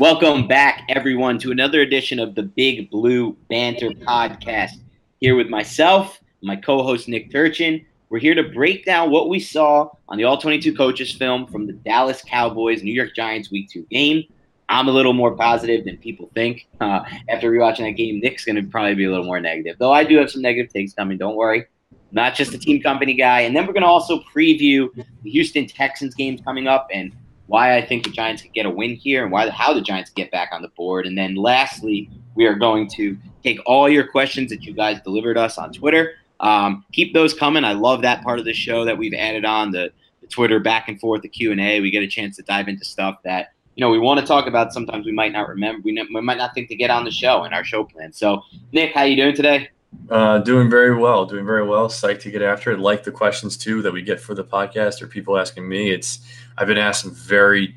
Welcome 0.00 0.48
back, 0.48 0.86
everyone, 0.88 1.38
to 1.40 1.50
another 1.50 1.82
edition 1.82 2.18
of 2.20 2.34
the 2.34 2.44
Big 2.44 2.88
Blue 2.88 3.36
Banter 3.50 3.90
podcast. 3.90 4.80
Here 5.20 5.36
with 5.36 5.50
myself, 5.50 6.18
my 6.40 6.56
co 6.56 6.82
host 6.82 7.06
Nick 7.06 7.30
Turchin. 7.30 7.84
We're 8.08 8.18
here 8.18 8.34
to 8.34 8.44
break 8.44 8.86
down 8.86 9.10
what 9.10 9.28
we 9.28 9.38
saw 9.38 9.90
on 10.08 10.16
the 10.16 10.24
All 10.24 10.38
22 10.38 10.74
Coaches 10.74 11.12
film 11.12 11.46
from 11.48 11.66
the 11.66 11.74
Dallas 11.74 12.22
Cowboys 12.26 12.82
New 12.82 12.94
York 12.94 13.14
Giants 13.14 13.50
Week 13.50 13.68
2 13.68 13.82
game. 13.90 14.24
I'm 14.70 14.88
a 14.88 14.90
little 14.90 15.12
more 15.12 15.36
positive 15.36 15.84
than 15.84 15.98
people 15.98 16.30
think. 16.32 16.66
Uh, 16.80 17.00
after 17.28 17.52
rewatching 17.52 17.84
that 17.84 17.98
game, 17.98 18.20
Nick's 18.20 18.46
going 18.46 18.56
to 18.56 18.62
probably 18.62 18.94
be 18.94 19.04
a 19.04 19.10
little 19.10 19.26
more 19.26 19.38
negative, 19.38 19.76
though 19.78 19.92
I 19.92 20.04
do 20.04 20.16
have 20.16 20.30
some 20.30 20.40
negative 20.40 20.72
takes 20.72 20.94
coming. 20.94 21.18
Don't 21.18 21.36
worry. 21.36 21.66
Not 22.10 22.34
just 22.34 22.54
a 22.54 22.58
team 22.58 22.80
company 22.80 23.12
guy. 23.12 23.42
And 23.42 23.54
then 23.54 23.66
we're 23.66 23.74
going 23.74 23.82
to 23.82 23.88
also 23.88 24.22
preview 24.34 24.88
the 24.94 25.30
Houston 25.30 25.66
Texans 25.66 26.14
games 26.14 26.40
coming 26.40 26.68
up 26.68 26.88
and 26.90 27.12
why 27.50 27.76
I 27.76 27.84
think 27.84 28.04
the 28.04 28.10
Giants 28.10 28.42
could 28.42 28.52
get 28.52 28.64
a 28.64 28.70
win 28.70 28.94
here 28.94 29.24
and 29.24 29.32
why 29.32 29.50
how 29.50 29.74
the 29.74 29.82
Giants 29.82 30.10
get 30.10 30.30
back 30.30 30.50
on 30.52 30.62
the 30.62 30.68
board. 30.68 31.04
And 31.04 31.18
then 31.18 31.34
lastly, 31.34 32.08
we 32.36 32.46
are 32.46 32.54
going 32.54 32.88
to 32.90 33.18
take 33.42 33.58
all 33.66 33.88
your 33.88 34.06
questions 34.06 34.50
that 34.50 34.62
you 34.62 34.72
guys 34.72 35.00
delivered 35.02 35.36
us 35.36 35.58
on 35.58 35.72
Twitter. 35.72 36.12
Um, 36.38 36.84
keep 36.92 37.12
those 37.12 37.34
coming. 37.34 37.64
I 37.64 37.72
love 37.72 38.02
that 38.02 38.22
part 38.22 38.38
of 38.38 38.44
the 38.44 38.52
show 38.52 38.84
that 38.84 38.96
we've 38.96 39.12
added 39.14 39.44
on 39.44 39.72
the, 39.72 39.90
the 40.20 40.28
Twitter 40.28 40.60
back 40.60 40.88
and 40.88 40.98
forth, 41.00 41.22
the 41.22 41.28
Q 41.28 41.50
and 41.50 41.60
A. 41.60 41.80
We 41.80 41.90
get 41.90 42.04
a 42.04 42.08
chance 42.08 42.36
to 42.36 42.42
dive 42.44 42.68
into 42.68 42.84
stuff 42.84 43.18
that 43.24 43.48
you 43.74 43.80
know 43.80 43.90
we 43.90 43.98
want 43.98 44.20
to 44.20 44.26
talk 44.26 44.46
about. 44.46 44.72
Sometimes 44.72 45.04
we 45.04 45.12
might 45.12 45.32
not 45.32 45.48
remember. 45.48 45.82
We, 45.84 45.92
we 46.14 46.20
might 46.20 46.38
not 46.38 46.54
think 46.54 46.68
to 46.68 46.76
get 46.76 46.88
on 46.88 47.04
the 47.04 47.10
show 47.10 47.42
in 47.44 47.52
our 47.52 47.64
show 47.64 47.82
plan. 47.82 48.12
So, 48.12 48.42
Nick, 48.70 48.94
how 48.94 49.02
you 49.02 49.16
doing 49.16 49.34
today? 49.34 49.70
Uh, 50.08 50.38
doing 50.38 50.70
very 50.70 50.94
well. 50.94 51.26
Doing 51.26 51.44
very 51.44 51.66
well. 51.66 51.88
Psyched 51.88 52.20
to 52.20 52.30
get 52.30 52.42
after 52.42 52.70
it. 52.70 52.78
Like 52.78 53.02
the 53.02 53.10
questions 53.10 53.56
too 53.56 53.82
that 53.82 53.92
we 53.92 54.02
get 54.02 54.20
for 54.20 54.34
the 54.34 54.44
podcast 54.44 55.02
or 55.02 55.08
people 55.08 55.36
asking 55.36 55.68
me. 55.68 55.90
It's 55.90 56.20
I've 56.58 56.66
been 56.66 56.78
asked 56.78 57.02
some 57.02 57.14
very 57.14 57.74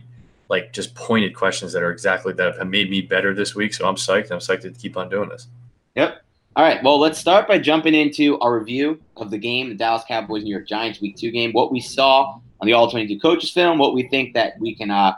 like 0.50 0.74
just 0.74 0.94
pointed 0.96 1.36
questions 1.36 1.74
that 1.74 1.82
are 1.82 1.92
exactly 1.92 2.34
that 2.34 2.58
have 2.58 2.68
made 2.68 2.90
me 2.90 3.02
better 3.02 3.34
this 3.34 3.56
week. 3.56 3.74
So 3.74 3.88
I'm 3.88 3.96
psyched. 3.96 4.32
I'm 4.32 4.40
psyched 4.40 4.62
to 4.62 4.72
keep 4.72 4.98
on 4.98 5.10
doing 5.10 5.30
this. 5.30 5.48
Yep. 5.96 6.22
All 6.56 6.64
right. 6.64 6.84
Well, 6.84 7.00
let's 7.00 7.18
start 7.18 7.48
by 7.48 7.58
jumping 7.58 7.96
into 7.96 8.38
our 8.40 8.60
review 8.60 9.02
of 9.18 9.32
the 9.32 9.38
game, 9.38 9.70
the 9.70 9.76
Dallas 9.76 10.04
Cowboys 10.08 10.44
New 10.44 10.52
York 10.52 10.68
Giants 10.68 11.02
Week 11.02 11.16
Two 11.16 11.32
game. 11.32 11.52
What 11.54 11.72
we 11.72 11.80
saw 11.80 12.40
on 12.62 12.68
the 12.68 12.74
All 12.74 12.90
22 12.90 13.20
Coaches 13.20 13.52
film. 13.52 13.78
What 13.78 13.94
we 13.94 14.08
think 14.10 14.34
that 14.36 14.60
we 14.60 14.76
can 14.76 14.92
uh, 14.92 15.16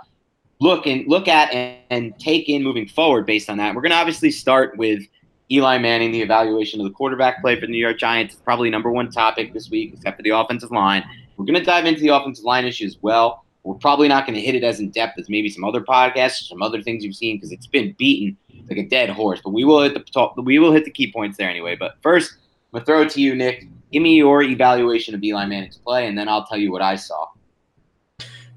look 0.60 0.88
and 0.88 1.08
look 1.08 1.28
at 1.28 1.52
and, 1.54 1.78
and 1.90 2.20
take 2.20 2.50
in 2.50 2.64
moving 2.64 2.88
forward 2.88 3.26
based 3.26 3.50
on 3.50 3.58
that. 3.58 3.76
We're 3.76 3.82
going 3.82 3.92
to 3.92 3.98
obviously 3.98 4.32
start 4.32 4.78
with 4.78 5.04
Eli 5.52 5.78
Manning, 5.78 6.12
the 6.12 6.22
evaluation 6.22 6.80
of 6.80 6.86
the 6.86 6.94
quarterback 6.94 7.42
play 7.42 7.56
for 7.56 7.68
the 7.68 7.72
New 7.72 7.78
York 7.78 8.00
Giants. 8.00 8.34
It's 8.34 8.42
probably 8.42 8.70
number 8.70 8.92
one 8.92 9.12
topic 9.12 9.54
this 9.54 9.70
week, 9.70 9.94
except 9.94 10.18
for 10.18 10.24
the 10.24 10.32
offensive 10.32 10.72
line. 10.72 11.04
We're 11.38 11.46
going 11.46 11.60
to 11.60 11.64
dive 11.64 11.86
into 11.86 12.02
the 12.02 12.10
offensive 12.10 12.46
line 12.46 12.66
issue 12.66 12.86
as 12.86 12.98
well. 13.02 13.45
We're 13.66 13.74
probably 13.76 14.08
not 14.08 14.28
going 14.28 14.36
to 14.36 14.42
hit 14.42 14.54
it 14.54 14.64
as 14.64 14.80
in 14.80 14.92
depth 14.92 15.20
as 15.20 15.28
maybe 15.28 15.50
some 15.50 15.64
other 15.64 15.82
podcasts 15.82 16.42
or 16.42 16.46
some 16.46 16.62
other 16.62 16.84
things 16.84 17.04
you've 17.04 17.16
seen 17.16 17.38
because 17.38 17.52
it's 17.52 17.66
been 17.66 17.96
beaten 17.98 18.38
like 18.70 18.78
a 18.78 18.88
dead 18.88 19.10
horse. 19.10 19.42
But 19.44 19.52
we 19.52 19.64
will 19.64 19.82
hit 19.82 19.96
the 19.96 20.02
top, 20.02 20.38
we 20.38 20.60
will 20.60 20.72
hit 20.72 20.86
the 20.86 20.92
key 20.92 21.12
points 21.12 21.38
there 21.38 21.50
anyway. 21.50 21.76
But 21.76 21.96
first, 22.04 22.34
I'm 22.34 22.80
gonna 22.80 22.86
throw 22.86 23.02
it 23.02 23.10
to 23.12 23.22
you, 23.22 23.36
Nick. 23.36 23.68
Give 23.92 24.04
me 24.04 24.16
your 24.18 24.44
evaluation 24.44 25.16
of 25.16 25.24
Eli 25.24 25.46
Manning's 25.46 25.78
play, 25.78 26.08
and 26.08 26.18
then 26.18 26.30
I'll 26.30 26.46
tell 26.46 26.58
you 26.58 26.72
what 26.72 26.84
I 26.84 26.96
saw. 26.96 27.28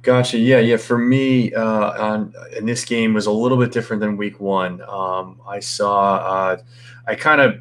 Gotcha. 0.02 0.38
Yeah, 0.38 0.58
yeah. 0.58 0.76
For 0.76 0.98
me, 0.98 1.54
uh, 1.54 2.12
on 2.12 2.34
in 2.56 2.66
this 2.66 2.84
game 2.84 3.14
was 3.14 3.26
a 3.26 3.32
little 3.32 3.58
bit 3.58 3.72
different 3.72 4.00
than 4.00 4.16
Week 4.16 4.38
One. 4.40 4.82
Um, 4.82 5.40
I 5.46 5.60
saw, 5.60 6.16
uh, 6.16 6.56
I 7.06 7.14
kind 7.14 7.40
of 7.40 7.60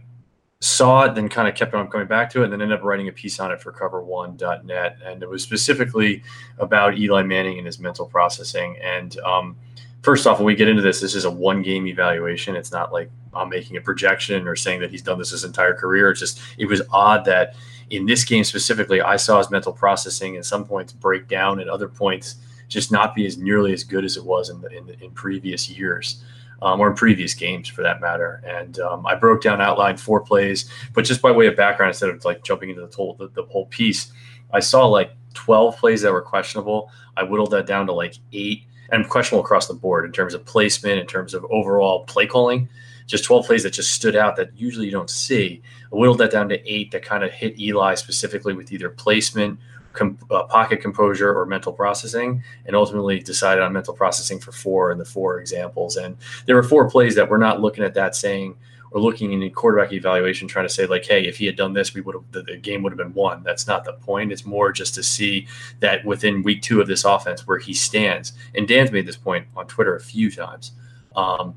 saw 0.59 1.03
it, 1.03 1.13
then 1.13 1.29
kind 1.29 1.47
of 1.47 1.55
kept 1.55 1.73
on 1.73 1.87
coming 1.87 2.07
back 2.07 2.29
to 2.31 2.41
it, 2.41 2.45
and 2.45 2.53
then 2.53 2.61
ended 2.61 2.79
up 2.79 2.83
writing 2.83 3.07
a 3.07 3.11
piece 3.11 3.39
on 3.39 3.51
it 3.51 3.61
for 3.61 3.71
cover1.net. 3.71 4.97
And 5.05 5.21
it 5.21 5.29
was 5.29 5.43
specifically 5.43 6.23
about 6.57 6.97
Eli 6.97 7.23
Manning 7.23 7.57
and 7.57 7.65
his 7.65 7.79
mental 7.79 8.07
processing. 8.07 8.77
And 8.81 9.19
um, 9.19 9.55
first 10.01 10.25
off, 10.25 10.39
when 10.39 10.47
we 10.47 10.55
get 10.55 10.67
into 10.67 10.81
this, 10.81 10.99
this 10.99 11.13
is 11.13 11.25
a 11.25 11.31
one 11.31 11.61
game 11.61 11.85
evaluation. 11.85 12.55
It's 12.55 12.71
not 12.71 12.91
like 12.91 13.11
I'm 13.33 13.49
making 13.49 13.77
a 13.77 13.81
projection 13.81 14.47
or 14.47 14.55
saying 14.55 14.79
that 14.81 14.89
he's 14.89 15.03
done 15.03 15.19
this 15.19 15.29
his 15.29 15.43
entire 15.43 15.75
career. 15.75 16.09
It's 16.09 16.19
just, 16.19 16.41
it 16.57 16.65
was 16.65 16.81
odd 16.91 17.23
that 17.25 17.55
in 17.91 18.07
this 18.07 18.23
game 18.23 18.43
specifically, 18.43 18.99
I 18.99 19.15
saw 19.15 19.37
his 19.37 19.51
mental 19.51 19.71
processing 19.71 20.37
at 20.37 20.45
some 20.45 20.65
points 20.65 20.91
break 20.91 21.27
down, 21.27 21.59
at 21.59 21.69
other 21.69 21.87
points, 21.87 22.35
just 22.67 22.91
not 22.91 23.13
be 23.13 23.27
as 23.27 23.37
nearly 23.37 23.73
as 23.73 23.83
good 23.83 24.03
as 24.03 24.17
it 24.17 24.25
was 24.25 24.49
in, 24.49 24.59
the, 24.59 24.75
in, 24.75 24.87
the, 24.87 24.99
in 25.03 25.11
previous 25.11 25.69
years 25.69 26.23
um, 26.61 26.79
or 26.79 26.89
in 26.89 26.95
previous 26.95 27.33
games 27.33 27.67
for 27.67 27.81
that 27.83 28.01
matter. 28.01 28.41
And 28.45 28.79
um, 28.79 29.05
I 29.05 29.15
broke 29.15 29.41
down, 29.41 29.61
outlined 29.61 29.99
four 29.99 30.21
plays, 30.21 30.69
but 30.93 31.05
just 31.05 31.21
by 31.21 31.31
way 31.31 31.47
of 31.47 31.55
background, 31.55 31.89
instead 31.89 32.09
of 32.09 32.23
like 32.25 32.43
jumping 32.43 32.69
into 32.69 32.85
the 32.85 32.95
whole 32.95 33.15
the, 33.15 33.29
the 33.29 33.43
whole 33.43 33.67
piece, 33.67 34.11
I 34.53 34.59
saw 34.59 34.85
like 34.87 35.11
12 35.33 35.77
plays 35.77 36.01
that 36.01 36.11
were 36.11 36.21
questionable. 36.21 36.89
I 37.15 37.23
whittled 37.23 37.51
that 37.51 37.67
down 37.67 37.85
to 37.87 37.93
like 37.93 38.15
eight 38.33 38.63
and 38.91 39.07
questionable 39.07 39.43
across 39.43 39.67
the 39.67 39.73
board 39.73 40.05
in 40.05 40.11
terms 40.11 40.33
of 40.33 40.45
placement, 40.45 40.99
in 40.99 41.07
terms 41.07 41.33
of 41.33 41.45
overall 41.49 42.05
play 42.05 42.25
calling. 42.25 42.69
Just 43.05 43.23
12 43.23 43.45
plays 43.45 43.63
that 43.63 43.71
just 43.71 43.93
stood 43.93 44.15
out 44.15 44.35
that 44.35 44.49
usually 44.57 44.85
you 44.85 44.91
don't 44.91 45.09
see. 45.09 45.61
I 45.91 45.95
whittled 45.95 46.17
that 46.17 46.31
down 46.31 46.49
to 46.49 46.71
eight 46.71 46.91
that 46.91 47.03
kind 47.03 47.23
of 47.23 47.31
hit 47.31 47.59
Eli 47.59 47.95
specifically 47.95 48.53
with 48.53 48.71
either 48.71 48.89
placement 48.89 49.59
uh, 50.01 50.43
pocket 50.43 50.81
composure 50.81 51.33
or 51.33 51.45
mental 51.45 51.73
processing, 51.73 52.43
and 52.65 52.75
ultimately 52.75 53.19
decided 53.19 53.63
on 53.63 53.73
mental 53.73 53.93
processing 53.93 54.39
for 54.39 54.51
four 54.51 54.91
in 54.91 54.97
the 54.97 55.05
four 55.05 55.39
examples. 55.39 55.97
And 55.97 56.17
there 56.45 56.55
were 56.55 56.63
four 56.63 56.89
plays 56.89 57.15
that 57.15 57.29
we're 57.29 57.37
not 57.37 57.61
looking 57.61 57.83
at 57.83 57.93
that 57.95 58.15
saying, 58.15 58.55
or 58.91 59.01
looking 59.01 59.33
in 59.33 59.43
a 59.43 59.49
quarterback 59.49 59.91
evaluation 59.91 60.47
trying 60.47 60.65
to 60.67 60.73
say 60.73 60.85
like, 60.85 61.05
hey, 61.05 61.25
if 61.25 61.37
he 61.37 61.45
had 61.45 61.55
done 61.55 61.73
this, 61.73 61.93
we 61.93 62.01
would 62.01 62.15
have 62.15 62.23
the, 62.31 62.41
the 62.43 62.57
game 62.57 62.83
would 62.83 62.91
have 62.91 62.97
been 62.97 63.13
won. 63.13 63.43
That's 63.43 63.67
not 63.67 63.83
the 63.83 63.93
point. 63.93 64.31
It's 64.31 64.45
more 64.45 64.71
just 64.71 64.95
to 64.95 65.03
see 65.03 65.47
that 65.81 66.05
within 66.05 66.41
week 66.41 66.61
two 66.61 66.79
of 66.79 66.87
this 66.87 67.03
offense 67.03 67.45
where 67.45 67.59
he 67.59 67.73
stands. 67.73 68.33
And 68.55 68.67
Dan's 68.67 68.91
made 68.91 69.05
this 69.05 69.17
point 69.17 69.45
on 69.55 69.67
Twitter 69.67 69.95
a 69.95 70.01
few 70.01 70.31
times. 70.31 70.71
Um, 71.15 71.55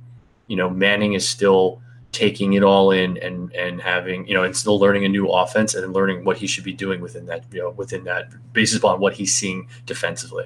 you 0.49 0.57
know, 0.57 0.69
Manning 0.69 1.13
is 1.13 1.29
still 1.29 1.81
taking 2.12 2.55
it 2.55 2.62
all 2.62 2.91
in 2.91 3.17
and 3.19 3.53
and 3.53 3.81
having 3.81 4.27
you 4.27 4.35
know 4.35 4.43
and 4.43 4.57
still 4.57 4.79
learning 4.79 5.05
a 5.05 5.09
new 5.09 5.29
offense 5.29 5.75
and 5.75 5.93
learning 5.93 6.25
what 6.25 6.37
he 6.37 6.47
should 6.47 6.65
be 6.65 6.73
doing 6.73 7.01
within 7.01 7.27
that 7.27 7.45
you 7.53 7.61
know 7.61 7.71
within 7.71 8.05
that 8.05 8.29
basis 8.53 8.79
upon 8.79 9.01
what 9.01 9.15
he's 9.15 9.35
seeing 9.35 9.69
defensively. 9.87 10.45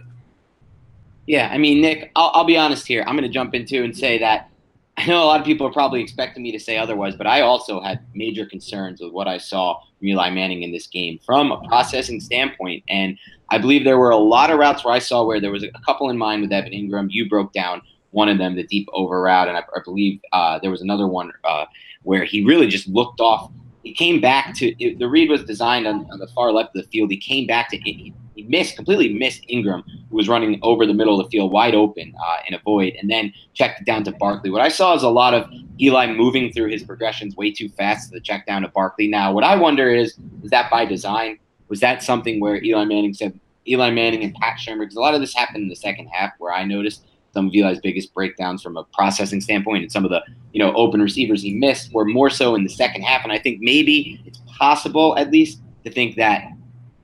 Yeah, 1.27 1.49
I 1.51 1.57
mean, 1.57 1.81
Nick, 1.81 2.11
I'll, 2.17 2.31
I'll 2.35 2.45
be 2.45 2.59
honest 2.59 2.87
here. 2.87 3.03
I'm 3.07 3.17
going 3.17 3.27
to 3.27 3.33
jump 3.33 3.55
into 3.55 3.83
and 3.83 3.97
say 3.97 4.19
that 4.19 4.51
I 4.97 5.07
know 5.07 5.23
a 5.23 5.27
lot 5.27 5.41
of 5.41 5.47
people 5.47 5.67
are 5.67 5.73
probably 5.73 6.01
expecting 6.01 6.43
me 6.43 6.53
to 6.53 6.61
say 6.61 6.77
otherwise, 6.77 7.17
but 7.17 7.27
I 7.27 7.41
also 7.41 7.81
had 7.81 8.01
major 8.15 8.47
concerns 8.47 9.01
with 9.01 9.13
what 9.13 9.27
I 9.27 9.39
saw 9.39 9.81
from 9.99 10.09
Eli 10.09 10.31
Manning 10.31 10.63
in 10.63 10.71
this 10.71 10.87
game 10.87 11.19
from 11.25 11.51
a 11.51 11.67
processing 11.67 12.21
standpoint. 12.21 12.85
And 12.89 13.19
I 13.51 13.59
believe 13.59 13.85
there 13.85 13.99
were 13.99 14.11
a 14.11 14.17
lot 14.17 14.51
of 14.51 14.59
routes 14.59 14.85
where 14.85 14.95
I 14.95 15.01
saw 15.01 15.25
where 15.25 15.41
there 15.41 15.51
was 15.51 15.65
a 15.65 15.71
couple 15.85 16.11
in 16.11 16.19
mind 16.19 16.43
with 16.43 16.53
Evan 16.53 16.73
Engram. 16.73 17.09
You 17.11 17.29
broke 17.29 17.53
down 17.53 17.83
one 18.15 18.29
of 18.29 18.39
them, 18.39 18.55
the 18.55 18.63
deep 18.63 18.89
over 18.93 19.21
route, 19.21 19.49
and 19.49 19.57
I, 19.57 19.65
I 19.75 19.81
believe 19.85 20.21
uh, 20.33 20.59
there 20.61 20.71
was 20.71 20.81
another 20.81 21.07
one 21.07 21.33
uh, 21.43 21.67
where 22.05 22.25
he 22.25 22.45
really 22.45 22.69
just 22.69 22.87
looked 22.89 23.21
off. 23.21 23.51
He 23.83 23.93
came 23.93 24.21
back 24.21 24.55
to 24.57 24.83
it, 24.83 24.99
the 24.99 25.09
read 25.09 25.29
was 25.29 25.45
designed 25.45 25.87
on, 25.87 26.07
on, 26.11 26.19
the 26.19 26.29
far 26.29 26.53
left 26.53 26.75
of 26.75 26.83
the 26.83 26.89
field. 26.89 27.11
He 27.11 27.19
came 27.19 27.47
back 27.47 27.69
to 27.71 27.77
it. 27.77 28.15
He 28.35 28.43
missed 28.45 28.77
completely 28.77 29.13
missed 29.13 29.43
Engram, 29.49 29.83
who 30.11 30.17
was 30.17 30.29
running 30.29 30.59
over 30.63 30.87
the 30.87 30.95
middle 30.95 31.21
of 31.21 31.27
the 31.27 31.31
field, 31.31 31.53
wide 31.53 31.75
open 31.75 32.15
uh, 32.19 32.37
in 32.49 32.55
a 32.55 32.61
void, 32.61 32.95
and 33.01 33.11
then 33.11 33.33
checked 33.53 33.81
it 33.81 33.85
down 33.85 34.05
to 34.05 34.13
Barkley. 34.13 34.51
What 34.51 34.63
I 34.63 34.69
saw 34.69 34.95
is 34.95 35.03
a 35.03 35.09
lot 35.09 35.35
of 35.35 35.51
Eli 35.81 36.13
moving 36.13 36.53
through 36.53 36.71
his 36.71 36.83
progressions 36.83 37.37
way 37.37 37.51
too 37.51 37.69
fast 37.69 38.09
to 38.09 38.15
the 38.15 38.21
check 38.21 38.47
down 38.47 38.63
to 38.63 38.69
Barkley. 38.69 39.09
Now, 39.09 39.33
what 39.33 39.45
I 39.45 39.57
wonder 39.57 39.91
is, 39.91 40.17
is 40.43 40.51
that 40.51 40.71
by 40.71 40.85
design? 40.85 41.39
Was 41.69 41.81
that 41.81 42.03
something 42.03 42.41
where 42.41 42.63
Eli 42.63 42.85
Manning 42.85 43.15
said 43.15 43.39
Eli 43.67 43.91
Manning 43.91 44.23
and 44.23 44.35
Pat 44.35 44.59
Shurmur? 44.59 44.81
Because 44.81 44.97
a 44.97 45.01
lot 45.01 45.15
of 45.15 45.21
this 45.21 45.35
happened 45.35 45.65
in 45.65 45.69
the 45.69 45.77
second 45.77 46.07
half, 46.07 46.33
where 46.39 46.53
I 46.53 46.65
noticed 46.65 47.05
some 47.35 47.49
of 47.49 47.55
Eli's 47.55 47.81
biggest 47.81 48.15
breakdowns 48.15 48.63
from 48.63 48.77
a 48.77 48.85
processing 48.85 49.41
standpoint, 49.41 49.83
and 49.83 49.93
some 49.93 50.05
of 50.05 50.11
the 50.11 50.23
you 50.53 50.61
know 50.61 50.73
open 50.75 51.03
receivers 51.03 51.43
he 51.43 51.53
missed 51.53 51.93
were 51.93 52.05
more 52.05 52.31
so 52.31 52.55
in 52.55 52.63
the 52.63 52.71
second 52.71 53.03
half. 53.03 53.25
And 53.25 53.33
I 53.33 53.39
think 53.39 53.61
maybe 53.61 54.23
it's 54.25 54.41
possible, 54.47 55.19
at 55.19 55.31
least, 55.31 55.61
to 55.85 55.91
think 55.91 56.17
that 56.17 56.45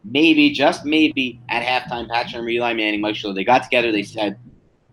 maybe, 0.05 0.50
just 0.50 0.85
maybe, 0.85 1.41
at 1.49 1.62
halftime, 1.62 2.09
Pat 2.09 2.29
Shurmur, 2.29 2.53
Eli 2.53 2.73
Manning, 2.73 3.00
Mike 3.00 3.17
Shula, 3.17 3.35
they 3.35 3.44
got 3.44 3.65
together. 3.65 3.93
They 3.93 4.05
said, 4.05 4.38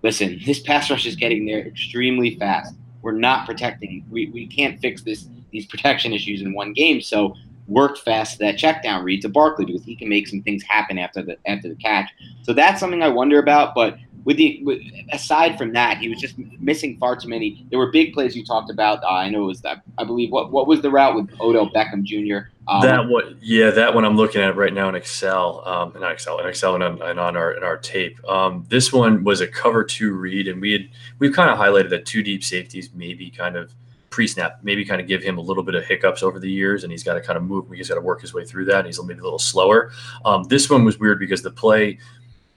"Listen, 0.03 0.41
this 0.45 0.59
pass 0.59 0.89
rush 0.89 1.05
is 1.05 1.15
getting 1.15 1.45
there 1.45 1.59
extremely 1.59 2.35
fast. 2.35 2.75
We're 3.01 3.13
not 3.13 3.45
protecting. 3.45 4.03
We, 4.09 4.29
we 4.31 4.47
can't 4.47 4.79
fix 4.81 5.03
this 5.03 5.29
these 5.51 5.65
protection 5.65 6.11
issues 6.13 6.41
in 6.41 6.53
one 6.53 6.73
game. 6.73 6.99
So 7.01 7.35
work 7.67 7.97
fast 7.97 8.39
that 8.39 8.57
check 8.57 8.81
down 8.81 9.03
read 9.03 9.21
to 9.21 9.29
Barkley 9.29 9.65
because 9.65 9.83
he 9.83 9.95
can 9.95 10.09
make 10.09 10.27
some 10.27 10.41
things 10.41 10.63
happen 10.63 10.97
after 10.97 11.21
the 11.21 11.37
after 11.45 11.69
the 11.69 11.75
catch. 11.75 12.09
So 12.43 12.53
that's 12.53 12.79
something 12.79 13.01
I 13.01 13.09
wonder 13.09 13.39
about. 13.39 13.75
But 13.75 13.97
with 14.27 14.35
the 14.35 14.59
with, 14.63 14.81
aside 15.13 15.57
from 15.57 15.71
that, 15.71 15.99
he 15.99 16.09
was 16.09 16.19
just 16.19 16.37
missing 16.59 16.97
far 16.97 17.15
too 17.15 17.29
many. 17.29 17.65
There 17.69 17.79
were 17.79 17.93
big 17.93 18.13
plays 18.13 18.35
you 18.35 18.43
talked 18.43 18.69
about. 18.69 19.01
Uh, 19.01 19.07
I 19.07 19.29
know 19.29 19.45
it 19.45 19.47
was 19.47 19.61
that. 19.61 19.83
I 19.97 20.03
believe 20.03 20.33
what 20.33 20.51
what 20.51 20.67
was 20.67 20.81
the 20.81 20.91
route 20.91 21.15
with 21.15 21.29
Odell 21.39 21.69
Beckham 21.69 22.03
Jr. 22.03 22.49
Um, 22.67 22.81
that 22.81 23.07
one, 23.07 23.37
yeah, 23.41 23.69
that 23.69 23.95
one 23.95 24.03
I'm 24.03 24.17
looking 24.17 24.41
at 24.41 24.57
right 24.57 24.73
now 24.73 24.89
in 24.89 24.95
Excel, 24.95 25.65
um, 25.65 25.93
not 25.97 26.11
Excel, 26.11 26.39
in 26.39 26.45
Excel 26.45 26.75
and 26.75 26.83
on, 26.83 27.01
and 27.01 27.17
on 27.21 27.37
our 27.37 27.53
in 27.53 27.63
our 27.63 27.77
tape. 27.77 28.19
Um, 28.29 28.65
this 28.67 28.91
one 28.91 29.23
was 29.23 29.39
a 29.39 29.47
cover 29.47 29.85
two 29.85 30.11
read, 30.11 30.49
and 30.49 30.59
we 30.59 30.73
had 30.73 30.89
we've 31.19 31.33
kind 31.33 31.49
of 31.49 31.57
highlighted 31.57 31.89
that 31.91 32.05
two 32.05 32.21
deep 32.21 32.43
safeties 32.43 32.89
maybe 32.93 33.31
kind 33.31 33.55
of 33.55 33.73
pre-snap, 34.09 34.59
maybe 34.61 34.83
kind 34.83 34.99
of 34.99 35.07
give 35.07 35.23
him 35.23 35.37
a 35.37 35.41
little 35.41 35.63
bit 35.63 35.75
of 35.75 35.85
hiccups 35.85 36.21
over 36.21 36.37
the 36.37 36.51
years, 36.51 36.83
and 36.83 36.91
he's 36.91 37.03
got 37.03 37.13
to 37.13 37.21
kind 37.21 37.37
of 37.37 37.43
move. 37.43 37.65
He's 37.73 37.87
got 37.87 37.95
to 37.95 38.01
work 38.01 38.19
his 38.19 38.33
way 38.33 38.43
through 38.43 38.65
that. 38.65 38.79
And 38.79 38.87
he's 38.87 39.01
maybe 39.01 39.21
a 39.21 39.23
little 39.23 39.39
slower. 39.39 39.91
Um, 40.25 40.43
this 40.43 40.69
one 40.69 40.83
was 40.83 40.99
weird 40.99 41.19
because 41.19 41.43
the 41.43 41.51
play 41.51 41.99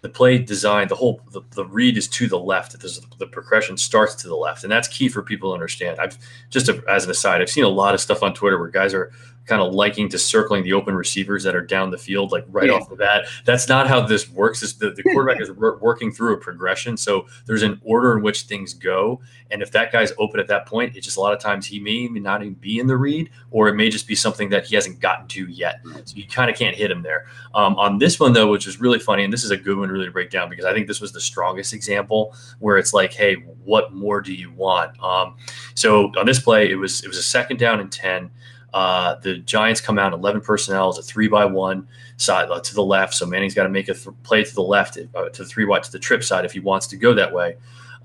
the 0.02 0.08
play 0.08 0.38
design, 0.38 0.88
the 0.88 0.94
whole 0.94 1.20
the, 1.30 1.42
the 1.50 1.64
read 1.64 1.96
is 1.96 2.08
to 2.08 2.26
the 2.26 2.38
left. 2.38 2.78
The, 2.78 3.06
the 3.18 3.26
progression 3.26 3.76
starts 3.76 4.14
to 4.16 4.28
the 4.28 4.36
left, 4.36 4.62
and 4.64 4.72
that's 4.72 4.88
key 4.88 5.08
for 5.08 5.22
people 5.22 5.50
to 5.50 5.54
understand. 5.54 5.98
I've 6.00 6.18
just 6.48 6.68
a, 6.68 6.82
as 6.88 7.04
an 7.04 7.10
aside, 7.10 7.42
I've 7.42 7.50
seen 7.50 7.64
a 7.64 7.68
lot 7.68 7.94
of 7.94 8.00
stuff 8.00 8.22
on 8.22 8.34
Twitter 8.34 8.58
where 8.58 8.68
guys 8.68 8.94
are 8.94 9.12
kind 9.50 9.60
of 9.60 9.74
liking 9.74 10.08
to 10.08 10.18
circling 10.18 10.62
the 10.62 10.72
open 10.72 10.94
receivers 10.94 11.42
that 11.42 11.56
are 11.56 11.60
down 11.60 11.90
the 11.90 11.98
field, 11.98 12.30
like 12.30 12.44
right 12.48 12.68
yeah. 12.68 12.74
off 12.74 12.88
the 12.88 12.94
bat. 12.94 13.26
That's 13.44 13.68
not 13.68 13.88
how 13.88 14.00
this 14.00 14.30
works. 14.30 14.62
Is 14.62 14.78
the, 14.78 14.92
the 14.92 15.02
quarterback 15.12 15.40
is 15.40 15.50
working 15.50 16.12
through 16.12 16.34
a 16.34 16.36
progression, 16.38 16.96
so 16.96 17.26
there's 17.46 17.62
an 17.62 17.80
order 17.84 18.16
in 18.16 18.22
which 18.22 18.42
things 18.42 18.72
go. 18.72 19.20
And 19.50 19.60
if 19.60 19.72
that 19.72 19.90
guy's 19.90 20.12
open 20.18 20.38
at 20.38 20.46
that 20.46 20.66
point, 20.66 20.96
it's 20.96 21.04
just 21.04 21.16
a 21.16 21.20
lot 21.20 21.32
of 21.32 21.40
times 21.40 21.66
he 21.66 21.80
may 21.80 22.06
not 22.06 22.42
even 22.42 22.54
be 22.54 22.78
in 22.78 22.86
the 22.86 22.96
read, 22.96 23.30
or 23.50 23.68
it 23.68 23.74
may 23.74 23.90
just 23.90 24.06
be 24.06 24.14
something 24.14 24.48
that 24.50 24.64
he 24.64 24.76
hasn't 24.76 25.00
gotten 25.00 25.26
to 25.28 25.46
yet. 25.46 25.80
So 26.04 26.16
you 26.16 26.26
kind 26.28 26.48
of 26.48 26.56
can't 26.56 26.76
hit 26.76 26.90
him 26.90 27.02
there. 27.02 27.26
Um, 27.54 27.74
on 27.76 27.98
this 27.98 28.20
one 28.20 28.32
though, 28.32 28.48
which 28.50 28.68
is 28.68 28.80
really 28.80 29.00
funny, 29.00 29.24
and 29.24 29.32
this 29.32 29.42
is 29.42 29.50
a 29.50 29.56
good 29.56 29.76
one 29.76 29.88
really 29.88 30.06
to 30.06 30.12
break 30.12 30.30
down 30.30 30.48
because 30.48 30.64
I 30.64 30.72
think 30.72 30.86
this 30.86 31.00
was 31.00 31.10
the 31.10 31.20
strongest 31.20 31.72
example 31.72 32.34
where 32.60 32.78
it's 32.78 32.94
like, 32.94 33.12
hey, 33.12 33.34
what 33.64 33.92
more 33.92 34.20
do 34.20 34.32
you 34.32 34.52
want? 34.52 34.98
Um, 35.02 35.36
so 35.74 36.12
on 36.16 36.26
this 36.26 36.38
play, 36.38 36.70
it 36.70 36.76
was 36.76 37.02
it 37.02 37.08
was 37.08 37.18
a 37.18 37.22
second 37.22 37.58
down 37.58 37.80
and 37.80 37.90
ten. 37.90 38.30
Uh, 38.72 39.16
the 39.16 39.38
Giants 39.38 39.80
come 39.80 39.98
out 39.98 40.12
11 40.12 40.40
personnel. 40.42 40.90
It's 40.90 40.98
a 40.98 41.02
three 41.02 41.28
by 41.28 41.44
one 41.44 41.88
side 42.16 42.50
uh, 42.50 42.60
to 42.60 42.74
the 42.74 42.82
left. 42.82 43.14
So 43.14 43.26
Manning's 43.26 43.54
got 43.54 43.64
to 43.64 43.68
make 43.68 43.88
a 43.88 43.94
th- 43.94 44.14
play 44.22 44.44
to 44.44 44.54
the 44.54 44.62
left, 44.62 44.96
uh, 45.14 45.28
to 45.28 45.42
the 45.42 45.48
three 45.48 45.64
wide 45.64 45.82
to 45.84 45.92
the 45.92 45.98
trip 45.98 46.22
side 46.22 46.44
if 46.44 46.52
he 46.52 46.60
wants 46.60 46.86
to 46.88 46.96
go 46.96 47.14
that 47.14 47.32
way. 47.32 47.56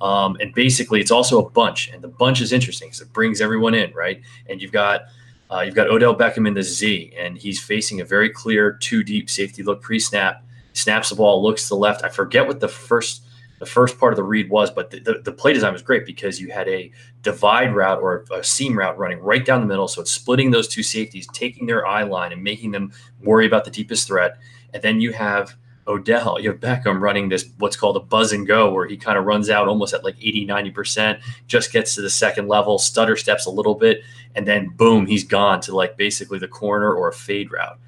Um, 0.02 0.38
and 0.42 0.54
basically, 0.54 1.00
it's 1.00 1.12
also 1.12 1.46
a 1.46 1.50
bunch, 1.50 1.90
and 1.90 2.04
the 2.04 2.08
bunch 2.08 2.42
is 2.42 2.52
interesting 2.52 2.90
because 2.90 3.02
it 3.02 3.14
brings 3.14 3.40
everyone 3.40 3.74
in, 3.74 3.94
right? 3.94 4.22
And 4.50 4.62
you've 4.62 4.74
got 4.74 5.04
uh, 5.50 5.62
you've 5.62 5.76
got 5.76 5.90
Odell 5.90 6.16
Beckham 6.16 6.48
in 6.48 6.54
the 6.54 6.64
Z, 6.64 7.14
and 7.18 7.38
he's 7.38 7.62
facing 7.62 8.02
a 8.02 8.06
very 8.06 8.30
clear 8.30 8.74
two 8.74 9.04
deep 9.04 9.30
safety 9.30 9.64
look 9.64 9.82
pre 9.82 10.00
snap. 10.00 10.44
Snaps 10.74 11.10
the 11.10 11.16
ball, 11.16 11.42
looks 11.42 11.64
to 11.64 11.70
the 11.70 11.76
left. 11.76 12.04
I 12.04 12.10
forget 12.10 12.46
what 12.46 12.60
the 12.60 12.68
first 12.68 13.25
the 13.60 13.66
first 13.66 14.00
part 14.00 14.12
of 14.12 14.18
the 14.18 14.24
read 14.24 14.50
was, 14.50 14.70
but 14.70 14.92
the, 14.92 15.00
the, 15.00 15.22
the, 15.24 15.32
play 15.32 15.54
design 15.54 15.72
was 15.72 15.82
great 15.82 16.06
because 16.06 16.42
you 16.42 16.52
had 16.52 16.68
a 16.68 16.92
divide 17.22 17.74
route 17.74 18.02
or 18.02 18.26
a 18.32 18.44
seam 18.44 18.78
route 18.78 18.98
running 18.98 19.20
right 19.20 19.46
down 19.46 19.62
the 19.62 19.68
middle. 19.68 19.88
So 19.88 20.02
it's 20.02 20.12
splitting 20.12 20.52
those 20.52 20.68
two 20.68 20.84
safeties, 20.84 21.28
taking 21.34 21.66
their 21.66 21.86
eye 21.86 22.04
line 22.04 22.34
and 22.34 22.44
making 22.44 22.72
them 22.72 22.92
worry 23.22 23.46
about 23.46 23.64
the 23.64 23.72
deepest 23.72 24.08
threat. 24.08 24.38
And 24.74 24.84
then 24.84 25.00
you 25.00 25.14
have 25.14 25.56
Odell, 25.88 26.40
you 26.40 26.50
have 26.50 26.60
Beckham 26.60 27.00
running 27.00 27.30
this 27.30 27.48
what's 27.60 27.78
called 27.78 27.96
a 27.96 28.00
buzz 28.00 28.34
and 28.34 28.48
go, 28.48 28.72
where 28.74 28.88
he 28.88 28.98
kind 28.98 29.18
of 29.18 29.26
runs 29.26 29.50
out 29.50 29.68
almost 29.68 29.94
at 29.94 30.04
like 30.04 30.16
80, 30.20 30.48
90%, 30.48 31.22
just 31.48 31.72
gets 31.72 31.96
to 31.96 32.02
the 32.02 32.10
second 32.10 32.48
level, 32.48 32.80
stutter 32.80 33.16
steps 33.16 33.46
a 33.46 33.52
little 33.52 33.76
bit, 33.76 34.02
and 34.34 34.48
then 34.48 34.70
boom, 34.70 35.06
he's 35.06 35.24
gone 35.24 35.62
to 35.62 35.76
like 35.76 35.96
basically 35.96 36.40
the 36.40 36.48
corner 36.48 36.92
or 36.92 37.08
a 37.08 37.14
fade 37.14 37.52
route. 37.52 37.80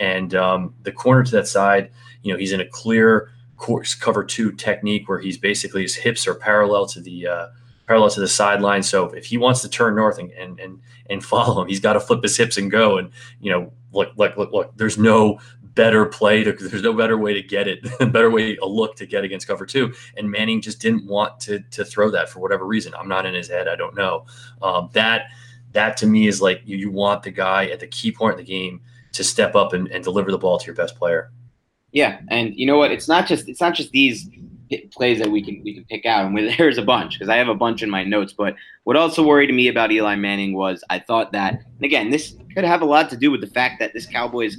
And 0.00 0.34
um, 0.34 0.74
the 0.82 0.90
corner 0.90 1.22
to 1.22 1.30
that 1.30 1.46
side, 1.46 1.90
you 2.22 2.32
know, 2.32 2.38
he's 2.38 2.52
in 2.52 2.60
a 2.60 2.66
clear 2.66 3.30
course 3.64 3.94
cover 3.94 4.22
two 4.22 4.52
technique 4.52 5.08
where 5.08 5.18
he's 5.18 5.38
basically 5.38 5.80
his 5.80 5.94
hips 5.94 6.26
are 6.26 6.34
parallel 6.34 6.84
to 6.86 7.00
the 7.00 7.26
uh, 7.26 7.46
parallel 7.86 8.10
to 8.10 8.20
the 8.20 8.28
sideline. 8.28 8.82
So 8.82 9.06
if 9.12 9.24
he 9.24 9.38
wants 9.38 9.62
to 9.62 9.70
turn 9.70 9.96
north 9.96 10.18
and 10.18 10.30
and 10.32 10.60
and, 10.60 10.80
and 11.08 11.24
follow 11.32 11.62
him, 11.62 11.68
he's 11.68 11.80
got 11.80 11.94
to 11.94 12.00
flip 12.00 12.22
his 12.22 12.36
hips 12.36 12.58
and 12.58 12.70
go. 12.70 12.98
And 12.98 13.10
you 13.40 13.50
know, 13.50 13.72
look, 13.92 14.12
look, 14.16 14.36
look, 14.36 14.52
look. 14.52 14.76
There's 14.76 14.98
no 14.98 15.40
better 15.74 16.04
play 16.04 16.44
to 16.44 16.52
there's 16.52 16.82
no 16.82 16.92
better 16.92 17.16
way 17.16 17.32
to 17.32 17.42
get 17.42 17.66
it 17.66 17.82
better 18.12 18.30
way 18.30 18.56
a 18.58 18.66
look 18.66 18.94
to 18.94 19.06
get 19.06 19.24
against 19.24 19.48
cover 19.48 19.66
two 19.66 19.92
and 20.16 20.30
manning 20.30 20.60
just 20.60 20.80
didn't 20.80 21.04
want 21.04 21.40
to 21.40 21.58
to 21.72 21.84
throw 21.84 22.12
that 22.12 22.28
for 22.28 22.38
whatever 22.38 22.64
reason 22.64 22.94
i'm 22.94 23.08
not 23.08 23.26
in 23.26 23.34
his 23.34 23.48
head 23.48 23.66
i 23.66 23.74
don't 23.74 23.96
know 23.96 24.24
um, 24.62 24.88
that 24.92 25.24
that 25.72 25.96
to 25.96 26.06
me 26.06 26.28
is 26.28 26.40
like 26.40 26.62
you, 26.64 26.76
you 26.76 26.92
want 26.92 27.24
the 27.24 27.30
guy 27.32 27.66
at 27.70 27.80
the 27.80 27.88
key 27.88 28.12
point 28.12 28.38
in 28.38 28.38
the 28.38 28.48
game 28.48 28.80
to 29.10 29.24
step 29.24 29.56
up 29.56 29.72
and, 29.72 29.88
and 29.88 30.04
deliver 30.04 30.30
the 30.30 30.38
ball 30.38 30.60
to 30.60 30.66
your 30.66 30.76
best 30.76 30.94
player 30.94 31.32
yeah, 31.94 32.18
and 32.28 32.54
you 32.56 32.66
know 32.66 32.76
what? 32.76 32.90
It's 32.90 33.08
not 33.08 33.26
just 33.26 33.48
it's 33.48 33.60
not 33.60 33.72
just 33.72 33.92
these 33.92 34.28
plays 34.90 35.20
that 35.20 35.30
we 35.30 35.42
can 35.42 35.62
we 35.64 35.72
can 35.72 35.84
pick 35.84 36.04
out, 36.04 36.26
and 36.26 36.36
there's 36.58 36.76
a 36.76 36.82
bunch 36.82 37.14
because 37.14 37.28
I 37.28 37.36
have 37.36 37.48
a 37.48 37.54
bunch 37.54 37.82
in 37.82 37.88
my 37.88 38.02
notes. 38.02 38.32
But 38.32 38.56
what 38.82 38.96
also 38.96 39.24
worried 39.24 39.54
me 39.54 39.68
about 39.68 39.92
Eli 39.92 40.16
Manning 40.16 40.54
was 40.54 40.82
I 40.90 40.98
thought 40.98 41.30
that, 41.32 41.54
and 41.54 41.84
again, 41.84 42.10
this 42.10 42.36
could 42.52 42.64
have 42.64 42.82
a 42.82 42.84
lot 42.84 43.08
to 43.10 43.16
do 43.16 43.30
with 43.30 43.40
the 43.40 43.46
fact 43.46 43.78
that 43.78 43.94
this 43.94 44.06
Cowboys 44.06 44.58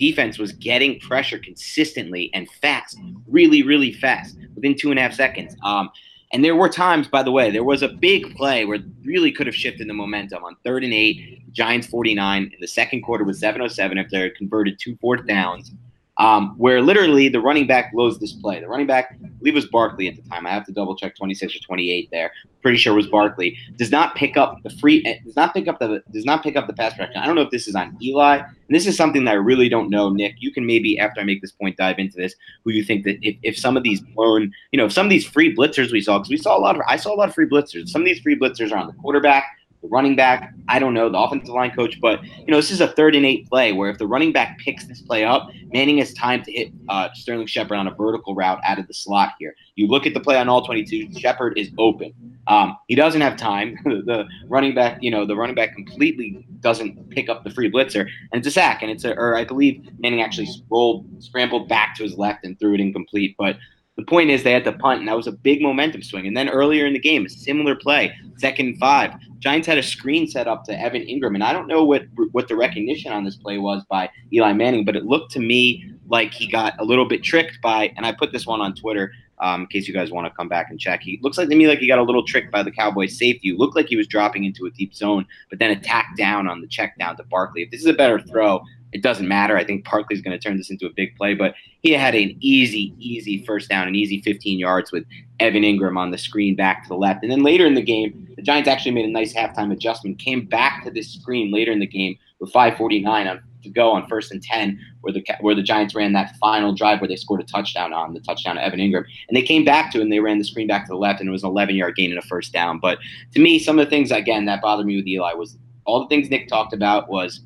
defense 0.00 0.36
was 0.36 0.52
getting 0.52 0.98
pressure 0.98 1.38
consistently 1.38 2.30
and 2.34 2.48
fast, 2.60 2.98
really, 3.28 3.62
really 3.62 3.92
fast, 3.92 4.36
within 4.56 4.76
two 4.76 4.90
and 4.90 4.98
a 4.98 5.02
half 5.02 5.14
seconds. 5.14 5.56
Um, 5.64 5.90
and 6.32 6.44
there 6.44 6.54
were 6.56 6.68
times, 6.68 7.08
by 7.08 7.22
the 7.22 7.32
way, 7.32 7.50
there 7.50 7.64
was 7.64 7.82
a 7.82 7.88
big 7.88 8.36
play 8.36 8.64
where 8.64 8.78
really 9.04 9.32
could 9.32 9.46
have 9.46 9.56
shifted 9.56 9.88
the 9.88 9.94
momentum 9.94 10.44
on 10.44 10.56
third 10.64 10.84
and 10.84 10.92
eight, 10.92 11.52
Giants 11.52 11.86
49. 11.86 12.42
In 12.42 12.50
the 12.60 12.68
second 12.68 13.02
quarter 13.02 13.24
was 13.24 13.40
707 13.40 13.96
if 13.98 14.10
they 14.10 14.20
had 14.20 14.34
converted 14.34 14.78
two 14.78 14.96
fourth 15.00 15.26
downs 15.26 15.72
um, 16.18 16.54
where 16.58 16.82
literally 16.82 17.28
the 17.28 17.40
running 17.40 17.66
back 17.66 17.92
blows 17.92 18.18
this 18.18 18.32
play. 18.32 18.58
The 18.60 18.66
running 18.66 18.88
back, 18.88 19.16
I 19.24 19.28
believe 19.38 19.54
was 19.54 19.66
Barkley 19.66 20.08
at 20.08 20.16
the 20.16 20.22
time. 20.28 20.46
I 20.46 20.50
have 20.50 20.66
to 20.66 20.72
double 20.72 20.96
check 20.96 21.16
26 21.16 21.56
or 21.56 21.58
28 21.60 22.08
there. 22.10 22.32
Pretty 22.60 22.76
sure 22.76 22.92
it 22.92 22.96
was 22.96 23.06
Barkley. 23.06 23.56
Does 23.76 23.92
not 23.92 24.16
pick 24.16 24.36
up 24.36 24.58
the 24.64 24.70
free. 24.70 25.04
Eh, 25.06 25.18
does 25.24 25.36
not 25.36 25.54
pick 25.54 25.68
up 25.68 25.78
the. 25.78 26.02
Does 26.10 26.24
not 26.24 26.42
pick 26.42 26.56
up 26.56 26.66
the 26.66 26.72
pass 26.72 26.92
protection. 26.94 27.22
I 27.22 27.26
don't 27.26 27.36
know 27.36 27.42
if 27.42 27.50
this 27.50 27.68
is 27.68 27.76
on 27.76 27.96
Eli. 28.02 28.38
And 28.38 28.48
this 28.68 28.86
is 28.86 28.96
something 28.96 29.24
that 29.24 29.30
I 29.30 29.34
really 29.34 29.68
don't 29.68 29.90
know, 29.90 30.10
Nick. 30.10 30.34
You 30.38 30.52
can 30.52 30.66
maybe 30.66 30.98
after 30.98 31.20
I 31.20 31.24
make 31.24 31.40
this 31.40 31.52
point 31.52 31.76
dive 31.76 32.00
into 32.00 32.16
this. 32.16 32.34
Who 32.64 32.72
you 32.72 32.82
think 32.82 33.04
that 33.04 33.18
if, 33.22 33.36
if 33.44 33.56
some 33.56 33.76
of 33.76 33.84
these 33.84 34.00
blown, 34.00 34.52
you 34.72 34.76
know, 34.76 34.86
if 34.86 34.92
some 34.92 35.06
of 35.06 35.10
these 35.10 35.24
free 35.24 35.54
blitzers 35.54 35.92
we 35.92 36.00
saw 36.00 36.18
because 36.18 36.30
we 36.30 36.36
saw 36.36 36.58
a 36.58 36.60
lot 36.60 36.74
of. 36.74 36.82
I 36.88 36.96
saw 36.96 37.14
a 37.14 37.16
lot 37.16 37.28
of 37.28 37.34
free 37.34 37.48
blitzers. 37.48 37.88
Some 37.88 38.02
of 38.02 38.06
these 38.06 38.18
free 38.18 38.36
blitzers 38.36 38.72
are 38.72 38.78
on 38.78 38.88
the 38.88 38.92
quarterback 38.94 39.44
The 39.82 39.88
running 39.88 40.16
back, 40.16 40.52
I 40.68 40.78
don't 40.78 40.94
know, 40.94 41.08
the 41.08 41.18
offensive 41.18 41.54
line 41.54 41.70
coach, 41.70 42.00
but 42.00 42.22
you 42.24 42.46
know, 42.48 42.56
this 42.56 42.70
is 42.70 42.80
a 42.80 42.88
third 42.88 43.14
and 43.14 43.24
eight 43.24 43.48
play 43.48 43.72
where 43.72 43.90
if 43.90 43.98
the 43.98 44.06
running 44.06 44.32
back 44.32 44.58
picks 44.58 44.86
this 44.86 45.00
play 45.00 45.24
up, 45.24 45.48
Manning 45.72 45.98
has 45.98 46.12
time 46.14 46.42
to 46.42 46.52
hit 46.52 46.72
uh, 46.88 47.08
Sterling 47.14 47.46
Shepard 47.46 47.78
on 47.78 47.86
a 47.86 47.94
vertical 47.94 48.34
route 48.34 48.60
out 48.64 48.78
of 48.78 48.86
the 48.86 48.94
slot 48.94 49.34
here. 49.38 49.54
You 49.76 49.86
look 49.86 50.06
at 50.06 50.14
the 50.14 50.20
play 50.20 50.36
on 50.36 50.48
all 50.48 50.64
22, 50.64 51.18
Shepard 51.18 51.58
is 51.58 51.70
open. 51.78 52.12
Um, 52.48 52.76
he 52.88 52.94
doesn't 52.94 53.20
have 53.20 53.36
time. 53.36 53.76
the 53.84 54.24
running 54.48 54.74
back, 54.74 54.98
you 55.00 55.10
know, 55.10 55.26
the 55.26 55.36
running 55.36 55.54
back 55.54 55.74
completely 55.74 56.46
doesn't 56.60 57.10
pick 57.10 57.28
up 57.28 57.44
the 57.44 57.50
free 57.50 57.70
blitzer, 57.70 58.08
and 58.32 58.40
it's 58.40 58.48
a 58.48 58.50
sack. 58.50 58.82
And 58.82 58.90
it's 58.90 59.04
a, 59.04 59.14
or 59.14 59.36
I 59.36 59.44
believe 59.44 59.86
Manning 59.98 60.22
actually 60.22 60.48
rolled, 60.70 61.06
scrambled 61.22 61.68
back 61.68 61.94
to 61.96 62.02
his 62.02 62.16
left 62.16 62.44
and 62.44 62.58
threw 62.58 62.74
it 62.74 62.80
incomplete, 62.80 63.36
but 63.38 63.56
the 63.98 64.04
point 64.04 64.30
is, 64.30 64.44
they 64.44 64.52
had 64.52 64.62
to 64.62 64.72
punt, 64.72 65.00
and 65.00 65.08
that 65.08 65.16
was 65.16 65.26
a 65.26 65.32
big 65.32 65.60
momentum 65.60 66.04
swing. 66.04 66.24
And 66.28 66.36
then 66.36 66.48
earlier 66.48 66.86
in 66.86 66.92
the 66.92 67.00
game, 67.00 67.26
a 67.26 67.28
similar 67.28 67.74
play, 67.74 68.14
second 68.36 68.78
five, 68.78 69.12
Giants 69.38 69.66
had 69.66 69.78
a 69.78 69.82
screen 69.82 70.26
set 70.26 70.48
up 70.48 70.64
to 70.64 70.80
Evan 70.80 71.02
Engram, 71.02 71.34
and 71.34 71.44
I 71.44 71.52
don't 71.52 71.68
know 71.68 71.84
what 71.84 72.04
what 72.32 72.48
the 72.48 72.56
recognition 72.56 73.12
on 73.12 73.24
this 73.24 73.36
play 73.36 73.58
was 73.58 73.84
by 73.88 74.10
Eli 74.32 74.52
Manning, 74.52 74.84
but 74.84 74.96
it 74.96 75.04
looked 75.04 75.32
to 75.32 75.40
me 75.40 75.92
like 76.08 76.32
he 76.32 76.46
got 76.46 76.74
a 76.78 76.84
little 76.84 77.06
bit 77.06 77.22
tricked 77.22 77.60
by, 77.62 77.92
and 77.96 78.04
I 78.04 78.12
put 78.12 78.32
this 78.32 78.46
one 78.46 78.60
on 78.60 78.74
Twitter 78.74 79.12
um, 79.40 79.62
in 79.62 79.66
case 79.68 79.86
you 79.86 79.94
guys 79.94 80.10
want 80.10 80.26
to 80.26 80.34
come 80.34 80.48
back 80.48 80.70
and 80.70 80.80
check. 80.80 81.02
He 81.02 81.18
looks 81.22 81.38
like 81.38 81.48
to 81.48 81.54
me 81.54 81.68
like 81.68 81.78
he 81.78 81.86
got 81.86 81.98
a 81.98 82.02
little 82.02 82.24
tricked 82.24 82.50
by 82.50 82.62
the 82.62 82.70
Cowboys 82.70 83.16
safety. 83.16 83.52
Looked 83.52 83.76
like 83.76 83.88
he 83.88 83.96
was 83.96 84.06
dropping 84.06 84.44
into 84.44 84.66
a 84.66 84.70
deep 84.70 84.94
zone, 84.94 85.26
but 85.50 85.58
then 85.58 85.70
attacked 85.70 86.16
down 86.16 86.48
on 86.48 86.60
the 86.60 86.66
check 86.66 86.98
down 86.98 87.16
to 87.16 87.22
Barkley. 87.24 87.62
If 87.62 87.70
this 87.70 87.80
is 87.80 87.86
a 87.86 87.92
better 87.92 88.20
throw, 88.20 88.62
it 88.92 89.02
doesn't 89.02 89.28
matter. 89.28 89.56
I 89.56 89.64
think 89.64 89.88
Barkley's 89.88 90.22
going 90.22 90.38
to 90.38 90.42
turn 90.42 90.56
this 90.56 90.70
into 90.70 90.86
a 90.86 90.90
big 90.90 91.14
play, 91.16 91.34
but 91.34 91.54
he 91.82 91.92
had 91.92 92.14
an 92.14 92.36
easy, 92.40 92.94
easy 92.98 93.44
first 93.44 93.68
down, 93.68 93.86
an 93.86 93.94
easy 93.94 94.22
15 94.22 94.58
yards 94.58 94.92
with 94.92 95.04
Evan 95.40 95.62
Engram 95.62 95.98
on 95.98 96.10
the 96.10 96.18
screen 96.18 96.56
back 96.56 96.82
to 96.84 96.88
the 96.88 96.96
left. 96.96 97.22
And 97.22 97.30
then 97.30 97.42
later 97.42 97.66
in 97.66 97.74
the 97.74 97.82
game, 97.82 98.28
the 98.36 98.42
Giants 98.42 98.68
actually 98.68 98.92
made 98.92 99.04
a 99.04 99.10
nice 99.10 99.34
halftime 99.34 99.72
adjustment, 99.72 100.18
came 100.18 100.46
back 100.46 100.84
to 100.84 100.90
this 100.90 101.12
screen 101.12 101.52
later 101.52 101.70
in 101.70 101.80
the 101.80 101.86
game 101.86 102.16
with 102.40 102.52
5:49 102.52 103.30
on, 103.30 103.40
to 103.62 103.68
go 103.68 103.90
on 103.90 104.06
first 104.08 104.32
and 104.32 104.42
10, 104.42 104.78
where 105.02 105.12
the 105.12 105.24
where 105.40 105.54
the 105.54 105.62
Giants 105.62 105.94
ran 105.94 106.12
that 106.12 106.36
final 106.36 106.72
drive 106.72 107.00
where 107.00 107.08
they 107.08 107.16
scored 107.16 107.40
a 107.40 107.44
touchdown 107.44 107.92
on 107.92 108.14
the 108.14 108.20
touchdown 108.20 108.56
to 108.56 108.64
Evan 108.64 108.78
Engram 108.78 109.04
and 109.28 109.36
they 109.36 109.42
came 109.42 109.64
back 109.64 109.90
to 109.92 109.98
it 109.98 110.02
and 110.02 110.12
they 110.12 110.20
ran 110.20 110.38
the 110.38 110.44
screen 110.44 110.66
back 110.66 110.86
to 110.86 110.92
the 110.92 110.96
left, 110.96 111.20
and 111.20 111.28
it 111.28 111.32
was 111.32 111.42
an 111.42 111.50
11 111.50 111.76
yard 111.76 111.96
gain 111.96 112.10
and 112.10 112.18
a 112.18 112.22
first 112.22 112.52
down. 112.52 112.78
But 112.78 112.98
to 113.34 113.40
me, 113.40 113.58
some 113.58 113.78
of 113.78 113.84
the 113.84 113.90
things 113.90 114.10
again 114.10 114.46
that 114.46 114.62
bothered 114.62 114.86
me 114.86 114.96
with 114.96 115.06
Eli 115.06 115.34
was 115.34 115.58
all 115.84 116.00
the 116.00 116.08
things 116.08 116.30
Nick 116.30 116.48
talked 116.48 116.72
about 116.72 117.08
was 117.08 117.40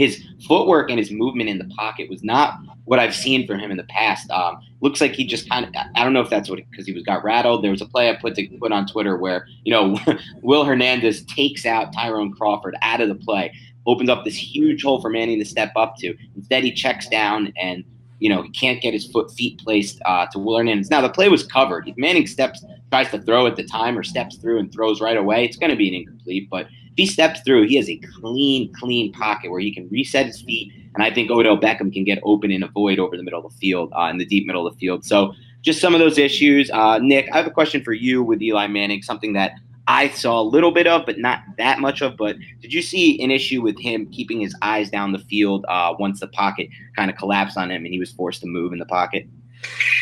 his 0.00 0.24
footwork 0.48 0.88
and 0.88 0.98
his 0.98 1.10
movement 1.10 1.50
in 1.50 1.58
the 1.58 1.66
pocket 1.76 2.08
was 2.08 2.24
not 2.24 2.54
what 2.86 2.98
I've 2.98 3.14
seen 3.14 3.46
from 3.46 3.58
him 3.60 3.70
in 3.70 3.76
the 3.76 3.84
past. 3.84 4.30
Um, 4.30 4.58
looks 4.80 4.98
like 4.98 5.12
he 5.12 5.26
just 5.26 5.46
kind 5.46 5.66
of, 5.66 5.74
I 5.94 6.02
don't 6.02 6.14
know 6.14 6.22
if 6.22 6.30
that's 6.30 6.48
what, 6.48 6.58
because 6.70 6.86
he 6.86 6.94
was 6.94 7.02
got 7.02 7.22
rattled. 7.22 7.62
There 7.62 7.70
was 7.70 7.82
a 7.82 7.86
play 7.86 8.08
I 8.08 8.14
put 8.14 8.34
to 8.36 8.48
put 8.58 8.72
on 8.72 8.86
Twitter 8.86 9.18
where, 9.18 9.46
you 9.62 9.74
know, 9.74 9.98
Will 10.40 10.64
Hernandez 10.64 11.22
takes 11.26 11.66
out 11.66 11.92
Tyrone 11.92 12.32
Crawford 12.32 12.76
out 12.80 13.02
of 13.02 13.10
the 13.10 13.14
play, 13.14 13.52
opens 13.86 14.08
up 14.08 14.24
this 14.24 14.36
huge 14.36 14.82
hole 14.82 15.02
for 15.02 15.10
Manning 15.10 15.38
to 15.38 15.44
step 15.44 15.72
up 15.76 15.96
to. 15.98 16.16
Instead, 16.34 16.64
he 16.64 16.72
checks 16.72 17.06
down 17.06 17.52
and, 17.60 17.84
you 18.20 18.30
know, 18.30 18.40
he 18.40 18.48
can't 18.48 18.80
get 18.80 18.94
his 18.94 19.06
foot 19.06 19.30
feet 19.30 19.58
placed 19.58 20.00
uh, 20.06 20.24
to 20.32 20.38
Will 20.38 20.56
Hernandez. 20.56 20.88
Now, 20.88 21.02
the 21.02 21.10
play 21.10 21.28
was 21.28 21.44
covered. 21.44 21.86
If 21.86 21.98
Manning 21.98 22.26
steps, 22.26 22.64
tries 22.90 23.10
to 23.10 23.20
throw 23.20 23.46
at 23.46 23.56
the 23.56 23.64
time 23.64 23.98
or 23.98 24.02
steps 24.02 24.36
through 24.36 24.60
and 24.60 24.72
throws 24.72 25.02
right 25.02 25.18
away, 25.18 25.44
it's 25.44 25.58
going 25.58 25.70
to 25.70 25.76
be 25.76 25.88
an 25.88 25.94
incomplete, 25.94 26.48
but 26.50 26.68
if 26.92 26.96
he 26.96 27.06
steps 27.06 27.40
through, 27.40 27.66
he 27.66 27.76
has 27.76 27.88
a 27.88 27.96
clean, 28.20 28.72
clean 28.74 29.12
pocket 29.12 29.50
where 29.50 29.60
he 29.60 29.72
can 29.72 29.88
reset 29.90 30.26
his 30.26 30.40
feet. 30.42 30.72
And 30.94 31.04
I 31.04 31.12
think 31.12 31.30
Odell 31.30 31.58
Beckham 31.58 31.92
can 31.92 32.04
get 32.04 32.18
open 32.24 32.50
in 32.50 32.62
a 32.62 32.68
void 32.68 32.98
over 32.98 33.16
the 33.16 33.22
middle 33.22 33.44
of 33.44 33.52
the 33.52 33.58
field, 33.58 33.92
uh, 33.96 34.08
in 34.10 34.18
the 34.18 34.26
deep 34.26 34.46
middle 34.46 34.66
of 34.66 34.74
the 34.74 34.78
field. 34.78 35.04
So 35.04 35.34
just 35.62 35.80
some 35.80 35.94
of 35.94 36.00
those 36.00 36.18
issues. 36.18 36.70
Uh, 36.70 36.98
Nick, 36.98 37.28
I 37.32 37.36
have 37.36 37.46
a 37.46 37.50
question 37.50 37.82
for 37.84 37.92
you 37.92 38.22
with 38.22 38.42
Eli 38.42 38.66
Manning, 38.66 39.02
something 39.02 39.32
that 39.34 39.52
I 39.86 40.08
saw 40.08 40.40
a 40.40 40.42
little 40.42 40.70
bit 40.70 40.86
of, 40.86 41.04
but 41.06 41.18
not 41.18 41.42
that 41.58 41.80
much 41.80 42.00
of. 42.00 42.16
But 42.16 42.36
did 42.60 42.72
you 42.72 42.82
see 42.82 43.22
an 43.22 43.30
issue 43.30 43.62
with 43.62 43.78
him 43.78 44.06
keeping 44.10 44.40
his 44.40 44.54
eyes 44.62 44.90
down 44.90 45.12
the 45.12 45.18
field 45.18 45.64
uh, 45.68 45.94
once 45.98 46.20
the 46.20 46.28
pocket 46.28 46.68
kind 46.96 47.10
of 47.10 47.16
collapsed 47.16 47.56
on 47.56 47.70
him 47.70 47.84
and 47.84 47.92
he 47.92 47.98
was 47.98 48.10
forced 48.12 48.40
to 48.42 48.46
move 48.46 48.72
in 48.72 48.78
the 48.78 48.86
pocket? 48.86 49.26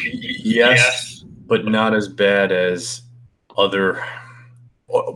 Yes, 0.04 0.44
yes. 0.44 1.24
but 1.46 1.64
not 1.64 1.94
as 1.94 2.08
bad 2.08 2.52
as 2.52 3.02
other 3.56 4.02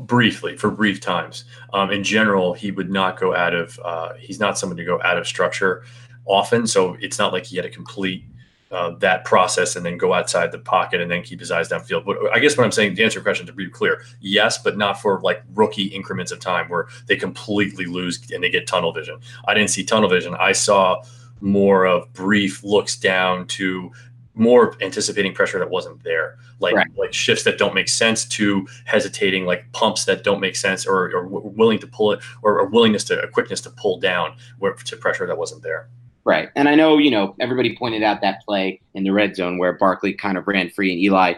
briefly 0.00 0.57
for 0.57 0.71
brief 0.71 1.00
times. 1.00 1.45
Um, 1.73 1.91
in 1.91 2.05
general, 2.05 2.52
he 2.52 2.71
would 2.71 2.91
not 2.91 3.19
go 3.19 3.35
out 3.35 3.55
of. 3.55 3.79
Uh, 3.85 4.14
he's 4.19 4.41
not 4.41 4.59
someone 4.59 4.76
to 4.76 4.85
go 4.85 5.00
out 5.02 5.19
of 5.19 5.26
structure 5.26 5.85
often, 6.25 6.67
so 6.67 6.97
it's 7.00 7.19
not 7.19 7.33
like 7.33 7.47
he 7.47 7.57
had 7.57 7.62
to 7.62 7.71
complete 7.71 8.25
uh, 8.73 8.91
that 8.99 9.25
process 9.25 9.76
and 9.76 9.85
then 9.85 9.99
go 9.99 10.14
outside 10.14 10.50
the 10.50 10.59
pocket 10.59 11.00
and 11.00 11.11
then 11.11 11.23
keep 11.23 11.38
his 11.38 11.50
eyes 11.50 11.69
downfield. 11.69 12.05
But 12.05 12.17
I 12.33 12.38
guess 12.38 12.57
what 12.57 12.64
I'm 12.64 12.73
saying 12.73 12.97
to 12.97 13.05
answer 13.05 13.19
your 13.19 13.23
question 13.23 13.47
to 13.47 13.52
be 13.52 13.69
clear, 13.69 14.02
yes, 14.21 14.59
but 14.59 14.76
not 14.76 15.00
for 15.00 15.21
like 15.21 15.43
rookie 15.55 15.87
increments 15.87 16.33
of 16.33 16.41
time 16.41 16.69
where 16.69 16.88
they 17.07 17.17
completely 17.17 17.85
lose 17.85 18.31
and 18.31 18.43
they 18.43 18.50
get 18.50 18.67
tunnel 18.67 18.93
vision. 18.93 19.21
I 19.47 19.55
didn't 19.55 19.71
see 19.71 19.85
tunnel 19.85 20.09
vision. 20.09 20.35
I 20.35 20.52
saw 20.52 21.02
more 21.41 21.85
of 21.85 22.11
brief 22.12 22.64
looks 22.64 22.97
down 22.97 23.47
to 23.49 23.93
more 24.34 24.76
anticipating 24.80 25.34
pressure 25.34 25.58
that 25.58 25.70
wasn't 25.70 26.02
there, 26.04 26.36
like 26.58 26.74
right. 26.74 26.86
like 26.96 27.12
shifts 27.12 27.44
that 27.44 27.58
don't 27.58 27.74
make 27.74 27.88
sense 27.88 28.24
to 28.24 28.66
hesitating, 28.86 29.44
like 29.44 29.70
pumps 29.72 30.04
that 30.06 30.24
don't 30.24 30.40
make 30.40 30.56
sense, 30.56 30.86
or, 30.86 31.14
or 31.14 31.26
willing 31.26 31.78
to 31.78 31.86
pull 31.86 32.12
it, 32.12 32.20
or 32.42 32.58
a 32.58 32.68
willingness 32.68 33.04
to 33.04 33.20
a 33.20 33.28
quickness 33.28 33.60
to 33.62 33.70
pull 33.70 34.00
down 34.00 34.34
where, 34.58 34.72
to 34.72 34.96
pressure 34.96 35.26
that 35.26 35.36
wasn't 35.36 35.62
there. 35.62 35.88
Right, 36.24 36.48
and 36.56 36.68
I 36.68 36.74
know 36.74 36.98
you 36.98 37.10
know 37.10 37.34
everybody 37.40 37.76
pointed 37.76 38.02
out 38.02 38.20
that 38.22 38.42
play 38.46 38.80
in 38.94 39.04
the 39.04 39.10
red 39.10 39.36
zone 39.36 39.58
where 39.58 39.72
Barkley 39.74 40.14
kind 40.14 40.38
of 40.38 40.46
ran 40.46 40.70
free, 40.70 40.92
and 40.92 41.00
Eli. 41.00 41.34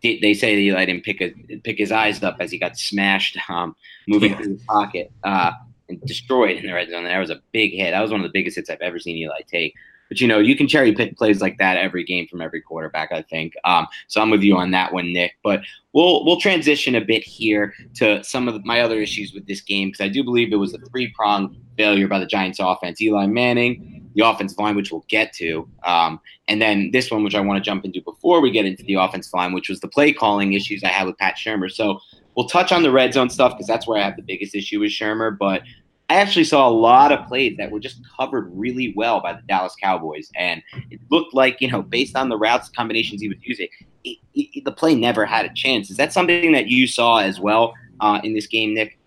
They 0.00 0.32
say 0.32 0.54
that 0.54 0.60
Eli 0.60 0.84
didn't 0.84 1.02
pick 1.02 1.20
a, 1.20 1.30
pick 1.64 1.76
his 1.76 1.90
eyes 1.90 2.22
up 2.22 2.36
as 2.38 2.52
he 2.52 2.58
got 2.58 2.78
smashed, 2.78 3.36
um, 3.48 3.74
moving 4.06 4.30
yeah. 4.30 4.36
through 4.36 4.54
the 4.54 4.64
pocket 4.68 5.10
uh, 5.24 5.50
and 5.88 6.00
destroyed 6.02 6.56
in 6.56 6.64
the 6.64 6.72
red 6.72 6.88
zone. 6.88 7.02
That 7.02 7.18
was 7.18 7.30
a 7.30 7.42
big 7.50 7.72
hit. 7.72 7.90
That 7.90 8.00
was 8.00 8.12
one 8.12 8.20
of 8.20 8.24
the 8.24 8.32
biggest 8.32 8.54
hits 8.54 8.70
I've 8.70 8.80
ever 8.80 9.00
seen 9.00 9.16
Eli 9.16 9.40
take. 9.48 9.74
But 10.08 10.20
you 10.20 10.28
know, 10.28 10.38
you 10.38 10.56
can 10.56 10.68
cherry 10.68 10.92
pick 10.92 11.16
plays 11.16 11.40
like 11.40 11.58
that 11.58 11.76
every 11.76 12.04
game 12.04 12.26
from 12.28 12.40
every 12.40 12.60
quarterback. 12.60 13.12
I 13.12 13.22
think. 13.22 13.54
Um, 13.64 13.86
so 14.06 14.20
I'm 14.20 14.30
with 14.30 14.42
you 14.42 14.56
on 14.56 14.70
that 14.72 14.92
one, 14.92 15.12
Nick. 15.12 15.36
But 15.42 15.62
we'll 15.92 16.24
we'll 16.24 16.40
transition 16.40 16.94
a 16.94 17.00
bit 17.00 17.22
here 17.22 17.74
to 17.96 18.22
some 18.24 18.48
of 18.48 18.64
my 18.64 18.80
other 18.80 19.00
issues 19.00 19.32
with 19.32 19.46
this 19.46 19.60
game 19.60 19.88
because 19.88 20.04
I 20.04 20.08
do 20.08 20.24
believe 20.24 20.52
it 20.52 20.56
was 20.56 20.74
a 20.74 20.78
three 20.78 21.12
pronged 21.14 21.56
failure 21.76 22.08
by 22.08 22.18
the 22.18 22.26
Giants 22.26 22.58
offense. 22.60 23.00
Eli 23.00 23.26
Manning, 23.26 24.10
the 24.14 24.26
offensive 24.26 24.58
line, 24.58 24.76
which 24.76 24.90
we'll 24.90 25.04
get 25.08 25.32
to, 25.34 25.68
um, 25.84 26.20
and 26.48 26.60
then 26.60 26.90
this 26.92 27.10
one, 27.10 27.22
which 27.22 27.34
I 27.34 27.40
want 27.40 27.62
to 27.62 27.68
jump 27.68 27.84
into 27.84 28.02
before 28.02 28.40
we 28.40 28.50
get 28.50 28.66
into 28.66 28.82
the 28.82 28.94
offensive 28.94 29.32
line, 29.32 29.52
which 29.52 29.68
was 29.68 29.80
the 29.80 29.88
play 29.88 30.12
calling 30.12 30.54
issues 30.54 30.82
I 30.82 30.88
had 30.88 31.06
with 31.06 31.18
Pat 31.18 31.36
Shurmur. 31.36 31.70
So 31.70 32.00
we'll 32.34 32.48
touch 32.48 32.72
on 32.72 32.82
the 32.82 32.90
red 32.90 33.12
zone 33.12 33.30
stuff 33.30 33.52
because 33.52 33.66
that's 33.66 33.86
where 33.86 34.00
I 34.00 34.04
have 34.04 34.16
the 34.16 34.22
biggest 34.22 34.54
issue 34.54 34.80
with 34.80 34.90
Shurmur. 34.90 35.36
But 35.36 35.62
I 36.10 36.14
actually 36.14 36.44
saw 36.44 36.66
a 36.66 36.70
lot 36.70 37.12
of 37.12 37.26
plays 37.26 37.56
that 37.58 37.70
were 37.70 37.80
just 37.80 38.00
covered 38.18 38.50
really 38.54 38.94
well 38.96 39.20
by 39.20 39.34
the 39.34 39.42
Dallas 39.46 39.76
Cowboys, 39.80 40.30
and 40.34 40.62
it 40.90 41.00
looked 41.10 41.34
like 41.34 41.60
you 41.60 41.70
know, 41.70 41.82
based 41.82 42.16
on 42.16 42.30
the 42.30 42.38
routes 42.38 42.70
combinations 42.70 43.20
he 43.20 43.28
was 43.28 43.38
using, 43.42 43.68
it, 44.04 44.18
it, 44.34 44.64
the 44.64 44.72
play 44.72 44.94
never 44.94 45.26
had 45.26 45.44
a 45.44 45.52
chance. 45.54 45.90
Is 45.90 45.98
that 45.98 46.12
something 46.12 46.52
that 46.52 46.68
you 46.68 46.86
saw 46.86 47.18
as 47.18 47.38
well 47.38 47.74
uh, 48.00 48.20
in 48.24 48.34
this 48.34 48.46
game, 48.46 48.74
Nick? 48.74 48.97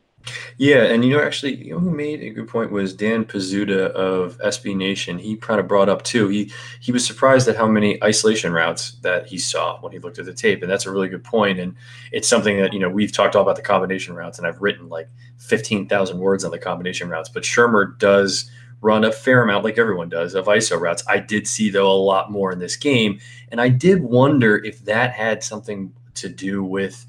Yeah, 0.58 0.84
and 0.84 1.04
you 1.04 1.16
know, 1.16 1.24
actually, 1.24 1.56
you 1.56 1.74
know 1.74 1.80
who 1.80 1.92
made 1.92 2.22
a 2.22 2.30
good 2.30 2.48
point 2.48 2.72
was 2.72 2.94
Dan 2.94 3.25
Pizzuta 3.25 3.88
of 3.92 4.38
SB 4.40 4.75
Nation. 4.75 5.18
He 5.18 5.36
kind 5.36 5.60
of 5.60 5.68
brought 5.68 5.90
up 5.90 6.04
too. 6.04 6.28
He 6.28 6.51
he 6.80 6.92
was 6.92 7.06
surprised 7.06 7.48
at 7.48 7.56
how 7.56 7.68
many 7.68 8.01
isolation 8.04 8.54
routes 8.54 8.92
that 9.01 9.28
he 9.28 9.38
saw 9.38 9.80
when 9.82 9.92
he 9.92 10.00
looked 10.00 10.20
at 10.20 10.25
the 10.25 10.34
tape, 10.34 10.62
and 10.62 10.72
that's 10.72 10.86
a 10.86 10.92
really 10.92 11.10
good 11.10 11.24
point. 11.24 11.60
And 11.60 11.75
it's 12.12 12.28
something 12.28 12.58
that 12.60 12.74
you 12.74 12.80
know 12.80 12.90
we've 12.90 13.12
talked 13.12 13.36
all 13.36 13.42
about 13.42 13.56
the 13.56 13.62
combination 13.62 14.16
routes, 14.16 14.38
and 14.38 14.48
I've 14.48 14.62
written 14.62 14.90
like 14.90 15.10
fifteen 15.38 15.88
thousand 15.88 16.20
words 16.20 16.44
on 16.44 16.51
the 16.51 16.60
combination 16.60 17.10
routes. 17.10 17.30
But 17.30 17.44
Shurmur 17.44 17.98
does 17.98 18.50
run 18.82 19.04
a 19.04 19.12
fair 19.12 19.44
amount, 19.44 19.63
like 19.63 19.78
everyone 19.78 20.10
does, 20.10 20.34
of 20.34 20.46
ISO 20.48 20.80
routes. 20.80 21.04
I 21.08 21.20
did 21.20 21.48
see 21.48 21.70
though 21.70 21.92
a 21.92 21.94
lot 21.94 22.32
more 22.32 22.51
in 22.51 22.60
this 22.60 22.75
game, 22.75 23.20
and 23.50 23.62
I 23.62 23.70
did 23.70 24.04
wonder 24.04 24.58
if 24.58 24.86
that 24.86 25.13
had 25.13 25.44
something 25.44 25.94
to 26.16 26.30
do 26.30 26.63
with 26.63 27.06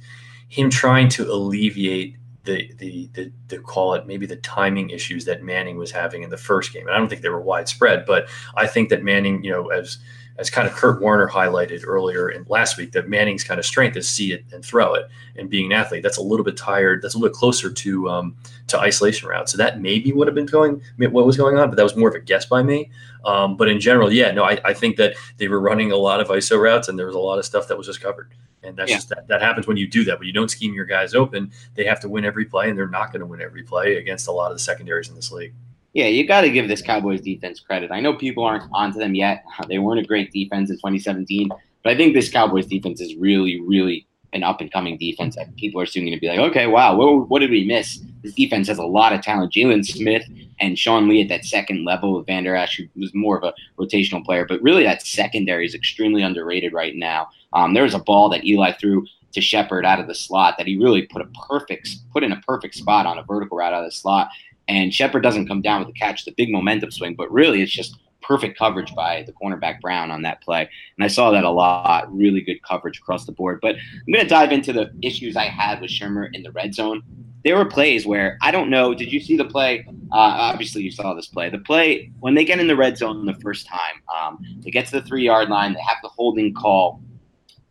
him 0.49 0.71
trying 0.71 1.09
to 1.09 1.31
alleviate 1.31 2.17
the, 2.45 2.73
the 2.79 3.09
the 3.13 3.33
the 3.49 3.59
call 3.59 3.95
it 3.95 4.07
maybe 4.07 4.27
the 4.27 4.37
timing 4.37 4.91
issues 4.91 5.25
that 5.27 5.43
Manning 5.43 5.77
was 5.77 5.93
having 5.93 6.23
in 6.23 6.31
the 6.31 6.37
first 6.37 6.73
game. 6.73 6.87
And 6.87 6.95
I 6.95 6.99
don't 6.99 7.09
think 7.09 7.23
they 7.23 7.29
were 7.29 7.41
widespread, 7.41 8.05
but 8.07 8.29
I 8.57 8.67
think 8.67 8.89
that 8.91 9.03
Manning, 9.03 9.45
you 9.45 9.51
know, 9.51 9.69
as 9.69 9.99
as 10.39 10.51
kind 10.51 10.67
of 10.67 10.75
Kurt 10.75 11.01
Warner 11.01 11.29
highlighted 11.29 11.85
earlier 11.87 12.31
in 12.31 12.45
last 12.49 12.79
week, 12.79 12.93
that 12.93 13.09
Manning's 13.09 13.45
kind 13.45 13.61
of 13.61 13.67
strength 13.67 13.97
is 13.97 14.09
see 14.09 14.33
it 14.33 14.45
and 14.53 14.65
throw 14.65 14.95
it, 14.95 15.09
and 15.37 15.51
being 15.51 15.67
an 15.67 15.73
athlete, 15.79 16.03
that's 16.03 16.17
a 16.17 16.23
little 16.23 16.45
bit 16.45 16.57
tired. 16.57 17.03
That's 17.03 17.15
a 17.15 17.19
little 17.19 17.33
bit 17.33 17.39
closer 17.39 17.71
to 17.71 18.09
um, 18.09 18.37
to 18.69 18.79
isolation 18.79 19.29
routes. 19.29 19.53
So 19.53 19.59
that 19.59 19.81
maybe 19.81 20.13
would 20.13 20.27
have 20.27 20.35
been 20.35 20.47
going 20.47 20.83
what 20.99 21.27
was 21.27 21.37
going 21.37 21.59
on, 21.59 21.69
but 21.69 21.77
that 21.77 21.83
was 21.83 21.97
more 21.97 22.09
of 22.09 22.15
a 22.15 22.21
guess 22.21 22.47
by 22.47 22.63
me. 22.63 22.91
Um, 23.25 23.57
but 23.57 23.69
in 23.69 23.79
general, 23.79 24.13
yeah, 24.13 24.33
no, 24.33 24.43
I, 24.43 24.59
I 24.65 24.75
think 24.75 24.97
that 24.97 25.15
they 25.37 25.47
were 25.47 25.61
running 25.61 25.93
a 25.93 25.97
lot 25.97 26.21
of 26.21 26.29
ISO 26.29 26.61
routes, 26.61 26.89
and 26.89 26.99
there 26.99 27.07
was 27.07 27.15
a 27.15 27.21
lot 27.21 27.39
of 27.39 27.45
stuff 27.45 27.69
that 27.69 27.79
was 27.79 27.87
just 27.87 28.01
covered. 28.01 28.33
And 28.63 28.77
that's 28.77 28.91
yeah. 28.91 28.97
just 28.97 29.09
that, 29.09 29.29
that 29.29 29.43
happens 29.43 29.67
when 29.67 29.77
you 29.77 29.89
do 29.89 30.05
that. 30.05 30.19
When 30.19 30.27
you 30.27 30.33
don't 30.33 30.51
scheme 30.51 30.75
your 30.75 30.85
guys 30.85 31.15
open, 31.15 31.51
they 31.75 31.85
have 31.85 32.01
to 32.01 32.09
win 32.09 32.25
every 32.25 32.45
play, 32.45 32.69
and 32.69 32.79
they're 32.79 32.89
not 32.89 33.13
going 33.13 33.21
to 33.21 33.27
win 33.27 33.41
every 33.41 33.63
play 33.63 33.97
against 33.97 34.29
a 34.29 34.33
lot 34.33 34.51
of 34.51 34.57
the 34.57 34.63
secondaries 34.63 35.09
in 35.09 35.15
this 35.15 35.33
league. 35.33 35.55
Yeah, 35.95 36.07
you 36.07 36.27
got 36.27 36.43
to 36.43 36.51
give 36.51 36.69
this 36.69 36.81
Cowboys 36.81 37.21
defense 37.21 37.61
credit. 37.61 37.91
I 37.91 38.01
know 38.01 38.15
people 38.15 38.45
aren't 38.45 38.65
onto 38.73 38.99
them 38.99 39.15
yet. 39.15 39.45
They 39.69 39.79
weren't 39.79 40.01
a 40.01 40.05
great 40.05 40.33
defense 40.33 40.71
in 40.71 40.77
2017, 40.77 41.49
but 41.83 41.93
I 41.93 41.97
think 41.97 42.15
this 42.15 42.31
Cowboys 42.31 42.67
defense 42.67 43.01
is 43.01 43.15
really, 43.17 43.61
really 43.61 44.07
an 44.33 44.43
up 44.43 44.61
and 44.61 44.73
coming 44.73 44.97
defense 44.97 45.37
that 45.37 45.55
people 45.57 45.81
are 45.81 45.87
soon 45.87 46.05
going 46.05 46.15
to 46.15 46.21
be 46.21 46.29
like, 46.29 46.39
okay, 46.39 46.67
wow, 46.67 46.97
what, 46.97 47.29
what 47.29 47.39
did 47.41 47.51
we 47.51 47.65
miss 47.65 48.01
this 48.23 48.35
defense 48.35 48.69
has 48.69 48.79
a 48.79 48.85
lot 48.85 49.13
of 49.13 49.21
talent. 49.21 49.53
Jaylon 49.53 49.85
Smith 49.85 50.25
and 50.61 50.79
Sean 50.79 51.09
Lee 51.09 51.23
at 51.23 51.29
that 51.29 51.45
second 51.45 51.85
level 51.85 52.15
with 52.15 52.27
Vander 52.27 52.57
Esch, 52.57 52.79
who 52.79 53.01
was 53.01 53.13
more 53.15 53.37
of 53.37 53.43
a 53.43 53.55
rotational 53.81 54.25
player, 54.25 54.47
but 54.47 54.63
really 54.63 54.85
that 54.85 55.03
secondary 55.03 55.67
is 55.67 55.75
extremely 55.75 56.23
underrated 56.23 56.73
right 56.73 56.95
now. 56.95 57.29
Um, 57.53 57.75
there 57.75 57.83
was 57.83 57.95
a 57.95 57.99
ball 57.99 58.29
that 58.31 58.45
Eli 58.45 58.73
threw 58.73 59.07
to 59.33 59.41
Shepard 59.41 59.85
out 59.85 60.01
of 60.01 60.07
the 60.07 60.15
slot 60.15 60.57
that 60.59 60.67
he 60.67 60.77
really 60.77 61.03
put 61.03 61.23
a 61.23 61.27
perfect 61.49 61.89
put 62.13 62.23
in 62.23 62.33
a 62.33 62.41
perfect 62.47 62.75
spot 62.75 63.07
on 63.07 63.19
a 63.19 63.23
vertical 63.23 63.57
route 63.59 63.73
out 63.73 63.85
of 63.85 63.87
the 63.87 63.93
slot. 63.93 64.29
And 64.69 64.95
Shepard 64.95 65.23
doesn't 65.23 65.49
come 65.49 65.61
down 65.61 65.81
with 65.81 65.89
the 65.89 65.99
catch, 65.99 66.25
the 66.25 66.33
big 66.33 66.51
momentum 66.51 66.91
swing, 66.91 67.15
but 67.15 67.33
really 67.33 67.63
it's 67.63 67.73
just 67.73 67.99
perfect 68.23 68.57
coverage 68.57 68.95
by 68.95 69.25
the 69.27 69.33
cornerback 69.33 69.81
Brown 69.81 70.11
on 70.11 70.23
that 70.23 70.41
play. 70.43 70.69
And 70.97 71.05
I 71.05 71.09
saw 71.09 71.31
that 71.33 71.45
a 71.45 71.51
lot, 71.51 72.15
really 72.15 72.41
good 72.41 72.63
coverage 72.63 72.99
across 72.99 73.27
the 73.27 73.33
board. 73.33 73.59
But 73.61 73.75
I'm 73.77 74.13
going 74.13 74.25
to 74.25 74.29
dive 74.29 74.53
into 74.53 74.73
the 74.73 74.93
issues 75.03 75.37
I 75.37 75.47
had 75.47 75.81
with 75.81 75.91
Shurmur 75.91 76.29
in 76.33 76.43
the 76.43 76.53
red 76.53 76.75
zone. 76.75 77.03
There 77.45 77.57
were 77.57 77.65
plays 77.65 78.07
where 78.07 78.39
I 78.41 78.53
don't 78.53 78.71
know. 78.71 78.95
Did 78.95 79.13
you 79.13 79.19
see 79.19 79.37
the 79.37 79.45
play? 79.45 79.85
Uh, 80.13 80.53
obviously, 80.53 80.83
you 80.83 80.93
saw 80.93 81.13
this 81.13 81.27
play. 81.27 81.51
The 81.51 81.59
play 81.59 82.13
when 82.21 82.35
they 82.35 82.45
get 82.45 82.61
in 82.61 82.69
the 82.69 82.77
red 82.77 82.97
zone 82.97 83.27
the 83.27 83.35
first 83.35 83.67
time, 83.67 84.01
um, 84.17 84.39
they 84.61 84.71
get 84.71 84.87
to 84.87 84.93
the 84.93 85.03
three 85.03 85.25
yard 85.25 85.49
line. 85.49 85.73
They 85.73 85.81
have 85.81 85.99
the 86.03 86.09
holding 86.09 86.55
call 86.55 87.03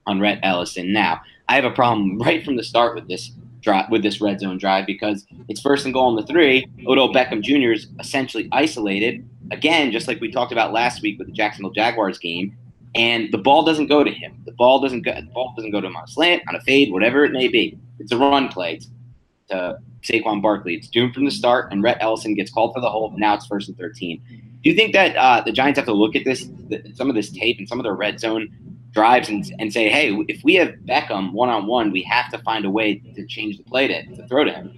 on 0.07 0.19
Rhett 0.19 0.39
Ellison. 0.43 0.91
Now, 0.91 1.21
I 1.47 1.55
have 1.55 1.65
a 1.65 1.71
problem 1.71 2.17
right 2.21 2.43
from 2.43 2.55
the 2.55 2.63
start 2.63 2.95
with 2.95 3.07
this 3.07 3.31
drive 3.61 3.91
with 3.91 4.01
this 4.01 4.19
red 4.19 4.39
zone 4.39 4.57
drive 4.57 4.87
because 4.87 5.25
it's 5.47 5.61
first 5.61 5.85
and 5.85 5.93
goal 5.93 6.07
on 6.07 6.15
the 6.15 6.23
three. 6.23 6.67
Odell 6.87 7.13
Beckham 7.13 7.41
Jr. 7.41 7.71
is 7.71 7.87
essentially 7.99 8.49
isolated 8.51 9.27
again, 9.51 9.91
just 9.91 10.07
like 10.07 10.19
we 10.19 10.31
talked 10.31 10.51
about 10.51 10.73
last 10.73 11.01
week 11.01 11.19
with 11.19 11.27
the 11.27 11.33
Jacksonville 11.33 11.71
Jaguars 11.71 12.17
game. 12.17 12.57
And 12.93 13.31
the 13.31 13.37
ball 13.37 13.63
doesn't 13.63 13.87
go 13.87 14.03
to 14.03 14.11
him. 14.11 14.41
The 14.45 14.51
ball 14.51 14.81
doesn't 14.81 15.03
go. 15.03 15.13
The 15.13 15.21
ball 15.33 15.53
doesn't 15.55 15.71
go 15.71 15.79
to 15.79 15.87
him 15.87 15.95
on 15.95 16.03
a 16.03 16.07
slant, 16.07 16.43
on 16.49 16.55
a 16.55 16.61
fade, 16.61 16.91
whatever 16.91 17.23
it 17.23 17.31
may 17.31 17.47
be. 17.47 17.77
It's 17.99 18.11
a 18.11 18.17
run 18.17 18.49
play 18.49 18.81
to 19.49 19.77
Saquon 20.01 20.41
Barkley. 20.41 20.75
It's 20.75 20.89
doomed 20.89 21.13
from 21.13 21.23
the 21.23 21.31
start, 21.31 21.71
and 21.71 21.81
Rhett 21.81 21.97
Ellison 22.01 22.33
gets 22.33 22.51
called 22.51 22.73
for 22.73 22.81
the 22.81 22.89
hold. 22.89 23.17
Now 23.17 23.35
it's 23.35 23.45
first 23.45 23.69
and 23.69 23.77
thirteen. 23.77 24.21
Do 24.61 24.69
you 24.69 24.75
think 24.75 24.91
that 24.93 25.15
uh, 25.15 25.41
the 25.41 25.53
Giants 25.53 25.77
have 25.77 25.85
to 25.85 25.93
look 25.93 26.15
at 26.15 26.25
this, 26.25 26.49
some 26.93 27.09
of 27.09 27.15
this 27.15 27.31
tape 27.31 27.57
and 27.59 27.67
some 27.67 27.79
of 27.79 27.83
the 27.83 27.93
red 27.93 28.19
zone 28.19 28.49
drives 28.91 29.29
and, 29.29 29.45
and 29.59 29.71
say, 29.71 29.89
hey, 29.89 30.13
if 30.27 30.43
we 30.43 30.55
have 30.55 30.69
Beckham 30.85 31.31
one 31.31 31.49
on 31.49 31.67
one, 31.67 31.91
we 31.91 32.01
have 32.03 32.29
to 32.31 32.37
find 32.39 32.65
a 32.65 32.69
way 32.69 32.95
to 33.15 33.25
change 33.25 33.57
the 33.57 33.63
play 33.63 33.87
to, 33.87 34.05
to 34.15 34.27
throw 34.27 34.43
to 34.43 34.51
him. 34.51 34.77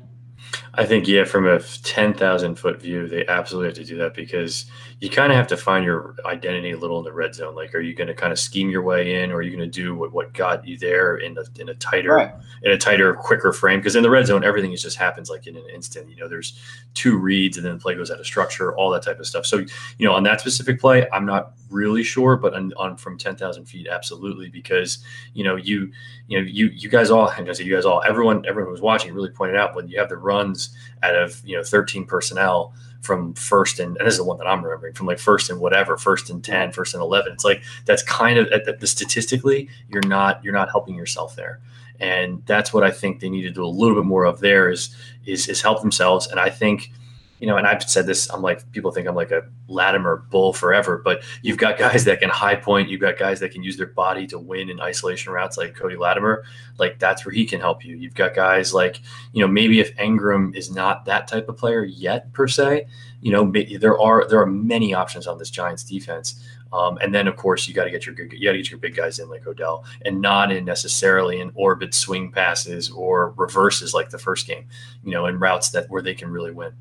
I 0.75 0.85
think 0.85 1.07
yeah, 1.07 1.23
from 1.23 1.47
a 1.47 1.59
ten 1.59 2.13
thousand 2.13 2.55
foot 2.55 2.81
view, 2.81 3.07
they 3.07 3.25
absolutely 3.27 3.69
have 3.69 3.75
to 3.75 3.85
do 3.85 3.97
that 3.97 4.13
because 4.13 4.65
you 4.99 5.09
kind 5.09 5.31
of 5.31 5.37
have 5.37 5.47
to 5.47 5.57
find 5.57 5.85
your 5.85 6.15
identity 6.25 6.71
a 6.71 6.77
little 6.77 6.97
in 6.99 7.05
the 7.05 7.13
red 7.13 7.33
zone. 7.33 7.55
Like, 7.55 7.73
are 7.73 7.79
you 7.79 7.93
going 7.93 8.07
to 8.07 8.13
kind 8.13 8.31
of 8.31 8.39
scheme 8.39 8.69
your 8.69 8.81
way 8.81 9.23
in, 9.23 9.31
or 9.31 9.35
are 9.35 9.41
you 9.41 9.55
going 9.55 9.69
to 9.69 9.81
do 9.81 9.95
what, 9.95 10.11
what 10.13 10.33
got 10.33 10.67
you 10.67 10.77
there 10.77 11.17
in 11.17 11.37
a 11.37 11.61
in 11.61 11.69
a 11.69 11.75
tighter 11.75 12.15
right. 12.15 12.33
in 12.63 12.71
a 12.71 12.77
tighter, 12.77 13.13
quicker 13.13 13.53
frame? 13.53 13.79
Because 13.79 13.95
in 13.95 14.03
the 14.03 14.09
red 14.09 14.27
zone, 14.27 14.43
everything 14.43 14.75
just 14.75 14.97
happens 14.97 15.29
like 15.29 15.47
in 15.47 15.55
an 15.55 15.65
instant. 15.73 16.09
You 16.09 16.17
know, 16.17 16.27
there's 16.27 16.59
two 16.93 17.17
reads, 17.17 17.57
and 17.57 17.65
then 17.65 17.73
the 17.73 17.79
play 17.79 17.95
goes 17.95 18.11
out 18.11 18.19
of 18.19 18.25
structure, 18.25 18.75
all 18.75 18.89
that 18.91 19.03
type 19.03 19.19
of 19.19 19.27
stuff. 19.27 19.45
So, 19.45 19.57
you 19.97 20.07
know, 20.07 20.13
on 20.13 20.23
that 20.23 20.39
specific 20.41 20.79
play, 20.79 21.07
I'm 21.11 21.25
not 21.25 21.53
really 21.73 22.03
sure, 22.03 22.37
but 22.37 22.53
on, 22.53 22.73
on 22.77 22.97
from 22.97 23.17
ten 23.17 23.35
thousand 23.35 23.65
feet, 23.65 23.87
absolutely, 23.87 24.49
because 24.49 25.03
you 25.33 25.43
know 25.43 25.55
you 25.55 25.91
you 26.27 26.39
know 26.39 26.47
you 26.47 26.67
you 26.67 26.89
guys 26.89 27.09
all, 27.09 27.27
I 27.37 27.51
say 27.53 27.63
you 27.63 27.73
guys 27.73 27.85
all, 27.85 28.03
everyone 28.03 28.45
everyone 28.47 28.67
who 28.67 28.71
was 28.71 28.81
watching 28.81 29.13
really 29.13 29.29
pointed 29.29 29.57
out 29.57 29.75
when 29.75 29.87
you 29.87 29.99
have 29.99 30.09
the 30.09 30.17
runs 30.17 30.75
out 31.01 31.15
of 31.15 31.41
you 31.45 31.57
know 31.57 31.63
13 31.63 32.05
personnel 32.05 32.73
from 33.01 33.33
first 33.33 33.79
and, 33.79 33.97
and 33.97 34.07
this 34.07 34.13
is 34.13 34.19
the 34.19 34.23
one 34.23 34.37
that 34.37 34.47
I'm 34.47 34.63
remembering 34.63 34.93
from 34.93 35.07
like 35.07 35.19
first 35.19 35.49
and 35.49 35.59
whatever, 35.59 35.97
first 35.97 36.29
and 36.29 36.43
10, 36.43 36.71
first 36.71 36.93
and 36.93 37.01
11. 37.03 37.33
It's 37.33 37.43
like 37.43 37.61
that's 37.85 38.01
kind 38.03 38.39
of 38.39 38.47
at 38.51 38.79
the, 38.79 38.87
statistically, 38.87 39.69
you're 39.89 40.07
not 40.07 40.43
you're 40.43 40.53
not 40.53 40.69
helping 40.69 40.95
yourself 40.95 41.35
there, 41.35 41.59
and 41.99 42.41
that's 42.45 42.73
what 42.73 42.83
I 42.83 42.91
think 42.91 43.19
they 43.19 43.29
need 43.29 43.43
to 43.43 43.51
do 43.51 43.63
a 43.63 43.67
little 43.67 43.95
bit 43.95 44.05
more 44.05 44.25
of. 44.25 44.39
There 44.39 44.69
is 44.69 44.95
is 45.25 45.47
is 45.47 45.61
help 45.61 45.81
themselves, 45.81 46.27
and 46.27 46.39
I 46.39 46.49
think 46.49 46.91
you 47.43 47.47
know, 47.47 47.57
and 47.57 47.67
I've 47.67 47.83
said 47.83 48.05
this, 48.05 48.29
I'm 48.29 48.41
like, 48.41 48.71
people 48.71 48.89
think 48.91 49.05
I'm 49.05 49.15
like 49.15 49.31
a 49.31 49.41
Latimer 49.67 50.25
bull 50.31 50.53
forever, 50.53 51.01
but 51.03 51.23
you've 51.41 51.57
got 51.57 51.77
guys 51.77 52.05
that 52.05 52.21
can 52.21 52.29
high 52.29 52.55
point, 52.55 52.87
you've 52.87 53.01
got 53.01 53.17
guys 53.17 53.41
that 53.41 53.51
can 53.51 53.61
use 53.61 53.75
their 53.75 53.87
body 53.87 54.25
to 54.27 54.39
win 54.39 54.69
in 54.69 54.79
isolation 54.79 55.33
routes 55.33 55.57
like 55.57 55.75
Cody 55.75 55.97
Latimer. 55.97 56.45
Like 56.77 56.99
that's 56.99 57.25
where 57.25 57.33
he 57.33 57.45
can 57.45 57.59
help 57.59 57.83
you. 57.83 57.97
You've 57.97 58.13
got 58.15 58.33
guys 58.33 58.73
like, 58.73 59.01
you 59.33 59.41
know, 59.41 59.49
maybe 59.49 59.81
if 59.81 59.93
Engram 59.97 60.55
is 60.55 60.71
not 60.71 61.03
that 61.03 61.27
type 61.27 61.49
of 61.49 61.57
player 61.57 61.83
yet 61.83 62.31
per 62.31 62.47
se, 62.47 62.87
you 63.19 63.33
know, 63.33 63.51
there 63.77 63.99
are 63.99 64.25
there 64.25 64.39
are 64.39 64.45
many 64.45 64.93
options 64.93 65.27
on 65.27 65.37
this 65.37 65.49
Giants 65.49 65.83
defense. 65.83 66.41
Um, 66.71 66.97
and 67.01 67.13
then 67.13 67.27
of 67.27 67.35
course 67.35 67.67
you 67.67 67.73
got 67.73 67.83
to 67.83 67.91
get 67.91 68.05
your 68.05 68.15
you 68.17 68.45
got 68.47 68.53
to 68.53 68.57
get 68.57 68.71
your 68.71 68.79
big 68.79 68.95
guys 68.95 69.19
in 69.19 69.29
like 69.29 69.45
Odell, 69.45 69.83
and 70.05 70.21
not 70.21 70.49
in 70.49 70.63
necessarily 70.63 71.41
in 71.41 71.51
orbit 71.55 71.93
swing 71.93 72.31
passes 72.31 72.89
or 72.89 73.31
reverses 73.31 73.93
like 73.93 74.11
the 74.11 74.17
first 74.17 74.47
game, 74.47 74.65
you 75.03 75.11
know, 75.11 75.25
in 75.25 75.39
routes 75.39 75.71
that 75.71 75.89
where 75.89 76.01
they 76.01 76.13
can 76.13 76.29
really 76.29 76.51
win. 76.51 76.71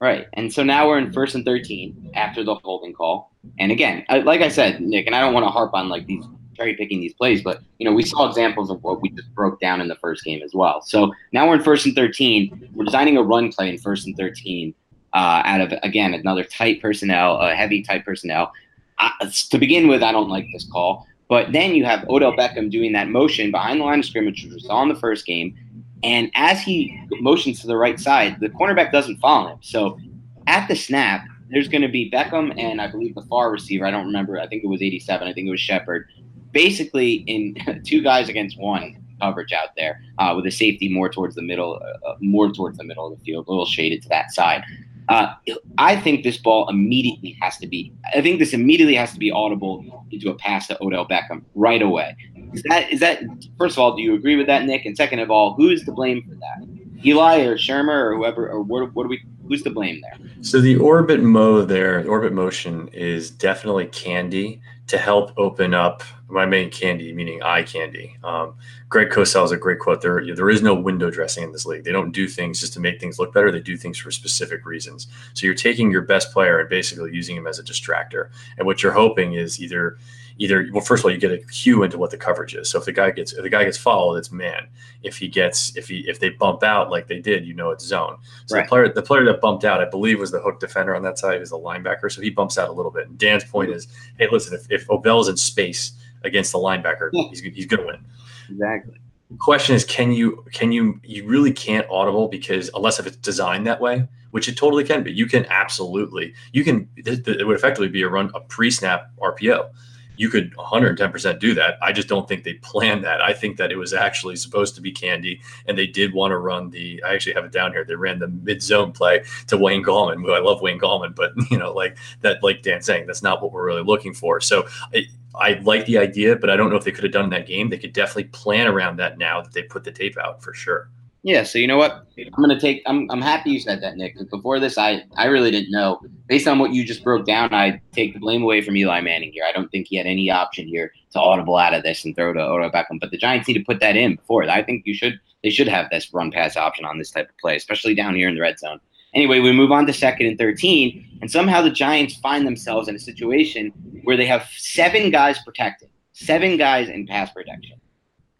Right. 0.00 0.26
And 0.34 0.52
so 0.52 0.62
now 0.62 0.88
we're 0.88 0.98
in 0.98 1.12
first 1.12 1.34
and 1.34 1.44
13 1.44 2.10
after 2.14 2.44
the 2.44 2.54
holding 2.56 2.92
call. 2.92 3.32
And 3.58 3.72
again, 3.72 4.04
like 4.24 4.40
I 4.40 4.48
said, 4.48 4.80
Nick, 4.80 5.06
and 5.06 5.14
I 5.14 5.20
don't 5.20 5.32
want 5.32 5.46
to 5.46 5.50
harp 5.50 5.72
on 5.74 5.88
like 5.88 6.06
these 6.06 6.24
cherry 6.54 6.74
picking 6.74 7.00
these 7.00 7.14
plays, 7.14 7.42
but 7.42 7.62
you 7.78 7.84
know, 7.84 7.92
we 7.92 8.04
saw 8.04 8.28
examples 8.28 8.70
of 8.70 8.82
what 8.82 9.00
we 9.00 9.10
just 9.10 9.32
broke 9.34 9.60
down 9.60 9.80
in 9.80 9.88
the 9.88 9.96
first 9.96 10.24
game 10.24 10.42
as 10.42 10.54
well. 10.54 10.80
So 10.82 11.12
now 11.32 11.48
we're 11.48 11.56
in 11.56 11.62
first 11.62 11.86
and 11.86 11.94
13. 11.94 12.70
We're 12.74 12.84
designing 12.84 13.16
a 13.16 13.22
run 13.22 13.52
play 13.52 13.68
in 13.68 13.78
first 13.78 14.06
and 14.06 14.16
13 14.16 14.74
uh, 15.12 15.42
out 15.44 15.60
of, 15.60 15.72
again, 15.82 16.14
another 16.14 16.44
tight 16.44 16.80
personnel, 16.82 17.40
a 17.40 17.54
heavy 17.54 17.82
tight 17.82 18.04
personnel. 18.04 18.52
Uh, 18.98 19.10
to 19.50 19.58
begin 19.58 19.88
with, 19.88 20.02
I 20.02 20.12
don't 20.12 20.28
like 20.28 20.46
this 20.52 20.68
call. 20.70 21.06
But 21.28 21.52
then 21.52 21.74
you 21.74 21.84
have 21.84 22.08
Odell 22.08 22.36
Beckham 22.36 22.70
doing 22.70 22.92
that 22.92 23.08
motion 23.08 23.50
behind 23.50 23.80
the 23.80 23.84
line 23.84 24.00
of 24.00 24.04
scrimmage, 24.04 24.44
which 24.44 24.52
was 24.52 24.66
on 24.68 24.88
the 24.88 24.94
first 24.94 25.26
game. 25.26 25.56
And 26.04 26.30
as 26.34 26.60
he 26.60 27.00
motions 27.20 27.60
to 27.62 27.66
the 27.66 27.78
right 27.78 27.98
side, 27.98 28.38
the 28.38 28.50
cornerback 28.50 28.92
doesn't 28.92 29.16
follow 29.16 29.52
him. 29.52 29.58
So 29.62 29.98
at 30.46 30.68
the 30.68 30.76
snap, 30.76 31.24
there's 31.48 31.66
going 31.66 31.82
to 31.82 31.88
be 31.88 32.10
Beckham 32.10 32.54
and 32.58 32.80
I 32.80 32.88
believe 32.88 33.14
the 33.14 33.22
far 33.22 33.50
receiver. 33.50 33.86
I 33.86 33.90
don't 33.90 34.06
remember. 34.06 34.38
I 34.38 34.46
think 34.46 34.62
it 34.62 34.66
was 34.66 34.82
87. 34.82 35.26
I 35.26 35.32
think 35.32 35.46
it 35.46 35.50
was 35.50 35.60
Shepard. 35.60 36.08
Basically, 36.52 37.24
in 37.26 37.82
two 37.86 38.02
guys 38.02 38.28
against 38.28 38.58
one 38.58 39.02
coverage 39.20 39.52
out 39.52 39.70
there, 39.76 40.02
uh, 40.18 40.34
with 40.36 40.46
a 40.46 40.50
safety 40.50 40.88
more 40.88 41.08
towards 41.08 41.34
the 41.36 41.42
middle, 41.42 41.80
uh, 41.82 42.10
uh, 42.10 42.16
more 42.20 42.52
towards 42.52 42.76
the 42.76 42.84
middle 42.84 43.10
of 43.10 43.18
the 43.18 43.24
field, 43.24 43.46
a 43.46 43.50
little 43.50 43.66
shaded 43.66 44.02
to 44.02 44.08
that 44.10 44.30
side. 44.32 44.62
Uh, 45.08 45.34
I 45.78 45.96
think 46.00 46.22
this 46.22 46.38
ball 46.38 46.68
immediately 46.68 47.36
has 47.40 47.58
to 47.58 47.66
be. 47.66 47.92
I 48.14 48.20
think 48.20 48.38
this 48.38 48.52
immediately 48.52 48.94
has 48.96 49.12
to 49.12 49.18
be 49.18 49.30
audible 49.30 50.06
into 50.10 50.30
a 50.30 50.34
pass 50.34 50.66
to 50.68 50.82
Odell 50.82 51.06
Beckham 51.06 51.42
right 51.54 51.82
away. 51.82 52.16
Is 52.54 52.62
that 52.68 52.92
is 52.92 53.00
that 53.00 53.22
first 53.58 53.76
of 53.76 53.80
all? 53.80 53.96
Do 53.96 54.02
you 54.02 54.14
agree 54.14 54.36
with 54.36 54.46
that, 54.46 54.64
Nick? 54.64 54.86
And 54.86 54.96
second 54.96 55.18
of 55.18 55.30
all, 55.30 55.54
who 55.54 55.70
is 55.70 55.84
to 55.84 55.92
blame 55.92 56.22
for 56.22 56.34
that? 56.36 56.66
Eli 57.04 57.40
or 57.40 57.56
Shurmur 57.56 57.88
or 57.88 58.16
whoever 58.16 58.48
or 58.48 58.62
what, 58.62 58.94
what 58.94 59.02
do 59.04 59.08
we? 59.08 59.22
Who's 59.46 59.62
to 59.64 59.70
blame 59.70 60.00
there? 60.00 60.18
So 60.40 60.60
the 60.60 60.76
orbit 60.76 61.22
mo 61.22 61.62
there, 61.62 62.06
orbit 62.08 62.32
motion 62.32 62.88
is 62.88 63.30
definitely 63.30 63.86
candy 63.86 64.60
to 64.86 64.96
help 64.96 65.32
open 65.36 65.74
up 65.74 66.02
my 66.28 66.46
main 66.46 66.70
candy, 66.70 67.12
meaning 67.12 67.42
eye 67.42 67.62
candy. 67.62 68.16
Um, 68.24 68.54
Greg 68.88 69.10
Cosell 69.10 69.42
has 69.42 69.52
a 69.52 69.56
great 69.56 69.78
quote. 69.78 70.00
There, 70.00 70.24
there 70.34 70.50
is 70.50 70.62
no 70.62 70.74
window 70.74 71.10
dressing 71.10 71.44
in 71.44 71.52
this 71.52 71.66
league. 71.66 71.84
They 71.84 71.92
don't 71.92 72.12
do 72.12 72.28
things 72.28 72.60
just 72.60 72.72
to 72.74 72.80
make 72.80 73.00
things 73.00 73.18
look 73.18 73.34
better. 73.34 73.52
They 73.52 73.60
do 73.60 73.76
things 73.76 73.98
for 73.98 74.10
specific 74.10 74.64
reasons. 74.64 75.06
So 75.34 75.46
you're 75.46 75.54
taking 75.54 75.90
your 75.90 76.02
best 76.02 76.32
player 76.32 76.60
and 76.60 76.68
basically 76.68 77.12
using 77.12 77.36
him 77.36 77.46
as 77.46 77.58
a 77.58 77.62
distractor. 77.62 78.30
And 78.56 78.66
what 78.66 78.82
you're 78.82 78.92
hoping 78.92 79.34
is 79.34 79.60
either 79.60 79.98
either 80.38 80.68
well 80.72 80.82
first 80.82 81.00
of 81.00 81.04
all 81.04 81.12
you 81.12 81.18
get 81.18 81.30
a 81.30 81.38
cue 81.38 81.82
into 81.82 81.96
what 81.96 82.10
the 82.10 82.16
coverage 82.16 82.54
is 82.54 82.68
so 82.68 82.78
if 82.78 82.84
the 82.84 82.92
guy 82.92 83.10
gets 83.10 83.32
if 83.32 83.42
the 83.42 83.48
guy 83.48 83.64
gets 83.64 83.78
followed 83.78 84.16
it's 84.16 84.32
man 84.32 84.66
if 85.02 85.16
he 85.16 85.28
gets 85.28 85.76
if 85.76 85.88
he 85.88 85.98
if 86.08 86.18
they 86.18 86.28
bump 86.28 86.62
out 86.62 86.90
like 86.90 87.06
they 87.06 87.20
did 87.20 87.46
you 87.46 87.54
know 87.54 87.70
it's 87.70 87.84
zone 87.84 88.16
so 88.46 88.56
right. 88.56 88.64
the 88.64 88.68
player 88.68 88.92
the 88.92 89.02
player 89.02 89.24
that 89.24 89.40
bumped 89.40 89.64
out 89.64 89.80
i 89.80 89.88
believe 89.88 90.18
was 90.18 90.32
the 90.32 90.40
hook 90.40 90.58
defender 90.58 90.94
on 90.94 91.02
that 91.02 91.18
side 91.18 91.40
is 91.40 91.52
a 91.52 91.54
linebacker 91.54 92.10
so 92.10 92.20
he 92.20 92.30
bumps 92.30 92.58
out 92.58 92.68
a 92.68 92.72
little 92.72 92.90
bit 92.90 93.06
and 93.06 93.16
dan's 93.16 93.44
point 93.44 93.68
mm-hmm. 93.68 93.76
is 93.76 93.86
hey 94.18 94.26
listen 94.30 94.54
if, 94.54 94.66
if 94.70 94.88
is 94.90 95.28
in 95.28 95.36
space 95.36 95.92
against 96.24 96.52
the 96.52 96.58
linebacker 96.58 97.10
yeah. 97.12 97.28
he's, 97.30 97.40
he's 97.40 97.66
gonna 97.66 97.86
win 97.86 98.04
exactly 98.50 98.98
the 99.30 99.36
question 99.36 99.74
is 99.74 99.84
can 99.84 100.12
you 100.12 100.44
can 100.52 100.72
you 100.72 101.00
you 101.02 101.26
really 101.26 101.52
can't 101.52 101.86
audible 101.90 102.28
because 102.28 102.70
unless 102.74 102.98
if 102.98 103.06
it's 103.06 103.16
designed 103.16 103.66
that 103.66 103.80
way 103.80 104.06
which 104.30 104.48
it 104.48 104.56
totally 104.56 104.84
can 104.84 105.02
be 105.02 105.12
you 105.12 105.26
can 105.26 105.46
absolutely 105.46 106.34
you 106.52 106.64
can 106.64 106.88
it 106.96 107.46
would 107.46 107.56
effectively 107.56 107.88
be 107.88 108.02
a 108.02 108.08
run 108.08 108.30
a 108.34 108.40
pre-snap 108.40 109.10
rpo 109.18 109.70
you 110.16 110.28
could 110.28 110.54
110% 110.56 111.38
do 111.38 111.54
that. 111.54 111.76
I 111.82 111.92
just 111.92 112.08
don't 112.08 112.28
think 112.28 112.44
they 112.44 112.54
planned 112.54 113.04
that. 113.04 113.20
I 113.20 113.32
think 113.32 113.56
that 113.56 113.72
it 113.72 113.76
was 113.76 113.92
actually 113.92 114.36
supposed 114.36 114.74
to 114.76 114.80
be 114.80 114.92
candy, 114.92 115.40
and 115.66 115.76
they 115.76 115.86
did 115.86 116.14
want 116.14 116.30
to 116.30 116.38
run 116.38 116.70
the. 116.70 117.02
I 117.04 117.14
actually 117.14 117.34
have 117.34 117.44
it 117.44 117.52
down 117.52 117.72
here. 117.72 117.84
They 117.84 117.96
ran 117.96 118.18
the 118.18 118.28
mid 118.28 118.62
zone 118.62 118.92
play 118.92 119.24
to 119.48 119.56
Wayne 119.56 119.82
Gallman. 119.82 120.16
Who 120.16 120.32
I 120.32 120.40
love 120.40 120.60
Wayne 120.60 120.78
Gallman, 120.78 121.14
but 121.14 121.32
you 121.50 121.58
know, 121.58 121.72
like 121.72 121.96
that, 122.20 122.42
like 122.42 122.62
Dan 122.62 122.82
saying, 122.82 123.06
that's 123.06 123.22
not 123.22 123.42
what 123.42 123.52
we're 123.52 123.66
really 123.66 123.82
looking 123.82 124.14
for. 124.14 124.40
So 124.40 124.66
I, 124.94 125.06
I 125.36 125.60
like 125.62 125.86
the 125.86 125.98
idea, 125.98 126.36
but 126.36 126.50
I 126.50 126.56
don't 126.56 126.70
know 126.70 126.76
if 126.76 126.84
they 126.84 126.92
could 126.92 127.04
have 127.04 127.12
done 127.12 127.30
that 127.30 127.46
game. 127.46 127.70
They 127.70 127.78
could 127.78 127.92
definitely 127.92 128.24
plan 128.24 128.66
around 128.66 128.96
that 128.98 129.18
now 129.18 129.42
that 129.42 129.52
they 129.52 129.62
put 129.62 129.84
the 129.84 129.92
tape 129.92 130.16
out 130.18 130.42
for 130.42 130.54
sure. 130.54 130.90
Yeah, 131.24 131.42
so 131.42 131.58
you 131.58 131.66
know 131.66 131.78
what? 131.78 132.06
I'm 132.18 132.42
gonna 132.42 132.60
take. 132.60 132.82
I'm, 132.84 133.10
I'm 133.10 133.22
happy 133.22 133.50
you 133.50 133.58
said 133.58 133.82
that, 133.82 133.96
Nick. 133.96 134.12
Because 134.12 134.28
before 134.28 134.60
this, 134.60 134.76
I 134.76 135.04
I 135.16 135.24
really 135.24 135.50
didn't 135.50 135.70
know. 135.70 135.98
Based 136.26 136.46
on 136.46 136.58
what 136.58 136.74
you 136.74 136.84
just 136.84 137.02
broke 137.02 137.24
down, 137.24 137.54
I 137.54 137.80
take 137.92 138.12
the 138.12 138.20
blame 138.20 138.42
away 138.42 138.60
from 138.60 138.76
Eli 138.76 139.00
Manning 139.00 139.32
here. 139.32 139.44
I 139.48 139.52
don't 139.52 139.70
think 139.70 139.86
he 139.88 139.96
had 139.96 140.06
any 140.06 140.30
option 140.30 140.68
here 140.68 140.92
to 141.12 141.18
audible 141.18 141.56
out 141.56 141.72
of 141.72 141.82
this 141.82 142.04
and 142.04 142.14
throw 142.14 142.34
to 142.34 142.40
Odell 142.40 142.70
Beckham. 142.70 143.00
But 143.00 143.10
the 143.10 143.16
Giants 143.16 143.48
need 143.48 143.54
to 143.54 143.64
put 143.64 143.80
that 143.80 143.96
in 143.96 144.16
before. 144.16 144.44
I 144.50 144.62
think 144.62 144.86
you 144.86 144.92
should 144.92 145.18
they 145.42 145.48
should 145.48 145.66
have 145.66 145.88
this 145.90 146.12
run 146.12 146.30
pass 146.30 146.58
option 146.58 146.84
on 146.84 146.98
this 146.98 147.10
type 147.10 147.30
of 147.30 147.38
play, 147.38 147.56
especially 147.56 147.94
down 147.94 148.14
here 148.14 148.28
in 148.28 148.34
the 148.34 148.42
red 148.42 148.58
zone. 148.58 148.78
Anyway, 149.14 149.38
we 149.38 149.52
move 149.52 149.70
on 149.70 149.86
to 149.86 149.92
second 149.92 150.26
and 150.26 150.38
13, 150.38 151.18
and 151.20 151.30
somehow 151.30 151.62
the 151.62 151.70
Giants 151.70 152.16
find 152.16 152.46
themselves 152.46 152.88
in 152.88 152.96
a 152.96 152.98
situation 152.98 153.70
where 154.02 154.16
they 154.16 154.26
have 154.26 154.48
seven 154.56 155.10
guys 155.10 155.38
protected, 155.44 155.88
seven 156.12 156.56
guys 156.56 156.88
in 156.88 157.06
pass 157.06 157.30
protection, 157.32 157.80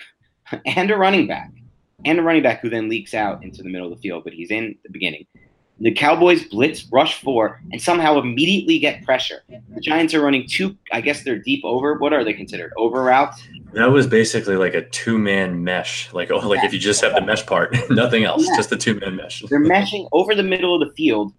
and 0.66 0.90
a 0.90 0.96
running 0.96 1.26
back, 1.28 1.50
and 2.04 2.18
a 2.18 2.22
running 2.22 2.42
back 2.42 2.60
who 2.60 2.68
then 2.68 2.88
leaks 2.88 3.14
out 3.14 3.44
into 3.44 3.62
the 3.62 3.68
middle 3.68 3.92
of 3.92 3.96
the 3.96 4.02
field, 4.02 4.24
but 4.24 4.32
he's 4.32 4.50
in 4.50 4.76
the 4.82 4.90
beginning. 4.90 5.26
The 5.80 5.92
Cowboys 5.92 6.44
blitz, 6.44 6.86
rush 6.92 7.20
four, 7.20 7.60
and 7.72 7.82
somehow 7.82 8.18
immediately 8.18 8.78
get 8.78 9.02
pressure. 9.02 9.42
The 9.48 9.80
Giants 9.80 10.14
are 10.14 10.20
running 10.20 10.46
two, 10.46 10.76
I 10.92 11.00
guess 11.00 11.24
they're 11.24 11.38
deep 11.38 11.64
over. 11.64 11.94
What 11.94 12.12
are 12.12 12.22
they 12.22 12.32
considered? 12.32 12.72
Over 12.76 13.02
routes? 13.02 13.42
That 13.72 13.90
was 13.90 14.06
basically 14.06 14.56
like 14.56 14.74
a 14.74 14.88
two 14.90 15.18
man 15.18 15.64
mesh. 15.64 16.12
Like 16.12 16.30
oh, 16.30 16.38
like 16.48 16.62
if 16.64 16.72
you 16.72 16.78
just 16.78 17.00
have 17.00 17.14
the 17.14 17.20
mesh 17.22 17.44
part, 17.44 17.76
nothing 17.90 18.22
else, 18.22 18.46
yeah. 18.46 18.56
just 18.56 18.70
a 18.70 18.76
two 18.76 19.00
man 19.00 19.16
mesh. 19.16 19.42
They're 19.50 19.60
meshing 19.60 20.08
over 20.12 20.34
the 20.34 20.44
middle 20.44 20.80
of 20.80 20.88
the 20.88 20.94
field, 20.94 21.32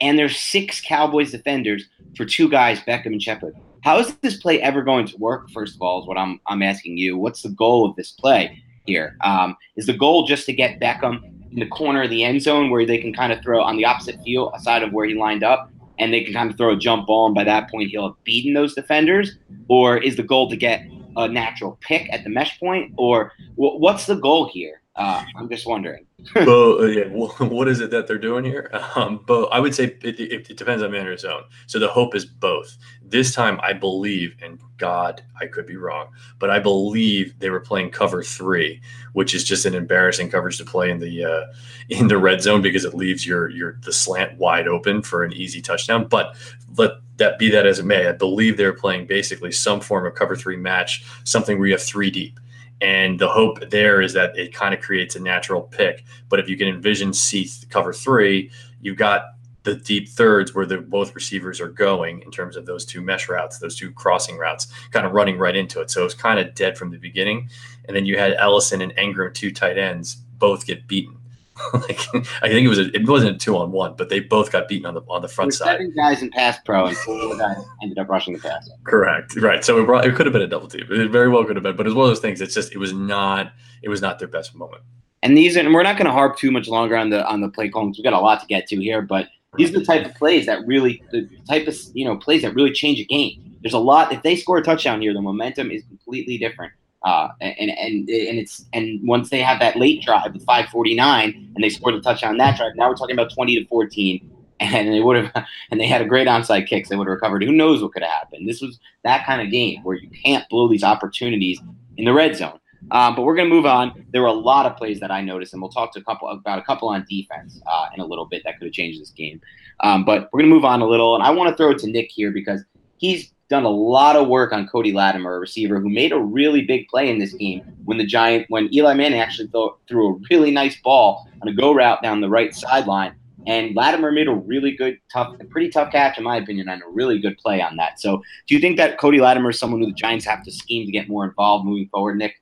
and 0.00 0.18
there's 0.18 0.36
six 0.36 0.80
Cowboys 0.80 1.30
defenders 1.30 1.84
for 2.16 2.24
two 2.24 2.48
guys, 2.48 2.80
Beckham 2.80 3.06
and 3.06 3.22
Shepard. 3.22 3.54
How 3.82 4.00
is 4.00 4.16
this 4.16 4.36
play 4.38 4.60
ever 4.60 4.82
going 4.82 5.06
to 5.06 5.16
work? 5.18 5.48
First 5.50 5.76
of 5.76 5.82
all, 5.82 6.02
is 6.02 6.08
what 6.08 6.18
I'm 6.18 6.40
I'm 6.48 6.62
asking 6.62 6.98
you. 6.98 7.16
What's 7.16 7.42
the 7.42 7.50
goal 7.50 7.88
of 7.88 7.94
this 7.94 8.10
play 8.10 8.60
here? 8.84 9.16
Um, 9.22 9.56
is 9.76 9.86
the 9.86 9.96
goal 9.96 10.26
just 10.26 10.44
to 10.46 10.52
get 10.52 10.80
Beckham 10.80 11.20
in 11.56 11.60
the 11.60 11.66
corner 11.66 12.02
of 12.02 12.10
the 12.10 12.22
end 12.22 12.42
zone 12.42 12.70
where 12.70 12.84
they 12.84 12.98
can 12.98 13.14
kind 13.14 13.32
of 13.32 13.42
throw 13.42 13.62
on 13.62 13.76
the 13.76 13.84
opposite 13.84 14.22
field 14.22 14.52
aside 14.54 14.82
of 14.82 14.92
where 14.92 15.06
he 15.06 15.14
lined 15.14 15.42
up 15.42 15.70
and 15.98 16.12
they 16.12 16.22
can 16.22 16.34
kind 16.34 16.50
of 16.50 16.56
throw 16.58 16.74
a 16.74 16.76
jump 16.76 17.06
ball 17.06 17.26
and 17.26 17.34
by 17.34 17.42
that 17.42 17.70
point 17.70 17.88
he'll 17.88 18.08
have 18.08 18.24
beaten 18.24 18.52
those 18.52 18.74
defenders? 18.74 19.38
Or 19.68 19.96
is 19.96 20.16
the 20.16 20.22
goal 20.22 20.50
to 20.50 20.56
get 20.56 20.86
a 21.16 21.26
natural 21.26 21.78
pick 21.80 22.12
at 22.12 22.24
the 22.24 22.30
mesh 22.30 22.60
point? 22.60 22.92
Or 22.98 23.32
what's 23.56 24.04
the 24.04 24.16
goal 24.16 24.50
here 24.52 24.82
uh, 24.96 25.24
i'm 25.36 25.48
just 25.48 25.66
wondering 25.66 26.06
well, 26.34 26.80
uh, 26.80 26.86
yeah. 26.86 27.04
what 27.38 27.68
is 27.68 27.80
it 27.80 27.90
that 27.90 28.06
they're 28.06 28.18
doing 28.18 28.44
here? 28.44 28.70
Um, 28.96 29.22
but 29.26 29.48
I 29.48 29.60
would 29.60 29.74
say 29.74 29.96
it, 30.00 30.18
it, 30.18 30.50
it, 30.50 30.56
depends 30.56 30.82
on 30.82 30.90
man 30.90 31.06
or 31.06 31.16
zone. 31.18 31.42
So 31.66 31.78
the 31.78 31.88
hope 31.88 32.14
is 32.14 32.24
both. 32.24 32.78
This 33.02 33.34
time, 33.34 33.60
I 33.62 33.74
believe, 33.74 34.34
and 34.40 34.58
God, 34.78 35.22
I 35.38 35.46
could 35.46 35.66
be 35.66 35.76
wrong, 35.76 36.08
but 36.38 36.48
I 36.48 36.58
believe 36.58 37.38
they 37.38 37.50
were 37.50 37.60
playing 37.60 37.90
cover 37.90 38.22
three, 38.22 38.80
which 39.12 39.34
is 39.34 39.44
just 39.44 39.66
an 39.66 39.74
embarrassing 39.74 40.30
coverage 40.30 40.56
to 40.58 40.64
play 40.64 40.90
in 40.90 40.98
the 40.98 41.24
uh, 41.24 41.52
in 41.90 42.08
the 42.08 42.16
red 42.16 42.40
zone 42.40 42.62
because 42.62 42.86
it 42.86 42.94
leaves 42.94 43.26
your 43.26 43.50
your 43.50 43.78
the 43.82 43.92
slant 43.92 44.38
wide 44.38 44.66
open 44.66 45.02
for 45.02 45.24
an 45.24 45.32
easy 45.34 45.60
touchdown. 45.60 46.06
But 46.08 46.34
let 46.78 46.92
that 47.18 47.38
be 47.38 47.50
that 47.50 47.66
as 47.66 47.78
it 47.78 47.84
may, 47.84 48.08
I 48.08 48.12
believe 48.12 48.56
they're 48.56 48.72
playing 48.72 49.06
basically 49.06 49.52
some 49.52 49.80
form 49.80 50.06
of 50.06 50.14
cover 50.14 50.36
three 50.36 50.56
match, 50.56 51.04
something 51.24 51.58
where 51.58 51.68
you 51.68 51.74
have 51.74 51.82
three 51.82 52.10
deep 52.10 52.40
and 52.80 53.18
the 53.18 53.28
hope 53.28 53.70
there 53.70 54.02
is 54.02 54.12
that 54.12 54.36
it 54.36 54.52
kind 54.52 54.74
of 54.74 54.80
creates 54.80 55.16
a 55.16 55.20
natural 55.20 55.62
pick. 55.62 56.04
But 56.28 56.40
if 56.40 56.48
you 56.48 56.56
can 56.56 56.68
envision 56.68 57.12
C 57.12 57.50
cover 57.70 57.92
three, 57.92 58.50
you've 58.80 58.98
got 58.98 59.32
the 59.62 59.74
deep 59.74 60.08
thirds 60.08 60.54
where 60.54 60.64
the 60.64 60.78
both 60.78 61.14
receivers 61.14 61.60
are 61.60 61.68
going 61.68 62.22
in 62.22 62.30
terms 62.30 62.56
of 62.56 62.66
those 62.66 62.84
two 62.84 63.00
mesh 63.00 63.28
routes, 63.28 63.58
those 63.58 63.76
two 63.76 63.90
crossing 63.90 64.36
routes, 64.36 64.68
kind 64.92 65.04
of 65.04 65.12
running 65.12 65.38
right 65.38 65.56
into 65.56 65.80
it. 65.80 65.90
So 65.90 66.04
it's 66.04 66.14
kind 66.14 66.38
of 66.38 66.54
dead 66.54 66.78
from 66.78 66.90
the 66.90 66.98
beginning. 66.98 67.48
And 67.86 67.96
then 67.96 68.06
you 68.06 68.16
had 68.16 68.34
Ellison 68.34 68.80
and 68.80 68.94
Engram, 68.96 69.34
two 69.34 69.52
tight 69.52 69.76
ends, 69.76 70.14
both 70.14 70.66
get 70.66 70.86
beaten. 70.86 71.18
like 71.74 72.00
I 72.42 72.48
think 72.48 72.64
it 72.64 72.68
was 72.68 72.78
a, 72.78 72.94
it 72.94 73.08
wasn't 73.08 73.36
a 73.36 73.38
two 73.38 73.56
on 73.56 73.72
one, 73.72 73.94
but 73.96 74.08
they 74.08 74.20
both 74.20 74.52
got 74.52 74.68
beaten 74.68 74.86
on 74.86 74.94
the 74.94 75.02
on 75.08 75.22
the 75.22 75.28
front 75.28 75.54
side. 75.54 75.66
Seven 75.66 75.94
guys 75.96 76.22
in 76.22 76.30
pass 76.30 76.58
pro, 76.64 76.86
and 76.86 76.96
four 76.96 77.36
guys 77.36 77.56
ended 77.82 77.98
up 77.98 78.08
rushing 78.08 78.34
the 78.34 78.40
pass. 78.40 78.68
Correct, 78.84 79.36
right. 79.36 79.64
So 79.64 79.80
it, 79.80 79.86
brought, 79.86 80.04
it 80.04 80.14
could 80.14 80.26
have 80.26 80.32
been 80.32 80.42
a 80.42 80.46
double 80.46 80.68
team. 80.68 80.86
It 80.90 81.10
very 81.10 81.28
well 81.28 81.44
could 81.44 81.56
have 81.56 81.62
been, 81.62 81.76
but 81.76 81.86
it's 81.86 81.94
one 81.94 82.04
of 82.04 82.10
those 82.10 82.20
things. 82.20 82.40
It's 82.40 82.54
just 82.54 82.72
it 82.72 82.78
was 82.78 82.92
not 82.92 83.52
it 83.82 83.88
was 83.88 84.02
not 84.02 84.18
their 84.18 84.28
best 84.28 84.54
moment. 84.54 84.82
And 85.22 85.36
these, 85.36 85.56
and 85.56 85.72
we're 85.72 85.82
not 85.82 85.96
going 85.96 86.06
to 86.06 86.12
harp 86.12 86.36
too 86.36 86.50
much 86.50 86.68
longer 86.68 86.96
on 86.96 87.10
the 87.10 87.26
on 87.26 87.40
the 87.40 87.48
play 87.48 87.68
calls. 87.68 87.96
We've 87.96 88.04
got 88.04 88.12
a 88.12 88.20
lot 88.20 88.40
to 88.40 88.46
get 88.46 88.66
to 88.68 88.76
here, 88.76 89.02
but 89.02 89.28
these 89.56 89.70
are 89.70 89.78
the 89.78 89.84
type 89.84 90.04
of 90.04 90.14
plays 90.14 90.46
that 90.46 90.66
really 90.66 91.02
the 91.10 91.28
type 91.48 91.66
of 91.66 91.76
you 91.94 92.04
know 92.04 92.16
plays 92.16 92.42
that 92.42 92.54
really 92.54 92.72
change 92.72 93.00
a 93.00 93.04
game. 93.04 93.56
There's 93.62 93.74
a 93.74 93.78
lot. 93.78 94.12
If 94.12 94.22
they 94.22 94.36
score 94.36 94.58
a 94.58 94.62
touchdown 94.62 95.00
here, 95.00 95.12
the 95.14 95.22
momentum 95.22 95.70
is 95.70 95.82
completely 95.84 96.38
different. 96.38 96.72
Uh, 97.06 97.28
and 97.40 97.70
and 97.70 98.08
and 98.08 98.36
it's 98.36 98.64
and 98.72 98.98
once 99.06 99.30
they 99.30 99.40
have 99.40 99.60
that 99.60 99.76
late 99.76 100.02
drive 100.02 100.32
with 100.32 100.44
549 100.44 101.52
and 101.54 101.64
they 101.64 101.68
scored 101.68 101.94
a 101.94 102.00
touchdown 102.00 102.32
on 102.32 102.36
that 102.38 102.56
drive, 102.56 102.72
now 102.74 102.88
we're 102.88 102.96
talking 102.96 103.14
about 103.14 103.32
20 103.32 103.60
to 103.60 103.68
14, 103.68 104.28
and 104.60 104.92
they 104.92 105.00
would 105.00 105.16
have 105.16 105.46
and 105.70 105.80
they 105.80 105.86
had 105.86 106.02
a 106.02 106.04
great 106.04 106.26
onside 106.26 106.66
kicks. 106.66 106.88
They 106.88 106.96
would 106.96 107.06
have 107.06 107.14
recovered. 107.14 107.44
Who 107.44 107.52
knows 107.52 107.80
what 107.80 107.92
could 107.92 108.02
have 108.02 108.10
happened? 108.10 108.48
This 108.48 108.60
was 108.60 108.80
that 109.04 109.24
kind 109.24 109.40
of 109.40 109.52
game 109.52 109.84
where 109.84 109.96
you 109.96 110.10
can't 110.10 110.48
blow 110.48 110.68
these 110.68 110.82
opportunities 110.82 111.60
in 111.96 112.06
the 112.06 112.12
red 112.12 112.34
zone. 112.34 112.58
Um, 112.90 113.14
but 113.14 113.22
we're 113.22 113.36
going 113.36 113.48
to 113.48 113.54
move 113.54 113.66
on. 113.66 114.04
There 114.12 114.22
were 114.22 114.28
a 114.28 114.32
lot 114.32 114.66
of 114.66 114.76
plays 114.76 114.98
that 114.98 115.12
I 115.12 115.20
noticed, 115.20 115.52
and 115.52 115.62
we'll 115.62 115.70
talk 115.70 115.92
to 115.94 116.00
a 116.00 116.04
couple 116.04 116.28
about 116.28 116.58
a 116.58 116.62
couple 116.62 116.88
on 116.88 117.06
defense 117.08 117.60
uh, 117.66 117.86
in 117.94 118.00
a 118.00 118.04
little 118.04 118.26
bit 118.26 118.42
that 118.44 118.58
could 118.58 118.66
have 118.66 118.74
changed 118.74 119.00
this 119.00 119.10
game. 119.10 119.40
Um, 119.80 120.04
but 120.04 120.28
we're 120.32 120.40
going 120.40 120.50
to 120.50 120.54
move 120.54 120.64
on 120.64 120.82
a 120.82 120.86
little, 120.86 121.14
and 121.14 121.22
I 121.22 121.30
want 121.30 121.50
to 121.50 121.56
throw 121.56 121.70
it 121.70 121.78
to 121.78 121.86
Nick 121.86 122.10
here 122.10 122.32
because 122.32 122.64
he's 122.96 123.32
done 123.48 123.64
a 123.64 123.70
lot 123.70 124.16
of 124.16 124.28
work 124.28 124.52
on 124.52 124.66
Cody 124.66 124.92
Latimer, 124.92 125.36
a 125.36 125.40
receiver 125.40 125.80
who 125.80 125.88
made 125.88 126.12
a 126.12 126.18
really 126.18 126.62
big 126.62 126.88
play 126.88 127.08
in 127.08 127.18
this 127.18 127.32
game 127.32 127.62
when 127.84 127.98
the 127.98 128.06
Giant 128.06 128.46
when 128.48 128.72
Eli 128.74 128.94
Manning 128.94 129.20
actually 129.20 129.48
threw, 129.48 129.74
threw 129.88 130.14
a 130.14 130.18
really 130.30 130.50
nice 130.50 130.76
ball 130.80 131.28
on 131.42 131.48
a 131.48 131.52
go 131.52 131.72
route 131.72 132.02
down 132.02 132.20
the 132.20 132.28
right 132.28 132.54
sideline. 132.54 133.14
And 133.46 133.76
Latimer 133.76 134.10
made 134.10 134.26
a 134.26 134.34
really 134.34 134.72
good, 134.72 134.98
tough, 135.12 135.36
pretty 135.50 135.68
tough 135.68 135.92
catch, 135.92 136.18
in 136.18 136.24
my 136.24 136.36
opinion, 136.36 136.68
and 136.68 136.82
a 136.82 136.88
really 136.88 137.20
good 137.20 137.38
play 137.38 137.62
on 137.62 137.76
that. 137.76 138.00
So, 138.00 138.20
do 138.48 138.56
you 138.56 138.60
think 138.60 138.76
that 138.78 138.98
Cody 138.98 139.20
Latimer 139.20 139.50
is 139.50 139.58
someone 139.58 139.80
who 139.80 139.86
the 139.86 139.92
Giants 139.92 140.24
have 140.24 140.42
to 140.42 140.50
scheme 140.50 140.84
to 140.84 140.90
get 140.90 141.08
more 141.08 141.24
involved 141.24 141.64
moving 141.64 141.88
forward, 141.92 142.18
Nick? 142.18 142.34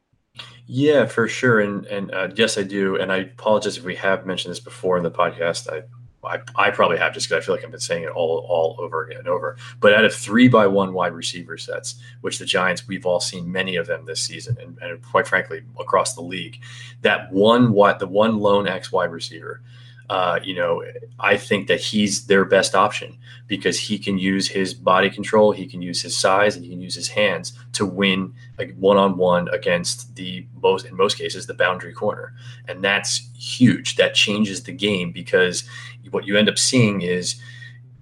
Yeah, 0.66 1.04
for 1.04 1.28
sure, 1.28 1.60
and 1.60 1.84
and 1.86 2.10
uh, 2.14 2.28
yes, 2.34 2.56
I 2.56 2.62
do. 2.62 2.96
And 2.96 3.12
I 3.12 3.18
apologize 3.18 3.76
if 3.76 3.84
we 3.84 3.96
have 3.96 4.24
mentioned 4.24 4.50
this 4.50 4.60
before 4.60 4.96
in 4.96 5.02
the 5.02 5.10
podcast. 5.10 5.70
I 5.70 5.82
I, 6.26 6.40
I 6.56 6.70
probably 6.70 6.98
have 6.98 7.14
just 7.14 7.28
because 7.28 7.42
I 7.42 7.46
feel 7.46 7.54
like 7.54 7.64
I've 7.64 7.70
been 7.70 7.80
saying 7.80 8.04
it 8.04 8.10
all 8.10 8.46
all 8.48 8.76
over 8.78 9.04
again 9.04 9.18
and 9.18 9.28
over. 9.28 9.56
But 9.80 9.94
out 9.94 10.04
of 10.04 10.14
three 10.14 10.48
by 10.48 10.66
one 10.66 10.92
wide 10.92 11.12
receiver 11.12 11.58
sets, 11.58 11.96
which 12.20 12.38
the 12.38 12.46
Giants 12.46 12.86
we've 12.88 13.06
all 13.06 13.20
seen 13.20 13.50
many 13.50 13.76
of 13.76 13.86
them 13.86 14.04
this 14.04 14.20
season, 14.20 14.56
and, 14.60 14.78
and 14.80 15.02
quite 15.02 15.26
frankly 15.26 15.62
across 15.78 16.14
the 16.14 16.22
league, 16.22 16.60
that 17.02 17.32
one 17.32 17.72
wide 17.72 17.98
the 17.98 18.06
one 18.06 18.38
lone 18.38 18.66
X 18.66 18.92
wide 18.92 19.12
receiver 19.12 19.62
uh, 20.10 20.38
you 20.42 20.54
know, 20.54 20.82
I 21.18 21.36
think 21.36 21.68
that 21.68 21.80
he's 21.80 22.26
their 22.26 22.44
best 22.44 22.74
option 22.74 23.16
because 23.46 23.78
he 23.78 23.98
can 23.98 24.18
use 24.18 24.48
his 24.48 24.74
body 24.74 25.10
control, 25.10 25.52
he 25.52 25.66
can 25.66 25.82
use 25.82 26.02
his 26.02 26.16
size, 26.16 26.56
and 26.56 26.64
he 26.64 26.70
can 26.70 26.80
use 26.80 26.94
his 26.94 27.08
hands 27.08 27.58
to 27.72 27.86
win 27.86 28.34
one 28.76 28.96
on 28.96 29.16
one 29.16 29.48
against 29.48 30.16
the 30.16 30.46
most, 30.62 30.86
in 30.86 30.96
most 30.96 31.18
cases, 31.18 31.46
the 31.46 31.54
boundary 31.54 31.92
corner, 31.92 32.34
and 32.68 32.82
that's 32.84 33.30
huge. 33.38 33.96
That 33.96 34.14
changes 34.14 34.62
the 34.64 34.72
game 34.72 35.12
because 35.12 35.64
what 36.10 36.26
you 36.26 36.36
end 36.36 36.48
up 36.48 36.58
seeing 36.58 37.00
is 37.02 37.40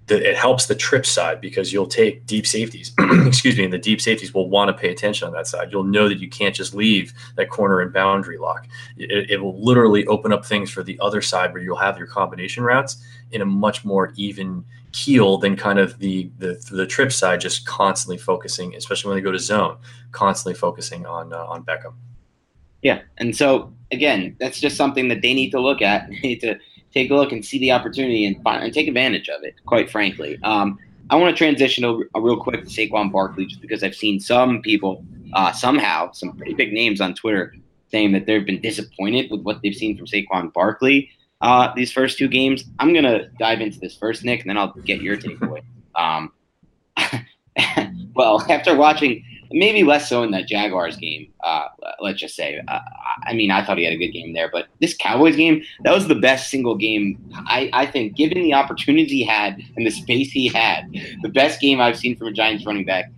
it 0.08 0.36
helps 0.36 0.66
the 0.66 0.74
trip 0.74 1.06
side 1.06 1.40
because 1.40 1.72
you'll 1.72 1.86
take 1.86 2.26
deep 2.26 2.46
safeties, 2.46 2.92
excuse 3.26 3.56
me, 3.56 3.64
and 3.64 3.72
the 3.72 3.78
deep 3.78 4.00
safeties 4.00 4.34
will 4.34 4.50
want 4.50 4.68
to 4.68 4.74
pay 4.74 4.90
attention 4.90 5.26
on 5.26 5.34
that 5.34 5.46
side. 5.46 5.70
You'll 5.70 5.84
know 5.84 6.08
that 6.08 6.18
you 6.18 6.28
can't 6.28 6.54
just 6.54 6.74
leave 6.74 7.12
that 7.36 7.50
corner 7.50 7.80
and 7.80 7.92
boundary 7.92 8.36
lock. 8.36 8.66
It, 8.96 9.30
it, 9.30 9.36
will 9.42 9.58
literally 9.62 10.04
open 10.06 10.32
up 10.32 10.44
things 10.44 10.70
for 10.70 10.82
the 10.82 10.98
other 11.00 11.22
side 11.22 11.52
where 11.52 11.62
you'll 11.62 11.76
have 11.76 11.98
your 11.98 12.08
combination 12.08 12.64
routes 12.64 13.02
in 13.30 13.42
a 13.42 13.46
much 13.46 13.84
more 13.84 14.12
even 14.16 14.64
keel 14.90 15.38
than 15.38 15.56
kind 15.56 15.78
of 15.78 15.98
the 15.98 16.30
the, 16.38 16.62
the 16.70 16.86
trip 16.86 17.12
side 17.12 17.40
just 17.40 17.64
constantly 17.66 18.18
focusing, 18.18 18.74
especially 18.74 19.08
when 19.08 19.18
they 19.18 19.22
go 19.22 19.32
to 19.32 19.38
zone, 19.38 19.76
constantly 20.10 20.54
focusing 20.54 21.06
on 21.06 21.32
uh, 21.32 21.44
on 21.44 21.64
Beckham. 21.64 21.94
Yeah, 22.82 23.02
and 23.18 23.34
so 23.34 23.72
again, 23.92 24.36
that's 24.40 24.60
just 24.60 24.76
something 24.76 25.08
that 25.08 25.22
they 25.22 25.32
need 25.32 25.50
to 25.50 25.60
look 25.60 25.80
at. 25.80 26.08
They 26.10 26.20
need 26.20 26.40
to 26.40 26.58
take 26.92 27.10
a 27.10 27.14
look 27.14 27.32
and 27.32 27.44
see 27.44 27.58
the 27.58 27.72
opportunity 27.72 28.26
and, 28.26 28.42
find, 28.42 28.62
and 28.62 28.72
take 28.72 28.88
advantage 28.88 29.28
of 29.28 29.42
it. 29.42 29.54
Quite 29.66 29.90
frankly, 29.90 30.38
um, 30.42 30.78
I 31.10 31.16
want 31.16 31.34
to 31.34 31.36
transition 31.36 31.84
over 31.84 32.08
uh, 32.14 32.20
real 32.20 32.36
quick 32.36 32.62
to 32.62 32.66
Saquon 32.66 33.10
Barkley 33.12 33.46
just 33.46 33.60
because 33.60 33.82
I've 33.82 33.94
seen 33.94 34.20
some 34.20 34.62
people 34.62 35.04
uh, 35.34 35.52
somehow 35.52 36.12
some 36.12 36.36
pretty 36.36 36.54
big 36.54 36.72
names 36.72 37.00
on 37.00 37.14
Twitter 37.14 37.54
saying 37.90 38.12
that 38.12 38.26
they've 38.26 38.46
been 38.46 38.60
disappointed 38.60 39.30
with 39.30 39.42
what 39.42 39.60
they've 39.62 39.74
seen 39.74 39.96
from 39.96 40.06
Saquon 40.06 40.52
Barkley 40.52 41.10
uh, 41.42 41.74
these 41.74 41.92
first 41.92 42.18
two 42.18 42.28
games. 42.28 42.64
I'm 42.78 42.94
gonna 42.94 43.28
dive 43.38 43.60
into 43.60 43.78
this 43.78 43.96
first, 43.96 44.24
Nick, 44.24 44.40
and 44.40 44.48
then 44.48 44.56
I'll 44.56 44.72
get 44.84 45.02
your 45.02 45.16
takeaway. 45.16 45.62
Um, 45.96 46.32
well, 48.14 48.40
after 48.48 48.76
watching 48.76 49.24
maybe 49.52 49.82
less 49.84 50.08
so 50.08 50.22
in 50.22 50.30
that 50.32 50.46
Jaguars 50.46 50.96
game. 50.96 51.32
Uh, 51.44 51.68
let's 52.00 52.20
just 52.20 52.34
say. 52.34 52.60
Uh, 52.68 52.80
I 53.24 53.34
mean, 53.34 53.50
I 53.50 53.64
thought 53.64 53.78
he 53.78 53.84
had 53.84 53.94
a 53.94 53.98
good 53.98 54.12
game 54.12 54.32
there, 54.32 54.50
but 54.52 54.68
this 54.80 54.96
Cowboys 54.96 55.36
game, 55.36 55.62
that 55.84 55.94
was 55.94 56.08
the 56.08 56.14
best 56.14 56.50
single 56.50 56.76
game. 56.76 57.18
I, 57.46 57.70
I 57.72 57.86
think, 57.86 58.16
given 58.16 58.42
the 58.42 58.54
opportunity 58.54 59.18
he 59.18 59.24
had 59.24 59.62
and 59.76 59.86
the 59.86 59.90
space 59.90 60.30
he 60.30 60.48
had, 60.48 60.90
the 61.22 61.28
best 61.28 61.60
game 61.60 61.80
I've 61.80 61.98
seen 61.98 62.16
from 62.16 62.28
a 62.28 62.32
Giants 62.32 62.66
running 62.66 62.84
back 62.84 63.10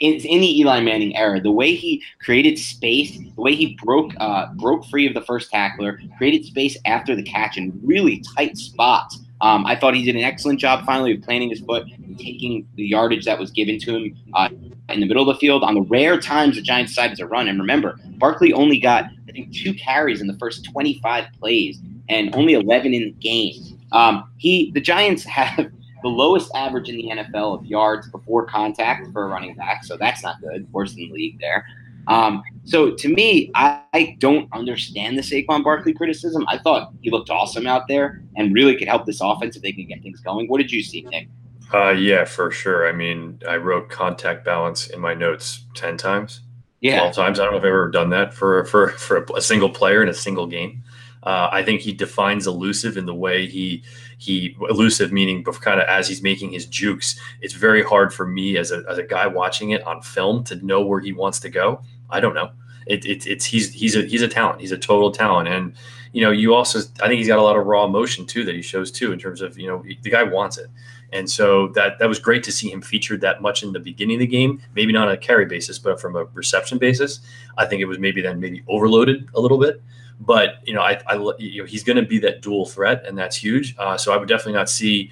in, 0.00 0.40
the 0.40 0.60
Eli 0.60 0.80
Manning 0.80 1.16
era. 1.16 1.40
The 1.40 1.50
way 1.50 1.74
he 1.74 2.02
created 2.20 2.58
space, 2.58 3.18
the 3.18 3.42
way 3.42 3.54
he 3.54 3.78
broke 3.82 4.12
uh, 4.18 4.52
broke 4.54 4.84
free 4.86 5.06
of 5.06 5.14
the 5.14 5.22
first 5.22 5.50
tackler, 5.50 6.00
created 6.16 6.44
space 6.44 6.76
after 6.86 7.14
the 7.14 7.22
catch 7.22 7.56
in 7.56 7.78
really 7.82 8.22
tight 8.36 8.56
spots. 8.56 9.18
Um, 9.40 9.64
I 9.66 9.76
thought 9.76 9.94
he 9.94 10.04
did 10.04 10.16
an 10.16 10.22
excellent 10.22 10.58
job 10.58 10.84
finally 10.84 11.14
of 11.14 11.22
planting 11.22 11.50
his 11.50 11.60
foot, 11.60 11.86
taking 12.18 12.66
the 12.74 12.84
yardage 12.84 13.24
that 13.24 13.38
was 13.38 13.50
given 13.50 13.78
to 13.80 13.96
him 13.96 14.16
uh, 14.34 14.48
in 14.88 15.00
the 15.00 15.06
middle 15.06 15.28
of 15.28 15.34
the 15.34 15.38
field 15.38 15.62
on 15.62 15.74
the 15.74 15.82
rare 15.82 16.18
times 16.18 16.56
the 16.56 16.62
Giants 16.62 16.92
decided 16.92 17.16
to 17.18 17.26
run. 17.26 17.48
And 17.48 17.58
remember, 17.60 17.98
Barkley 18.18 18.52
only 18.52 18.78
got 18.78 19.04
I 19.28 19.32
think, 19.32 19.54
two 19.54 19.74
carries 19.74 20.20
in 20.20 20.26
the 20.26 20.36
first 20.38 20.64
25 20.64 21.26
plays 21.38 21.80
and 22.08 22.34
only 22.34 22.54
11 22.54 22.94
in 22.94 23.02
the 23.02 23.10
game. 23.12 23.78
Um, 23.92 24.30
he, 24.38 24.70
the 24.72 24.80
Giants 24.80 25.24
have 25.24 25.56
the 26.02 26.08
lowest 26.08 26.50
average 26.54 26.88
in 26.88 26.96
the 26.96 27.08
NFL 27.08 27.58
of 27.58 27.66
yards 27.66 28.08
before 28.08 28.46
contact 28.46 29.12
for 29.12 29.24
a 29.24 29.28
running 29.28 29.54
back, 29.54 29.84
so 29.84 29.96
that's 29.96 30.22
not 30.22 30.40
good. 30.40 30.72
Worse 30.72 30.94
than 30.94 31.08
the 31.08 31.12
league 31.12 31.40
there. 31.40 31.66
Um, 32.08 32.42
so 32.64 32.90
to 32.90 33.08
me, 33.08 33.50
I, 33.54 33.82
I, 33.92 34.16
don't 34.18 34.48
understand 34.54 35.18
the 35.18 35.22
Saquon 35.22 35.62
Barkley 35.62 35.92
criticism. 35.92 36.44
I 36.48 36.56
thought 36.56 36.92
he 37.02 37.10
looked 37.10 37.28
awesome 37.28 37.66
out 37.66 37.86
there 37.86 38.22
and 38.36 38.54
really 38.54 38.76
could 38.76 38.88
help 38.88 39.04
this 39.04 39.20
offense 39.20 39.56
if 39.56 39.62
they 39.62 39.72
can 39.72 39.86
get 39.86 40.02
things 40.02 40.20
going. 40.20 40.48
What 40.48 40.58
did 40.58 40.72
you 40.72 40.82
see, 40.82 41.02
Nick? 41.02 41.28
Uh, 41.72 41.90
yeah, 41.90 42.24
for 42.24 42.50
sure. 42.50 42.88
I 42.88 42.92
mean, 42.92 43.40
I 43.46 43.56
wrote 43.56 43.90
contact 43.90 44.44
balance 44.44 44.88
in 44.88 45.00
my 45.00 45.12
notes 45.12 45.66
ten 45.74 45.98
times, 45.98 46.40
yeah, 46.80 47.00
twelve 47.00 47.14
times. 47.14 47.40
I 47.40 47.44
don't 47.44 47.52
know 47.52 47.58
if 47.58 47.62
I've 47.62 47.68
ever 47.68 47.90
done 47.90 48.08
that 48.10 48.32
for 48.32 48.64
for 48.64 48.90
for 48.92 49.26
a 49.36 49.42
single 49.42 49.68
player 49.68 50.02
in 50.02 50.08
a 50.08 50.14
single 50.14 50.46
game. 50.46 50.82
Uh, 51.24 51.48
I 51.52 51.62
think 51.62 51.82
he 51.82 51.92
defines 51.92 52.46
elusive 52.46 52.96
in 52.96 53.04
the 53.04 53.14
way 53.14 53.46
he 53.46 53.82
he 54.18 54.56
elusive 54.70 55.12
meaning 55.12 55.44
kind 55.44 55.80
of 55.80 55.86
as 55.88 56.08
he's 56.08 56.22
making 56.22 56.52
his 56.52 56.64
jukes. 56.64 57.20
It's 57.42 57.54
very 57.54 57.82
hard 57.82 58.14
for 58.14 58.26
me 58.26 58.56
as 58.56 58.70
a 58.70 58.82
as 58.88 58.96
a 58.96 59.02
guy 59.02 59.26
watching 59.26 59.70
it 59.70 59.82
on 59.82 60.00
film 60.00 60.44
to 60.44 60.56
know 60.64 60.80
where 60.80 61.00
he 61.00 61.12
wants 61.12 61.38
to 61.40 61.50
go. 61.50 61.82
I 62.10 62.20
don't 62.20 62.34
know. 62.34 62.50
It, 62.86 63.04
it, 63.04 63.26
it's 63.26 63.44
he's 63.44 63.72
he's 63.72 63.94
a 63.96 64.02
he's 64.02 64.22
a 64.22 64.28
talent. 64.28 64.60
He's 64.60 64.72
a 64.72 64.78
total 64.78 65.10
talent, 65.10 65.48
and 65.48 65.74
you 66.12 66.22
know 66.22 66.30
you 66.30 66.54
also 66.54 66.80
I 67.02 67.08
think 67.08 67.18
he's 67.18 67.28
got 67.28 67.38
a 67.38 67.42
lot 67.42 67.56
of 67.56 67.66
raw 67.66 67.84
emotion 67.84 68.24
too 68.26 68.44
that 68.44 68.54
he 68.54 68.62
shows 68.62 68.90
too 68.90 69.12
in 69.12 69.18
terms 69.18 69.42
of 69.42 69.58
you 69.58 69.66
know 69.66 69.84
the 70.02 70.10
guy 70.10 70.22
wants 70.22 70.56
it, 70.56 70.68
and 71.12 71.28
so 71.28 71.68
that 71.68 71.98
that 71.98 72.08
was 72.08 72.18
great 72.18 72.42
to 72.44 72.52
see 72.52 72.70
him 72.72 72.80
featured 72.80 73.20
that 73.20 73.42
much 73.42 73.62
in 73.62 73.72
the 73.72 73.78
beginning 73.78 74.16
of 74.16 74.20
the 74.20 74.26
game. 74.26 74.62
Maybe 74.74 74.92
not 74.92 75.08
on 75.08 75.14
a 75.14 75.18
carry 75.18 75.44
basis, 75.44 75.78
but 75.78 76.00
from 76.00 76.16
a 76.16 76.24
reception 76.24 76.78
basis, 76.78 77.20
I 77.58 77.66
think 77.66 77.82
it 77.82 77.84
was 77.84 77.98
maybe 77.98 78.22
then 78.22 78.40
maybe 78.40 78.62
overloaded 78.68 79.28
a 79.34 79.40
little 79.40 79.58
bit. 79.58 79.82
But 80.18 80.66
you 80.66 80.72
know 80.72 80.80
I, 80.80 80.98
I 81.06 81.16
you 81.38 81.60
know 81.60 81.66
he's 81.66 81.84
going 81.84 81.98
to 81.98 82.06
be 82.06 82.18
that 82.20 82.40
dual 82.40 82.64
threat, 82.64 83.04
and 83.06 83.18
that's 83.18 83.36
huge. 83.36 83.74
Uh, 83.78 83.98
so 83.98 84.14
I 84.14 84.16
would 84.16 84.28
definitely 84.28 84.54
not 84.54 84.70
see. 84.70 85.10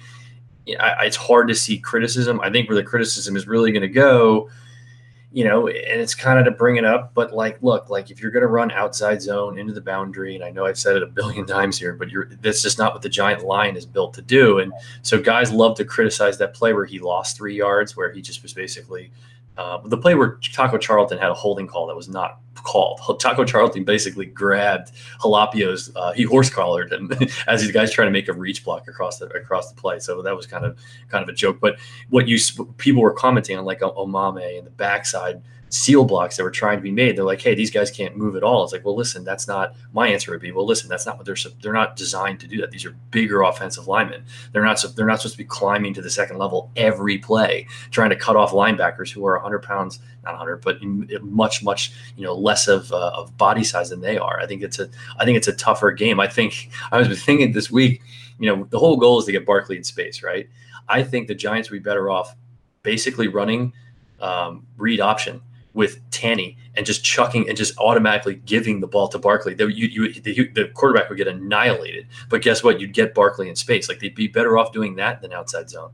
I, 0.79 1.05
it's 1.05 1.15
hard 1.15 1.47
to 1.47 1.55
see 1.55 1.77
criticism. 1.77 2.41
I 2.41 2.49
think 2.49 2.67
where 2.69 2.75
the 2.75 2.83
criticism 2.83 3.35
is 3.35 3.47
really 3.47 3.71
going 3.71 3.83
to 3.83 3.87
go 3.87 4.49
you 5.31 5.43
know, 5.43 5.67
and 5.67 6.01
it's 6.01 6.15
kind 6.15 6.39
of 6.39 6.45
to 6.45 6.51
bring 6.51 6.77
it 6.77 6.85
up, 6.85 7.13
but 7.13 7.33
like, 7.33 7.61
look, 7.61 7.89
like 7.89 8.09
if 8.09 8.21
you're 8.21 8.31
going 8.31 8.41
to 8.41 8.47
run 8.47 8.71
outside 8.71 9.21
zone 9.21 9.59
into 9.59 9.73
the 9.73 9.81
boundary, 9.81 10.35
and 10.35 10.43
I 10.43 10.51
know 10.51 10.65
I've 10.65 10.79
said 10.79 10.95
it 10.95 11.03
a 11.03 11.07
billion 11.07 11.45
times 11.47 11.77
here, 11.77 11.93
but 11.93 12.09
you're 12.09 12.29
that's 12.41 12.61
just 12.61 12.77
not 12.77 12.93
what 12.93 13.01
the 13.01 13.09
giant 13.09 13.43
line 13.43 13.75
is 13.75 13.85
built 13.85 14.13
to 14.15 14.21
do. 14.21 14.59
And 14.59 14.71
so 15.01 15.21
guys 15.21 15.51
love 15.51 15.75
to 15.77 15.85
criticize 15.85 16.37
that 16.37 16.53
play 16.53 16.73
where 16.73 16.85
he 16.85 16.99
lost 16.99 17.35
three 17.35 17.55
yards, 17.55 17.95
where 17.95 18.11
he 18.11 18.21
just 18.21 18.41
was 18.41 18.53
basically 18.53 19.11
uh, 19.57 19.79
the 19.85 19.97
play 19.97 20.15
where 20.15 20.39
Taco 20.53 20.77
Charlton 20.77 21.17
had 21.17 21.29
a 21.29 21.33
holding 21.33 21.67
call 21.67 21.87
that 21.87 21.95
was 21.95 22.07
not 22.07 22.39
called. 22.55 22.99
Taco 23.19 23.43
Charlton 23.43 23.83
basically 23.83 24.25
grabbed 24.25 24.91
Halapio's, 25.19 25.91
uh, 25.95 26.11
he 26.13 26.23
horse 26.23 26.49
collared 26.49 26.91
him 26.91 27.11
as 27.47 27.61
these 27.61 27.71
guys 27.71 27.91
trying 27.91 28.07
to 28.07 28.11
make 28.11 28.27
a 28.27 28.33
reach 28.33 28.63
block 28.63 28.87
across 28.87 29.19
the 29.19 29.27
across 29.27 29.71
the 29.71 29.79
play. 29.79 29.99
So 29.99 30.21
that 30.21 30.35
was 30.35 30.45
kind 30.45 30.65
of 30.65 30.77
kind 31.09 31.23
of 31.23 31.29
a 31.29 31.33
joke. 31.33 31.59
But 31.59 31.77
what 32.09 32.27
you 32.27 32.37
people 32.77 33.01
were 33.01 33.13
commenting 33.13 33.57
on, 33.57 33.65
like 33.65 33.79
Omameh 33.79 34.57
and 34.57 34.67
the 34.67 34.71
backside 34.71 35.41
seal 35.69 36.05
blocks 36.05 36.37
that 36.37 36.43
were 36.43 36.51
trying 36.51 36.77
to 36.77 36.81
be 36.81 36.91
made. 36.91 37.17
They're 37.17 37.25
like, 37.25 37.41
hey, 37.41 37.53
these 37.53 37.71
guys 37.71 37.91
can't 37.91 38.15
move 38.15 38.35
at 38.35 38.43
all. 38.43 38.63
It's 38.63 38.71
like, 38.71 38.85
well, 38.85 38.95
listen, 38.95 39.23
that's 39.23 39.47
not 39.47 39.75
my 39.93 40.07
answer 40.07 40.31
would 40.31 40.41
be, 40.41 40.51
well, 40.51 40.65
listen, 40.65 40.89
that's 40.89 41.05
not 41.05 41.17
what 41.17 41.25
they're 41.25 41.35
they're 41.61 41.73
not 41.73 41.95
designed 41.95 42.39
to 42.41 42.47
do 42.47 42.61
that. 42.61 42.71
These 42.71 42.85
are 42.85 42.95
bigger 43.11 43.41
offensive 43.41 43.87
linemen. 43.87 44.25
They're 44.51 44.63
not 44.63 44.83
they're 44.95 45.05
not 45.05 45.19
supposed 45.19 45.35
to 45.35 45.43
be 45.43 45.45
climbing 45.45 45.93
to 45.95 46.01
the 46.01 46.09
second 46.09 46.37
level 46.37 46.71
every 46.75 47.17
play, 47.17 47.67
trying 47.91 48.09
to 48.11 48.15
cut 48.15 48.35
off 48.35 48.51
linebackers 48.51 49.11
who 49.11 49.25
are 49.25 49.33
100 49.33 49.59
pounds, 49.59 49.99
not 50.23 50.31
100, 50.31 50.57
but 50.57 50.81
much 51.21 51.63
much 51.63 51.91
you 52.15 52.23
know 52.23 52.33
less 52.33 52.67
of 52.67 52.91
uh, 52.91 53.11
of 53.13 53.37
body 53.37 53.63
size 53.63 53.89
than 53.89 54.01
they 54.01 54.17
are. 54.17 54.39
I 54.39 54.45
think 54.45 54.63
it's 54.63 54.79
a 54.79 54.89
I 55.17 55.25
think 55.25 55.37
it's 55.37 55.47
a 55.47 55.53
tougher 55.53 55.91
game. 55.91 56.19
I 56.19 56.27
think 56.27 56.69
I 56.91 56.99
was 56.99 57.23
thinking 57.23 57.51
this 57.51 57.69
week, 57.69 58.01
you 58.39 58.47
know, 58.47 58.65
the 58.69 58.79
whole 58.79 58.97
goal 58.97 59.19
is 59.19 59.25
to 59.25 59.31
get 59.31 59.45
Barkley 59.45 59.77
in 59.77 59.83
space, 59.83 60.23
right? 60.23 60.47
I 60.89 61.03
think 61.03 61.27
the 61.27 61.35
Giants 61.35 61.69
would 61.69 61.83
be 61.83 61.89
better 61.89 62.09
off 62.09 62.33
basically 62.81 63.27
running 63.27 63.73
um, 64.21 64.65
read 64.77 65.01
option 65.01 65.41
with 65.77 66.01
Tanney 66.09 66.57
and 66.75 66.87
just 66.87 67.05
chucking 67.05 67.47
and 67.47 67.55
just 67.55 67.77
automatically 67.77 68.33
giving 68.33 68.79
the 68.79 68.87
ball 68.87 69.07
to 69.09 69.19
Barkley, 69.19 69.53
the, 69.53 69.67
you, 69.67 69.87
you, 69.87 70.11
the, 70.11 70.49
the, 70.55 70.67
quarterback 70.73 71.07
would 71.07 71.19
get 71.19 71.27
annihilated. 71.27 72.07
But 72.29 72.41
guess 72.41 72.63
what? 72.63 72.81
You'd 72.81 72.93
get 72.93 73.13
Barkley 73.13 73.47
in 73.47 73.55
space. 73.55 73.87
Like 73.87 73.99
they'd 73.99 74.15
be 74.15 74.27
better 74.27 74.57
off 74.57 74.73
doing 74.73 74.95
that 74.95 75.21
than 75.21 75.31
outside 75.31 75.69
zone. 75.69 75.91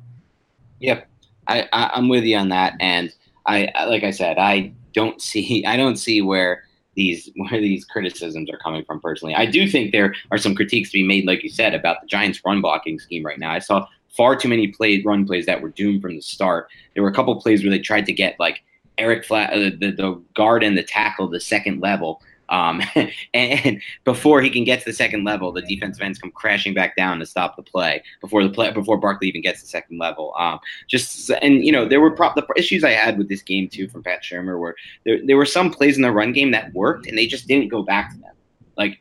Yep, 0.80 1.06
I, 1.48 1.68
I, 1.74 1.98
am 1.98 2.08
with 2.08 2.24
you 2.24 2.38
on 2.38 2.48
that. 2.48 2.76
And 2.80 3.14
I, 3.46 3.72
like 3.86 4.06
I 4.06 4.12
said, 4.12 4.38
I 4.38 4.72
don't 4.94 5.22
see 5.22 5.66
I 5.68 5.76
don't 5.76 5.98
see 5.98 6.22
where 6.22 6.64
these 6.96 7.30
where 7.36 7.60
these 7.60 7.84
criticisms 7.84 8.50
are 8.50 8.58
coming 8.60 8.86
from 8.86 9.02
personally. 9.02 9.36
I 9.36 9.46
do 9.46 9.68
think 9.68 9.92
there 9.92 10.16
are 10.32 10.38
some 10.38 10.56
critiques 10.56 10.92
to 10.92 11.00
be 11.00 11.04
made, 11.04 11.28
like 11.28 11.44
you 11.44 11.50
said, 11.50 11.74
about 11.74 12.00
the 12.00 12.08
Giants' 12.08 12.40
run 12.46 12.62
blocking 12.62 13.00
scheme 13.00 13.26
right 13.26 13.38
now. 13.38 13.52
I 13.52 13.60
saw 13.60 13.86
far 14.08 14.38
too 14.38 14.48
many 14.48 14.68
plays, 14.68 15.04
run 15.04 15.28
plays 15.28 15.46
that 15.48 15.62
were 15.62 15.70
doomed 15.70 16.02
from 16.02 16.16
the 16.16 16.22
start. 16.22 16.70
There 16.94 17.04
were 17.04 17.10
a 17.10 17.14
couple 17.14 17.36
plays 17.42 17.64
where 17.64 17.72
they 17.72 17.80
tried 17.80 18.06
to 18.06 18.14
get 18.14 18.40
like 18.40 18.64
Eric 18.98 19.26
Flat, 19.26 19.54
uh, 19.54 19.72
the, 19.78 19.92
the 19.92 20.22
guard 20.36 20.64
and 20.64 20.78
the 20.78 20.84
tackle, 20.84 21.28
the 21.28 21.40
second 21.40 21.82
level. 21.82 22.22
Um, 22.50 22.82
and, 23.34 23.82
before 24.04 24.42
he 24.42 24.50
can 24.50 24.64
get 24.64 24.80
to 24.80 24.86
the 24.86 24.94
second 24.94 25.24
level, 25.24 25.52
the 25.52 25.62
defensive 25.62 26.02
ends 26.02 26.20
come 26.20 26.32
crashing 26.32 26.74
back 26.74 26.96
down 26.96 27.20
to 27.20 27.26
stop 27.26 27.56
the 27.56 27.64
play 27.64 28.04
before 28.22 28.44
the 28.44 28.50
play 28.50 28.72
before 28.72 28.98
Barkley 28.98 29.30
even 29.30 29.42
gets 29.42 29.60
to 29.60 29.66
the 29.66 29.70
second 29.70 29.98
level. 29.98 30.34
Um, 30.38 30.60
just 30.88 31.32
and 31.42 31.66
you 31.66 31.72
know 31.72 31.88
there 31.88 32.02
were 32.02 32.12
pro- 32.12 32.34
the 32.36 32.46
issues 32.56 32.84
I 32.84 32.92
had 32.92 33.18
with 33.18 33.30
this 33.30 33.42
game 33.42 33.68
too 33.70 33.88
from 33.88 34.04
Pat 34.04 34.24
Shurmur 34.24 34.60
were 34.60 34.76
there, 35.06 35.20
there 35.26 35.38
were 35.38 35.46
some 35.46 35.72
plays 35.72 35.96
in 35.96 36.04
the 36.04 36.12
run 36.12 36.34
game 36.34 36.52
that 36.52 36.74
worked 36.74 37.08
and 37.08 37.18
they 37.18 37.26
just 37.28 37.48
didn't 37.48 37.70
go 37.70 37.82
back 37.82 38.12
to 38.12 38.18
them. 38.20 38.34
Like 38.78 39.00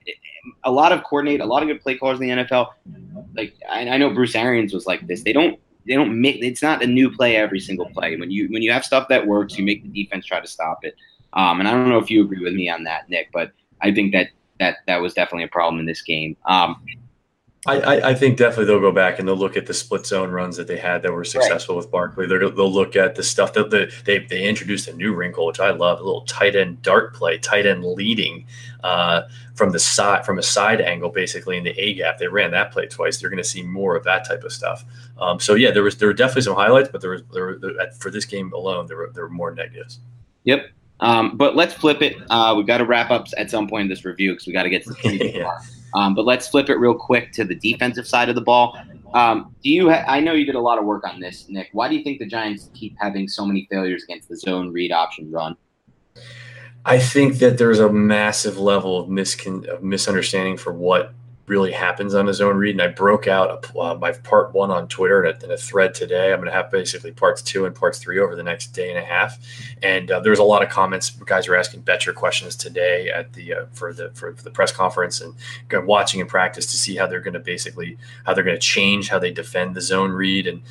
a 0.64 0.70
lot 0.70 0.92
of 0.92 1.02
coordinate, 1.04 1.40
a 1.40 1.46
lot 1.46 1.62
of 1.62 1.68
good 1.68 1.80
play 1.80 1.96
callers 1.96 2.20
in 2.20 2.28
the 2.28 2.44
NFL. 2.44 2.68
Like 3.36 3.54
I, 3.68 3.88
I 3.88 3.96
know 3.96 4.10
Bruce 4.10 4.34
Arians 4.34 4.72
was 4.72 4.86
like 4.86 5.06
this. 5.06 5.22
They 5.22 5.32
don't 5.32 5.58
they 5.86 5.94
don't 5.94 6.20
make 6.20 6.42
it's 6.42 6.62
not 6.62 6.82
a 6.82 6.86
new 6.86 7.10
play 7.10 7.36
every 7.36 7.60
single 7.60 7.88
play. 7.90 8.16
When 8.16 8.30
you 8.30 8.48
when 8.48 8.62
you 8.62 8.72
have 8.72 8.84
stuff 8.84 9.08
that 9.08 9.26
works, 9.26 9.58
you 9.58 9.64
make 9.64 9.82
the 9.82 10.04
defense 10.04 10.26
try 10.26 10.40
to 10.40 10.46
stop 10.46 10.84
it. 10.84 10.96
Um, 11.32 11.60
and 11.60 11.68
I 11.68 11.72
don't 11.72 11.88
know 11.88 11.98
if 11.98 12.10
you 12.10 12.22
agree 12.22 12.42
with 12.42 12.54
me 12.54 12.68
on 12.68 12.84
that, 12.84 13.08
Nick, 13.08 13.30
but 13.32 13.52
I 13.80 13.92
think 13.92 14.12
that 14.12 14.28
that 14.58 14.78
that 14.86 14.98
was 14.98 15.14
definitely 15.14 15.44
a 15.44 15.48
problem 15.48 15.80
in 15.80 15.86
this 15.86 16.02
game. 16.02 16.36
Um, 16.46 16.82
I, 17.64 18.10
I, 18.10 18.14
think 18.14 18.38
definitely 18.38 18.64
they'll 18.64 18.80
go 18.80 18.90
back 18.90 19.20
and 19.20 19.28
they'll 19.28 19.36
look 19.36 19.56
at 19.56 19.66
the 19.66 19.74
split 19.74 20.04
zone 20.04 20.32
runs 20.32 20.56
that 20.56 20.66
they 20.66 20.78
had 20.78 21.02
that 21.02 21.12
were 21.12 21.22
successful 21.22 21.76
right. 21.76 21.84
with 21.84 21.92
Barkley. 21.92 22.26
They'll, 22.26 22.50
they'll 22.50 22.72
look 22.72 22.96
at 22.96 23.14
the 23.14 23.22
stuff 23.22 23.52
that 23.52 23.70
the, 23.70 23.92
they 24.04 24.18
they 24.18 24.48
introduced 24.48 24.88
a 24.88 24.92
new 24.92 25.14
wrinkle, 25.14 25.46
which 25.46 25.60
I 25.60 25.70
love, 25.70 26.00
a 26.00 26.02
little 26.02 26.22
tight 26.22 26.56
end 26.56 26.82
dart 26.82 27.14
play, 27.14 27.38
tight 27.38 27.64
end 27.64 27.84
leading 27.84 28.46
uh, 28.82 29.22
from 29.54 29.70
the 29.70 29.78
side 29.78 30.26
from 30.26 30.40
a 30.40 30.42
side 30.42 30.80
angle, 30.80 31.10
basically 31.10 31.56
in 31.56 31.62
the 31.62 31.78
A 31.78 31.94
gap. 31.94 32.18
They 32.18 32.26
ran 32.26 32.50
that 32.50 32.72
play 32.72 32.88
twice. 32.88 33.20
They're 33.20 33.30
going 33.30 33.42
to 33.42 33.48
see 33.48 33.62
more 33.62 33.94
of 33.94 34.02
that 34.04 34.26
type 34.26 34.42
of 34.42 34.50
stuff. 34.50 34.84
Um, 35.20 35.38
so 35.38 35.54
yeah, 35.54 35.70
there 35.70 35.84
was 35.84 35.96
there 35.98 36.08
were 36.08 36.14
definitely 36.14 36.42
some 36.42 36.56
highlights, 36.56 36.88
but 36.90 37.00
there 37.00 37.10
was 37.10 37.22
there 37.32 37.46
were 37.46 37.90
for 38.00 38.10
this 38.10 38.24
game 38.24 38.52
alone 38.52 38.88
there 38.88 38.96
were 38.96 39.10
there 39.14 39.22
were 39.22 39.30
more 39.30 39.54
negatives. 39.54 40.00
Yep. 40.42 40.68
Um, 40.98 41.36
but 41.36 41.54
let's 41.54 41.74
flip 41.74 42.02
it. 42.02 42.16
Uh, 42.28 42.54
we've 42.56 42.66
got 42.66 42.78
to 42.78 42.84
wrap 42.84 43.12
up 43.12 43.26
at 43.36 43.50
some 43.50 43.68
point 43.68 43.82
in 43.82 43.88
this 43.88 44.04
review 44.04 44.32
because 44.32 44.48
we 44.48 44.52
got 44.52 44.64
to 44.64 44.70
get 44.70 44.82
to 44.82 44.90
the 44.90 45.32
yeah. 45.34 45.58
Um, 45.94 46.14
but 46.14 46.24
let's 46.24 46.48
flip 46.48 46.68
it 46.70 46.76
real 46.76 46.94
quick 46.94 47.32
to 47.32 47.44
the 47.44 47.54
defensive 47.54 48.06
side 48.06 48.28
of 48.28 48.34
the 48.34 48.40
ball. 48.40 48.78
Um, 49.14 49.54
do 49.62 49.70
you? 49.70 49.90
Ha- 49.90 50.04
I 50.06 50.20
know 50.20 50.32
you 50.32 50.46
did 50.46 50.54
a 50.54 50.60
lot 50.60 50.78
of 50.78 50.84
work 50.84 51.06
on 51.06 51.20
this, 51.20 51.48
Nick. 51.48 51.68
Why 51.72 51.88
do 51.88 51.96
you 51.96 52.02
think 52.02 52.18
the 52.18 52.26
Giants 52.26 52.70
keep 52.74 52.96
having 52.98 53.28
so 53.28 53.44
many 53.44 53.66
failures 53.70 54.04
against 54.04 54.28
the 54.28 54.36
zone 54.36 54.72
read 54.72 54.90
option 54.90 55.30
run? 55.30 55.56
I 56.84 56.98
think 56.98 57.38
that 57.38 57.58
there's 57.58 57.78
a 57.78 57.92
massive 57.92 58.58
level 58.58 58.98
of, 58.98 59.08
miscon- 59.08 59.66
of 59.66 59.82
misunderstanding 59.82 60.56
for 60.56 60.72
what 60.72 61.12
really 61.46 61.72
happens 61.72 62.14
on 62.14 62.28
a 62.28 62.34
zone 62.34 62.56
read. 62.56 62.72
And 62.72 62.82
I 62.82 62.86
broke 62.88 63.26
out 63.26 63.66
a, 63.74 63.78
uh, 63.78 63.94
my 63.96 64.12
part 64.12 64.52
one 64.54 64.70
on 64.70 64.86
Twitter 64.88 65.24
in 65.24 65.50
a, 65.50 65.56
thread 65.56 65.94
today. 65.94 66.32
I'm 66.32 66.38
going 66.38 66.46
to 66.46 66.54
have 66.54 66.70
basically 66.70 67.12
parts 67.12 67.42
two 67.42 67.66
and 67.66 67.74
parts 67.74 67.98
three 67.98 68.18
over 68.18 68.36
the 68.36 68.42
next 68.42 68.68
day 68.68 68.88
and 68.88 68.98
a 68.98 69.04
half. 69.04 69.38
And 69.82 70.10
uh, 70.10 70.20
there's 70.20 70.38
a 70.38 70.44
lot 70.44 70.62
of 70.62 70.68
comments. 70.68 71.10
Guys 71.10 71.48
were 71.48 71.56
asking 71.56 71.82
Bettcher 71.82 72.14
questions 72.14 72.56
today 72.56 73.10
at 73.10 73.32
the 73.32 73.54
uh, 73.54 73.66
for 73.72 73.92
the 73.92 74.10
for, 74.14 74.34
for, 74.34 74.42
the 74.42 74.50
press 74.50 74.72
conference 74.72 75.20
and 75.20 75.34
watching 75.86 76.20
in 76.20 76.26
practice 76.26 76.66
to 76.66 76.76
see 76.76 76.96
how 76.96 77.06
they're 77.06 77.20
going 77.20 77.34
to 77.34 77.40
basically 77.40 77.98
how 78.24 78.34
they're 78.34 78.44
going 78.44 78.56
to 78.56 78.60
change 78.60 79.08
how 79.08 79.18
they 79.18 79.30
defend 79.30 79.74
the 79.74 79.80
zone 79.80 80.12
read 80.12 80.46
and 80.46 80.62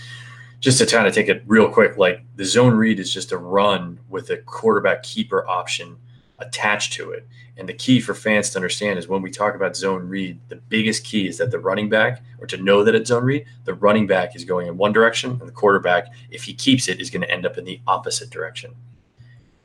just 0.62 0.78
to 0.78 0.86
kind 0.86 1.08
of 1.08 1.14
take 1.14 1.28
it 1.28 1.44
real 1.48 1.68
quick, 1.68 1.98
like 1.98 2.24
the 2.36 2.46
zone 2.46 2.76
read 2.76 3.00
is 3.00 3.12
just 3.12 3.32
a 3.32 3.38
run 3.38 4.00
with 4.10 4.30
a 4.30 4.38
quarterback 4.38 5.02
keeper 5.02 5.46
option 5.48 5.98
attached 6.42 6.94
to 6.94 7.12
it. 7.12 7.28
And 7.58 7.68
the 7.70 7.74
key 7.74 8.00
for 8.00 8.14
fans 8.14 8.50
to 8.52 8.58
understand 8.58 8.98
is 8.98 9.08
when 9.08 9.22
we 9.22 9.30
talk 9.30 9.56
about 9.56 9.76
zone 9.76 10.08
read, 10.08 10.40
the 10.50 10.56
biggest 10.56 11.04
key 11.04 11.28
is 11.28 11.38
that 11.38 11.52
the 11.52 11.60
running 11.60 11.90
back, 11.90 12.24
or 12.40 12.48
to 12.48 12.58
know 12.58 12.84
that 12.84 12.96
it's 12.96 13.10
zone 13.10 13.24
read, 13.24 13.46
the 13.66 13.74
running 13.74 14.08
back 14.08 14.36
is 14.36 14.46
going 14.46 14.68
in 14.68 14.78
one 14.78 14.94
direction, 14.94 15.32
and 15.32 15.48
the 15.48 15.54
quarterback, 15.54 16.08
if 16.30 16.44
he 16.44 16.54
keeps 16.54 16.88
it, 16.88 17.00
is 17.00 17.10
going 17.10 17.22
to 17.22 17.32
end 17.32 17.46
up 17.46 17.58
in 17.58 17.66
the 17.66 17.80
opposite 17.88 18.30
direction. 18.30 18.74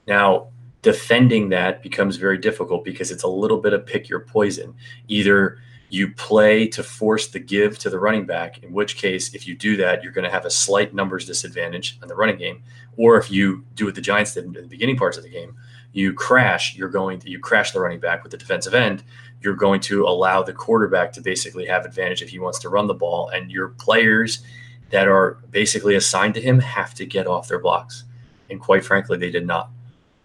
Now, 0.06 0.48
defending 0.82 1.48
that 1.48 1.82
becomes 1.82 2.16
very 2.16 2.38
difficult 2.38 2.84
because 2.84 3.10
it's 3.10 3.24
a 3.24 3.28
little 3.28 3.58
bit 3.58 3.72
of 3.72 3.86
pick 3.86 4.08
your 4.08 4.20
poison. 4.20 4.74
Either 5.08 5.58
you 5.88 6.12
play 6.14 6.66
to 6.66 6.82
force 6.82 7.28
the 7.28 7.38
give 7.38 7.78
to 7.78 7.90
the 7.90 7.98
running 7.98 8.26
back, 8.26 8.62
in 8.62 8.72
which 8.72 8.96
case, 8.96 9.34
if 9.34 9.46
you 9.46 9.54
do 9.54 9.76
that, 9.76 10.02
you're 10.02 10.12
going 10.12 10.24
to 10.24 10.30
have 10.30 10.44
a 10.44 10.50
slight 10.50 10.94
numbers 10.94 11.26
disadvantage 11.26 11.98
in 12.02 12.08
the 12.08 12.14
running 12.14 12.36
game. 12.36 12.62
Or 12.96 13.16
if 13.16 13.30
you 13.30 13.64
do 13.74 13.86
what 13.86 13.94
the 13.94 14.00
Giants 14.00 14.34
did 14.34 14.44
in 14.44 14.52
the 14.52 14.62
beginning 14.62 14.96
parts 14.96 15.16
of 15.16 15.22
the 15.22 15.30
game, 15.30 15.56
you 15.96 16.12
crash, 16.12 16.76
you're 16.76 16.90
going 16.90 17.18
to 17.20 17.30
you 17.30 17.38
crash 17.38 17.70
the 17.70 17.80
running 17.80 18.00
back 18.00 18.22
with 18.22 18.30
the 18.30 18.36
defensive 18.36 18.74
end. 18.74 19.02
You're 19.40 19.54
going 19.54 19.80
to 19.82 20.04
allow 20.04 20.42
the 20.42 20.52
quarterback 20.52 21.12
to 21.14 21.22
basically 21.22 21.64
have 21.66 21.86
advantage 21.86 22.22
if 22.22 22.28
he 22.28 22.38
wants 22.38 22.58
to 22.60 22.68
run 22.68 22.86
the 22.86 22.94
ball, 22.94 23.28
and 23.30 23.50
your 23.50 23.68
players 23.68 24.42
that 24.90 25.08
are 25.08 25.38
basically 25.50 25.94
assigned 25.94 26.34
to 26.34 26.40
him 26.40 26.60
have 26.60 26.92
to 26.94 27.06
get 27.06 27.26
off 27.26 27.48
their 27.48 27.58
blocks. 27.58 28.04
And 28.50 28.60
quite 28.60 28.84
frankly, 28.84 29.16
they 29.16 29.30
did 29.30 29.46
not. 29.46 29.70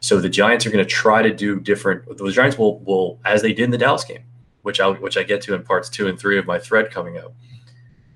So 0.02 0.20
the 0.20 0.30
Giants 0.30 0.66
are 0.66 0.72
going 0.72 0.84
to 0.84 0.90
try 0.90 1.22
to 1.22 1.34
do 1.34 1.60
different. 1.60 2.18
The 2.18 2.32
Giants 2.32 2.58
will 2.58 2.80
will 2.80 3.20
as 3.24 3.42
they 3.42 3.54
did 3.54 3.64
in 3.64 3.72
the 3.72 3.78
Dallas 3.78 4.04
game, 4.04 4.24
which 4.64 4.82
I 4.82 4.90
which 4.90 5.16
I 5.16 5.24
get 5.24 5.42
to 5.44 5.56
in 5.56 5.64
parts 5.64 5.90
two 5.90 6.08
and 6.08 6.20
three 6.20 6.38
of 6.38 6.46
my 6.46 6.60
thread 6.60 6.92
coming 6.92 7.18
up 7.18 7.34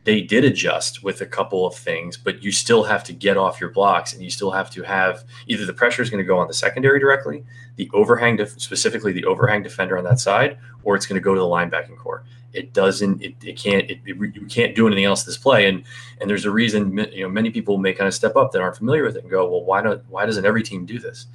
they 0.06 0.22
did 0.22 0.46
adjust 0.46 1.04
with 1.04 1.22
a 1.22 1.26
couple 1.26 1.66
of 1.66 1.76
things, 1.76 2.16
but 2.16 2.44
you 2.44 2.52
still 2.52 2.84
have 2.84 3.04
to 3.04 3.12
get 3.12 3.38
off 3.38 3.60
your 3.60 3.72
blocks 3.72 4.14
and 4.14 4.24
you 4.24 4.30
still 4.30 4.52
have 4.52 4.70
to 4.70 4.84
have 4.84 5.24
either 5.48 5.66
the 5.66 5.74
pressure 5.74 6.04
is 6.04 6.12
going 6.12 6.24
to 6.24 6.28
go 6.28 6.38
on 6.38 6.48
the 6.48 6.54
secondary 6.54 7.00
directly, 7.00 7.44
the 7.76 7.90
overhang, 7.92 8.38
def- 8.38 8.60
specifically 8.62 9.12
the 9.12 9.26
overhang 9.26 9.64
defender 9.64 9.98
on 9.98 10.04
that 10.04 10.20
side, 10.20 10.60
or 10.84 10.96
it's 10.96 11.08
going 11.08 11.20
to 11.20 11.24
go 11.24 11.34
to 11.34 11.40
the 11.40 11.46
linebacking 11.46 11.98
corps. 11.98 12.24
It 12.54 12.72
doesn't, 12.72 13.22
it, 13.22 13.34
it 13.44 13.58
can't, 13.58 13.90
it, 13.90 14.00
it, 14.06 14.36
you 14.36 14.46
can't 14.46 14.76
do 14.76 14.86
anything 14.86 15.06
else 15.06 15.24
this 15.24 15.40
play. 15.40 15.68
And, 15.68 15.84
and 16.22 16.30
there's 16.30 16.46
a 16.46 16.52
reason, 16.52 16.96
you 17.12 17.24
know, 17.24 17.30
many 17.30 17.50
people 17.50 17.80
may 17.80 17.92
kind 17.92 18.08
of 18.08 18.14
step 18.14 18.36
up 18.36 18.52
that 18.52 18.62
aren't 18.62 18.78
familiar 18.78 19.04
with 19.04 19.18
it 19.18 19.24
and 19.24 19.32
go, 19.32 19.50
well, 19.50 19.64
why 19.64 19.82
don't, 19.82 20.04
why 20.08 20.28
doesn't 20.28 20.46
every 20.46 20.62
team 20.62 20.86
do 20.86 21.00
this? 21.00 21.26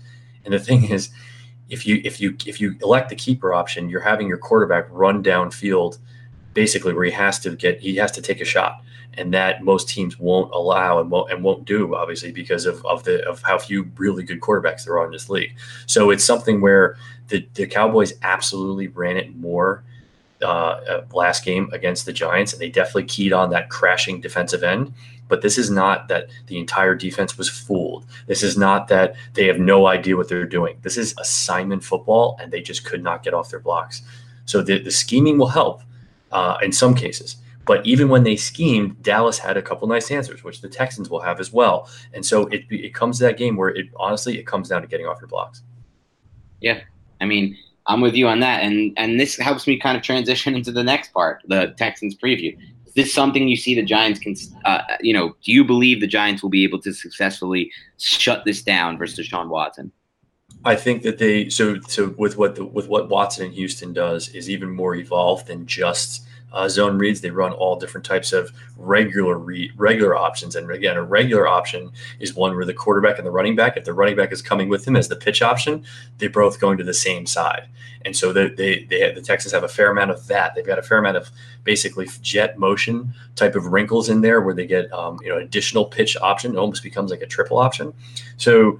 And 0.44 0.54
the 0.54 0.60
thing 0.60 0.84
is, 0.84 1.10
if 1.68 1.86
you, 1.86 2.00
if 2.04 2.20
you, 2.20 2.36
if 2.46 2.60
you 2.60 2.76
elect 2.82 3.08
the 3.08 3.16
keeper 3.16 3.52
option, 3.52 3.90
you're 3.90 4.00
having 4.00 4.28
your 4.28 4.38
quarterback 4.38 4.86
run 4.90 5.24
downfield 5.24 5.98
basically 6.54 6.92
where 6.92 7.04
he 7.04 7.10
has 7.10 7.38
to 7.40 7.56
get 7.56 7.80
he 7.80 7.96
has 7.96 8.12
to 8.12 8.22
take 8.22 8.40
a 8.40 8.44
shot. 8.44 8.82
And 9.14 9.34
that 9.34 9.64
most 9.64 9.88
teams 9.88 10.20
won't 10.20 10.52
allow 10.54 11.00
and 11.00 11.10
won't, 11.10 11.32
and 11.32 11.42
won't 11.42 11.64
do 11.64 11.96
obviously 11.96 12.30
because 12.30 12.64
of, 12.64 12.84
of 12.86 13.02
the 13.04 13.28
of 13.28 13.42
how 13.42 13.58
few 13.58 13.90
really 13.96 14.22
good 14.22 14.40
quarterbacks 14.40 14.84
there 14.84 14.98
are 14.98 15.06
in 15.06 15.12
this 15.12 15.28
league. 15.28 15.56
So 15.86 16.10
it's 16.10 16.24
something 16.24 16.60
where 16.60 16.96
the, 17.28 17.46
the 17.54 17.66
cowboys 17.66 18.12
absolutely 18.22 18.88
ran 18.88 19.16
it 19.16 19.36
more 19.36 19.82
uh, 20.42 20.46
uh 20.46 21.04
last 21.12 21.44
game 21.44 21.68
against 21.72 22.06
the 22.06 22.12
giants 22.12 22.52
and 22.52 22.62
they 22.62 22.70
definitely 22.70 23.04
keyed 23.04 23.32
on 23.32 23.50
that 23.50 23.68
crashing 23.68 24.20
defensive 24.20 24.62
end. 24.62 24.92
But 25.28 25.42
this 25.42 25.58
is 25.58 25.70
not 25.70 26.08
that 26.08 26.28
the 26.46 26.58
entire 26.58 26.94
defense 26.94 27.38
was 27.38 27.48
fooled. 27.48 28.04
This 28.26 28.42
is 28.42 28.56
not 28.56 28.88
that 28.88 29.14
they 29.34 29.46
have 29.46 29.60
no 29.60 29.86
idea 29.86 30.16
what 30.16 30.28
they're 30.28 30.44
doing. 30.44 30.78
This 30.82 30.96
is 30.96 31.14
assignment 31.18 31.84
football 31.84 32.36
and 32.40 32.52
they 32.52 32.62
just 32.62 32.84
could 32.84 33.02
not 33.02 33.22
get 33.22 33.34
off 33.34 33.50
their 33.50 33.60
blocks. 33.60 34.02
So 34.44 34.62
the, 34.62 34.78
the 34.82 34.90
scheming 34.90 35.38
will 35.38 35.48
help 35.48 35.82
uh, 36.32 36.58
in 36.62 36.72
some 36.72 36.94
cases. 36.94 37.36
But 37.66 37.86
even 37.86 38.08
when 38.08 38.24
they 38.24 38.36
schemed, 38.36 39.02
Dallas 39.02 39.38
had 39.38 39.56
a 39.56 39.62
couple 39.62 39.86
nice 39.86 40.10
answers, 40.10 40.42
which 40.42 40.60
the 40.60 40.68
Texans 40.68 41.08
will 41.08 41.20
have 41.20 41.38
as 41.38 41.52
well. 41.52 41.88
And 42.12 42.24
so 42.24 42.46
it, 42.46 42.64
it 42.70 42.94
comes 42.94 43.18
to 43.18 43.24
that 43.24 43.36
game 43.36 43.56
where 43.56 43.68
it 43.68 43.86
honestly 43.96 44.38
it 44.38 44.46
comes 44.46 44.68
down 44.68 44.82
to 44.82 44.88
getting 44.88 45.06
off 45.06 45.20
your 45.20 45.28
blocks. 45.28 45.62
Yeah, 46.60 46.80
I 47.20 47.26
mean 47.26 47.56
I'm 47.86 48.00
with 48.00 48.14
you 48.14 48.28
on 48.28 48.40
that, 48.40 48.62
and 48.62 48.92
and 48.96 49.18
this 49.18 49.36
helps 49.36 49.66
me 49.66 49.78
kind 49.78 49.96
of 49.96 50.02
transition 50.02 50.54
into 50.58 50.72
the 50.72 50.84
next 50.84 51.12
part, 51.12 51.42
the 51.46 51.74
Texans 51.76 52.16
preview. 52.16 52.56
Is 52.86 52.94
this 52.94 53.14
something 53.14 53.46
you 53.46 53.56
see 53.56 53.74
the 53.74 53.84
Giants 53.84 54.18
can, 54.18 54.34
uh, 54.64 54.82
you 55.00 55.12
know, 55.12 55.36
do 55.44 55.52
you 55.52 55.64
believe 55.64 56.00
the 56.00 56.08
Giants 56.08 56.42
will 56.42 56.50
be 56.50 56.64
able 56.64 56.80
to 56.80 56.92
successfully 56.92 57.70
shut 57.98 58.44
this 58.44 58.62
down 58.62 58.98
versus 58.98 59.28
Deshaun 59.28 59.48
Watson? 59.48 59.92
I 60.64 60.76
think 60.76 61.02
that 61.02 61.18
they 61.18 61.48
so 61.48 61.80
so 61.80 62.14
with 62.18 62.36
what 62.36 62.54
the, 62.54 62.64
with 62.64 62.88
what 62.88 63.08
Watson 63.08 63.46
and 63.46 63.54
Houston 63.54 63.92
does 63.92 64.28
is 64.28 64.50
even 64.50 64.70
more 64.70 64.94
evolved 64.94 65.46
than 65.46 65.66
just 65.66 66.26
uh, 66.52 66.68
zone 66.68 66.98
reads. 66.98 67.20
They 67.20 67.30
run 67.30 67.52
all 67.52 67.76
different 67.76 68.04
types 68.04 68.32
of 68.32 68.52
regular 68.76 69.38
read, 69.38 69.72
regular 69.76 70.16
options, 70.16 70.56
and 70.56 70.70
again, 70.70 70.96
a 70.96 71.02
regular 71.02 71.46
option 71.46 71.90
is 72.18 72.34
one 72.34 72.54
where 72.54 72.66
the 72.66 72.74
quarterback 72.74 73.16
and 73.16 73.26
the 73.26 73.30
running 73.30 73.56
back, 73.56 73.76
if 73.76 73.84
the 73.84 73.94
running 73.94 74.16
back 74.16 74.32
is 74.32 74.42
coming 74.42 74.68
with 74.68 74.86
him 74.86 74.96
as 74.96 75.08
the 75.08 75.16
pitch 75.16 75.40
option, 75.40 75.84
they're 76.18 76.28
both 76.28 76.60
going 76.60 76.76
to 76.76 76.84
the 76.84 76.92
same 76.92 77.24
side, 77.24 77.68
and 78.04 78.14
so 78.14 78.30
they 78.30 78.48
they, 78.50 78.84
they 78.84 79.00
have, 79.00 79.14
the 79.14 79.22
Texans 79.22 79.52
have 79.52 79.64
a 79.64 79.68
fair 79.68 79.90
amount 79.90 80.10
of 80.10 80.26
that. 80.26 80.54
They've 80.54 80.66
got 80.66 80.78
a 80.78 80.82
fair 80.82 80.98
amount 80.98 81.16
of 81.16 81.30
basically 81.64 82.06
jet 82.20 82.58
motion 82.58 83.14
type 83.34 83.54
of 83.54 83.66
wrinkles 83.66 84.10
in 84.10 84.20
there 84.20 84.42
where 84.42 84.54
they 84.54 84.66
get 84.66 84.92
um, 84.92 85.18
you 85.22 85.30
know 85.30 85.38
additional 85.38 85.86
pitch 85.86 86.18
option. 86.20 86.52
It 86.52 86.58
almost 86.58 86.82
becomes 86.82 87.10
like 87.10 87.22
a 87.22 87.26
triple 87.26 87.56
option. 87.56 87.94
So 88.36 88.78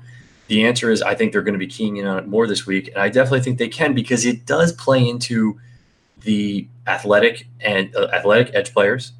the 0.51 0.67
answer 0.67 0.91
is 0.91 1.01
I 1.01 1.15
think 1.15 1.31
they're 1.31 1.43
going 1.43 1.55
to 1.55 1.61
be 1.61 1.69
keying 1.69 1.99
in 1.99 2.09
on 2.09 2.19
it 2.19 2.27
more 2.27 2.45
this 2.49 2.67
week, 2.67 2.89
and 2.89 2.97
I 2.97 3.09
definitely 3.09 3.43
think 3.43 3.59
they 3.59 3.69
can 3.69 3.95
because 3.95 4.27
it 4.27 4.47
does 4.47 4.73
play 4.73 5.09
into 5.09 5.61
the 6.23 6.67
athletic 6.89 7.47
and 7.61 7.95
uh, 7.95 8.09
athletic 8.13 8.53
edge 8.53 8.75
players 8.75 9.13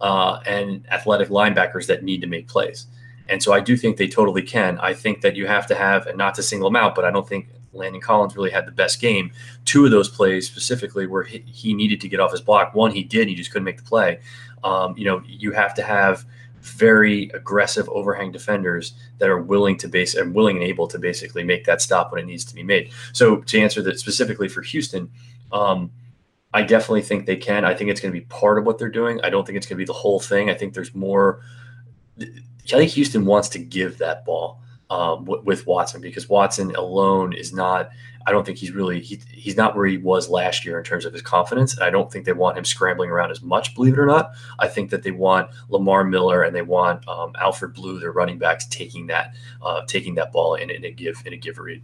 uh, 0.00 0.40
and 0.46 0.86
athletic 0.90 1.28
linebackers 1.28 1.88
that 1.88 2.04
need 2.04 2.22
to 2.22 2.26
make 2.26 2.48
plays. 2.48 2.86
And 3.28 3.42
so 3.42 3.52
I 3.52 3.60
do 3.60 3.76
think 3.76 3.98
they 3.98 4.08
totally 4.08 4.40
can. 4.40 4.78
I 4.78 4.94
think 4.94 5.20
that 5.20 5.36
you 5.36 5.46
have 5.46 5.66
to 5.66 5.74
have, 5.74 6.06
and 6.06 6.16
not 6.16 6.34
to 6.36 6.42
single 6.42 6.70
them 6.70 6.76
out, 6.76 6.94
but 6.94 7.04
I 7.04 7.10
don't 7.10 7.28
think 7.28 7.48
Landon 7.74 8.00
Collins 8.00 8.34
really 8.34 8.50
had 8.50 8.66
the 8.66 8.72
best 8.72 8.98
game. 8.98 9.30
Two 9.66 9.84
of 9.84 9.90
those 9.90 10.08
plays 10.08 10.46
specifically 10.46 11.06
where 11.06 11.22
he, 11.22 11.44
he 11.46 11.74
needed 11.74 12.00
to 12.00 12.08
get 12.08 12.18
off 12.18 12.32
his 12.32 12.40
block. 12.40 12.74
One 12.74 12.92
he 12.92 13.04
did, 13.04 13.28
he 13.28 13.34
just 13.34 13.50
couldn't 13.50 13.64
make 13.64 13.76
the 13.76 13.82
play. 13.82 14.20
Um, 14.64 14.96
you 14.96 15.04
know, 15.04 15.22
you 15.26 15.52
have 15.52 15.74
to 15.74 15.82
have– 15.82 16.24
very 16.60 17.30
aggressive 17.34 17.88
overhang 17.88 18.32
defenders 18.32 18.94
that 19.18 19.28
are 19.28 19.40
willing 19.40 19.76
to 19.78 19.88
base 19.88 20.14
and 20.14 20.34
willing 20.34 20.56
and 20.56 20.64
able 20.64 20.88
to 20.88 20.98
basically 20.98 21.44
make 21.44 21.64
that 21.64 21.80
stop 21.82 22.12
when 22.12 22.20
it 22.22 22.26
needs 22.26 22.44
to 22.44 22.54
be 22.54 22.62
made. 22.62 22.90
So 23.12 23.36
to 23.36 23.60
answer 23.60 23.82
that 23.82 23.98
specifically 23.98 24.48
for 24.48 24.62
Houston, 24.62 25.10
um, 25.52 25.90
I 26.52 26.62
definitely 26.62 27.02
think 27.02 27.26
they 27.26 27.36
can. 27.36 27.64
I 27.64 27.74
think 27.74 27.90
it's 27.90 28.00
going 28.00 28.12
to 28.12 28.18
be 28.18 28.26
part 28.26 28.58
of 28.58 28.64
what 28.64 28.78
they're 28.78 28.88
doing. 28.88 29.20
I 29.22 29.30
don't 29.30 29.46
think 29.46 29.56
it's 29.56 29.66
going 29.66 29.76
to 29.76 29.82
be 29.82 29.86
the 29.86 29.92
whole 29.92 30.20
thing. 30.20 30.50
I 30.50 30.54
think 30.54 30.74
there's 30.74 30.94
more. 30.94 31.40
I 32.20 32.26
think 32.64 32.90
Houston 32.92 33.24
wants 33.24 33.48
to 33.50 33.58
give 33.58 33.98
that 33.98 34.24
ball 34.24 34.62
um, 34.90 35.24
with 35.24 35.66
Watson 35.66 36.00
because 36.00 36.28
Watson 36.28 36.74
alone 36.74 37.32
is 37.32 37.52
not 37.52 37.90
I 38.28 38.30
don't 38.30 38.44
think 38.44 38.58
he's 38.58 38.72
really 38.72 39.00
he, 39.00 39.18
he's 39.32 39.56
not 39.56 39.74
where 39.74 39.86
he 39.86 39.96
was 39.96 40.28
last 40.28 40.66
year 40.66 40.76
in 40.78 40.84
terms 40.84 41.06
of 41.06 41.14
his 41.14 41.22
confidence. 41.22 41.74
And 41.74 41.82
I 41.82 41.88
don't 41.88 42.12
think 42.12 42.26
they 42.26 42.34
want 42.34 42.58
him 42.58 42.64
scrambling 42.64 43.08
around 43.08 43.30
as 43.30 43.40
much, 43.40 43.74
believe 43.74 43.94
it 43.94 43.98
or 43.98 44.04
not. 44.04 44.32
I 44.58 44.68
think 44.68 44.90
that 44.90 45.02
they 45.02 45.12
want 45.12 45.50
Lamar 45.70 46.04
Miller 46.04 46.42
and 46.42 46.54
they 46.54 46.60
want 46.60 47.08
um, 47.08 47.32
Alfred 47.40 47.72
Blue, 47.72 47.98
their 47.98 48.12
running 48.12 48.36
backs, 48.36 48.66
taking 48.66 49.06
that 49.06 49.34
uh, 49.62 49.80
taking 49.86 50.14
that 50.16 50.30
ball 50.30 50.56
in, 50.56 50.68
in 50.68 50.84
a 50.84 50.90
give 50.90 51.22
in 51.24 51.32
a 51.32 51.38
give 51.38 51.58
read. 51.58 51.82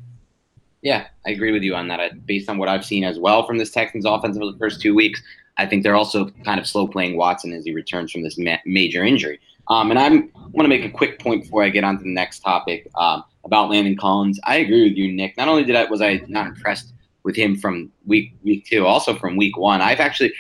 Yeah, 0.83 1.07
I 1.27 1.31
agree 1.31 1.51
with 1.51 1.63
you 1.63 1.75
on 1.75 1.89
that. 1.89 2.27
Based 2.27 2.51
on 2.51 2.59
what 2.59 2.69
I've 2.69 2.85
seen 2.85 3.05
as 3.05 3.19
well 3.19 3.47
from 3.47 3.57
this 3.57 3.71
Texans 3.71 4.05
offense 4.05 4.37
over 4.37 4.53
the 4.53 4.59
first 4.59 4.83
two 4.83 4.95
weeks, 4.95 5.23
I 5.57 5.65
think 5.65 5.83
they're 5.83 5.97
also 5.97 6.29
kind 6.45 6.61
of 6.61 6.67
slow 6.67 6.87
playing 6.87 7.17
Watson 7.17 7.55
as 7.55 7.65
he 7.65 7.73
returns 7.73 8.13
from 8.13 8.23
this 8.23 8.37
ma- 8.37 8.59
major 8.67 9.03
injury. 9.03 9.41
Um, 9.69 9.91
and 9.91 9.99
I'm, 9.99 10.31
I 10.37 10.41
want 10.53 10.65
to 10.65 10.69
make 10.69 10.85
a 10.85 10.91
quick 10.91 11.21
point 11.21 11.45
before 11.45 11.63
I 11.63 11.69
get 11.71 11.85
on 11.85 11.99
to 11.99 12.05
the 12.05 12.11
next 12.11 12.41
topic. 12.41 12.89
Um, 12.97 13.25
about 13.45 13.71
Landon 13.71 13.97
Collins. 13.97 14.41
I 14.45 14.57
agree 14.57 14.89
with 14.89 14.97
you, 14.97 15.13
Nick. 15.13 15.37
Not 15.37 15.49
only 15.49 15.65
did 15.65 15.77
I 15.77 15.85
was 15.85 16.01
I 16.01 16.23
not 16.29 16.47
impressed 16.47 16.93
with 17.23 17.37
him 17.37 17.57
from 17.57 17.91
week 18.07 18.35
week 18.43 18.67
two, 18.67 18.87
also 18.87 19.15
from 19.15 19.37
week 19.37 19.57
one. 19.57 19.81
I've 19.81 20.01
actually 20.01 20.33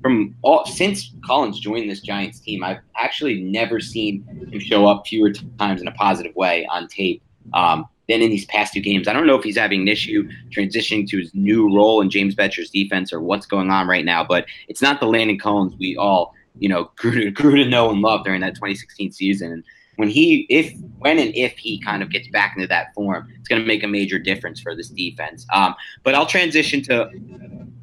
from 0.00 0.34
all 0.42 0.64
since 0.66 1.12
Collins 1.24 1.60
joined 1.60 1.90
this 1.90 2.00
Giants 2.00 2.40
team, 2.40 2.64
I've 2.64 2.80
actually 2.96 3.42
never 3.42 3.80
seen 3.80 4.24
him 4.50 4.60
show 4.60 4.86
up 4.86 5.06
fewer 5.06 5.32
times 5.58 5.80
in 5.80 5.88
a 5.88 5.92
positive 5.92 6.34
way 6.36 6.66
on 6.66 6.88
tape 6.88 7.22
um, 7.54 7.86
than 8.08 8.22
in 8.22 8.30
these 8.30 8.46
past 8.46 8.72
two 8.72 8.80
games. 8.80 9.08
I 9.08 9.12
don't 9.12 9.26
know 9.26 9.36
if 9.36 9.44
he's 9.44 9.58
having 9.58 9.82
an 9.82 9.88
issue 9.88 10.28
transitioning 10.50 11.08
to 11.08 11.18
his 11.18 11.34
new 11.34 11.74
role 11.74 12.00
in 12.00 12.10
James 12.10 12.34
Bettcher's 12.34 12.70
defense 12.70 13.12
or 13.12 13.20
what's 13.20 13.46
going 13.46 13.70
on 13.70 13.86
right 13.86 14.04
now, 14.04 14.24
but 14.24 14.46
it's 14.68 14.82
not 14.82 15.00
the 15.00 15.06
Landon 15.06 15.38
Collins 15.38 15.74
we 15.78 15.96
all 15.96 16.34
you 16.60 16.68
know 16.68 16.90
grew 16.96 17.24
to, 17.24 17.30
grew 17.30 17.56
to 17.56 17.68
know 17.68 17.90
and 17.90 18.00
love 18.00 18.24
during 18.24 18.40
that 18.42 18.54
2016 18.54 19.12
season. 19.12 19.52
And 19.52 19.64
when 19.96 20.08
he 20.08 20.46
if 20.48 20.72
when 20.98 21.18
and 21.18 21.34
if 21.34 21.58
he 21.58 21.80
kind 21.80 22.02
of 22.02 22.10
gets 22.10 22.28
back 22.28 22.54
into 22.56 22.68
that 22.68 22.94
form, 22.94 23.28
it's 23.38 23.48
going 23.48 23.60
to 23.60 23.66
make 23.66 23.82
a 23.82 23.88
major 23.88 24.18
difference 24.18 24.60
for 24.60 24.76
this 24.76 24.88
defense. 24.88 25.46
Um, 25.52 25.74
but 26.04 26.14
I'll 26.14 26.26
transition 26.26 26.82
to 26.84 27.10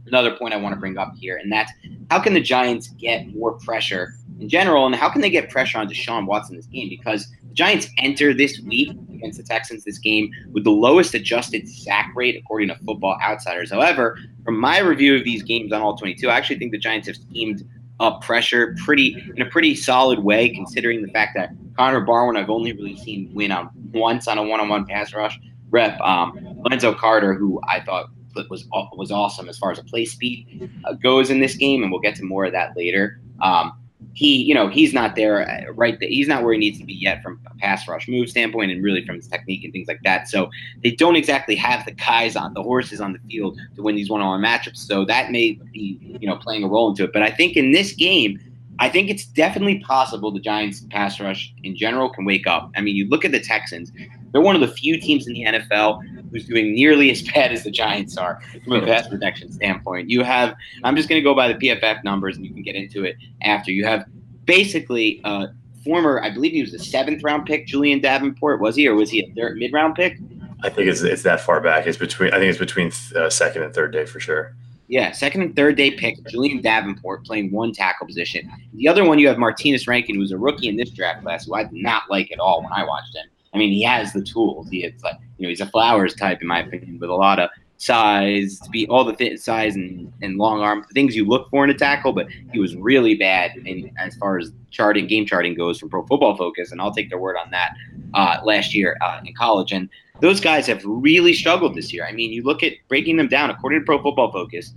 another 0.05 0.35
point 0.35 0.53
I 0.53 0.57
want 0.57 0.73
to 0.73 0.79
bring 0.79 0.97
up 0.97 1.13
here, 1.17 1.37
and 1.37 1.51
that's 1.51 1.71
how 2.09 2.19
can 2.19 2.33
the 2.33 2.41
Giants 2.41 2.87
get 2.87 3.27
more 3.35 3.53
pressure 3.53 4.13
in 4.39 4.47
general, 4.47 4.85
and 4.85 4.95
how 4.95 5.09
can 5.09 5.21
they 5.21 5.29
get 5.29 5.49
pressure 5.49 5.77
on 5.79 5.87
Deshaun 5.87 6.25
Watson 6.25 6.55
this 6.55 6.67
game? 6.67 6.89
Because 6.89 7.29
the 7.47 7.53
Giants 7.53 7.89
enter 7.97 8.33
this 8.33 8.59
week 8.61 8.95
against 9.13 9.37
the 9.37 9.43
Texans 9.43 9.83
this 9.83 9.97
game 9.97 10.31
with 10.51 10.63
the 10.63 10.71
lowest 10.71 11.13
adjusted 11.13 11.67
sack 11.67 12.11
rate 12.15 12.35
according 12.35 12.69
to 12.69 12.75
Football 12.85 13.17
Outsiders. 13.23 13.71
However, 13.71 14.17
from 14.45 14.59
my 14.59 14.79
review 14.79 15.15
of 15.15 15.23
these 15.23 15.43
games 15.43 15.73
on 15.73 15.81
all 15.81 15.97
22, 15.97 16.29
I 16.29 16.37
actually 16.37 16.59
think 16.59 16.71
the 16.71 16.77
Giants 16.77 17.07
have 17.07 17.17
schemed 17.17 17.67
up 17.99 18.21
pressure 18.21 18.75
pretty 18.85 19.23
in 19.35 19.41
a 19.41 19.45
pretty 19.45 19.75
solid 19.75 20.19
way, 20.19 20.49
considering 20.49 21.01
the 21.01 21.11
fact 21.11 21.33
that 21.35 21.49
Connor 21.75 22.01
Barwin 22.01 22.37
I've 22.37 22.49
only 22.49 22.73
really 22.73 22.97
seen 22.97 23.29
win 23.33 23.51
on 23.51 23.69
once 23.91 24.27
on 24.27 24.37
a 24.37 24.43
one-on-one 24.43 24.85
pass 24.85 25.13
rush 25.13 25.39
rep. 25.69 25.99
Um, 26.01 26.55
Lorenzo 26.63 26.93
Carter, 26.93 27.33
who 27.33 27.59
I 27.67 27.81
thought 27.81 28.09
was 28.49 28.67
was 28.93 29.11
awesome 29.11 29.49
as 29.49 29.57
far 29.57 29.71
as 29.71 29.79
a 29.79 29.83
play 29.83 30.05
speed 30.05 30.69
uh, 30.85 30.93
goes 30.93 31.29
in 31.29 31.39
this 31.39 31.55
game, 31.55 31.81
and 31.81 31.91
we'll 31.91 32.01
get 32.01 32.15
to 32.15 32.23
more 32.23 32.45
of 32.45 32.51
that 32.51 32.77
later. 32.77 33.19
Um, 33.41 33.73
he, 34.13 34.43
you 34.43 34.53
know, 34.53 34.67
he's 34.67 34.93
not 34.93 35.15
there 35.15 35.47
uh, 35.47 35.71
right. 35.73 35.97
He's 36.01 36.27
not 36.27 36.43
where 36.43 36.53
he 36.53 36.59
needs 36.59 36.79
to 36.79 36.85
be 36.85 36.93
yet 36.93 37.21
from 37.23 37.39
a 37.45 37.55
pass 37.57 37.87
rush 37.87 38.07
move 38.07 38.29
standpoint, 38.29 38.71
and 38.71 38.83
really 38.83 39.05
from 39.05 39.15
his 39.15 39.27
technique 39.27 39.63
and 39.63 39.73
things 39.73 39.87
like 39.87 40.01
that. 40.03 40.27
So 40.27 40.49
they 40.83 40.91
don't 40.91 41.15
exactly 41.15 41.55
have 41.55 41.85
the 41.85 41.91
guys 41.91 42.35
on 42.35 42.53
the 42.53 42.63
horses 42.63 43.01
on 43.01 43.13
the 43.13 43.19
field 43.29 43.59
to 43.75 43.81
win 43.81 43.95
these 43.95 44.09
one-on-one 44.09 44.41
matchups. 44.41 44.77
So 44.77 45.05
that 45.05 45.31
may 45.31 45.59
be, 45.73 46.17
you 46.19 46.27
know, 46.27 46.37
playing 46.37 46.63
a 46.63 46.67
role 46.67 46.89
into 46.89 47.03
it. 47.03 47.13
But 47.13 47.23
I 47.23 47.31
think 47.31 47.55
in 47.55 47.71
this 47.71 47.93
game, 47.93 48.39
I 48.79 48.89
think 48.89 49.09
it's 49.09 49.25
definitely 49.25 49.79
possible 49.79 50.31
the 50.31 50.39
Giants 50.39 50.85
pass 50.91 51.19
rush 51.19 51.53
in 51.63 51.75
general 51.75 52.09
can 52.09 52.25
wake 52.25 52.45
up. 52.45 52.71
I 52.75 52.81
mean, 52.81 52.95
you 52.95 53.07
look 53.07 53.25
at 53.25 53.31
the 53.31 53.39
Texans; 53.39 53.91
they're 54.31 54.41
one 54.41 54.55
of 54.55 54.61
the 54.61 54.67
few 54.67 54.99
teams 54.99 55.27
in 55.27 55.33
the 55.33 55.45
NFL 55.45 56.16
who's 56.31 56.45
doing 56.45 56.73
nearly 56.73 57.11
as 57.11 57.21
bad 57.33 57.51
as 57.51 57.63
the 57.63 57.71
Giants 57.71 58.17
are 58.17 58.41
from 58.63 58.73
a 58.73 58.85
pass 58.85 59.07
protection 59.07 59.51
standpoint. 59.51 60.09
You 60.09 60.23
have, 60.23 60.55
I'm 60.83 60.95
just 60.95 61.09
going 61.09 61.19
to 61.19 61.23
go 61.23 61.35
by 61.35 61.51
the 61.51 61.55
PFF 61.55 62.03
numbers, 62.03 62.37
and 62.37 62.45
you 62.45 62.53
can 62.53 62.63
get 62.63 62.75
into 62.75 63.03
it 63.03 63.15
after. 63.41 63.71
You 63.71 63.85
have 63.85 64.05
basically 64.45 65.21
uh, 65.23 65.47
former, 65.83 66.21
I 66.21 66.29
believe 66.29 66.51
he 66.51 66.61
was 66.61 66.73
a 66.73 66.79
seventh 66.79 67.23
round 67.23 67.45
pick, 67.45 67.67
Julian 67.67 67.99
Davenport, 67.99 68.61
was 68.61 68.75
he, 68.75 68.87
or 68.87 68.95
was 68.95 69.09
he 69.09 69.23
a 69.23 69.33
third 69.35 69.57
mid 69.57 69.73
round 69.73 69.95
pick? 69.95 70.17
I 70.63 70.69
think 70.69 70.89
it's 70.89 71.01
it's 71.01 71.23
that 71.23 71.39
far 71.39 71.61
back. 71.61 71.85
It's 71.85 71.97
between. 71.97 72.33
I 72.33 72.39
think 72.39 72.49
it's 72.49 72.57
between 72.57 72.91
uh, 73.15 73.29
second 73.29 73.61
and 73.61 73.73
third 73.73 73.93
day 73.93 74.05
for 74.05 74.19
sure. 74.19 74.55
Yeah, 74.87 75.11
second 75.11 75.41
and 75.41 75.55
third 75.55 75.75
day 75.75 75.91
pick, 75.91 76.15
Julian 76.29 76.61
Davenport 76.61 77.25
playing 77.25 77.51
one 77.51 77.73
tackle 77.73 78.07
position. 78.07 78.49
The 78.73 78.87
other 78.87 79.03
one 79.03 79.19
you 79.19 79.27
have 79.27 79.37
Martinas 79.37 79.87
Rankin, 79.87 80.15
who's 80.15 80.31
a 80.31 80.37
rookie 80.37 80.67
in 80.67 80.77
this 80.77 80.89
draft 80.91 81.23
class, 81.23 81.45
who 81.45 81.55
I 81.55 81.63
did 81.63 81.73
not 81.73 82.03
like 82.09 82.31
at 82.31 82.39
all 82.39 82.63
when 82.63 82.71
I 82.71 82.83
watched 82.85 83.15
him. 83.15 83.27
I 83.57 83.59
mean, 83.59 83.71
he 83.73 83.81
has 83.81 84.13
the 84.13 84.21
tools. 84.21 84.69
He 84.69 84.87
like, 85.03 85.15
you 85.39 85.43
know, 85.43 85.49
he's 85.49 85.61
a 85.61 85.65
Flowers 85.65 86.13
type 86.13 86.43
in 86.43 86.47
my 86.47 86.59
opinion, 86.59 86.99
with 86.99 87.09
a 87.09 87.15
lot 87.15 87.39
of 87.39 87.49
size, 87.77 88.59
to 88.59 88.69
be 88.69 88.87
all 88.87 89.03
the 89.03 89.15
fit 89.15 89.39
size 89.41 89.75
and, 89.75 90.13
and 90.21 90.37
long 90.37 90.61
arm 90.61 90.85
things 90.93 91.15
you 91.15 91.25
look 91.25 91.49
for 91.49 91.63
in 91.63 91.71
a 91.71 91.73
tackle. 91.73 92.13
But 92.13 92.27
he 92.53 92.59
was 92.59 92.75
really 92.75 93.15
bad 93.15 93.57
in 93.65 93.91
as 93.97 94.15
far 94.17 94.37
as 94.37 94.51
charting, 94.69 95.07
game 95.07 95.25
charting 95.25 95.55
goes 95.55 95.79
from 95.79 95.89
Pro 95.89 96.05
Football 96.05 96.37
Focus, 96.37 96.71
and 96.71 96.79
I'll 96.79 96.93
take 96.93 97.09
their 97.09 97.17
word 97.17 97.35
on 97.35 97.49
that. 97.49 97.73
Uh, 98.13 98.39
last 98.43 98.75
year 98.75 98.95
uh, 99.01 99.19
in 99.25 99.33
college, 99.33 99.71
and 99.71 99.89
those 100.21 100.39
guys 100.39 100.67
have 100.67 100.81
really 100.85 101.33
struggled 101.33 101.75
this 101.75 101.91
year. 101.91 102.05
I 102.05 102.11
mean, 102.11 102.31
you 102.31 102.43
look 102.43 102.61
at 102.61 102.73
breaking 102.87 103.17
them 103.17 103.27
down 103.27 103.49
according 103.49 103.79
to 103.79 103.85
Pro 103.85 104.01
Football 104.01 104.31
Focus. 104.31 104.73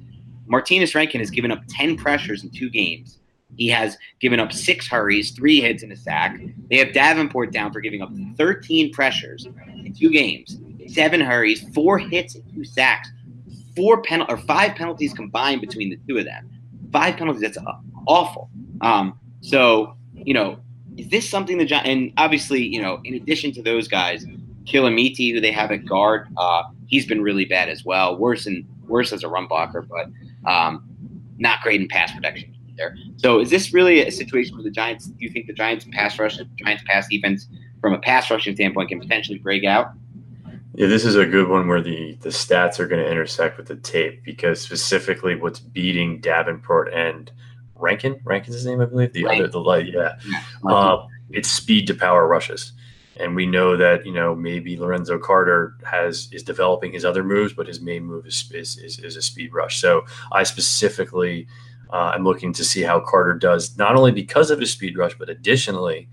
Martinas 0.51 0.95
Rankin 0.95 1.21
has 1.21 1.31
given 1.31 1.53
up 1.53 1.63
10 1.69 1.97
pressures 1.97 2.43
in 2.43 2.51
two 2.51 2.69
games. 2.71 3.20
He 3.57 3.69
has 3.69 3.99
given 4.21 4.41
up 4.41 4.53
six 4.53 4.89
hurries, 4.89 5.33
three 5.33 5.61
hits, 5.61 5.83
and 5.83 5.93
a 5.93 5.97
sack. 5.97 6.41
They 6.71 6.79
have 6.79 6.93
Davenport 6.93 7.53
down 7.53 7.73
for 7.73 7.81
giving 7.81 8.01
up 8.03 8.11
13 8.37 8.93
pressures 8.93 9.47
in 9.69 9.95
two 9.95 10.11
games, 10.11 10.59
seven 10.89 11.21
hurries, 11.21 11.63
four 11.75 11.99
hits, 11.99 12.35
and 12.35 12.45
two 12.55 12.65
sacks. 12.65 13.11
Four 13.77 14.03
pen 14.03 14.23
or 14.29 14.37
five 14.37 14.75
penalties 14.75 15.13
combined 15.13 15.61
between 15.61 15.91
the 15.91 15.99
two 16.09 16.19
of 16.19 16.25
them. 16.25 16.51
Five 16.93 17.17
penalties. 17.17 17.43
That's 17.43 17.59
awful. 18.07 18.51
Um, 18.81 19.19
so 19.41 19.95
you 20.15 20.35
know, 20.35 20.59
is 20.97 21.09
this 21.09 21.29
something 21.29 21.59
the 21.59 21.65
Giants? 21.65 21.89
And 21.89 22.13
obviously, 22.17 22.63
you 22.63 22.81
know, 22.81 23.01
in 23.05 23.15
addition 23.15 23.53
to 23.53 23.63
those 23.63 23.89
guys, 23.89 24.27
Kelemete, 24.65 25.33
who 25.33 25.41
they 25.41 25.53
have 25.53 25.71
at 25.71 25.87
guard, 25.87 26.29
uh, 26.37 26.65
he's 26.87 27.07
been 27.07 27.23
really 27.23 27.45
bad 27.45 27.69
as 27.69 27.85
well. 27.85 28.17
Worse 28.17 28.47
and 28.47 28.67
worse 28.87 29.13
as 29.13 29.23
a 29.23 29.29
run 29.29 29.47
blocker, 29.47 29.83
but 29.83 30.07
um, 30.51 30.85
not 31.39 31.61
great 31.63 31.81
in 31.81 31.89
pass 31.89 32.13
protection 32.13 32.55
either. 32.81 32.97
So, 33.17 33.41
is 33.41 33.51
this 33.51 33.73
really 33.73 34.07
a 34.07 34.11
situation 34.11 34.55
where 34.57 34.65
the 34.65 34.71
Giants? 34.71 35.07
Do 35.07 35.15
you 35.19 35.31
think 35.31 35.47
the 35.47 35.53
Giants 35.53 35.87
pass 35.93 36.19
rush, 36.19 36.37
the 36.37 36.45
Giants 36.57 36.83
pass 36.87 37.09
defense, 37.09 37.47
from 37.81 37.93
a 37.93 37.99
pass 37.99 38.31
rushing 38.31 38.55
standpoint, 38.55 38.89
can 38.89 39.01
potentially 39.01 39.39
break 39.39 39.65
out? 39.65 39.93
Yeah, 40.75 40.87
this 40.87 41.05
is 41.05 41.17
a 41.17 41.27
good 41.27 41.49
one 41.49 41.69
where 41.69 41.83
the 41.83 42.17
the 42.21 42.31
stats 42.31 42.79
are 42.79 42.87
going 42.87 43.03
to 43.03 43.11
intersect 43.11 43.59
with 43.59 43.69
the 43.69 43.77
tape 43.77 44.25
because 44.25 44.61
specifically 44.61 45.35
what's 45.35 45.61
beating 45.61 46.21
Davenport 46.21 46.93
and 46.93 47.31
Rankin, 47.75 48.21
Rankin's 48.25 48.57
his 48.57 48.67
name, 48.67 48.81
I 48.81 48.87
believe. 48.87 49.13
The 49.13 49.25
Rankin. 49.25 49.45
other, 49.45 49.53
the 49.53 49.61
light, 49.61 49.87
yeah. 49.87 50.19
yeah. 50.27 50.71
Uh, 50.71 51.07
it's 51.31 51.49
speed 51.49 51.87
to 51.87 51.95
power 51.95 52.27
rushes 52.27 52.73
and 53.21 53.37
we 53.37 53.47
know 53.47 53.77
that 53.77 54.05
you 54.07 54.13
know 54.13 54.35
maybe 54.35 54.77
Lorenzo 54.77 55.19
Carter 55.19 55.77
has 55.85 56.29
is 56.33 56.43
developing 56.43 56.93
his 56.93 57.05
other 57.05 57.23
moves, 57.23 57.53
but 57.53 57.67
his 57.67 57.81
main 57.81 58.05
move 58.05 58.27
is 58.27 58.51
is, 58.53 58.79
is, 58.79 58.99
is 58.99 59.17
a 59.17 59.23
speed 59.23 59.53
rush. 59.53 59.81
So 59.81 60.05
I 60.33 60.43
specifically 60.43 61.47
uh, 61.93 62.13
am 62.15 62.25
looking 62.25 62.53
to 62.55 62.65
see 62.65 62.83
how 62.83 63.01
Carter 63.01 63.35
does, 63.35 63.77
not 63.77 63.97
only 63.97 64.13
because 64.13 64.51
of 64.51 64.61
his 64.61 64.73
speed 64.73 64.97
rush, 64.97 65.17
but 65.19 65.29
additionally 65.29 66.09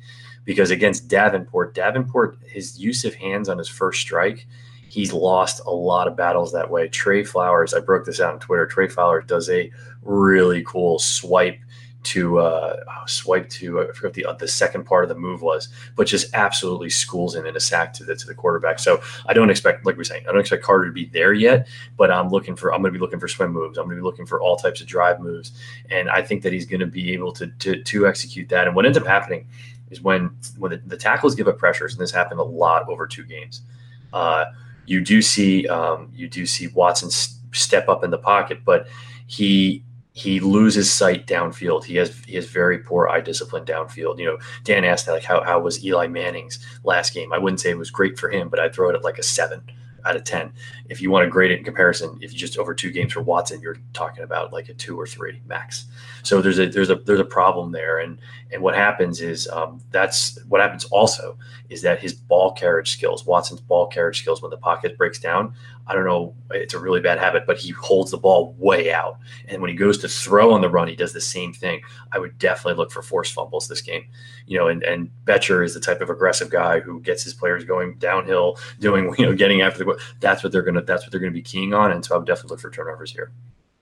because 0.45 0.71
against 0.71 1.07
Davenport, 1.07 1.75
Davenport 1.75 2.38
his 2.47 2.80
use 2.80 3.03
of 3.03 3.13
hands 3.13 3.49
on 3.49 3.57
his 3.57 3.67
first 3.67 3.99
strike. 3.99 4.47
He's 4.89 5.11
lost 5.11 5.61
a 5.65 5.71
lot 5.71 6.07
of 6.07 6.15
battles 6.15 6.53
that 6.53 6.69
way. 6.71 6.88
Trey 6.88 7.23
Flowers, 7.23 7.73
I 7.73 7.82
broke 7.82 8.05
this 8.05 8.21
out 8.21 8.34
on 8.34 8.39
Twitter. 8.39 8.65
Trey 8.65 8.88
Flowers 8.88 9.25
does 9.28 9.49
a 9.49 9.69
really 10.01 10.63
cool 10.63 10.99
swipe 10.99 11.59
to 12.08 12.39
uh, 12.39 12.78
oh, 12.88 13.03
swipe 13.05 13.49
to 13.49 13.82
I 13.82 13.91
forget 13.91 14.14
the 14.14 14.26
uh, 14.26 14.34
the 14.34 14.47
second 14.47 14.86
part 14.86 15.03
of 15.03 15.10
the 15.10 15.16
move 15.16 15.41
was, 15.41 15.70
but 15.95 16.08
just 16.08 16.34
absolutely 16.34 16.89
schools 16.89 17.36
him 17.36 17.45
in 17.45 17.55
a 17.55 17.60
sack 17.60 17.93
to 17.93 18.03
the 18.05 18.16
to 18.16 18.28
the 18.28 18.34
quarterback. 18.34 18.80
So 18.80 19.01
I 19.26 19.34
don't 19.34 19.49
expect, 19.49 19.86
like 19.86 19.97
we're 19.97 20.05
saying, 20.05 20.26
I 20.28 20.32
don't 20.32 20.39
expect 20.39 20.64
Carter 20.64 20.86
to 20.86 20.91
be 20.91 21.05
there 21.05 21.34
yet, 21.34 21.68
but 21.97 22.10
I'm 22.10 22.30
looking 22.30 22.55
for 22.55 22.74
I'm 22.74 22.82
going 22.82 22.93
to 22.93 22.97
be 22.97 23.01
looking 23.01 23.20
for 23.20 23.28
swim 23.28 23.51
moves. 23.51 23.78
I'm 23.78 23.86
going 23.86 23.97
to 23.97 24.01
be 24.01 24.05
looking 24.05 24.26
for 24.26 24.41
all 24.41 24.55
types 24.55 24.80
of 24.80 24.88
drive 24.88 25.20
moves, 25.20 25.51
and 25.91 26.10
I 26.10 26.22
think 26.22 26.43
that 26.43 26.53
he's 26.53 26.66
going 26.66 26.80
to 26.80 26.88
be 26.88 27.14
able 27.14 27.34
to 27.34 27.47
to 27.47 27.84
to 27.84 28.08
execute 28.08 28.47
that. 28.49 28.68
And 28.68 28.76
what 28.76 28.86
ends 28.86 28.97
up 28.97 29.05
happening 29.05 29.47
is 29.89 30.01
when 30.01 30.32
when 30.58 30.72
the, 30.72 30.78
the 30.86 30.97
tackles 30.97 31.36
give 31.36 31.47
up 31.47 31.58
pressures, 31.58 31.93
and 31.93 32.01
this 32.01 32.12
happened 32.12 32.39
a 32.39 32.43
lot 32.43 32.88
over 32.88 33.05
two 33.05 33.24
games. 33.24 33.62
Uh, 34.14 34.45
you 34.86 35.01
do 35.01 35.22
see 35.22 35.68
um, 35.68 36.10
you 36.16 36.30
do 36.30 36.45
see 36.45 36.68
Watson 36.68 37.10
step 37.51 37.89
up 37.89 38.03
in 38.03 38.12
the 38.12 38.18
pocket, 38.18 38.62
but 38.64 38.88
he 39.28 39.84
he 40.18 40.39
loses 40.39 40.91
sight 40.91 41.28
downfield. 41.28 41.84
He 41.84 41.95
has 41.97 42.24
he 42.26 42.34
has 42.38 42.47
very 42.47 42.80
poor 42.80 43.07
eye 43.07 43.22
discipline 43.22 43.65
downfield. 43.65 44.18
You 44.18 44.26
know, 44.26 44.38
Dan 44.63 44.84
asked 44.84 45.05
that, 45.05 45.11
like 45.11 45.24
how 45.24 45.43
how 45.43 45.59
was 45.59 45.86
Eli 45.86 46.07
Manning's 46.07 46.57
last 46.84 47.13
game? 47.13 47.32
I 47.32 47.38
wouldn't 47.38 47.59
say 47.59 47.70
it 47.70 47.78
was 47.78 47.91
great 47.91 48.18
for 48.18 48.28
him, 48.28 48.49
but 48.49 48.59
I'd 48.59 48.74
throw 48.74 48.89
it 48.89 48.95
at 48.95 49.03
like 49.03 49.20
a 49.20 49.24
seven 49.24 49.61
out 50.05 50.15
of 50.15 50.24
10. 50.24 50.51
If 50.89 51.01
you 51.01 51.11
want 51.11 51.26
to 51.26 51.30
grade 51.30 51.51
it 51.51 51.59
in 51.59 51.63
comparison, 51.63 52.18
if 52.20 52.32
you 52.32 52.39
just 52.39 52.57
over 52.57 52.74
two 52.74 52.89
games 52.89 53.13
for 53.13 53.22
Watson, 53.22 53.61
you're 53.61 53.78
talking 53.93 54.24
about 54.24 54.51
like 54.51 54.70
a 54.70 54.74
two 54.74 54.99
or 54.99 55.05
three 55.05 55.39
max. 55.45 55.86
So 56.24 56.41
there's 56.41 56.57
a 56.57 56.68
there's 56.68 56.89
a 56.89 56.95
there's 56.95 57.20
a 57.20 57.26
problem 57.26 57.72
there, 57.72 57.99
and 57.99 58.18
and 58.51 58.63
what 58.63 58.74
happens 58.74 59.22
is 59.22 59.47
um, 59.49 59.82
that's 59.91 60.39
what 60.47 60.61
happens 60.61 60.86
also 60.86 61.38
is 61.70 61.82
that 61.84 61.99
his 61.99 62.13
ball 62.13 62.53
carriage 62.53 62.91
skills, 62.91 63.26
Watson's 63.26 63.61
ball 63.61 63.88
carriage 63.88 64.20
skills, 64.20 64.41
when 64.41 64.49
the 64.49 64.57
pocket 64.57 64.97
breaks 64.97 65.20
down, 65.20 65.53
I 65.88 65.93
don't 65.93 66.05
know, 66.05 66.35
it's 66.51 66.73
a 66.73 66.79
really 66.79 66.99
bad 66.99 67.19
habit, 67.19 67.45
but 67.45 67.57
he 67.57 67.71
holds 67.71 68.11
the 68.11 68.17
ball 68.17 68.55
way 68.57 68.91
out, 68.91 69.17
and 69.47 69.61
when 69.61 69.69
he 69.69 69.75
goes 69.75 69.97
to 69.99 70.09
throw 70.09 70.53
on 70.53 70.61
the 70.61 70.69
run, 70.69 70.88
he 70.88 70.95
does 70.95 71.13
the 71.13 71.21
same 71.21 71.53
thing. 71.53 71.81
I 72.11 72.19
would 72.19 72.38
definitely 72.38 72.77
look 72.77 72.91
for 72.91 73.01
forced 73.01 73.33
fumbles 73.33 73.67
this 73.67 73.81
game, 73.81 74.05
you 74.45 74.57
know, 74.57 74.67
and 74.67 74.83
and 74.83 75.09
Bettcher 75.25 75.63
is 75.63 75.73
the 75.73 75.79
type 75.79 76.01
of 76.01 76.09
aggressive 76.09 76.49
guy 76.49 76.79
who 76.79 76.99
gets 77.01 77.23
his 77.23 77.33
players 77.33 77.63
going 77.63 77.97
downhill, 77.97 78.57
doing 78.79 79.13
you 79.17 79.25
know 79.25 79.33
getting 79.33 79.61
after 79.61 79.83
the 79.83 79.99
that's 80.19 80.43
what 80.43 80.51
they're 80.51 80.61
gonna 80.61 80.83
that's 80.83 81.03
what 81.03 81.11
they're 81.11 81.21
gonna 81.21 81.31
be 81.31 81.41
keying 81.41 81.73
on, 81.73 81.91
and 81.91 82.03
so 82.03 82.15
I 82.15 82.17
would 82.17 82.27
definitely 82.27 82.51
look 82.51 82.61
for 82.61 82.71
turnovers 82.71 83.11
here. 83.11 83.31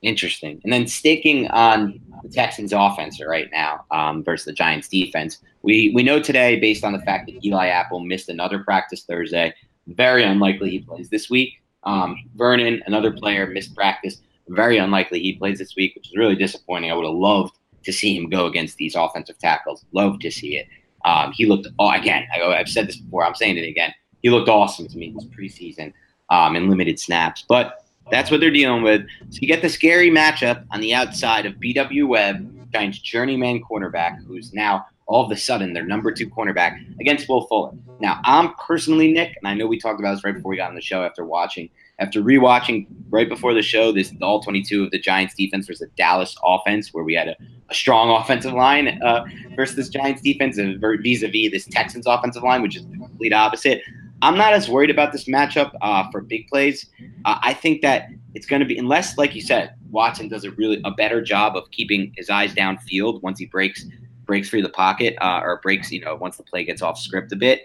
Interesting. 0.02 0.62
And 0.64 0.72
then 0.72 0.86
sticking 0.88 1.48
on 1.48 2.00
the 2.22 2.30
Texans' 2.30 2.74
offense 2.74 3.20
right 3.26 3.50
now 3.52 3.86
um, 3.90 4.24
versus 4.24 4.46
the 4.46 4.54
Giants' 4.54 4.88
defense, 4.88 5.40
we 5.64 5.92
we 5.96 6.04
know 6.04 6.22
today, 6.22 6.60
based 6.60 6.84
on 6.84 6.94
the 6.94 7.00
fact 7.00 7.26
that 7.26 7.44
Eli 7.44 7.68
Apple 7.68 8.00
missed 8.02 8.30
another 8.30 8.60
practice 8.60 9.04
Thursday, 9.04 9.54
very 9.88 10.24
unlikely 10.24 10.70
he 10.70 10.80
plays 10.80 11.10
this 11.10 11.30
week. 11.30 11.62
Um, 11.86 12.18
Vernon, 12.36 12.82
another 12.88 13.12
player, 13.12 13.48
missed 13.48 13.76
practice. 13.76 14.22
Very 14.48 14.78
unlikely 14.78 15.20
he 15.20 15.34
plays 15.34 15.60
this 15.60 15.76
week, 15.76 15.96
which 15.96 16.08
is 16.08 16.16
really 16.16 16.36
disappointing. 16.36 16.92
I 16.92 16.96
would 16.96 17.06
have 17.06 17.16
loved 17.16 17.56
to 17.84 17.94
see 17.94 18.16
him 18.16 18.30
go 18.30 18.48
against 18.48 18.78
these 18.78 18.96
offensive 18.96 19.38
tackles. 19.38 19.86
Love 19.92 20.20
to 20.20 20.32
see 20.32 20.58
it. 20.58 20.68
Um, 21.06 21.32
he 21.32 21.46
looked 21.46 21.68
oh, 21.80 21.92
again. 21.92 22.26
I, 22.34 22.58
have 22.58 22.68
said 22.68 22.88
this 22.88 22.98
before. 22.98 23.24
I'm 23.24 23.36
saying 23.36 23.58
it 23.58 23.68
again. 23.68 23.94
He 24.24 24.30
looked 24.30 24.50
awesome 24.50 24.88
to 24.88 24.98
me 24.98 25.14
this 25.16 25.26
preseason 25.26 25.94
um, 26.30 26.56
in 26.56 26.70
limited 26.70 27.00
snaps, 27.00 27.46
but 27.48 27.86
that's 28.12 28.32
what 28.32 28.40
they're 28.40 28.52
dealing 28.52 28.82
with. 28.82 29.02
So 29.30 29.40
you 29.42 29.48
get 29.48 29.62
the 29.62 29.70
scary 29.70 30.10
matchup 30.10 30.66
on 30.72 30.82
the 30.82 30.94
outside 30.94 31.46
of 31.46 31.60
B.W. 31.60 32.08
Webb, 32.08 32.72
Giants 32.72 33.00
journeyman 33.00 33.64
cornerback, 33.64 34.24
who's 34.26 34.52
now 34.54 34.88
all 35.08 35.26
of 35.26 35.32
a 35.32 35.38
sudden 35.38 35.74
their 35.74 35.86
number 35.86 36.12
two 36.12 36.30
cornerback 36.30 36.78
against 37.00 37.30
Will 37.30 37.46
Fuller. 37.48 37.72
Now, 38.00 38.20
I'm 38.26 38.54
personally 38.56 39.12
Nick, 39.12 39.36
and 39.38 39.48
I 39.48 39.54
know 39.54 39.68
we 39.68 39.80
talked 39.80 40.00
about 40.00 40.16
this 40.16 40.24
right 40.24 40.36
before 40.36 40.50
we 40.50 40.58
got 40.58 40.70
on 40.70 40.76
the 40.76 40.82
show 40.82 41.04
after 41.04 41.26
watching, 41.26 41.70
after 42.00 42.22
rewatching 42.22 42.88
right 43.10 43.30
before 43.30 43.54
the 43.54 43.62
show, 43.62 43.92
this 43.92 44.14
all 44.22 44.42
22 44.42 44.86
of 44.86 44.92
the 44.92 45.00
Giants 45.00 45.34
defense 45.36 45.68
versus 45.68 45.88
the 45.88 45.96
Dallas 45.96 46.36
offense, 46.44 46.94
where 46.94 47.04
we 47.04 47.14
had 47.14 47.30
a, 47.30 47.36
a 47.70 47.74
strong 47.74 48.10
offensive 48.10 48.54
line 48.54 49.00
uh, 49.02 49.26
versus 49.56 49.76
this 49.76 49.90
Giants 49.90 50.22
defense, 50.22 50.58
and 50.58 50.82
vis-a-vis 50.82 51.52
this 51.52 51.66
Texans 51.66 52.06
offensive 52.08 52.44
line, 52.44 52.62
which 52.62 52.76
is 52.76 52.86
the 52.88 52.98
complete 52.98 53.34
opposite. 53.34 53.82
I'm 54.22 54.38
not 54.38 54.54
as 54.54 54.70
worried 54.70 54.90
about 54.90 55.12
this 55.12 55.26
matchup 55.26 55.72
uh, 55.82 56.10
for 56.12 56.22
big 56.22 56.48
plays. 56.48 56.90
Uh, 57.26 57.38
I 57.42 57.54
think 57.54 57.82
that 57.82 58.10
it's 58.34 58.46
going 58.46 58.60
to 58.60 58.66
be 58.66 58.78
unless, 58.78 59.18
like 59.18 59.36
you 59.36 59.42
said, 59.42 59.76
Watson 59.92 60.28
does 60.28 60.44
a 60.44 60.52
really 60.52 60.82
a 60.84 60.92
better 60.92 61.22
job 61.22 61.56
of 61.56 61.70
keeping 61.72 62.12
his 62.18 62.30
eyes 62.30 62.54
downfield 62.54 63.22
once 63.22 63.40
he 63.40 63.46
breaks 63.46 63.86
breaks 64.26 64.50
through 64.50 64.62
the 64.62 64.70
pocket 64.70 65.16
uh, 65.22 65.42
or 65.44 65.60
breaks, 65.62 65.92
you 65.92 66.02
know, 66.02 66.16
once 66.16 66.38
the 66.38 66.44
play 66.44 66.64
gets 66.64 66.82
off 66.82 66.98
script 66.98 67.32
a 67.32 67.36
bit. 67.36 67.64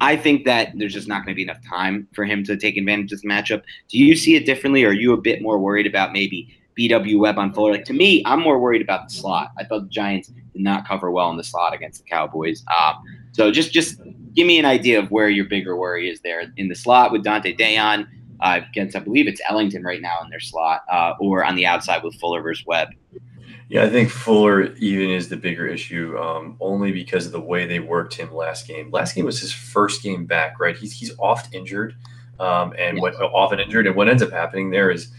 I 0.00 0.16
think 0.16 0.44
that 0.46 0.72
there's 0.74 0.94
just 0.94 1.08
not 1.08 1.24
going 1.24 1.34
to 1.34 1.36
be 1.36 1.42
enough 1.42 1.62
time 1.68 2.08
for 2.14 2.24
him 2.24 2.44
to 2.44 2.56
take 2.56 2.76
advantage 2.76 3.12
of 3.12 3.20
this 3.20 3.24
matchup. 3.24 3.62
Do 3.88 3.98
you 3.98 4.16
see 4.16 4.36
it 4.36 4.46
differently, 4.46 4.84
or 4.84 4.88
are 4.88 4.94
you 4.94 5.12
a 5.12 5.18
bit 5.18 5.42
more 5.42 5.58
worried 5.58 5.86
about 5.86 6.12
maybe 6.12 6.48
BW 6.78 7.18
Webb 7.18 7.38
on 7.38 7.52
Fuller? 7.52 7.72
Like 7.72 7.84
to 7.86 7.92
me, 7.92 8.22
I'm 8.24 8.40
more 8.40 8.58
worried 8.58 8.80
about 8.80 9.08
the 9.08 9.14
slot. 9.14 9.52
I 9.58 9.64
thought 9.64 9.82
the 9.82 9.90
Giants 9.90 10.28
did 10.28 10.62
not 10.62 10.88
cover 10.88 11.10
well 11.10 11.30
in 11.30 11.36
the 11.36 11.44
slot 11.44 11.74
against 11.74 12.02
the 12.02 12.08
Cowboys. 12.08 12.64
Um, 12.74 13.02
so 13.32 13.50
just 13.50 13.72
just 13.72 14.00
give 14.34 14.46
me 14.46 14.58
an 14.58 14.64
idea 14.64 14.98
of 14.98 15.10
where 15.10 15.28
your 15.28 15.44
bigger 15.44 15.76
worry 15.76 16.08
is 16.08 16.20
there 16.22 16.50
in 16.56 16.68
the 16.68 16.74
slot 16.74 17.12
with 17.12 17.22
Donte 17.22 17.58
Deayon 17.58 18.06
uh, 18.40 18.60
against, 18.68 18.96
I 18.96 19.00
believe 19.00 19.28
it's 19.28 19.40
Ellington 19.48 19.82
right 19.82 20.00
now 20.00 20.18
in 20.22 20.30
their 20.30 20.40
slot, 20.40 20.82
uh, 20.90 21.14
or 21.20 21.44
on 21.44 21.54
the 21.54 21.66
outside 21.66 22.02
with 22.02 22.14
Fuller 22.16 22.42
versus 22.42 22.66
Webb. 22.66 22.88
Yeah, 23.72 23.84
I 23.84 23.88
think 23.90 24.10
Fuller 24.10 24.74
even 24.74 25.08
is 25.10 25.30
the 25.30 25.36
bigger 25.38 25.66
issue, 25.66 26.18
um, 26.18 26.56
only 26.60 26.92
because 26.92 27.24
of 27.26 27.32
the 27.32 27.40
way 27.40 27.66
they 27.66 27.80
worked 27.80 28.14
him 28.14 28.34
last 28.34 28.68
game. 28.68 28.90
Last 28.90 29.14
game 29.14 29.24
was 29.24 29.40
his 29.40 29.52
first 29.54 30.02
game 30.02 30.26
back, 30.26 30.60
right? 30.60 30.76
He's 30.76 30.92
he's 30.92 31.12
oft 31.18 31.54
injured. 31.54 31.96
um, 32.40 32.74
and 32.78 33.00
what 33.00 33.14
often 33.16 33.60
injured. 33.60 33.86
And 33.86 33.96
what 33.96 34.08
ends 34.08 34.22
up 34.22 34.30
happening 34.30 34.70
there 34.70 34.90
is 34.90 35.12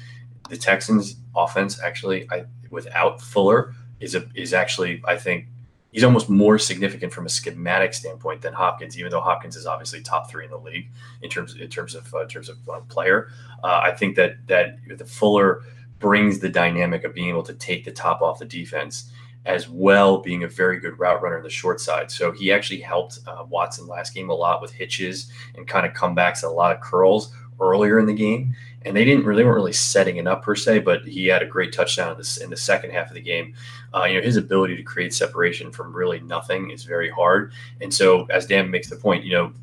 the 0.49 0.57
Texans' 0.57 1.15
offense 1.35 1.81
actually, 1.81 2.27
I, 2.31 2.45
without 2.69 3.21
Fuller, 3.21 3.73
is 3.99 4.15
a, 4.15 4.25
is 4.35 4.53
actually 4.53 5.01
I 5.05 5.17
think 5.17 5.47
he's 5.91 6.03
almost 6.03 6.29
more 6.29 6.59
significant 6.59 7.13
from 7.13 7.25
a 7.25 7.29
schematic 7.29 7.93
standpoint 7.93 8.41
than 8.41 8.53
Hopkins, 8.53 8.99
even 8.99 9.11
though 9.11 9.21
Hopkins 9.21 9.55
is 9.55 9.65
obviously 9.65 10.01
top 10.01 10.29
three 10.29 10.45
in 10.45 10.51
the 10.51 10.57
league 10.59 10.89
in 11.21 11.29
terms 11.29 11.55
in 11.55 11.69
terms 11.69 11.95
of 11.95 12.13
uh, 12.13 12.21
in 12.21 12.27
terms 12.27 12.49
of 12.49 12.57
uh, 12.69 12.81
player. 12.81 13.29
Uh, 13.63 13.81
I 13.83 13.91
think 13.91 14.15
that 14.17 14.45
that 14.47 14.77
the 14.97 15.05
Fuller 15.05 15.63
brings 16.03 16.39
the 16.39 16.49
dynamic 16.49 17.05
of 17.05 17.13
being 17.13 17.29
able 17.29 17.43
to 17.43 17.53
take 17.53 17.85
the 17.85 17.91
top 17.91 18.21
off 18.21 18.37
the 18.37 18.45
defense 18.45 19.09
as 19.45 19.69
well 19.69 20.17
being 20.17 20.43
a 20.43 20.47
very 20.49 20.77
good 20.77 20.99
route 20.99 21.21
runner 21.21 21.37
on 21.37 21.43
the 21.43 21.49
short 21.49 21.79
side. 21.79 22.11
So 22.11 22.33
he 22.33 22.51
actually 22.51 22.81
helped 22.81 23.19
uh, 23.25 23.45
Watson 23.49 23.87
last 23.87 24.13
game 24.13 24.29
a 24.29 24.33
lot 24.33 24.61
with 24.61 24.73
hitches 24.73 25.31
and 25.55 25.65
kind 25.65 25.85
of 25.85 25.93
comebacks, 25.93 26.43
a 26.43 26.47
lot 26.47 26.75
of 26.75 26.81
curls 26.81 27.33
earlier 27.61 27.99
in 27.99 28.05
the 28.05 28.13
game. 28.13 28.53
And 28.85 28.93
they 28.93 29.05
didn't 29.05 29.23
really 29.23 29.45
weren't 29.45 29.55
really 29.55 29.71
setting 29.71 30.17
it 30.17 30.27
up 30.27 30.43
per 30.43 30.55
se, 30.55 30.79
but 30.79 31.05
he 31.05 31.27
had 31.27 31.41
a 31.41 31.45
great 31.45 31.71
touchdown 31.71 32.17
in, 32.19 32.43
in 32.43 32.49
the 32.49 32.57
second 32.57 32.91
half 32.91 33.07
of 33.07 33.13
the 33.13 33.21
game. 33.21 33.53
Uh, 33.95 34.03
you 34.03 34.15
know 34.15 34.21
his 34.21 34.35
ability 34.35 34.75
to 34.75 34.83
create 34.83 35.13
separation 35.13 35.71
from 35.71 35.95
really 35.95 36.19
nothing 36.19 36.69
is 36.69 36.83
very 36.83 37.09
hard. 37.09 37.53
And 37.79 37.93
so, 37.93 38.25
as 38.25 38.45
Dan 38.45 38.69
makes 38.69 38.89
the 38.89 38.97
point, 38.97 39.23
you 39.23 39.31
know, 39.31 39.53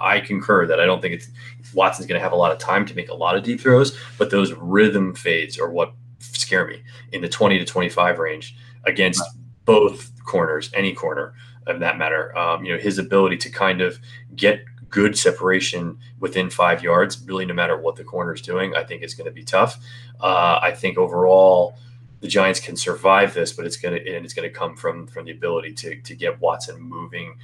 I 0.00 0.20
concur 0.20 0.66
that 0.66 0.80
I 0.80 0.86
don't 0.86 1.00
think 1.00 1.14
it's 1.14 1.28
Watson's 1.72 2.06
going 2.06 2.18
to 2.18 2.22
have 2.22 2.32
a 2.32 2.36
lot 2.36 2.52
of 2.52 2.58
time 2.58 2.84
to 2.86 2.94
make 2.94 3.08
a 3.08 3.14
lot 3.14 3.36
of 3.36 3.42
deep 3.42 3.60
throws, 3.60 3.98
but 4.18 4.30
those 4.30 4.52
rhythm 4.52 5.14
fades 5.14 5.58
are 5.58 5.70
what 5.70 5.94
scare 6.18 6.66
me 6.66 6.82
in 7.12 7.20
the 7.20 7.28
20 7.28 7.58
to 7.58 7.64
25 7.64 8.18
range 8.18 8.56
against 8.84 9.22
both 9.64 10.10
corners, 10.24 10.70
any 10.74 10.92
corner 10.92 11.34
of 11.66 11.80
that 11.80 11.96
matter. 11.96 12.36
Um, 12.36 12.64
you 12.64 12.72
know, 12.72 12.78
his 12.78 12.98
ability 12.98 13.38
to 13.38 13.50
kind 13.50 13.80
of 13.80 13.98
get 14.34 14.64
good 14.90 15.18
separation 15.18 15.98
within 16.20 16.50
five 16.50 16.82
yards, 16.82 17.20
really, 17.26 17.44
no 17.44 17.54
matter 17.54 17.76
what 17.76 17.96
the 17.96 18.04
corner 18.04 18.32
is 18.32 18.40
doing, 18.40 18.76
I 18.76 18.84
think 18.84 19.02
is 19.02 19.14
going 19.14 19.26
to 19.26 19.32
be 19.32 19.42
tough. 19.42 19.78
Uh, 20.20 20.58
I 20.62 20.70
think 20.70 20.98
overall, 20.98 21.76
the 22.20 22.28
Giants 22.28 22.60
can 22.60 22.76
survive 22.76 23.34
this, 23.34 23.52
but 23.52 23.66
it's 23.66 23.76
going 23.76 23.94
to 24.02 24.16
and 24.16 24.24
it's 24.24 24.32
going 24.32 24.48
to 24.48 24.54
come 24.54 24.76
from 24.76 25.06
from 25.06 25.26
the 25.26 25.32
ability 25.32 25.74
to 25.74 26.00
to 26.00 26.14
get 26.14 26.40
Watson 26.40 26.80
moving, 26.80 27.34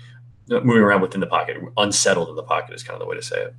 moving 0.51 0.83
around 0.83 1.01
within 1.01 1.21
the 1.21 1.27
pocket, 1.27 1.57
unsettled 1.77 2.29
in 2.29 2.37
the 2.37 2.43
pocket 2.43 2.75
is 2.75 2.83
kind 2.83 2.95
of 2.95 3.01
the 3.01 3.07
way 3.07 3.17
to 3.17 3.23
say 3.23 3.41
it. 3.41 3.55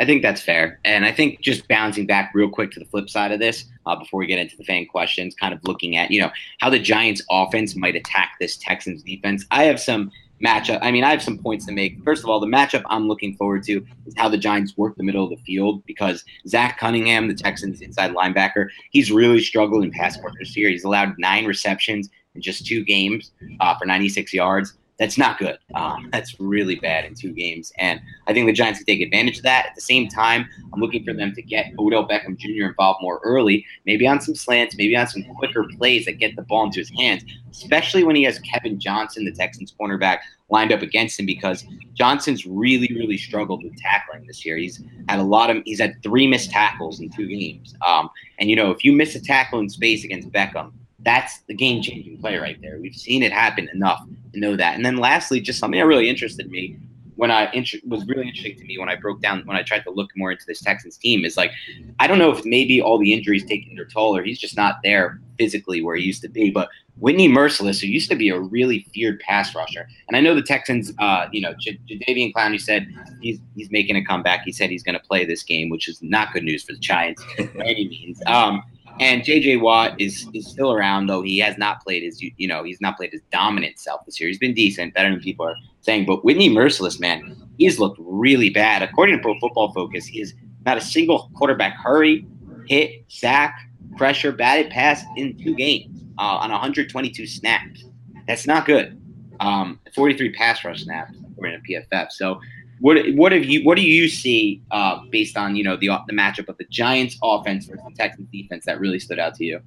I 0.00 0.04
think 0.04 0.22
that's 0.22 0.40
fair. 0.40 0.78
And 0.84 1.04
I 1.04 1.10
think 1.10 1.40
just 1.40 1.66
bouncing 1.66 2.06
back 2.06 2.30
real 2.32 2.48
quick 2.48 2.70
to 2.72 2.78
the 2.78 2.86
flip 2.86 3.10
side 3.10 3.32
of 3.32 3.40
this, 3.40 3.64
uh, 3.84 3.96
before 3.96 4.20
we 4.20 4.26
get 4.26 4.38
into 4.38 4.56
the 4.56 4.62
fan 4.64 4.86
questions, 4.86 5.34
kind 5.34 5.52
of 5.52 5.60
looking 5.64 5.96
at, 5.96 6.12
you 6.12 6.20
know, 6.20 6.30
how 6.60 6.70
the 6.70 6.78
Giants 6.78 7.22
offense 7.30 7.74
might 7.74 7.96
attack 7.96 8.34
this 8.38 8.56
Texans 8.58 9.02
defense. 9.02 9.44
I 9.50 9.64
have 9.64 9.80
some 9.80 10.12
matchup. 10.44 10.78
I 10.82 10.92
mean, 10.92 11.02
I 11.02 11.10
have 11.10 11.22
some 11.22 11.36
points 11.36 11.66
to 11.66 11.72
make. 11.72 12.00
First 12.04 12.22
of 12.22 12.30
all, 12.30 12.38
the 12.38 12.46
matchup 12.46 12.82
I'm 12.86 13.08
looking 13.08 13.34
forward 13.34 13.64
to 13.64 13.84
is 14.06 14.14
how 14.16 14.28
the 14.28 14.38
Giants 14.38 14.76
work 14.76 14.96
the 14.96 15.02
middle 15.02 15.24
of 15.24 15.30
the 15.30 15.44
field 15.44 15.84
because 15.84 16.24
Zach 16.46 16.78
Cunningham, 16.78 17.26
the 17.26 17.34
Texans 17.34 17.80
inside 17.80 18.12
linebacker, 18.12 18.68
he's 18.90 19.10
really 19.10 19.40
struggled 19.40 19.82
in 19.82 19.90
pass 19.90 20.16
coverage 20.16 20.56
year. 20.56 20.68
He's 20.68 20.84
allowed 20.84 21.14
nine 21.18 21.44
receptions 21.44 22.08
in 22.36 22.42
just 22.42 22.64
two 22.64 22.84
games 22.84 23.32
uh, 23.58 23.76
for 23.76 23.84
96 23.84 24.32
yards 24.32 24.74
that's 24.98 25.16
not 25.16 25.38
good. 25.38 25.58
Um, 25.74 26.08
that's 26.12 26.38
really 26.40 26.76
bad 26.76 27.04
in 27.04 27.14
two 27.14 27.32
games. 27.32 27.72
And 27.78 28.00
I 28.26 28.32
think 28.32 28.46
the 28.46 28.52
Giants 28.52 28.80
can 28.80 28.86
take 28.86 29.00
advantage 29.00 29.38
of 29.38 29.44
that. 29.44 29.66
At 29.66 29.74
the 29.74 29.80
same 29.80 30.08
time, 30.08 30.48
I'm 30.72 30.80
looking 30.80 31.04
for 31.04 31.12
them 31.14 31.34
to 31.34 31.42
get 31.42 31.72
Odell 31.78 32.06
Beckham 32.06 32.36
Jr. 32.36 32.66
involved 32.66 33.00
more 33.02 33.20
early, 33.22 33.64
maybe 33.86 34.06
on 34.06 34.20
some 34.20 34.34
slants, 34.34 34.76
maybe 34.76 34.96
on 34.96 35.06
some 35.06 35.24
quicker 35.36 35.64
plays 35.76 36.04
that 36.06 36.18
get 36.18 36.36
the 36.36 36.42
ball 36.42 36.64
into 36.64 36.80
his 36.80 36.90
hands, 36.90 37.24
especially 37.50 38.04
when 38.04 38.16
he 38.16 38.24
has 38.24 38.38
Kevin 38.40 38.78
Johnson, 38.78 39.24
the 39.24 39.32
Texans 39.32 39.74
cornerback, 39.78 40.18
lined 40.50 40.72
up 40.72 40.82
against 40.82 41.20
him 41.20 41.26
because 41.26 41.64
Johnson's 41.94 42.46
really, 42.46 42.88
really 42.94 43.18
struggled 43.18 43.62
with 43.62 43.76
tackling 43.76 44.26
this 44.26 44.46
year. 44.46 44.56
He's 44.56 44.82
had 45.08 45.18
a 45.18 45.22
lot 45.22 45.50
of, 45.50 45.62
he's 45.64 45.80
had 45.80 46.02
three 46.02 46.26
missed 46.26 46.50
tackles 46.50 47.00
in 47.00 47.10
two 47.10 47.26
games. 47.28 47.74
Um, 47.86 48.08
and, 48.38 48.48
you 48.48 48.56
know, 48.56 48.70
if 48.70 48.84
you 48.84 48.92
miss 48.92 49.14
a 49.14 49.20
tackle 49.20 49.58
in 49.60 49.68
space 49.68 50.04
against 50.04 50.30
Beckham, 50.30 50.72
that's 51.00 51.38
the 51.48 51.54
game 51.54 51.82
changing 51.82 52.18
play 52.18 52.36
right 52.36 52.60
there. 52.60 52.78
We've 52.80 52.94
seen 52.94 53.22
it 53.22 53.32
happen 53.32 53.68
enough 53.72 54.04
to 54.32 54.40
know 54.40 54.56
that. 54.56 54.74
And 54.74 54.84
then 54.84 54.96
lastly, 54.96 55.40
just 55.40 55.58
something 55.58 55.78
that 55.78 55.86
really 55.86 56.08
interested 56.08 56.50
me 56.50 56.76
when 57.18 57.32
I 57.32 57.50
int- 57.52 57.84
was 57.84 58.06
really 58.06 58.28
interesting 58.28 58.56
to 58.58 58.64
me 58.64 58.78
when 58.78 58.88
I 58.88 58.94
broke 58.94 59.20
down 59.20 59.42
when 59.44 59.56
I 59.56 59.62
tried 59.62 59.82
to 59.84 59.90
look 59.90 60.10
more 60.16 60.30
into 60.30 60.44
this 60.46 60.60
Texans 60.60 60.96
team 60.96 61.24
is 61.24 61.36
like 61.36 61.50
I 61.98 62.06
don't 62.06 62.18
know 62.18 62.30
if 62.30 62.44
maybe 62.44 62.80
all 62.80 62.96
the 62.96 63.12
injuries 63.12 63.44
taking 63.44 63.74
their 63.74 63.84
toll 63.84 64.16
or 64.16 64.22
he's 64.22 64.38
just 64.38 64.56
not 64.56 64.76
there 64.84 65.20
physically 65.36 65.82
where 65.82 65.96
he 65.96 66.04
used 66.04 66.22
to 66.22 66.28
be. 66.28 66.50
But 66.50 66.68
Whitney 66.98 67.28
Mercilus, 67.28 67.80
who 67.80 67.88
used 67.88 68.08
to 68.10 68.16
be 68.16 68.28
a 68.28 68.38
really 68.38 68.86
feared 68.94 69.18
pass 69.20 69.52
rusher, 69.54 69.88
and 70.06 70.16
I 70.16 70.20
know 70.20 70.34
the 70.34 70.42
Texans, 70.42 70.92
uh, 70.98 71.26
you 71.32 71.40
know, 71.40 71.54
J- 71.58 71.78
Jadeveon 71.88 72.32
Clowney 72.32 72.60
said 72.60 72.86
he's 73.20 73.40
he's 73.56 73.70
making 73.72 73.96
a 73.96 74.04
comeback. 74.04 74.42
He 74.44 74.52
said 74.52 74.70
he's 74.70 74.84
going 74.84 74.98
to 74.98 75.04
play 75.04 75.24
this 75.24 75.42
game, 75.42 75.70
which 75.70 75.88
is 75.88 76.00
not 76.02 76.32
good 76.32 76.44
news 76.44 76.62
for 76.62 76.72
the 76.72 76.78
Giants 76.78 77.24
by 77.38 77.64
any 77.64 77.88
means. 77.88 78.20
Um, 78.26 78.62
and 79.00 79.22
JJ 79.22 79.60
Watt 79.60 80.00
is 80.00 80.28
is 80.34 80.46
still 80.46 80.72
around, 80.72 81.06
though 81.06 81.22
he 81.22 81.38
has 81.38 81.56
not 81.58 81.82
played 81.82 82.02
his 82.02 82.20
you 82.20 82.48
know 82.48 82.62
he's 82.64 82.80
not 82.80 82.96
played 82.96 83.12
his 83.12 83.22
dominant 83.30 83.78
self 83.78 84.04
this 84.04 84.20
year. 84.20 84.28
He's 84.28 84.38
been 84.38 84.54
decent, 84.54 84.94
better 84.94 85.10
than 85.10 85.20
people 85.20 85.46
are 85.46 85.56
saying. 85.80 86.06
But 86.06 86.24
Whitney 86.24 86.50
Mercilus, 86.50 87.00
man, 87.00 87.36
he's 87.58 87.78
looked 87.78 87.98
really 88.00 88.50
bad. 88.50 88.82
According 88.82 89.16
to 89.16 89.22
Pro 89.22 89.38
Football 89.38 89.72
Focus, 89.72 90.06
he 90.06 90.20
is 90.20 90.34
not 90.64 90.76
a 90.76 90.80
single 90.80 91.30
quarterback 91.34 91.74
hurry, 91.74 92.26
hit, 92.66 93.04
sack, 93.08 93.68
pressure, 93.96 94.32
batted 94.32 94.70
pass 94.70 95.02
in 95.16 95.36
two 95.38 95.54
games 95.54 96.04
uh, 96.18 96.38
on 96.42 96.50
122 96.50 97.26
snaps. 97.26 97.84
That's 98.26 98.46
not 98.46 98.66
good. 98.66 99.00
Um, 99.40 99.80
43 99.94 100.32
pass 100.32 100.64
rush 100.64 100.82
snaps 100.82 101.16
according 101.32 101.62
to 101.62 101.72
PFF. 101.72 102.10
So 102.10 102.40
what 102.80 102.98
what 103.14 103.32
have 103.32 103.44
you 103.44 103.64
what 103.64 103.76
do 103.76 103.82
you 103.82 104.08
see 104.08 104.62
uh, 104.70 105.00
based 105.10 105.36
on 105.36 105.56
you 105.56 105.64
know 105.64 105.76
the 105.76 105.88
the 106.06 106.12
matchup 106.12 106.48
of 106.48 106.56
the 106.58 106.64
Giants 106.64 107.18
offense 107.22 107.66
versus 107.66 107.84
the 107.88 107.94
Texans 107.94 108.28
defense 108.30 108.64
that 108.66 108.80
really 108.80 108.98
stood 108.98 109.18
out 109.18 109.34
to 109.36 109.44
you? 109.44 109.60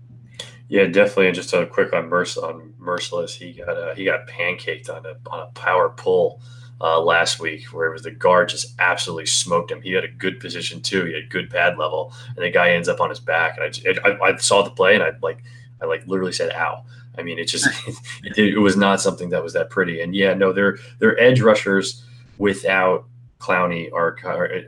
Yeah, 0.72 0.86
definitely. 0.86 1.28
And 1.28 1.36
just 1.36 1.54
a 1.54 1.66
quick 1.66 1.92
on, 1.92 2.08
Merc- 2.08 2.38
on 2.42 2.74
Mercilus, 2.80 3.36
he 3.36 3.52
got 3.52 3.70
uh, 3.70 3.94
he 3.94 4.06
got 4.06 4.26
pancaked 4.28 4.90
on 4.90 5.06
a 5.06 5.18
on 5.30 5.42
a 5.42 5.52
power 5.52 5.90
pull 5.90 6.42
uh, 6.80 7.02
last 7.02 7.42
week, 7.42 7.66
where 7.74 7.88
it 7.88 7.92
was 7.92 8.04
the 8.04 8.12
guard 8.12 8.48
just 8.48 8.74
absolutely 8.80 9.26
smoked 9.26 9.70
him. 9.70 9.82
He 9.82 9.92
had 9.92 10.06
a 10.06 10.08
good 10.08 10.40
position 10.40 10.82
too. 10.82 11.06
He 11.06 11.14
had 11.14 11.30
good 11.30 11.50
pad 11.50 11.78
level, 11.78 12.14
and 12.36 12.38
the 12.38 12.50
guy 12.50 12.72
ends 12.72 12.88
up 12.88 13.02
on 13.02 13.10
his 13.10 13.20
back. 13.20 13.58
And 13.58 13.66
I, 13.66 13.70
just, 13.70 14.00
I, 14.06 14.18
I 14.24 14.38
saw 14.38 14.62
the 14.62 14.70
play, 14.70 14.96
and 14.96 15.04
I 15.04 15.12
like 15.22 15.44
I 15.82 15.86
like 15.86 16.08
literally 16.08 16.32
said, 16.32 16.54
"Ow." 16.54 16.86
I 17.18 17.24
mean, 17.24 17.38
it 17.38 17.50
just 17.50 17.68
it, 18.24 18.38
it 18.38 18.60
was 18.60 18.78
not 18.78 19.02
something 19.02 19.30
that 19.32 19.44
was 19.44 19.52
that 19.52 19.70
pretty. 19.70 20.00
And 20.00 20.16
yeah, 20.16 20.34
no, 20.34 20.54
they're 20.54 20.78
they're 21.00 21.20
edge 21.20 21.42
rushers 21.42 22.04
without 22.42 23.06
Clowney 23.38 23.92
are, 23.94 24.18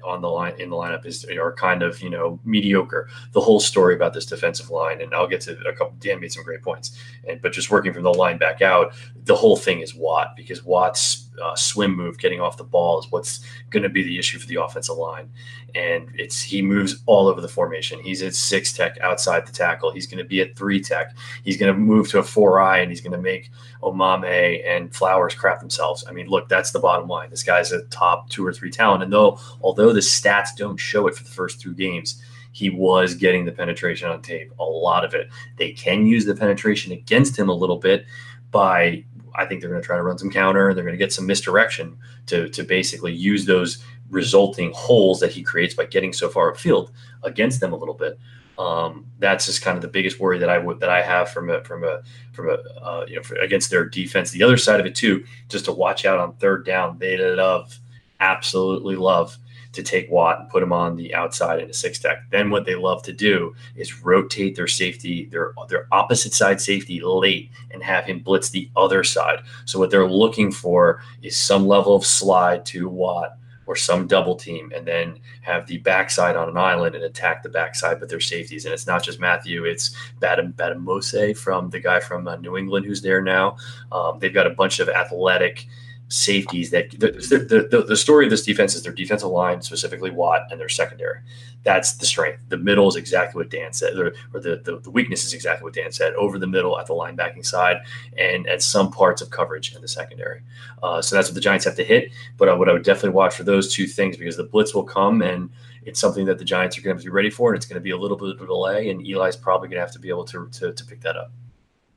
on 0.04 0.22
the 0.22 0.30
line 0.30 0.60
in 0.60 0.70
the 0.70 0.76
lineup 0.76 1.06
is 1.06 1.26
are 1.26 1.54
kind 1.54 1.84
of 1.84 2.02
you 2.02 2.10
know 2.10 2.40
mediocre. 2.44 3.10
The 3.32 3.42
whole 3.42 3.60
story 3.60 3.96
about 3.96 4.14
this 4.14 4.26
defensive 4.26 4.70
line, 4.70 5.02
and 5.02 5.14
I'll 5.14 5.28
get 5.28 5.42
to 5.42 5.58
a 5.68 5.74
couple. 5.74 5.96
Dan 6.00 6.20
made 6.20 6.32
some 6.32 6.44
great 6.44 6.62
points, 6.62 6.98
and 7.28 7.42
but 7.42 7.52
just 7.52 7.72
working 7.72 7.94
from 7.94 8.04
the 8.04 8.14
line 8.14 8.38
back 8.38 8.62
out, 8.62 8.94
the 9.26 9.36
whole 9.36 9.58
thing 9.58 9.82
is 9.82 9.94
Watt 9.94 10.36
because 10.36 10.64
Watt's 10.64 11.23
uh, 11.42 11.56
swim 11.56 11.96
move, 11.96 12.18
getting 12.18 12.42
off 12.42 12.58
the 12.58 12.64
ball, 12.64 13.00
is 13.00 13.12
what's 13.12 13.42
going 13.70 13.84
to 13.84 13.90
be 13.90 14.04
the 14.04 14.18
issue 14.18 14.40
for 14.40 14.48
the 14.48 14.62
offensive 14.62 14.98
line. 14.98 15.30
And 15.76 16.10
it's 16.16 16.42
he 16.42 16.62
moves 16.62 17.02
all 17.06 17.28
over 17.28 17.42
the 17.42 17.48
formation. 17.48 18.00
He's 18.00 18.22
at 18.22 18.36
six 18.36 18.74
tech 18.74 18.98
outside 19.02 19.48
the 19.48 19.52
tackle. 19.52 19.92
He's 19.92 20.08
going 20.08 20.20
to 20.20 20.24
be 20.24 20.42
at 20.42 20.56
three 20.56 20.82
tech. 20.82 21.16
He's 21.44 21.58
going 21.58 21.74
to 21.74 21.80
move 21.80 22.10
to 22.10 22.20
a 22.20 22.24
four 22.24 22.62
eye, 22.62 22.80
and 22.80 22.92
he's 22.92 23.02
going 23.02 23.14
to 23.14 23.22
make 23.22 23.50
Omameh 23.82 24.66
and 24.68 24.94
Flowers 24.94 25.34
crap 25.34 25.60
themselves. 25.60 26.06
I 26.08 26.12
mean, 26.12 26.28
look, 26.28 26.50
that's 26.50 26.72
the 26.72 26.80
bottom 26.80 27.08
line. 27.08 27.30
This 27.30 27.44
guy's 27.44 27.72
a 27.72 27.84
top 27.86 28.30
two 28.30 28.46
or 28.46 28.54
three 28.54 28.72
talent, 28.72 29.04
and 29.04 29.12
though 29.12 29.40
although 29.62 29.94
the 29.94 30.00
stats 30.00 30.56
don't 30.56 30.78
show 30.78 31.08
it 31.08 31.16
for 31.16 31.24
the 31.24 31.30
first 31.30 31.62
two 31.62 31.74
games 31.74 32.22
he 32.54 32.70
was 32.70 33.16
getting 33.16 33.46
the 33.46 33.52
penetration 33.52 34.08
on 34.10 34.22
tape, 34.22 34.54
a 34.60 34.64
lot 34.64 35.04
of 35.04 35.14
it. 35.14 35.28
They 35.58 35.72
can 35.72 36.06
use 36.06 36.26
the 36.26 36.36
penetration 36.36 36.94
against 36.94 37.38
him 37.38 37.50
a 37.50 37.54
little 37.54 37.78
bit 37.78 38.06
by 38.52 39.04
I 39.36 39.46
think 39.46 39.62
they're 39.62 39.70
going 39.70 39.82
to 39.82 39.86
try 39.86 39.98
to 39.98 40.04
run 40.04 40.18
some 40.18 40.30
counter. 40.30 40.70
And 40.70 40.78
they're 40.78 40.86
going 40.86 40.98
to 40.98 41.04
get 41.04 41.14
some 41.14 41.26
misdirection 41.26 41.98
to 42.28 42.50
to 42.50 42.64
basically 42.64 43.14
use 43.14 43.46
those 43.46 43.84
resulting 44.10 44.72
holes 44.74 45.20
that 45.20 45.32
he 45.32 45.44
creates 45.44 45.74
by 45.74 45.86
getting 45.86 46.14
so 46.14 46.30
far 46.30 46.52
upfield 46.52 46.92
against 47.24 47.60
them 47.60 47.74
a 47.74 47.78
little 47.78 47.96
bit. 47.96 48.20
Um, 48.58 49.08
that's 49.18 49.48
just 49.48 49.64
kind 49.64 49.76
of 49.76 49.82
the 49.82 49.88
biggest 49.88 50.20
worry 50.20 50.38
that 50.38 50.50
I 50.50 50.60
would 50.60 50.80
that 50.80 50.90
I 50.90 51.02
have 51.02 51.30
from 51.30 51.50
a 51.50 51.64
from 51.64 51.84
a 51.84 52.02
from 52.34 52.50
a 52.50 52.54
uh, 52.54 53.06
you 53.08 53.16
know 53.16 53.24
for, 53.24 53.36
against 53.36 53.70
their 53.70 53.86
defense. 53.86 54.32
The 54.32 54.44
other 54.44 54.58
side 54.58 54.80
of 54.80 54.86
it 54.86 54.96
too, 54.96 55.26
just 55.50 55.66
to 55.66 55.72
watch 55.72 56.06
out 56.06 56.20
on 56.20 56.36
third 56.36 56.66
down. 56.66 57.00
They 57.00 57.18
love, 57.18 57.80
absolutely 58.20 58.96
love 58.96 59.38
to 59.74 59.84
take 59.84 60.10
Watt 60.10 60.40
and 60.40 60.50
put 60.50 60.64
him 60.64 60.72
on 60.72 60.96
the 60.96 61.14
outside 61.14 61.60
in 61.60 61.70
a 61.70 61.74
six 61.74 62.00
tech. 62.00 62.30
Then 62.30 62.50
what 62.50 62.66
they 62.66 62.76
love 62.76 63.04
to 63.04 63.14
do 63.14 63.56
is 63.76 64.04
rotate 64.04 64.56
their 64.56 64.68
safety, 64.68 65.26
their 65.26 65.54
their 65.68 65.88
opposite 65.92 66.34
side 66.34 66.62
safety 66.62 67.02
late 67.02 67.52
and 67.72 67.84
have 67.84 68.06
him 68.06 68.20
blitz 68.20 68.50
the 68.50 68.70
other 68.76 69.04
side. 69.04 69.40
So 69.66 69.80
what 69.80 69.92
they're 69.92 70.08
looking 70.08 70.52
for 70.52 71.02
is 71.22 71.36
some 71.36 71.68
level 71.68 71.96
of 71.96 72.06
slide 72.06 72.66
to 72.68 72.88
Watt 72.88 73.38
or 73.66 73.76
some 73.76 74.08
double 74.08 74.36
team 74.36 74.72
and 74.76 74.86
then 74.86 75.18
have 75.42 75.68
the 75.68 75.78
backside 75.80 76.36
on 76.36 76.50
an 76.50 76.58
island 76.58 76.96
and 76.96 77.04
attack 77.04 77.44
the 77.44 77.50
backside 77.50 78.00
with 78.00 78.10
their 78.10 78.20
safeties. 78.20 78.66
And 78.66 78.74
it's 78.74 78.88
not 78.88 79.04
just 79.04 79.20
Mathieu, 79.20 79.66
it's 79.66 79.96
Badam 80.20 80.54
Bademosi 80.54 81.36
from 81.38 81.70
the 81.70 81.80
guy 81.80 82.00
from 82.00 82.28
uh, 82.28 82.36
New 82.38 82.58
England 82.58 82.86
who's 82.86 83.02
there 83.02 83.22
now. 83.22 83.58
Um, 83.92 84.20
they've 84.20 84.34
got 84.34 84.48
a 84.48 84.52
bunch 84.52 84.80
of 84.80 84.90
athletic 84.90 85.66
safeties 86.10 86.70
that 86.72 86.92
the, 86.92 87.12
the, 87.12 87.68
the, 87.70 87.84
the, 87.84 87.98
story 87.98 88.26
of 88.26 88.30
this 88.30 88.44
defense 88.44 88.76
is 88.76 88.84
their 88.84 88.94
defensive 88.94 89.30
line, 89.30 89.62
specifically 89.62 90.12
Watt, 90.12 90.44
and 90.52 90.60
their 90.60 90.70
secondary. 90.70 91.20
That's 91.64 91.94
the 91.94 92.06
strength. 92.06 92.44
The 92.50 92.58
middle 92.58 92.88
is 92.88 92.96
exactly 92.96 93.40
what 93.40 93.50
Dan 93.50 93.74
said, 93.74 93.98
or, 93.98 94.14
or 94.34 94.40
the, 94.40 94.58
the, 94.64 94.80
the, 94.80 94.92
weakness 94.92 95.26
is 95.26 95.34
exactly 95.34 95.64
what 95.64 95.74
Dan 95.74 95.92
said 95.92 96.14
over 96.14 96.38
the 96.38 96.48
middle 96.48 96.78
at 96.80 96.86
the 96.86 96.94
linebacking 96.94 97.46
side 97.46 97.78
and 98.18 98.48
at 98.48 98.62
some 98.62 98.92
parts 98.92 99.22
of 99.22 99.30
coverage 99.30 99.74
in 99.74 99.82
the 99.82 99.88
secondary. 99.88 100.42
Uh, 100.84 101.02
so 101.02 101.16
that's 101.16 101.30
what 101.30 101.36
the 101.36 101.42
Giants 101.42 101.66
have 101.66 101.76
to 101.78 101.84
hit. 101.84 102.12
But 102.38 102.50
I, 102.50 102.54
what 102.54 102.70
I 102.70 102.74
would 102.74 102.84
definitely 102.84 103.12
watch 103.12 103.36
for 103.36 103.44
those 103.44 103.74
two 103.74 103.88
things 103.88 104.18
because 104.18 104.38
the 104.38 104.44
blitz 104.44 104.76
will 104.76 104.84
come 104.84 105.22
and 105.22 105.50
it's 105.86 106.00
something 106.00 106.26
that 106.26 106.38
the 106.38 106.46
Giants 106.46 106.78
are 106.78 106.82
going 106.82 106.96
to 106.98 107.04
to 107.04 107.10
be 107.10 107.12
ready 107.12 107.30
for, 107.30 107.52
and 107.52 107.58
it's 107.58 107.66
going 107.66 107.76
to 107.76 107.84
be 107.84 107.92
a 107.92 107.98
little 107.98 108.18
bit 108.18 108.30
of 108.30 108.42
a 108.42 108.46
delay, 108.46 108.90
and 108.90 109.06
Eli's 109.06 109.36
probably 109.36 109.68
going 109.68 109.78
to 109.78 109.82
have 109.82 109.92
to 109.92 110.00
be 110.00 110.10
able 110.10 110.26
to, 110.26 110.48
to, 110.50 110.74
to 110.74 110.86
pick 110.86 111.02
that 111.02 111.16
up. 111.16 111.32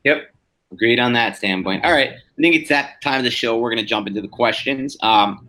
Yep. 0.04 0.34
Agreed 0.72 0.98
on 0.98 1.12
that 1.12 1.36
standpoint. 1.36 1.84
All 1.84 1.92
right. 1.92 2.14
I 2.36 2.42
think 2.42 2.54
it's 2.54 2.68
that 2.68 3.00
time 3.00 3.18
of 3.18 3.24
the 3.24 3.30
show. 3.30 3.58
We're 3.58 3.70
going 3.70 3.82
to 3.82 3.88
jump 3.88 4.06
into 4.06 4.20
the 4.20 4.28
questions. 4.28 4.96
Um, 5.00 5.46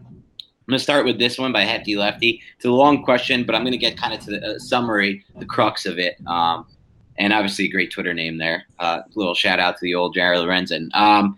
I'm 0.67 0.71
going 0.71 0.77
to 0.77 0.83
start 0.83 1.05
with 1.05 1.19
this 1.19 1.37
one 1.37 1.51
by 1.51 1.61
Hefty 1.61 1.95
Lefty. 1.95 2.41
It's 2.55 2.65
a 2.65 2.69
long 2.71 3.03
question, 3.03 3.43
but 3.43 3.55
I'm 3.55 3.63
going 3.63 3.71
to 3.71 3.77
get 3.77 3.97
kind 3.97 4.13
of 4.13 4.19
to 4.21 4.31
the 4.31 4.55
uh, 4.55 4.59
summary, 4.59 5.23
the 5.37 5.45
crux 5.45 5.85
of 5.85 5.97
it. 5.97 6.17
Um, 6.27 6.65
and 7.17 7.33
obviously, 7.33 7.65
a 7.65 7.69
great 7.69 7.91
Twitter 7.91 8.13
name 8.13 8.37
there. 8.37 8.63
Uh, 8.79 9.01
little 9.15 9.33
shout 9.33 9.59
out 9.59 9.75
to 9.77 9.81
the 9.81 9.95
old 9.95 10.13
Jared 10.13 10.39
Lorenzen. 10.39 10.93
Um, 10.93 11.37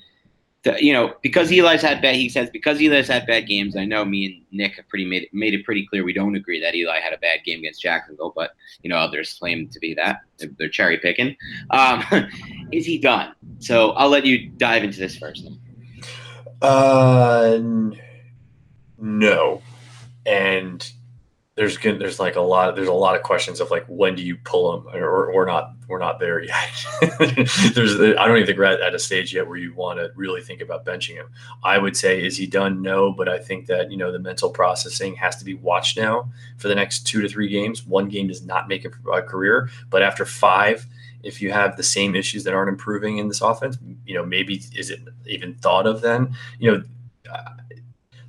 the, 0.64 0.76
you 0.84 0.92
know, 0.92 1.14
because 1.22 1.52
Eli's 1.52 1.82
had 1.82 2.02
bad, 2.02 2.16
he 2.16 2.28
says 2.28 2.50
because 2.50 2.82
Eli's 2.82 3.08
had 3.08 3.26
bad 3.26 3.48
games. 3.48 3.78
I 3.78 3.86
know 3.86 4.04
me 4.04 4.26
and 4.26 4.46
Nick 4.52 4.76
have 4.76 4.88
pretty 4.90 5.06
made 5.06 5.24
it, 5.24 5.34
made 5.34 5.54
it 5.54 5.64
pretty 5.64 5.88
clear 5.88 6.04
we 6.04 6.14
don't 6.14 6.36
agree 6.36 6.60
that 6.62 6.76
Eli 6.76 7.00
had 7.00 7.14
a 7.14 7.18
bad 7.18 7.40
game 7.46 7.60
against 7.60 7.82
Jacksonville, 7.82 8.34
but 8.36 8.52
you 8.82 8.90
know 8.90 8.98
others 8.98 9.34
claim 9.40 9.70
to 9.70 9.80
be 9.80 9.94
that 9.94 10.22
they're 10.58 10.70
cherry 10.70 10.98
picking. 10.98 11.36
Um, 11.70 12.04
is 12.72 12.86
he 12.86 12.98
done? 12.98 13.34
So 13.60 13.92
I'll 13.92 14.10
let 14.10 14.26
you 14.26 14.50
dive 14.50 14.84
into 14.84 15.00
this 15.00 15.18
first. 15.18 15.50
Uh, 16.62 17.60
no, 18.98 19.62
and 20.26 20.92
there's 21.60 21.78
there's 21.78 22.22
like 22.22 22.38
a 22.38 22.42
lot 22.42 22.74
there's 22.74 22.88
a 22.88 22.94
lot 22.94 23.18
of 23.18 23.22
questions 23.22 23.60
of 23.60 23.70
like 23.70 23.86
when 23.90 24.16
do 24.16 24.24
you 24.24 24.38
pull 24.38 24.72
them 24.72 24.96
or 24.96 25.34
we're 25.36 25.46
not 25.46 25.74
we're 25.90 26.00
not 26.00 26.18
there 26.18 26.42
yet. 26.42 26.70
There's 27.76 28.00
i 28.00 28.26
don't 28.26 28.38
even 28.38 28.46
think 28.46 28.58
we're 28.58 28.64
at, 28.64 28.80
at 28.80 28.96
a 28.96 29.00
stage 29.00 29.34
yet 29.34 29.46
where 29.46 29.58
you 29.58 29.74
want 29.74 30.00
to 30.00 30.10
really 30.16 30.42
think 30.42 30.62
about 30.62 30.86
benching 30.86 31.16
him. 31.16 31.28
I 31.62 31.78
would 31.78 31.98
say 31.98 32.26
is 32.26 32.38
he 32.38 32.48
done? 32.48 32.82
No 32.82 33.12
but 33.12 33.28
i 33.28 33.38
think 33.38 33.66
that 33.66 33.92
you 33.92 33.98
know 33.98 34.10
the 34.10 34.20
mental 34.20 34.50
processing 34.50 35.18
has 35.18 35.36
to 35.36 35.44
be 35.44 35.54
watched 35.54 35.98
now 35.98 36.32
for 36.56 36.70
the 36.70 36.76
next 36.76 37.06
two 37.06 37.22
to 37.22 37.28
three 37.28 37.50
games. 37.50 37.86
One 37.86 38.08
game 38.08 38.28
does 38.30 38.46
not 38.46 38.70
make 38.70 38.86
a, 38.86 39.12
a 39.12 39.22
career 39.22 39.70
but 39.90 40.02
after 40.02 40.24
five 40.24 40.86
if 41.24 41.42
you 41.42 41.52
have 41.52 41.76
the 41.76 41.84
same 41.84 42.16
issues 42.16 42.46
that 42.46 42.54
aren't 42.54 42.70
improving 42.70 43.18
in 43.18 43.28
this 43.28 43.42
offense 43.42 43.78
you 44.06 44.14
know 44.14 44.26
maybe 44.26 44.62
is 44.74 44.90
it 44.90 45.02
even 45.26 45.56
thought 45.56 45.86
of 45.86 46.00
then? 46.00 46.34
You 46.58 46.72
know 46.72 46.84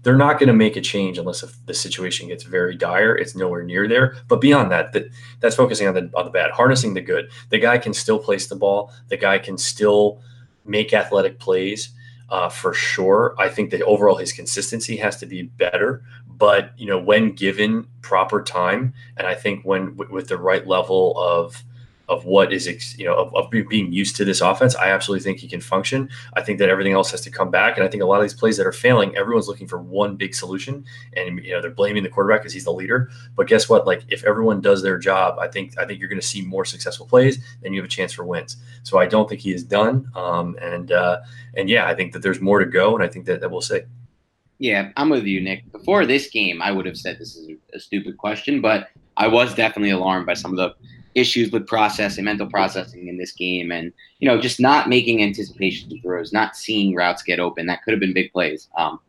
they're 0.03 0.16
not 0.16 0.38
going 0.38 0.48
to 0.48 0.55
make 0.55 0.76
a 0.76 0.80
change 0.80 1.18
unless 1.18 1.44
the 1.66 1.74
situation 1.74 2.28
gets 2.28 2.44
very 2.44 2.76
dire. 2.76 3.16
It's 3.16 3.36
nowhere 3.36 3.62
near 3.62 3.86
there. 3.86 4.16
But 4.28 4.40
beyond 4.40 4.70
that, 4.70 4.92
that 4.92 5.07
that's 5.40 5.57
focusing 5.57 5.86
on 5.88 5.94
the 5.94 6.11
on 6.14 6.24
the 6.24 6.30
bad, 6.30 6.51
harnessing 6.53 6.94
the 6.94 7.01
good. 7.01 7.30
The 7.51 7.59
guy 7.59 7.78
can 7.78 7.92
still 7.92 8.18
place 8.18 8.46
the 8.46 8.57
ball. 8.57 8.92
The 9.09 9.16
guy 9.16 9.38
can 9.38 9.59
still 9.59 10.20
make 10.64 10.92
athletic 10.92 11.38
plays 11.38 11.90
uh, 12.30 12.48
for 12.48 12.72
sure. 12.72 13.34
I 13.38 13.48
think 13.48 13.70
that 13.70 13.82
overall 13.82 14.16
his 14.16 14.32
consistency 14.32 14.96
has 14.96 15.16
to 15.18 15.26
be 15.26 15.42
better. 15.42 16.03
But 16.26 16.72
you 16.78 16.86
know, 16.86 16.98
when 16.98 17.32
given 17.32 17.86
proper 18.01 18.42
time, 18.42 18.94
and 19.16 19.26
I 19.26 19.34
think 19.34 19.64
when 19.64 19.96
with 19.96 20.28
the 20.28 20.38
right 20.38 20.66
level 20.66 21.18
of 21.20 21.62
of 22.11 22.24
what 22.24 22.52
is 22.52 22.66
you 22.98 23.06
know 23.06 23.14
of, 23.14 23.34
of, 23.34 23.50
being 23.50 23.92
used 23.92 24.16
to 24.16 24.24
this 24.24 24.40
offense 24.40 24.74
i 24.76 24.90
absolutely 24.90 25.22
think 25.22 25.38
he 25.38 25.48
can 25.48 25.61
function. 25.61 26.08
I 26.34 26.42
think 26.42 26.58
that 26.58 26.68
everything 26.68 26.92
else 26.92 27.11
has 27.12 27.20
to 27.22 27.30
come 27.30 27.50
back 27.50 27.76
and 27.76 27.86
i 27.86 27.88
think 27.88 28.02
a 28.02 28.06
lot 28.06 28.16
of 28.16 28.22
these 28.22 28.34
plays 28.34 28.56
that 28.56 28.66
are 28.66 28.72
failing 28.72 29.16
everyone's 29.16 29.48
looking 29.48 29.68
for 29.68 29.80
one 29.80 30.16
big 30.16 30.34
solution 30.34 30.84
and 31.16 31.42
you 31.44 31.52
know 31.52 31.62
they're 31.62 31.70
blaming 31.70 32.02
the 32.02 32.08
quarterback 32.08 32.42
because 32.42 32.52
he's 32.52 32.64
the 32.64 32.72
leader. 32.72 33.11
But 33.36 33.46
guess 33.46 33.68
what? 33.68 33.86
Like 33.86 34.02
if 34.08 34.24
everyone 34.24 34.61
does 34.61 34.82
their 34.82 34.98
job 34.98 35.38
i 35.38 35.48
think 35.48 35.78
i 35.78 35.86
think 35.86 36.00
you're 36.00 36.08
going 36.08 36.20
to 36.20 36.26
see 36.26 36.42
more 36.42 36.64
successful 36.64 37.06
plays 37.06 37.38
then 37.62 37.72
you 37.72 37.80
have 37.80 37.86
a 37.86 37.96
chance 37.96 38.12
for 38.12 38.24
wins. 38.24 38.56
So 38.82 38.98
i 38.98 39.06
don't 39.06 39.28
think 39.28 39.40
he 39.40 39.54
is 39.54 39.62
done 39.62 40.11
um, 40.16 40.56
and 40.61 40.92
uh, 40.92 41.20
and 41.56 41.68
yeah 41.70 41.86
i 41.86 41.94
think 41.94 42.12
that 42.12 42.22
there's 42.22 42.40
more 42.40 42.58
to 42.58 42.66
go 42.66 42.94
and 42.94 43.04
i 43.04 43.08
think 43.08 43.26
that, 43.26 43.40
that 43.40 43.50
we'll 43.50 43.61
see. 43.61 43.80
Yeah, 44.61 44.90
I'm 44.98 45.08
with 45.08 45.24
you, 45.24 45.40
Nick. 45.40 45.72
Before 45.72 46.04
this 46.04 46.28
game, 46.28 46.61
I 46.61 46.70
would 46.70 46.84
have 46.84 46.98
said 46.98 47.18
this 47.18 47.34
is 47.34 47.50
a 47.72 47.80
stupid 47.80 48.18
question, 48.18 48.61
but 48.61 48.88
I 49.16 49.26
was 49.26 49.54
definitely 49.54 49.90
alarmed 49.90 50.26
by 50.26 50.34
some 50.34 50.50
of 50.50 50.58
the 50.58 50.74
issues 51.14 51.50
with 51.50 51.66
processing, 51.66 52.24
mental 52.24 52.46
processing 52.46 53.08
in 53.08 53.18
this 53.18 53.32
game, 53.32 53.72
and 53.72 53.92
you 54.18 54.28
know, 54.28 54.40
just 54.40 54.61
not 54.61 54.88
making 54.88 55.22
anticipation 55.22 56.00
throws, 56.00 56.32
not 56.32 56.56
seeing 56.56 56.94
routes 56.94 57.22
get 57.22 57.40
open. 57.40 57.66
That 57.66 57.82
could 57.82 57.92
have 57.92 58.00
been 58.00 58.14
big 58.14 58.32
plays. 58.32 58.68
Um, 58.76 59.00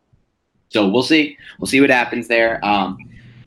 so 0.70 0.88
we'll 0.88 1.04
see. 1.04 1.38
We'll 1.60 1.68
see 1.68 1.82
what 1.82 1.90
happens 1.90 2.28
there. 2.28 2.64
Um, 2.66 2.98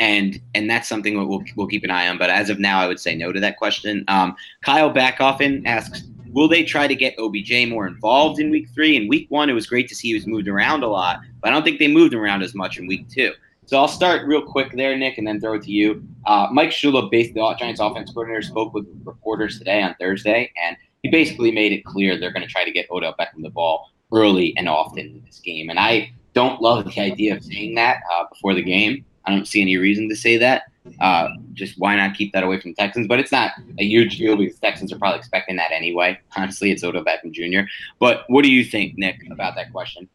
and 0.00 0.40
and 0.54 0.68
that's 0.68 0.88
something 0.88 1.16
we'll 1.16 1.42
we'll 1.56 1.66
keep 1.66 1.84
an 1.84 1.90
eye 1.90 2.08
on. 2.08 2.18
But 2.18 2.30
as 2.30 2.50
of 2.50 2.58
now, 2.58 2.80
I 2.80 2.86
would 2.86 3.00
say 3.00 3.14
no 3.14 3.32
to 3.32 3.40
that 3.40 3.56
question. 3.56 4.04
Um, 4.08 4.36
Kyle 4.62 4.92
Backoffen 4.92 5.62
asks, 5.66 6.04
will 6.32 6.48
they 6.48 6.64
try 6.64 6.86
to 6.86 6.94
get 6.94 7.14
OBJ 7.18 7.68
more 7.68 7.86
involved 7.86 8.40
in 8.40 8.50
Week 8.50 8.68
Three? 8.74 8.96
In 8.96 9.08
Week 9.08 9.26
One, 9.30 9.48
it 9.48 9.54
was 9.54 9.66
great 9.66 9.88
to 9.88 9.94
see 9.94 10.08
he 10.08 10.14
was 10.14 10.26
moved 10.26 10.48
around 10.48 10.82
a 10.82 10.88
lot, 10.88 11.20
but 11.40 11.50
I 11.50 11.52
don't 11.52 11.64
think 11.64 11.78
they 11.78 11.88
moved 11.88 12.14
around 12.14 12.42
as 12.42 12.54
much 12.54 12.78
in 12.78 12.86
Week 12.86 13.08
Two. 13.08 13.32
So 13.66 13.78
I'll 13.78 13.88
start 13.88 14.26
real 14.26 14.42
quick 14.42 14.72
there, 14.72 14.96
Nick, 14.96 15.16
and 15.18 15.26
then 15.26 15.40
throw 15.40 15.54
it 15.54 15.62
to 15.62 15.72
you. 15.72 16.06
Uh, 16.26 16.48
Mike 16.52 16.70
Shula, 16.70 17.10
based 17.10 17.34
the 17.34 17.54
Giants 17.58 17.80
offense 17.80 18.12
coordinator, 18.12 18.42
spoke 18.42 18.74
with 18.74 18.86
reporters 19.04 19.58
today 19.58 19.82
on 19.82 19.94
Thursday, 19.98 20.52
and 20.62 20.76
he 21.02 21.10
basically 21.10 21.50
made 21.50 21.72
it 21.72 21.84
clear 21.84 22.18
they're 22.18 22.32
going 22.32 22.46
to 22.46 22.52
try 22.52 22.64
to 22.64 22.70
get 22.70 22.90
Odell 22.90 23.14
Beckham 23.18 23.42
the 23.42 23.50
ball 23.50 23.90
early 24.12 24.54
and 24.56 24.68
often 24.68 24.98
in 24.98 25.22
this 25.24 25.40
game. 25.40 25.70
And 25.70 25.78
I 25.78 26.12
don't 26.34 26.60
love 26.60 26.84
the 26.84 27.00
idea 27.00 27.36
of 27.36 27.44
saying 27.44 27.74
that 27.76 27.98
uh, 28.12 28.24
before 28.30 28.54
the 28.54 28.62
game. 28.62 29.04
I 29.24 29.30
don't 29.30 29.48
see 29.48 29.62
any 29.62 29.78
reason 29.78 30.08
to 30.10 30.16
say 30.16 30.36
that. 30.36 30.64
Uh, 31.00 31.28
just 31.54 31.78
why 31.78 31.96
not 31.96 32.14
keep 32.14 32.32
that 32.34 32.42
away 32.42 32.60
from 32.60 32.72
the 32.72 32.74
Texans? 32.74 33.06
But 33.06 33.18
it's 33.18 33.32
not 33.32 33.52
a 33.78 33.84
huge 33.84 34.18
deal 34.18 34.36
because 34.36 34.58
Texans 34.58 34.92
are 34.92 34.98
probably 34.98 35.18
expecting 35.18 35.56
that 35.56 35.72
anyway. 35.72 36.18
Honestly, 36.36 36.70
it's 36.70 36.84
Odell 36.84 37.04
Beckham 37.04 37.32
Jr. 37.32 37.66
But 37.98 38.24
what 38.28 38.42
do 38.42 38.50
you 38.50 38.64
think, 38.64 38.98
Nick, 38.98 39.22
about 39.30 39.54
that 39.54 39.72
question? 39.72 40.08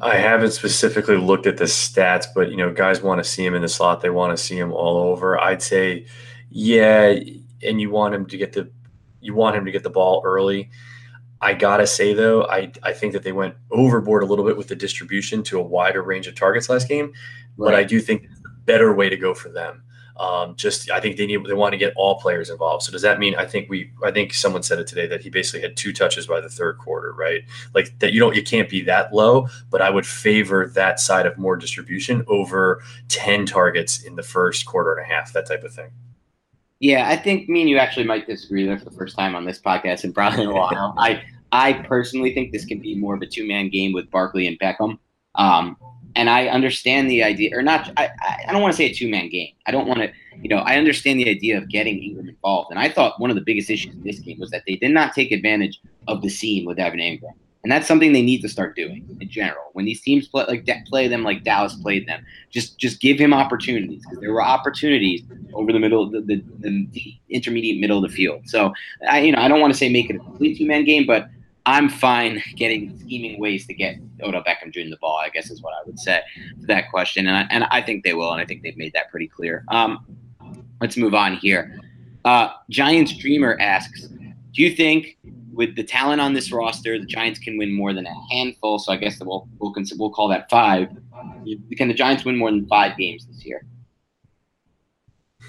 I 0.00 0.16
haven't 0.16 0.50
specifically 0.52 1.16
looked 1.16 1.46
at 1.46 1.56
the 1.56 1.64
stats, 1.64 2.26
but 2.34 2.50
you 2.50 2.56
know, 2.56 2.72
guys 2.72 3.02
want 3.02 3.22
to 3.22 3.28
see 3.28 3.44
him 3.44 3.54
in 3.54 3.62
the 3.62 3.68
slot. 3.68 4.00
They 4.00 4.10
want 4.10 4.36
to 4.36 4.42
see 4.42 4.58
him 4.58 4.72
all 4.72 4.96
over. 4.98 5.40
I'd 5.40 5.62
say, 5.62 6.06
yeah, 6.50 7.18
and 7.62 7.80
you 7.80 7.90
want 7.90 8.14
him 8.14 8.26
to 8.26 8.36
get 8.36 8.52
the 8.52 8.70
you 9.20 9.34
want 9.34 9.56
him 9.56 9.64
to 9.64 9.72
get 9.72 9.82
the 9.82 9.90
ball 9.90 10.22
early. 10.24 10.70
I 11.40 11.54
gotta 11.54 11.86
say 11.86 12.14
though, 12.14 12.44
I 12.44 12.72
I 12.82 12.92
think 12.92 13.12
that 13.12 13.22
they 13.22 13.32
went 13.32 13.54
overboard 13.70 14.22
a 14.22 14.26
little 14.26 14.44
bit 14.44 14.56
with 14.56 14.68
the 14.68 14.76
distribution 14.76 15.42
to 15.44 15.58
a 15.58 15.62
wider 15.62 16.02
range 16.02 16.26
of 16.26 16.34
targets 16.34 16.68
last 16.68 16.88
game, 16.88 17.06
right. 17.56 17.70
but 17.70 17.74
I 17.74 17.84
do 17.84 18.00
think 18.00 18.24
it's 18.24 18.40
a 18.40 18.60
better 18.64 18.94
way 18.94 19.08
to 19.08 19.16
go 19.16 19.34
for 19.34 19.48
them. 19.48 19.82
Um, 20.18 20.56
just 20.56 20.90
I 20.90 20.98
think 20.98 21.16
they 21.16 21.26
need 21.26 21.44
they 21.44 21.52
want 21.52 21.72
to 21.72 21.78
get 21.78 21.92
all 21.94 22.18
players 22.18 22.48
involved. 22.48 22.84
So 22.84 22.92
does 22.92 23.02
that 23.02 23.18
mean 23.18 23.34
I 23.34 23.44
think 23.44 23.68
we 23.68 23.90
I 24.02 24.10
think 24.10 24.32
someone 24.32 24.62
said 24.62 24.78
it 24.78 24.86
today 24.86 25.06
that 25.06 25.22
he 25.22 25.28
basically 25.28 25.60
had 25.60 25.76
two 25.76 25.92
touches 25.92 26.26
by 26.26 26.40
the 26.40 26.48
third 26.48 26.78
quarter, 26.78 27.12
right? 27.12 27.42
Like 27.74 27.98
that 27.98 28.12
you 28.14 28.20
don't 28.20 28.34
you 28.34 28.42
can't 28.42 28.68
be 28.68 28.80
that 28.82 29.12
low, 29.12 29.48
but 29.70 29.82
I 29.82 29.90
would 29.90 30.06
favor 30.06 30.68
that 30.68 31.00
side 31.00 31.26
of 31.26 31.36
more 31.36 31.56
distribution 31.56 32.24
over 32.28 32.82
10 33.08 33.44
targets 33.44 34.02
in 34.02 34.16
the 34.16 34.22
first 34.22 34.64
quarter 34.64 34.94
and 34.94 35.04
a 35.04 35.14
half, 35.14 35.32
that 35.34 35.46
type 35.46 35.64
of 35.64 35.74
thing. 35.74 35.90
Yeah, 36.80 37.08
I 37.08 37.16
think 37.16 37.48
me 37.48 37.62
and 37.62 37.70
you 37.70 37.78
actually 37.78 38.06
might 38.06 38.26
disagree 38.26 38.66
there 38.66 38.78
for 38.78 38.84
the 38.84 38.90
first 38.90 39.16
time 39.16 39.34
on 39.34 39.44
this 39.44 39.60
podcast 39.60 40.04
in 40.04 40.12
probably 40.12 40.44
in 40.44 40.50
a 40.50 40.54
while. 40.54 40.94
I 40.98 41.22
I 41.52 41.74
personally 41.74 42.34
think 42.34 42.52
this 42.52 42.64
can 42.64 42.80
be 42.80 42.94
more 42.94 43.14
of 43.14 43.22
a 43.22 43.26
two 43.26 43.46
man 43.46 43.68
game 43.68 43.92
with 43.92 44.10
Barkley 44.10 44.46
and 44.46 44.58
Beckham. 44.58 44.98
Um, 45.34 45.76
and 46.16 46.30
I 46.30 46.48
understand 46.48 47.10
the 47.10 47.22
idea, 47.22 47.50
or 47.56 47.62
not. 47.62 47.92
I, 47.96 48.08
I 48.48 48.52
don't 48.52 48.62
want 48.62 48.72
to 48.72 48.76
say 48.76 48.86
a 48.86 48.94
two 48.94 49.08
man 49.08 49.28
game. 49.28 49.52
I 49.66 49.70
don't 49.70 49.86
want 49.86 50.00
to, 50.00 50.10
you 50.40 50.48
know. 50.48 50.58
I 50.58 50.76
understand 50.76 51.20
the 51.20 51.28
idea 51.28 51.58
of 51.58 51.68
getting 51.68 51.98
Engram 51.98 52.28
involved, 52.28 52.70
and 52.70 52.80
I 52.80 52.88
thought 52.88 53.20
one 53.20 53.30
of 53.30 53.36
the 53.36 53.42
biggest 53.42 53.70
issues 53.70 53.94
in 53.94 54.02
this 54.02 54.18
game 54.18 54.40
was 54.40 54.50
that 54.50 54.64
they 54.66 54.76
did 54.76 54.90
not 54.90 55.14
take 55.14 55.30
advantage 55.30 55.80
of 56.08 56.22
the 56.22 56.30
seam 56.30 56.64
with 56.64 56.78
Evan 56.78 57.00
Engram, 57.00 57.34
and 57.62 57.70
that's 57.70 57.86
something 57.86 58.14
they 58.14 58.22
need 58.22 58.40
to 58.40 58.48
start 58.48 58.74
doing 58.74 59.06
in 59.20 59.28
general. 59.28 59.70
When 59.74 59.84
these 59.84 60.00
teams 60.00 60.26
play 60.26 60.46
like 60.48 60.66
play 60.86 61.06
them 61.06 61.22
like 61.22 61.44
Dallas 61.44 61.74
played 61.74 62.08
them, 62.08 62.24
just 62.50 62.78
just 62.78 63.00
give 63.00 63.18
him 63.18 63.34
opportunities 63.34 64.02
because 64.02 64.18
there 64.20 64.32
were 64.32 64.42
opportunities 64.42 65.22
over 65.52 65.70
the 65.70 65.78
middle, 65.78 66.10
the, 66.10 66.22
the, 66.22 66.42
the 66.60 67.14
intermediate 67.28 67.78
middle 67.78 68.02
of 68.02 68.10
the 68.10 68.16
field. 68.16 68.40
So 68.46 68.72
I, 69.08 69.20
you 69.20 69.32
know, 69.32 69.40
I 69.40 69.48
don't 69.48 69.60
want 69.60 69.72
to 69.72 69.78
say 69.78 69.90
make 69.90 70.08
it 70.08 70.16
a 70.16 70.20
complete 70.20 70.56
two 70.56 70.66
man 70.66 70.84
game, 70.84 71.06
but 71.06 71.28
I'm 71.66 71.88
fine 71.88 72.42
getting 72.54 72.96
scheming 73.00 73.40
ways 73.40 73.66
to 73.66 73.74
get 73.74 73.96
Odell 74.22 74.44
Beckham 74.44 74.72
Jr. 74.72 74.88
the 74.88 74.98
ball. 75.00 75.18
I 75.18 75.28
guess 75.28 75.50
is 75.50 75.60
what 75.62 75.74
I 75.74 75.84
would 75.84 75.98
say 75.98 76.20
to 76.60 76.66
that 76.66 76.90
question, 76.90 77.26
and 77.26 77.36
I, 77.36 77.46
and 77.50 77.64
I 77.64 77.82
think 77.82 78.04
they 78.04 78.14
will, 78.14 78.32
and 78.32 78.40
I 78.40 78.46
think 78.46 78.62
they've 78.62 78.76
made 78.76 78.92
that 78.92 79.10
pretty 79.10 79.26
clear. 79.26 79.64
Um, 79.68 80.06
let's 80.80 80.96
move 80.96 81.12
on 81.12 81.36
here. 81.36 81.80
Uh, 82.24 82.50
Giants 82.70 83.16
Dreamer 83.16 83.56
asks, 83.60 84.02
do 84.02 84.62
you 84.62 84.70
think 84.70 85.18
with 85.52 85.74
the 85.74 85.82
talent 85.82 86.20
on 86.20 86.34
this 86.34 86.52
roster, 86.52 87.00
the 87.00 87.06
Giants 87.06 87.40
can 87.40 87.58
win 87.58 87.72
more 87.72 87.92
than 87.92 88.06
a 88.06 88.14
handful? 88.30 88.78
So 88.78 88.92
I 88.92 88.96
guess 88.96 89.20
we'll 89.20 89.48
we'll, 89.58 89.74
we'll 89.98 90.10
call 90.10 90.28
that 90.28 90.48
five. 90.48 90.88
Can 91.76 91.88
the 91.88 91.94
Giants 91.94 92.24
win 92.24 92.36
more 92.36 92.50
than 92.50 92.66
five 92.68 92.96
games 92.96 93.26
this 93.26 93.44
year? 93.44 93.66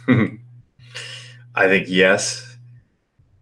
I 1.56 1.68
think 1.68 1.88
yes 1.90 2.47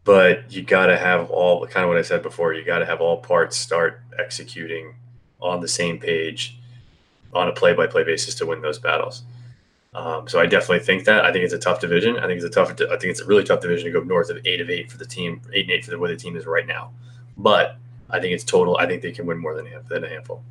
but 0.06 0.52
you 0.54 0.62
got 0.62 0.86
to 0.86 0.98
have 0.98 1.30
all 1.30 1.68
kind 1.68 1.84
of 1.84 1.90
what 1.90 1.98
I 1.98 2.04
said 2.04 2.22
before. 2.22 2.54
You 2.54 2.64
got 2.64 2.80
to 2.80 2.86
have 2.86 3.02
all 3.02 3.18
parts 3.18 3.58
start 3.58 4.00
executing 4.18 4.96
on 5.42 5.60
the 5.60 5.68
same 5.68 6.00
page 6.00 6.58
on 7.34 7.50
a 7.50 7.52
play-by-play 7.52 8.06
basis 8.06 8.36
to 8.36 8.46
win 8.46 8.62
those 8.62 8.80
battles. 8.80 9.24
Um, 9.94 10.28
so 10.28 10.40
I 10.40 10.46
definitely 10.46 10.86
think 10.86 11.06
that. 11.06 11.26
I 11.26 11.32
think 11.32 11.44
it's 11.44 11.54
a 11.54 11.60
tough 11.60 11.80
division. 11.80 12.18
I 12.18 12.28
think 12.28 12.42
it's 12.42 12.46
a 12.46 12.50
tough. 12.50 12.72
I 12.72 12.98
think 12.98 13.06
it's 13.06 13.22
a 13.22 13.26
really 13.26 13.44
tough 13.44 13.62
division 13.62 13.86
to 13.86 14.00
go 14.00 14.06
north 14.06 14.30
of 14.30 14.38
eight 14.46 14.62
of 14.62 14.70
eight 14.70 14.92
for 14.92 14.98
the 14.98 15.06
team, 15.06 15.42
eight 15.54 15.66
and 15.66 15.72
eight 15.72 15.86
for 15.86 15.92
the 15.92 16.00
way 16.00 16.10
the 16.10 16.18
team 16.18 16.36
is 16.36 16.46
right 16.46 16.68
now. 16.68 16.92
But 17.38 17.78
I 18.10 18.20
think 18.20 18.34
it's 18.34 18.44
total. 18.44 18.78
I 18.78 18.88
think 18.88 19.02
they 19.02 19.12
can 19.12 19.26
win 19.26 19.38
more 19.38 19.56
than 19.56 19.68
than 19.90 20.04
a 20.04 20.10
handful. 20.10 20.44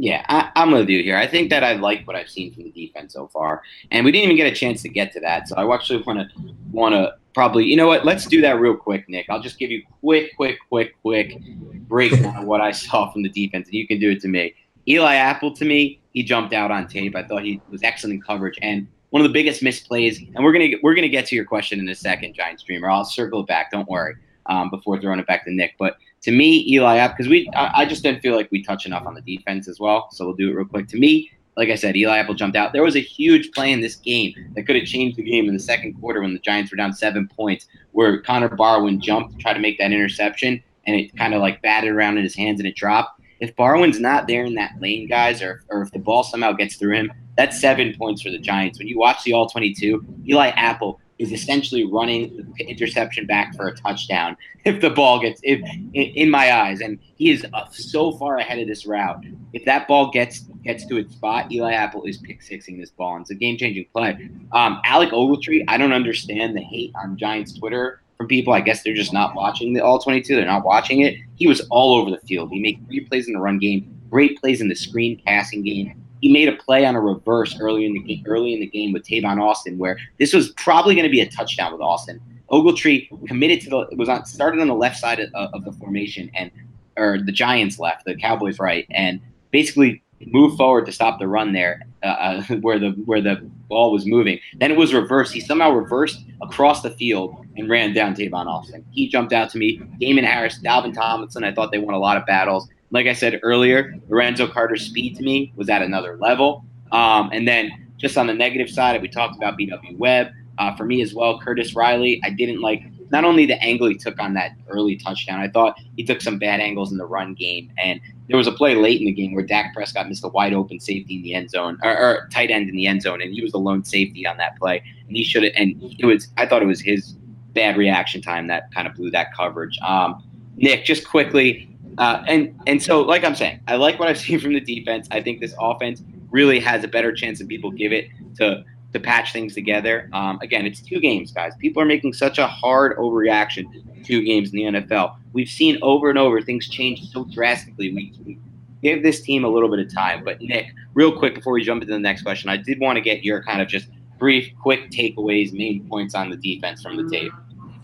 Yeah, 0.00 0.24
I, 0.30 0.50
am 0.62 0.70
with 0.70 0.88
you 0.88 1.02
here. 1.02 1.18
I 1.18 1.26
think 1.26 1.50
that 1.50 1.62
I 1.62 1.74
like 1.74 2.06
what 2.06 2.16
I've 2.16 2.30
seen 2.30 2.54
from 2.54 2.62
the 2.62 2.70
defense 2.70 3.12
so 3.12 3.28
far, 3.28 3.60
and 3.90 4.02
we 4.02 4.10
didn't 4.10 4.24
even 4.24 4.36
get 4.36 4.50
a 4.50 4.56
chance 4.56 4.80
to 4.80 4.88
get 4.88 5.12
to 5.12 5.20
that. 5.20 5.46
So 5.46 5.56
I 5.56 5.74
actually 5.74 6.02
want 6.04 6.20
to 6.20 6.54
want 6.72 6.94
to 6.94 7.16
probably, 7.34 7.66
you 7.66 7.76
know 7.76 7.86
what? 7.86 8.06
Let's 8.06 8.24
do 8.24 8.40
that 8.40 8.58
real 8.60 8.74
quick, 8.74 9.06
Nick. 9.10 9.26
I'll 9.28 9.42
just 9.42 9.58
give 9.58 9.70
you 9.70 9.82
quick, 10.00 10.34
quick, 10.36 10.56
quick, 10.70 10.94
quick 11.02 11.38
breakdown 11.86 12.34
of 12.34 12.46
what 12.46 12.62
I 12.62 12.70
saw 12.86 13.12
from 13.12 13.22
the 13.22 13.28
defense, 13.28 13.68
and 13.68 13.74
you 13.74 13.86
can 13.86 14.00
do 14.00 14.10
it 14.10 14.22
to 14.22 14.28
me. 14.28 14.54
Eli 14.88 15.16
Apple, 15.16 15.54
to 15.54 15.66
me, 15.66 16.00
he 16.14 16.22
jumped 16.22 16.54
out 16.54 16.70
on 16.70 16.88
tape. 16.88 17.14
I 17.14 17.22
thought 17.22 17.44
he 17.44 17.60
was 17.68 17.82
excellent 17.82 18.14
in 18.14 18.22
coverage, 18.22 18.58
and 18.62 18.88
one 19.10 19.20
of 19.20 19.28
the 19.28 19.34
biggest 19.34 19.62
misplays. 19.62 20.26
And 20.34 20.42
we're 20.42 20.52
gonna 20.52 20.78
we're 20.82 20.94
gonna 20.94 21.10
get 21.10 21.26
to 21.26 21.36
your 21.36 21.44
question 21.44 21.78
in 21.78 21.86
a 21.90 21.94
second, 21.94 22.32
Giant 22.32 22.58
Streamer. 22.60 22.88
I'll 22.88 23.04
circle 23.04 23.40
it 23.40 23.48
back. 23.48 23.70
Don't 23.70 23.86
worry. 23.86 24.14
Um, 24.46 24.70
before 24.70 24.98
throwing 24.98 25.20
it 25.20 25.26
back 25.26 25.44
to 25.44 25.52
Nick, 25.52 25.74
but 25.78 25.98
to 26.22 26.30
me, 26.30 26.66
Eli 26.68 26.98
Apple, 26.98 27.16
because 27.16 27.30
we, 27.30 27.48
I, 27.54 27.82
I, 27.82 27.86
just 27.86 28.02
didn't 28.02 28.20
feel 28.20 28.36
like 28.36 28.50
we 28.50 28.62
touched 28.62 28.86
enough 28.86 29.06
on 29.06 29.14
the 29.14 29.22
defense 29.22 29.68
as 29.68 29.80
well. 29.80 30.08
So 30.12 30.26
we'll 30.26 30.36
do 30.36 30.50
it 30.50 30.54
real 30.54 30.66
quick. 30.66 30.86
To 30.88 30.98
me, 30.98 31.30
like 31.56 31.70
I 31.70 31.74
said, 31.74 31.96
Eli 31.96 32.18
Apple 32.18 32.34
jumped 32.34 32.56
out. 32.56 32.72
There 32.72 32.82
was 32.82 32.96
a 32.96 33.00
huge 33.00 33.52
play 33.52 33.72
in 33.72 33.80
this 33.80 33.96
game 33.96 34.34
that 34.54 34.64
could 34.64 34.76
have 34.76 34.84
changed 34.84 35.16
the 35.16 35.22
game 35.22 35.48
in 35.48 35.54
the 35.54 35.60
second 35.60 35.94
quarter 35.94 36.20
when 36.20 36.32
the 36.32 36.38
Giants 36.40 36.70
were 36.70 36.76
down 36.76 36.92
seven 36.92 37.28
points, 37.28 37.66
where 37.92 38.20
Connor 38.20 38.48
Barwin 38.48 39.00
jumped 39.00 39.32
to 39.32 39.38
try 39.38 39.52
to 39.52 39.60
make 39.60 39.78
that 39.78 39.92
interception, 39.92 40.62
and 40.86 40.96
it 40.96 41.16
kind 41.16 41.34
of 41.34 41.40
like 41.40 41.62
batted 41.62 41.90
around 41.90 42.18
in 42.18 42.24
his 42.24 42.34
hands 42.34 42.60
and 42.60 42.66
it 42.66 42.76
dropped. 42.76 43.20
If 43.40 43.56
Barwin's 43.56 43.98
not 43.98 44.26
there 44.28 44.44
in 44.44 44.54
that 44.54 44.72
lane, 44.80 45.08
guys, 45.08 45.40
or, 45.40 45.64
or 45.70 45.82
if 45.82 45.90
the 45.92 45.98
ball 45.98 46.22
somehow 46.22 46.52
gets 46.52 46.76
through 46.76 46.96
him, 46.96 47.12
that's 47.36 47.58
seven 47.58 47.94
points 47.96 48.20
for 48.20 48.30
the 48.30 48.38
Giants. 48.38 48.78
When 48.78 48.86
you 48.86 48.98
watch 48.98 49.24
the 49.24 49.32
All 49.32 49.48
22, 49.48 50.04
Eli 50.28 50.48
Apple 50.48 51.00
is 51.20 51.32
essentially 51.32 51.84
running 51.84 52.52
the 52.56 52.64
interception 52.64 53.26
back 53.26 53.54
for 53.54 53.68
a 53.68 53.76
touchdown 53.76 54.36
if 54.64 54.80
the 54.80 54.88
ball 54.88 55.20
gets 55.20 55.40
if 55.44 55.60
in 55.92 56.30
my 56.30 56.52
eyes. 56.52 56.80
And 56.80 56.98
he 57.16 57.30
is 57.30 57.46
uh, 57.52 57.66
so 57.70 58.12
far 58.12 58.38
ahead 58.38 58.58
of 58.58 58.66
this 58.66 58.86
route. 58.86 59.22
If 59.52 59.64
that 59.66 59.86
ball 59.86 60.10
gets 60.10 60.40
gets 60.64 60.86
to 60.86 60.96
its 60.96 61.14
spot 61.14 61.52
eli 61.52 61.72
apple 61.72 62.04
is 62.04 62.16
pick 62.16 62.42
sixing 62.42 62.80
this 62.80 62.90
ball. 62.90 63.16
And 63.16 63.22
it's 63.22 63.30
a 63.30 63.34
game-changing 63.34 63.86
play. 63.92 64.30
Um, 64.52 64.80
alec 64.84 65.10
ogletree 65.10 65.64
i 65.68 65.76
don't 65.76 65.92
understand 65.92 66.56
the 66.56 66.62
hate 66.62 66.92
on 66.96 67.16
giants 67.16 67.52
twitter 67.58 68.02
from 68.16 68.26
people. 68.26 68.52
I 68.52 68.60
guess 68.60 68.82
they're 68.82 68.94
just 68.94 69.12
not 69.12 69.34
watching 69.34 69.74
the 69.74 69.84
all 69.84 69.98
22 69.98 70.34
they're 70.34 70.44
not 70.46 70.64
watching 70.64 71.02
it. 71.02 71.16
He 71.36 71.46
was 71.46 71.60
all 71.70 71.94
over 71.94 72.10
the 72.10 72.20
field. 72.26 72.50
He 72.50 72.60
made 72.60 72.84
three 72.86 73.00
plays 73.00 73.26
in 73.26 73.34
the 73.34 73.40
run 73.40 73.58
game 73.58 73.94
great 74.10 74.40
plays 74.40 74.60
in 74.60 74.68
the 74.68 74.74
screen 74.74 75.20
passing 75.26 75.62
game 75.62 76.02
he 76.20 76.32
made 76.32 76.48
a 76.48 76.52
play 76.52 76.84
on 76.84 76.94
a 76.94 77.00
reverse 77.00 77.58
early 77.60 77.86
in 77.86 77.94
the 77.94 78.00
game, 78.00 78.24
early 78.26 78.52
in 78.52 78.60
the 78.60 78.66
game 78.66 78.92
with 78.92 79.04
Tavon 79.04 79.40
Austin, 79.40 79.78
where 79.78 79.98
this 80.18 80.32
was 80.32 80.50
probably 80.50 80.94
going 80.94 81.04
to 81.04 81.10
be 81.10 81.20
a 81.20 81.30
touchdown 81.30 81.72
with 81.72 81.80
Austin. 81.80 82.20
Ogletree 82.50 83.08
committed 83.28 83.60
to 83.62 83.70
the 83.70 83.96
was 83.96 84.08
on 84.08 84.24
started 84.26 84.60
on 84.60 84.68
the 84.68 84.74
left 84.74 84.98
side 84.98 85.20
of, 85.20 85.32
of 85.34 85.64
the 85.64 85.72
formation 85.72 86.30
and 86.34 86.50
or 86.96 87.18
the 87.18 87.32
Giants 87.32 87.78
left, 87.78 88.04
the 88.04 88.16
Cowboys 88.16 88.58
right, 88.58 88.86
and 88.90 89.20
basically 89.50 90.02
moved 90.26 90.58
forward 90.58 90.84
to 90.84 90.92
stop 90.92 91.18
the 91.18 91.26
run 91.26 91.52
there 91.54 91.80
uh, 92.02 92.06
uh 92.06 92.42
where 92.60 92.78
the 92.78 92.90
where 93.06 93.22
the 93.22 93.36
ball 93.68 93.92
was 93.92 94.04
moving. 94.04 94.38
Then 94.56 94.70
it 94.70 94.76
was 94.76 94.92
reversed. 94.92 95.32
He 95.32 95.40
somehow 95.40 95.70
reversed 95.70 96.24
across 96.42 96.82
the 96.82 96.90
field 96.90 97.46
and 97.56 97.70
ran 97.70 97.94
down 97.94 98.14
Tavon 98.14 98.46
Austin. 98.46 98.84
He 98.90 99.08
jumped 99.08 99.32
out 99.32 99.50
to 99.50 99.58
me. 99.58 99.80
Damon 100.00 100.24
Harris, 100.24 100.58
Dalvin 100.58 100.92
Tomlinson. 100.92 101.44
I 101.44 101.54
thought 101.54 101.70
they 101.70 101.78
won 101.78 101.94
a 101.94 101.98
lot 101.98 102.16
of 102.16 102.26
battles 102.26 102.68
like 102.90 103.06
I 103.06 103.12
said 103.12 103.40
earlier, 103.42 103.94
Lorenzo 104.08 104.46
Carter's 104.46 104.86
speed 104.86 105.16
to 105.16 105.22
me 105.22 105.52
was 105.56 105.68
at 105.68 105.82
another 105.82 106.16
level. 106.16 106.64
Um, 106.92 107.30
and 107.32 107.46
then 107.46 107.88
just 107.96 108.16
on 108.18 108.26
the 108.26 108.34
negative 108.34 108.68
side, 108.68 109.00
we 109.00 109.08
talked 109.08 109.36
about 109.36 109.58
BW 109.58 109.96
Webb. 109.98 110.28
Uh, 110.58 110.76
for 110.76 110.84
me 110.84 111.00
as 111.00 111.14
well, 111.14 111.40
Curtis 111.40 111.74
Riley, 111.74 112.20
I 112.24 112.30
didn't 112.30 112.60
like 112.60 112.82
not 113.10 113.24
only 113.24 113.44
the 113.44 113.60
angle 113.62 113.88
he 113.88 113.96
took 113.96 114.20
on 114.20 114.34
that 114.34 114.52
early 114.68 114.96
touchdown, 114.96 115.40
I 115.40 115.48
thought 115.48 115.78
he 115.96 116.04
took 116.04 116.20
some 116.20 116.38
bad 116.38 116.60
angles 116.60 116.92
in 116.92 116.98
the 116.98 117.06
run 117.06 117.34
game. 117.34 117.72
And 117.78 118.00
there 118.28 118.36
was 118.36 118.46
a 118.46 118.52
play 118.52 118.74
late 118.74 119.00
in 119.00 119.06
the 119.06 119.12
game 119.12 119.34
where 119.34 119.44
Dak 119.44 119.74
Prescott 119.74 120.08
missed 120.08 120.24
a 120.24 120.28
wide 120.28 120.52
open 120.52 120.78
safety 120.78 121.16
in 121.16 121.22
the 121.22 121.34
end 121.34 121.50
zone, 121.50 121.78
or, 121.82 121.96
or 121.96 122.28
tight 122.30 122.50
end 122.50 122.68
in 122.68 122.76
the 122.76 122.86
end 122.86 123.02
zone, 123.02 123.20
and 123.20 123.32
he 123.32 123.42
was 123.42 123.52
the 123.52 123.58
lone 123.58 123.84
safety 123.84 124.26
on 124.26 124.36
that 124.36 124.56
play. 124.58 124.82
And 125.08 125.16
he 125.16 125.24
should 125.24 125.42
have, 125.42 125.52
and 125.56 125.74
it 125.98 126.06
was, 126.06 126.28
I 126.36 126.46
thought 126.46 126.62
it 126.62 126.66
was 126.66 126.80
his 126.80 127.16
bad 127.52 127.76
reaction 127.76 128.22
time 128.22 128.46
that 128.46 128.72
kind 128.72 128.86
of 128.86 128.94
blew 128.94 129.10
that 129.10 129.34
coverage. 129.34 129.76
Um, 129.84 130.22
Nick, 130.56 130.84
just 130.84 131.08
quickly, 131.08 131.69
uh, 132.00 132.24
and 132.26 132.58
and 132.66 132.82
so, 132.82 133.02
like 133.02 133.24
I'm 133.24 133.34
saying, 133.34 133.60
I 133.68 133.76
like 133.76 133.98
what 133.98 134.08
I've 134.08 134.18
seen 134.26 134.40
from 134.40 134.54
the 134.54 134.60
defense. 134.60 135.06
I 135.10 135.20
think 135.20 135.40
this 135.40 135.54
offense 135.60 136.02
really 136.30 136.58
has 136.60 136.82
a 136.82 136.88
better 136.88 137.12
chance 137.12 137.38
than 137.38 137.46
people 137.46 137.70
give 137.70 137.92
it 137.92 138.08
to 138.38 138.64
to 138.92 138.98
patch 138.98 139.32
things 139.32 139.54
together. 139.54 140.08
Um, 140.12 140.38
again, 140.42 140.66
it's 140.66 140.80
two 140.80 140.98
games, 140.98 141.30
guys. 141.30 141.52
People 141.58 141.82
are 141.82 141.86
making 141.86 142.14
such 142.14 142.38
a 142.38 142.46
hard 142.46 142.96
overreaction 142.96 143.66
two 144.04 144.24
games 144.24 144.52
in 144.52 144.56
the 144.56 144.80
NFL. 144.80 145.16
We've 145.34 145.48
seen 145.48 145.78
over 145.82 146.08
and 146.08 146.18
over 146.18 146.40
things 146.40 146.68
change 146.68 147.08
so 147.10 147.24
drastically 147.24 147.92
week. 147.92 148.38
Give 148.82 149.02
this 149.02 149.20
team 149.20 149.44
a 149.44 149.48
little 149.48 149.68
bit 149.68 149.78
of 149.78 149.92
time. 149.92 150.24
But 150.24 150.40
Nick, 150.40 150.68
real 150.94 151.16
quick 151.16 151.34
before 151.34 151.52
we 151.52 151.62
jump 151.62 151.82
into 151.82 151.92
the 151.92 152.00
next 152.00 152.22
question, 152.22 152.48
I 152.48 152.56
did 152.56 152.80
want 152.80 152.96
to 152.96 153.02
get 153.02 153.22
your 153.22 153.42
kind 153.42 153.60
of 153.60 153.68
just 153.68 153.88
brief, 154.18 154.50
quick 154.60 154.90
takeaways, 154.90 155.52
main 155.52 155.86
points 155.88 156.14
on 156.14 156.30
the 156.30 156.36
defense 156.36 156.82
from 156.82 156.96
the 156.96 157.08
tape. 157.08 157.32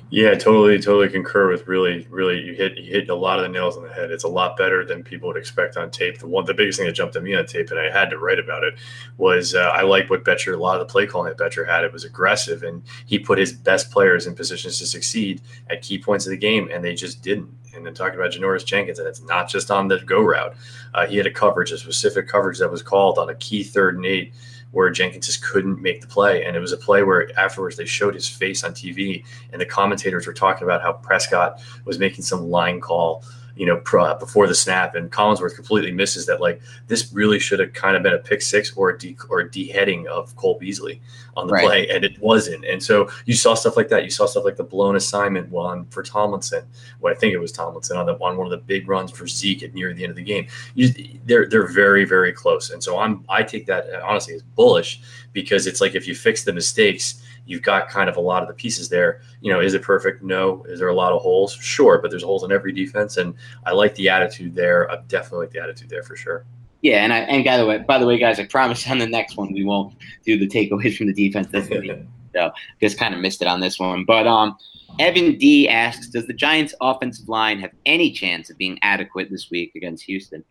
Yeah, 0.08 0.34
totally, 0.34 0.78
totally 0.78 1.08
concur 1.08 1.50
with 1.50 1.66
really, 1.66 2.06
really 2.10 2.40
you 2.40 2.54
hit 2.54 2.78
you 2.78 2.92
hit 2.92 3.08
a 3.10 3.14
lot 3.14 3.40
of 3.40 3.42
the 3.42 3.48
nails 3.48 3.76
on 3.76 3.82
the 3.82 3.92
head. 3.92 4.12
It's 4.12 4.22
a 4.22 4.28
lot 4.28 4.56
better 4.56 4.84
than 4.84 5.02
people 5.02 5.26
would 5.26 5.36
expect 5.36 5.76
on 5.76 5.90
tape. 5.90 6.18
The 6.20 6.28
one 6.28 6.44
the 6.44 6.54
biggest 6.54 6.78
thing 6.78 6.86
that 6.86 6.92
jumped 6.92 7.16
at 7.16 7.24
me 7.24 7.34
on 7.34 7.44
tape 7.44 7.70
and 7.72 7.80
I 7.80 7.90
had 7.90 8.10
to 8.10 8.18
write 8.18 8.38
about 8.38 8.62
it 8.62 8.74
was 9.16 9.56
uh, 9.56 9.72
I 9.74 9.82
like 9.82 10.08
what 10.08 10.24
Bettcher 10.24 10.54
a 10.54 10.56
lot 10.58 10.80
of 10.80 10.86
the 10.86 10.92
play 10.92 11.06
calling 11.06 11.28
that 11.28 11.38
Bettcher 11.42 11.66
had. 11.68 11.82
It 11.82 11.92
was 11.92 12.04
aggressive 12.04 12.62
and 12.62 12.84
he 13.06 13.18
put 13.18 13.36
his 13.36 13.52
best 13.52 13.90
players 13.90 14.28
in 14.28 14.36
positions 14.36 14.78
to 14.78 14.86
succeed 14.86 15.42
at 15.70 15.82
key 15.82 15.98
points 15.98 16.24
of 16.24 16.30
the 16.30 16.36
game 16.36 16.68
and 16.72 16.84
they 16.84 16.94
just 16.94 17.20
didn't. 17.20 17.50
And 17.74 17.84
then 17.84 17.92
talking 17.92 18.18
about 18.18 18.30
Janoris 18.30 18.64
Jenkins, 18.64 18.98
and 18.98 19.06
it's 19.06 19.22
not 19.22 19.50
just 19.50 19.70
on 19.70 19.88
the 19.88 19.98
go 19.98 20.22
route. 20.22 20.56
Uh, 20.94 21.06
he 21.06 21.18
had 21.18 21.26
a 21.26 21.30
coverage, 21.30 21.72
a 21.72 21.78
specific 21.78 22.26
coverage 22.26 22.58
that 22.58 22.70
was 22.70 22.82
called 22.82 23.18
on 23.18 23.28
a 23.28 23.34
key 23.34 23.62
third 23.62 23.96
and 23.96 24.06
eight 24.06 24.32
where 24.76 24.90
Jenkins 24.90 25.24
just 25.24 25.42
couldn't 25.42 25.80
make 25.80 26.02
the 26.02 26.06
play. 26.06 26.44
And 26.44 26.54
it 26.54 26.60
was 26.60 26.70
a 26.70 26.76
play 26.76 27.02
where 27.02 27.30
afterwards 27.40 27.76
they 27.76 27.86
showed 27.86 28.12
his 28.12 28.28
face 28.28 28.62
on 28.62 28.72
TV 28.72 29.24
and 29.50 29.58
the 29.58 29.64
commentators 29.64 30.26
were 30.26 30.34
talking 30.34 30.64
about 30.64 30.82
how 30.82 30.92
Prescott 30.92 31.62
was 31.86 31.98
making 31.98 32.24
some 32.24 32.50
line 32.50 32.82
call 32.82 33.24
you 33.56 33.64
know, 33.64 33.80
before 34.18 34.46
the 34.46 34.54
snap, 34.54 34.94
and 34.94 35.10
Collinsworth 35.10 35.54
completely 35.54 35.90
misses 35.90 36.26
that. 36.26 36.40
Like 36.40 36.60
this 36.88 37.10
really 37.12 37.38
should 37.38 37.58
have 37.58 37.72
kind 37.72 37.96
of 37.96 38.02
been 38.02 38.12
a 38.12 38.18
pick 38.18 38.42
six 38.42 38.76
or 38.76 38.90
a 38.90 38.98
de- 38.98 39.16
or 39.30 39.40
a 39.40 39.48
deheading 39.48 40.06
of 40.06 40.36
Cole 40.36 40.58
Beasley 40.58 41.00
on 41.36 41.46
the 41.46 41.54
right. 41.54 41.64
play, 41.64 41.88
and 41.88 42.04
it 42.04 42.20
wasn't. 42.20 42.66
And 42.66 42.82
so 42.82 43.08
you 43.24 43.34
saw 43.34 43.54
stuff 43.54 43.76
like 43.76 43.88
that. 43.88 44.04
You 44.04 44.10
saw 44.10 44.26
stuff 44.26 44.44
like 44.44 44.56
the 44.56 44.64
blown 44.64 44.94
assignment 44.94 45.48
one 45.48 45.86
for 45.86 46.02
Tomlinson. 46.02 46.64
What 47.00 47.12
I 47.12 47.16
think 47.16 47.32
it 47.32 47.38
was 47.38 47.50
Tomlinson 47.50 47.96
on 47.96 48.04
the 48.04 48.12
on 48.18 48.36
one 48.36 48.46
of 48.46 48.50
the 48.50 48.58
big 48.58 48.88
runs 48.88 49.10
for 49.10 49.26
Zeke 49.26 49.62
at 49.62 49.74
near 49.74 49.92
the 49.94 50.04
end 50.04 50.10
of 50.10 50.16
the 50.16 50.22
game. 50.22 50.46
You, 50.74 50.92
they're 51.24 51.48
they're 51.48 51.66
very 51.66 52.04
very 52.04 52.32
close, 52.32 52.70
and 52.70 52.82
so 52.82 52.98
I'm 52.98 53.24
I 53.28 53.42
take 53.42 53.66
that 53.66 53.86
honestly 54.02 54.34
as 54.34 54.42
bullish 54.42 55.00
because 55.32 55.66
it's 55.66 55.80
like 55.80 55.94
if 55.94 56.06
you 56.06 56.14
fix 56.14 56.44
the 56.44 56.52
mistakes 56.52 57.22
you've 57.46 57.62
got 57.62 57.88
kind 57.88 58.10
of 58.10 58.16
a 58.16 58.20
lot 58.20 58.42
of 58.42 58.48
the 58.48 58.54
pieces 58.54 58.88
there. 58.88 59.22
You 59.40 59.52
know, 59.52 59.60
is 59.60 59.74
it 59.74 59.82
perfect? 59.82 60.22
No. 60.22 60.64
Is 60.64 60.78
there 60.78 60.88
a 60.88 60.94
lot 60.94 61.12
of 61.12 61.22
holes? 61.22 61.54
Sure, 61.54 61.98
but 61.98 62.10
there's 62.10 62.22
holes 62.22 62.44
in 62.44 62.52
every 62.52 62.72
defense, 62.72 63.16
and 63.16 63.34
I 63.64 63.72
like 63.72 63.94
the 63.94 64.08
attitude 64.08 64.54
there. 64.54 64.90
I 64.90 64.98
definitely 65.08 65.46
like 65.46 65.52
the 65.52 65.62
attitude 65.62 65.88
there 65.88 66.02
for 66.02 66.16
sure. 66.16 66.44
Yeah, 66.82 67.02
and 67.02 67.12
I 67.12 67.18
and 67.20 67.44
by 67.44 67.56
the 67.56 67.66
way, 67.66 67.78
by 67.78 67.98
the 67.98 68.06
way, 68.06 68.18
guys, 68.18 68.38
I 68.38 68.44
promise 68.44 68.88
on 68.88 68.98
the 68.98 69.06
next 69.06 69.36
one 69.36 69.52
we 69.52 69.64
won't 69.64 69.94
do 70.24 70.38
the 70.38 70.46
takeaways 70.46 70.96
from 70.96 71.06
the 71.06 71.14
defense. 71.14 71.48
That's 71.50 71.68
so 72.34 72.52
just 72.80 72.98
kind 72.98 73.14
of 73.14 73.20
missed 73.20 73.40
it 73.42 73.48
on 73.48 73.60
this 73.60 73.78
one. 73.78 74.04
But 74.04 74.26
um, 74.26 74.56
Evan 74.98 75.38
D 75.38 75.68
asks, 75.68 76.08
does 76.08 76.26
the 76.26 76.34
Giants' 76.34 76.74
offensive 76.80 77.28
line 77.28 77.58
have 77.60 77.72
any 77.86 78.12
chance 78.12 78.50
of 78.50 78.58
being 78.58 78.78
adequate 78.82 79.30
this 79.30 79.50
week 79.50 79.74
against 79.74 80.04
Houston? 80.04 80.44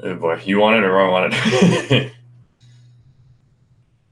Oh 0.00 0.14
boy, 0.14 0.40
you 0.44 0.58
want 0.58 0.76
it 0.76 0.84
or 0.84 0.98
I 0.98 1.08
want 1.08 1.34
it? 1.34 2.12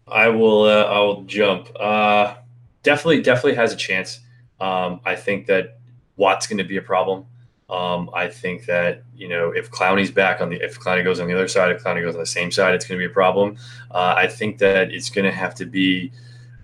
I 0.06 0.28
will. 0.28 0.64
Uh, 0.64 0.84
I 0.84 0.98
will 1.00 1.22
jump. 1.24 1.68
Uh, 1.78 2.34
definitely, 2.82 3.22
definitely 3.22 3.54
has 3.54 3.72
a 3.72 3.76
chance. 3.76 4.20
Um, 4.60 5.00
I 5.04 5.16
think 5.16 5.46
that 5.46 5.78
Watt's 6.16 6.46
going 6.46 6.58
to 6.58 6.64
be 6.64 6.76
a 6.76 6.82
problem. 6.82 7.26
Um, 7.70 8.10
I 8.12 8.28
think 8.28 8.66
that 8.66 9.02
you 9.16 9.28
know 9.28 9.50
if 9.50 9.70
Clowney's 9.70 10.10
back 10.10 10.40
on 10.40 10.50
the 10.50 10.56
if 10.56 10.78
Clowney 10.78 11.02
goes 11.02 11.20
on 11.20 11.28
the 11.28 11.34
other 11.34 11.48
side, 11.48 11.70
if 11.72 11.82
Clowney 11.82 12.02
goes 12.02 12.14
on 12.14 12.20
the 12.20 12.26
same 12.26 12.50
side, 12.50 12.74
it's 12.74 12.86
going 12.86 12.98
to 12.98 13.06
be 13.06 13.10
a 13.10 13.14
problem. 13.14 13.56
Uh, 13.90 14.14
I 14.16 14.26
think 14.26 14.58
that 14.58 14.92
it's 14.92 15.08
going 15.10 15.24
to 15.24 15.32
have 15.32 15.54
to 15.56 15.64
be 15.64 16.12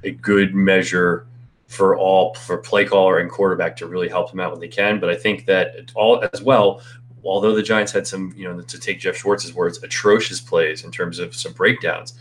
a 0.04 0.10
good 0.10 0.54
measure 0.54 1.26
for 1.66 1.96
all 1.96 2.34
for 2.34 2.58
play 2.58 2.84
caller 2.84 3.18
and 3.18 3.30
quarterback 3.30 3.76
to 3.76 3.86
really 3.86 4.08
help 4.08 4.30
them 4.30 4.40
out 4.40 4.50
when 4.50 4.60
they 4.60 4.68
can. 4.68 5.00
But 5.00 5.08
I 5.08 5.16
think 5.16 5.46
that 5.46 5.90
all 5.94 6.22
as 6.32 6.42
well. 6.42 6.82
Although 7.22 7.54
the 7.54 7.62
Giants 7.62 7.92
had 7.92 8.06
some, 8.06 8.32
you 8.34 8.44
know, 8.44 8.60
to 8.62 8.78
take 8.78 8.98
Geoff 8.98 9.16
Schwartz's 9.16 9.54
words, 9.54 9.82
atrocious 9.82 10.40
plays 10.40 10.84
in 10.84 10.90
terms 10.90 11.18
of 11.18 11.34
some 11.36 11.52
breakdowns, 11.52 12.14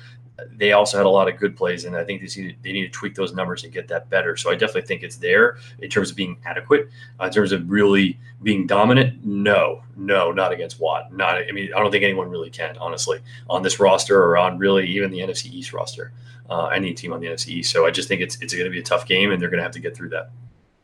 they 0.57 0.73
also 0.73 0.97
had 0.97 1.05
a 1.05 1.09
lot 1.09 1.27
of 1.27 1.37
good 1.37 1.55
plays, 1.55 1.85
and 1.85 1.95
I 1.95 2.03
think 2.03 2.21
they 2.21 2.41
need, 2.41 2.57
they 2.63 2.71
need 2.71 2.83
to 2.85 2.89
tweak 2.89 3.15
those 3.15 3.33
numbers 3.33 3.63
and 3.63 3.73
get 3.73 3.87
that 3.89 4.09
better. 4.09 4.37
So 4.37 4.51
I 4.51 4.55
definitely 4.55 4.83
think 4.83 5.03
it's 5.03 5.17
there 5.17 5.57
in 5.79 5.89
terms 5.89 6.11
of 6.11 6.15
being 6.15 6.37
adequate. 6.45 6.89
Uh, 7.19 7.25
in 7.25 7.31
terms 7.31 7.51
of 7.51 7.69
really 7.69 8.19
being 8.43 8.67
dominant, 8.67 9.25
no, 9.25 9.83
no, 9.95 10.31
not 10.31 10.51
against 10.51 10.79
Watt. 10.79 11.13
Not, 11.13 11.35
I 11.37 11.51
mean, 11.51 11.69
I 11.73 11.79
don't 11.79 11.91
think 11.91 12.03
anyone 12.03 12.29
really 12.29 12.49
can, 12.49 12.77
honestly, 12.77 13.19
on 13.49 13.63
this 13.63 13.79
roster 13.79 14.21
or 14.21 14.37
on 14.37 14.57
really 14.57 14.87
even 14.87 15.11
the 15.11 15.19
NFC 15.19 15.51
East 15.51 15.73
roster, 15.73 16.11
uh, 16.49 16.67
any 16.67 16.93
team 16.93 17.13
on 17.13 17.19
the 17.19 17.27
NFC 17.27 17.49
East. 17.49 17.71
So 17.71 17.85
I 17.85 17.91
just 17.91 18.07
think 18.07 18.21
it's 18.21 18.41
it's 18.41 18.53
going 18.53 18.65
to 18.65 18.71
be 18.71 18.79
a 18.79 18.83
tough 18.83 19.05
game, 19.05 19.31
and 19.31 19.41
they're 19.41 19.49
going 19.49 19.59
to 19.59 19.63
have 19.63 19.73
to 19.73 19.79
get 19.79 19.95
through 19.95 20.09
that. 20.09 20.31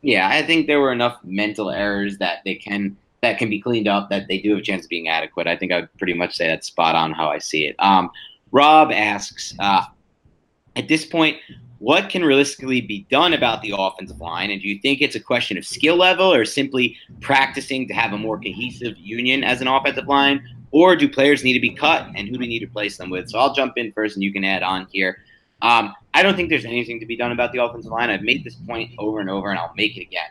Yeah, 0.02 0.28
I 0.28 0.42
think 0.42 0.66
there 0.66 0.80
were 0.80 0.92
enough 0.92 1.18
mental 1.24 1.70
errors 1.70 2.18
that 2.18 2.38
they 2.44 2.54
can 2.54 2.96
that 3.22 3.38
can 3.38 3.50
be 3.50 3.60
cleaned 3.60 3.88
up 3.88 4.08
that 4.10 4.28
they 4.28 4.38
do 4.38 4.50
have 4.50 4.58
a 4.58 4.62
chance 4.62 4.84
of 4.84 4.88
being 4.88 5.08
adequate. 5.08 5.46
I 5.46 5.56
think 5.56 5.72
I 5.72 5.80
would 5.80 5.98
pretty 5.98 6.14
much 6.14 6.36
say 6.36 6.46
that's 6.46 6.66
spot 6.66 6.94
on 6.94 7.12
how 7.12 7.28
I 7.28 7.38
see 7.38 7.66
it. 7.66 7.74
Um, 7.78 8.10
Rob 8.52 8.92
asks, 8.92 9.54
uh, 9.58 9.84
at 10.76 10.88
this 10.88 11.04
point, 11.04 11.38
what 11.78 12.08
can 12.08 12.24
realistically 12.24 12.80
be 12.80 13.06
done 13.10 13.34
about 13.34 13.60
the 13.62 13.74
offensive 13.76 14.20
line? 14.20 14.50
And 14.50 14.62
do 14.62 14.68
you 14.68 14.78
think 14.80 15.00
it's 15.00 15.14
a 15.14 15.20
question 15.20 15.58
of 15.58 15.66
skill 15.66 15.96
level 15.96 16.32
or 16.32 16.44
simply 16.44 16.96
practicing 17.20 17.86
to 17.88 17.94
have 17.94 18.12
a 18.12 18.18
more 18.18 18.38
cohesive 18.38 18.96
union 18.96 19.44
as 19.44 19.60
an 19.60 19.68
offensive 19.68 20.06
line? 20.06 20.42
Or 20.70 20.96
do 20.96 21.08
players 21.08 21.44
need 21.44 21.52
to 21.52 21.60
be 21.60 21.70
cut 21.70 22.06
and 22.14 22.28
who 22.28 22.34
do 22.34 22.40
we 22.40 22.46
need 22.46 22.60
to 22.60 22.66
replace 22.66 22.96
them 22.96 23.10
with? 23.10 23.30
So 23.30 23.38
I'll 23.38 23.54
jump 23.54 23.74
in 23.76 23.92
first 23.92 24.16
and 24.16 24.22
you 24.22 24.32
can 24.32 24.44
add 24.44 24.62
on 24.62 24.86
here. 24.90 25.18
Um, 25.62 25.94
I 26.14 26.22
don't 26.22 26.34
think 26.34 26.48
there's 26.48 26.64
anything 26.64 27.00
to 27.00 27.06
be 27.06 27.16
done 27.16 27.32
about 27.32 27.52
the 27.52 27.62
offensive 27.62 27.92
line. 27.92 28.10
I've 28.10 28.22
made 28.22 28.44
this 28.44 28.56
point 28.56 28.92
over 28.98 29.20
and 29.20 29.30
over 29.30 29.50
and 29.50 29.58
I'll 29.58 29.72
make 29.76 29.96
it 29.96 30.02
again. 30.02 30.28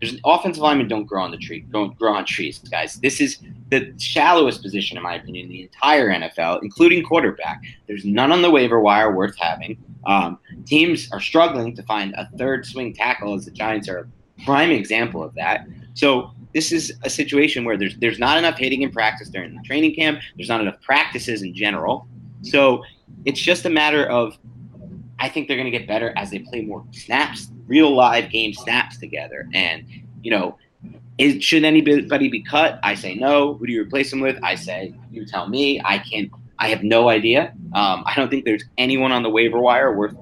There's 0.00 0.12
an 0.12 0.20
offensive 0.24 0.62
linemen 0.62 0.88
don't 0.88 1.06
grow 1.06 1.22
on 1.22 1.30
the 1.30 1.36
tree, 1.36 1.66
don't 1.70 1.96
grow 1.98 2.14
on 2.14 2.24
trees, 2.24 2.58
guys. 2.58 2.94
This 2.96 3.20
is 3.20 3.38
the 3.70 3.92
shallowest 3.98 4.62
position, 4.62 4.96
in 4.96 5.02
my 5.02 5.16
opinion, 5.16 5.46
in 5.46 5.52
the 5.52 5.62
entire 5.62 6.08
NFL, 6.08 6.62
including 6.62 7.02
quarterback. 7.02 7.62
There's 7.86 8.04
none 8.04 8.30
on 8.30 8.42
the 8.42 8.50
waiver 8.50 8.80
wire 8.80 9.14
worth 9.14 9.36
having. 9.38 9.76
Um, 10.06 10.38
teams 10.66 11.10
are 11.12 11.20
struggling 11.20 11.74
to 11.76 11.82
find 11.82 12.14
a 12.14 12.28
third 12.38 12.64
swing 12.64 12.94
tackle, 12.94 13.34
as 13.34 13.44
the 13.44 13.50
Giants 13.50 13.88
are 13.88 13.98
a 13.98 14.44
prime 14.44 14.70
example 14.70 15.22
of 15.22 15.34
that. 15.34 15.66
So 15.94 16.30
this 16.54 16.72
is 16.72 16.92
a 17.02 17.10
situation 17.10 17.64
where 17.64 17.76
there's 17.76 17.96
there's 17.98 18.18
not 18.18 18.38
enough 18.38 18.56
hitting 18.56 18.82
in 18.82 18.90
practice 18.90 19.28
during 19.28 19.54
the 19.54 19.62
training 19.62 19.94
camp. 19.94 20.20
There's 20.36 20.48
not 20.48 20.60
enough 20.60 20.80
practices 20.80 21.42
in 21.42 21.54
general. 21.54 22.06
So 22.42 22.84
it's 23.24 23.40
just 23.40 23.64
a 23.64 23.70
matter 23.70 24.06
of 24.06 24.38
I 25.18 25.28
think 25.28 25.48
they're 25.48 25.56
going 25.56 25.70
to 25.70 25.76
get 25.76 25.88
better 25.88 26.12
as 26.16 26.30
they 26.30 26.38
play 26.38 26.62
more 26.62 26.84
snaps, 26.92 27.48
real 27.68 27.94
live 27.94 28.30
game 28.30 28.52
snaps 28.52 28.98
together. 28.98 29.48
And, 29.54 29.86
you 30.22 30.32
know, 30.32 30.58
is, 31.18 31.42
should 31.42 31.64
anybody 31.64 32.28
be 32.28 32.42
cut? 32.42 32.80
I 32.82 32.94
say 32.94 33.14
no. 33.14 33.54
Who 33.54 33.66
do 33.66 33.72
you 33.72 33.82
replace 33.82 34.10
them 34.10 34.20
with? 34.20 34.38
I 34.42 34.54
say, 34.54 34.94
you 35.10 35.24
tell 35.24 35.48
me. 35.48 35.80
I 35.84 35.98
can't, 35.98 36.30
I 36.58 36.68
have 36.68 36.82
no 36.82 37.08
idea. 37.08 37.52
Um, 37.74 38.02
I 38.06 38.14
don't 38.16 38.30
think 38.30 38.44
there's 38.44 38.64
anyone 38.78 39.12
on 39.12 39.22
the 39.22 39.30
waiver 39.30 39.60
wire 39.60 39.94
worth 39.94 40.14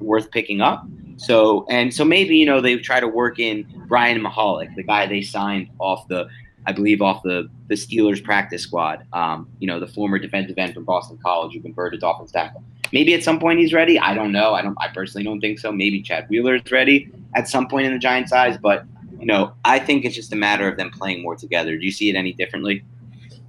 worth 0.00 0.30
picking 0.30 0.60
up. 0.60 0.84
So, 1.16 1.64
and 1.70 1.94
so 1.94 2.04
maybe, 2.04 2.36
you 2.36 2.46
know, 2.46 2.60
they 2.60 2.76
try 2.76 3.00
to 3.00 3.08
work 3.08 3.38
in 3.38 3.66
Brian 3.86 4.20
Mihalik, 4.20 4.74
the 4.74 4.82
guy 4.82 5.06
they 5.06 5.22
signed 5.22 5.68
off 5.78 6.08
the, 6.08 6.28
I 6.66 6.72
believe, 6.72 7.00
off 7.00 7.22
the, 7.22 7.48
the 7.68 7.74
Steelers 7.74 8.22
practice 8.22 8.62
squad. 8.62 9.06
Um, 9.12 9.48
you 9.60 9.66
know, 9.66 9.78
the 9.78 9.86
former 9.86 10.18
defensive 10.18 10.58
end 10.58 10.74
from 10.74 10.84
Boston 10.84 11.18
College 11.22 11.54
who 11.54 11.60
converted 11.60 12.00
to 12.00 12.08
offense 12.08 12.32
tackle. 12.32 12.64
Maybe 12.94 13.12
at 13.12 13.24
some 13.24 13.40
point 13.40 13.58
he's 13.58 13.72
ready. 13.72 13.98
I 13.98 14.14
don't 14.14 14.30
know. 14.30 14.54
I 14.54 14.62
don't. 14.62 14.78
I 14.80 14.86
personally 14.86 15.24
don't 15.24 15.40
think 15.40 15.58
so. 15.58 15.72
Maybe 15.72 16.00
Chad 16.00 16.28
Wheeler 16.28 16.54
is 16.54 16.70
ready 16.70 17.10
at 17.34 17.48
some 17.48 17.66
point 17.66 17.86
in 17.86 17.92
the 17.92 17.98
Giants' 17.98 18.32
eyes, 18.32 18.56
but 18.56 18.84
you 19.18 19.26
know, 19.26 19.52
I 19.64 19.80
think 19.80 20.04
it's 20.04 20.14
just 20.14 20.32
a 20.32 20.36
matter 20.36 20.68
of 20.68 20.76
them 20.76 20.92
playing 20.92 21.20
more 21.20 21.34
together. 21.34 21.76
Do 21.76 21.84
you 21.84 21.90
see 21.90 22.08
it 22.08 22.14
any 22.14 22.32
differently? 22.32 22.84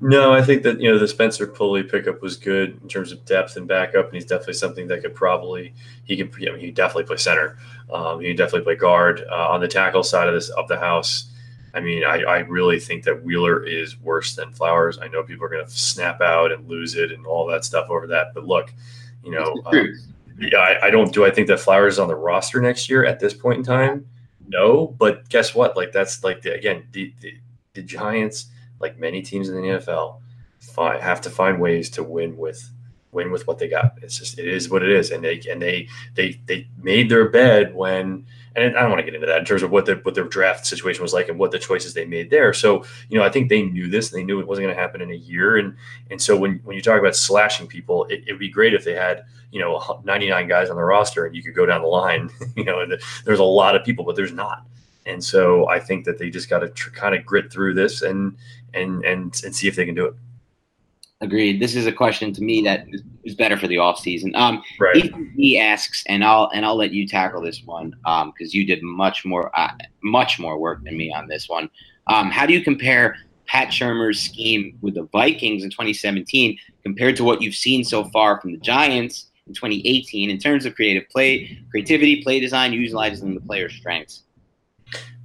No, 0.01 0.33
I 0.33 0.41
think 0.41 0.63
that 0.63 0.81
you 0.81 0.91
know 0.91 0.97
the 0.97 1.07
Spencer 1.07 1.45
Pulley 1.45 1.83
pickup 1.83 2.23
was 2.23 2.37
good 2.37 2.79
in 2.81 2.89
terms 2.89 3.11
of 3.11 3.23
depth 3.25 3.55
and 3.55 3.67
backup, 3.67 4.07
and 4.07 4.15
he's 4.15 4.25
definitely 4.25 4.55
something 4.55 4.87
that 4.87 5.03
could 5.03 5.13
probably 5.13 5.75
he 6.05 6.17
could 6.17 6.33
you 6.39 6.47
know, 6.47 6.57
he 6.57 6.71
definitely 6.71 7.03
play 7.03 7.17
center. 7.17 7.59
Um, 7.93 8.21
he 8.21 8.33
definitely 8.33 8.63
play 8.63 8.75
guard 8.77 9.23
uh, 9.29 9.49
on 9.49 9.61
the 9.61 9.67
tackle 9.67 10.01
side 10.01 10.27
of 10.27 10.33
this 10.33 10.49
of 10.49 10.67
the 10.67 10.79
house. 10.79 11.31
I 11.75 11.81
mean, 11.81 12.03
I, 12.03 12.23
I 12.23 12.39
really 12.39 12.79
think 12.79 13.03
that 13.03 13.23
Wheeler 13.23 13.63
is 13.63 13.99
worse 13.99 14.33
than 14.33 14.53
Flowers. 14.53 14.97
I 14.99 15.07
know 15.07 15.21
people 15.21 15.45
are 15.45 15.49
going 15.49 15.65
to 15.65 15.71
snap 15.71 16.19
out 16.19 16.51
and 16.51 16.67
lose 16.67 16.95
it 16.95 17.11
and 17.11 17.27
all 17.27 17.45
that 17.47 17.63
stuff 17.63 17.91
over 17.91 18.07
that, 18.07 18.33
but 18.33 18.45
look, 18.47 18.73
you 19.25 19.31
know, 19.31 19.59
um, 19.65 19.93
yeah, 20.39 20.59
I, 20.59 20.87
I, 20.87 20.89
don't. 20.91 21.11
Do 21.11 21.25
I 21.25 21.31
think 21.31 21.47
that 21.47 21.59
Flowers 21.59 21.93
is 21.93 21.99
on 21.99 22.07
the 22.07 22.15
roster 22.15 22.61
next 22.61 22.89
year 22.89 23.05
at 23.05 23.19
this 23.19 23.33
point 23.33 23.57
in 23.57 23.63
time? 23.63 24.07
No, 24.47 24.87
but 24.99 25.27
guess 25.29 25.55
what? 25.55 25.75
Like 25.75 25.91
that's 25.91 26.23
like 26.23 26.43
the, 26.43 26.53
again 26.53 26.87
the, 26.91 27.11
the, 27.21 27.33
the 27.73 27.81
Giants, 27.81 28.47
like 28.79 28.99
many 28.99 29.21
teams 29.21 29.49
in 29.49 29.55
the 29.55 29.61
NFL, 29.61 30.19
find, 30.59 31.01
have 31.01 31.21
to 31.21 31.29
find 31.29 31.59
ways 31.59 31.89
to 31.91 32.03
win 32.03 32.37
with 32.37 32.69
win 33.11 33.31
with 33.31 33.47
what 33.47 33.57
they 33.57 33.67
got. 33.67 33.97
It's 34.03 34.19
just 34.19 34.37
it 34.37 34.47
is 34.47 34.69
what 34.69 34.83
it 34.83 34.91
is, 34.91 35.09
and 35.09 35.23
they 35.23 35.41
and 35.49 35.61
they 35.61 35.87
they 36.13 36.39
they 36.45 36.67
made 36.77 37.09
their 37.09 37.29
bed 37.29 37.73
when 37.73 38.27
and 38.55 38.77
I 38.77 38.81
don't 38.81 38.89
want 38.89 38.99
to 38.99 39.05
get 39.05 39.15
into 39.15 39.27
that 39.27 39.39
in 39.39 39.45
terms 39.45 39.63
of 39.63 39.71
what 39.71 39.85
the 39.85 39.95
what 40.03 40.15
their 40.15 40.25
draft 40.25 40.65
situation 40.65 41.01
was 41.01 41.13
like 41.13 41.27
and 41.27 41.37
what 41.37 41.51
the 41.51 41.59
choices 41.59 41.93
they 41.93 42.05
made 42.05 42.29
there. 42.29 42.53
So 42.53 42.85
you 43.09 43.17
know, 43.17 43.25
I 43.25 43.29
think 43.29 43.49
they 43.49 43.63
knew 43.63 43.87
this. 43.87 44.09
They 44.09 44.23
knew 44.23 44.39
it 44.39 44.47
wasn't 44.47 44.65
going 44.65 44.75
to 44.75 44.81
happen 44.81 45.01
in 45.01 45.11
a 45.11 45.15
year, 45.15 45.57
and 45.57 45.75
and 46.09 46.21
so 46.21 46.37
when 46.37 46.59
when 46.63 46.75
you 46.75 46.81
talk 46.81 46.99
about 46.99 47.15
slashing 47.15 47.67
people, 47.67 48.05
it 48.05 48.23
would 48.27 48.39
be 48.39 48.49
great 48.49 48.73
if 48.73 48.83
they 48.83 48.93
had 48.93 49.25
you 49.51 49.59
know 49.59 50.01
99 50.03 50.47
guys 50.47 50.69
on 50.69 50.75
the 50.75 50.83
roster 50.83 51.25
and 51.25 51.35
you 51.35 51.43
could 51.43 51.55
go 51.55 51.65
down 51.65 51.81
the 51.81 51.87
line. 51.87 52.29
you 52.55 52.63
know, 52.63 52.79
and 52.79 52.99
there's 53.25 53.39
a 53.39 53.43
lot 53.43 53.75
of 53.75 53.83
people, 53.83 54.05
but 54.05 54.15
there's 54.15 54.33
not. 54.33 54.65
And 55.05 55.23
so 55.23 55.67
I 55.69 55.79
think 55.79 56.05
that 56.05 56.17
they 56.17 56.29
just 56.29 56.49
got 56.49 56.59
to 56.59 56.69
tr- 56.69 56.89
kind 56.91 57.13
of 57.13 57.25
grit 57.25 57.51
through 57.51 57.73
this 57.75 58.01
and 58.01 58.37
and 58.73 59.03
and 59.03 59.39
and 59.43 59.55
see 59.55 59.67
if 59.67 59.75
they 59.75 59.85
can 59.85 59.95
do 59.95 60.05
it. 60.05 60.15
Agreed. 61.21 61.61
This 61.61 61.75
is 61.75 61.85
a 61.85 61.93
question 61.93 62.33
to 62.33 62.41
me 62.41 62.61
that 62.63 62.85
is 63.23 63.35
better 63.35 63.55
for 63.55 63.67
the 63.67 63.77
off 63.77 63.99
season. 63.99 64.35
Um, 64.35 64.61
right. 64.79 65.13
He 65.37 65.57
asks, 65.57 66.03
and 66.07 66.25
I'll 66.25 66.49
and 66.53 66.65
I'll 66.65 66.75
let 66.75 66.91
you 66.91 67.07
tackle 67.07 67.41
this 67.41 67.63
one 67.63 67.91
because 67.91 68.23
um, 68.23 68.33
you 68.51 68.65
did 68.65 68.83
much 68.83 69.23
more 69.23 69.49
uh, 69.57 69.71
much 70.03 70.39
more 70.39 70.57
work 70.57 70.83
than 70.83 70.97
me 70.97 71.13
on 71.13 71.27
this 71.27 71.47
one. 71.47 71.69
Um, 72.07 72.29
how 72.31 72.45
do 72.45 72.53
you 72.53 72.61
compare 72.61 73.15
Pat 73.45 73.69
Shurmur's 73.69 74.19
scheme 74.19 74.77
with 74.81 74.95
the 74.95 75.03
Vikings 75.11 75.63
in 75.63 75.69
2017 75.69 76.57
compared 76.83 77.15
to 77.15 77.23
what 77.23 77.41
you've 77.41 77.55
seen 77.55 77.83
so 77.83 78.03
far 78.05 78.41
from 78.41 78.51
the 78.51 78.57
Giants 78.57 79.27
in 79.47 79.53
2018 79.53 80.29
in 80.29 80.37
terms 80.37 80.65
of 80.65 80.75
creative 80.75 81.07
play, 81.09 81.57
creativity, 81.71 82.21
play 82.23 82.39
design, 82.39 82.73
utilizing 82.73 83.35
the 83.35 83.41
player's 83.41 83.73
strengths? 83.73 84.23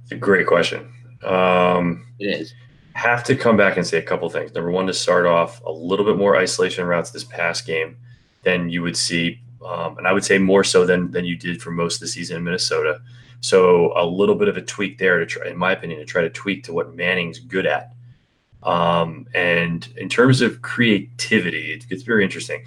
It's 0.03 0.11
a 0.11 0.15
great 0.15 0.47
question. 0.47 0.91
Um, 1.23 2.07
it 2.19 2.27
is 2.27 2.53
have 2.93 3.23
to 3.25 3.35
come 3.35 3.57
back 3.57 3.77
and 3.77 3.85
say 3.85 3.97
a 3.97 4.01
couple 4.01 4.29
things. 4.29 4.53
Number 4.53 4.71
one, 4.71 4.87
to 4.87 4.93
start 4.93 5.25
off 5.25 5.61
a 5.63 5.71
little 5.71 6.05
bit 6.05 6.17
more 6.17 6.35
isolation 6.35 6.85
routes 6.85 7.11
this 7.11 7.23
past 7.23 7.65
game 7.65 7.97
than 8.43 8.69
you 8.69 8.81
would 8.81 8.97
see, 8.97 9.39
um, 9.65 9.97
and 9.97 10.07
I 10.07 10.13
would 10.13 10.25
say 10.25 10.37
more 10.37 10.63
so 10.63 10.85
than 10.85 11.11
than 11.11 11.25
you 11.25 11.37
did 11.37 11.61
for 11.61 11.71
most 11.71 11.95
of 11.95 12.01
the 12.01 12.07
season 12.07 12.37
in 12.37 12.43
Minnesota. 12.43 13.01
So 13.41 13.91
a 13.95 14.05
little 14.05 14.35
bit 14.35 14.47
of 14.47 14.57
a 14.57 14.61
tweak 14.61 14.97
there 14.97 15.19
to 15.19 15.25
try, 15.25 15.47
in 15.47 15.57
my 15.57 15.71
opinion, 15.71 15.99
to 15.99 16.05
try 16.05 16.21
to 16.21 16.29
tweak 16.29 16.63
to 16.65 16.73
what 16.73 16.95
Manning's 16.95 17.39
good 17.39 17.65
at. 17.65 17.93
Um, 18.63 19.27
and 19.33 19.87
in 19.97 20.09
terms 20.09 20.41
of 20.41 20.61
creativity, 20.61 21.73
it 21.73 21.87
gets 21.89 22.03
very 22.03 22.23
interesting. 22.23 22.63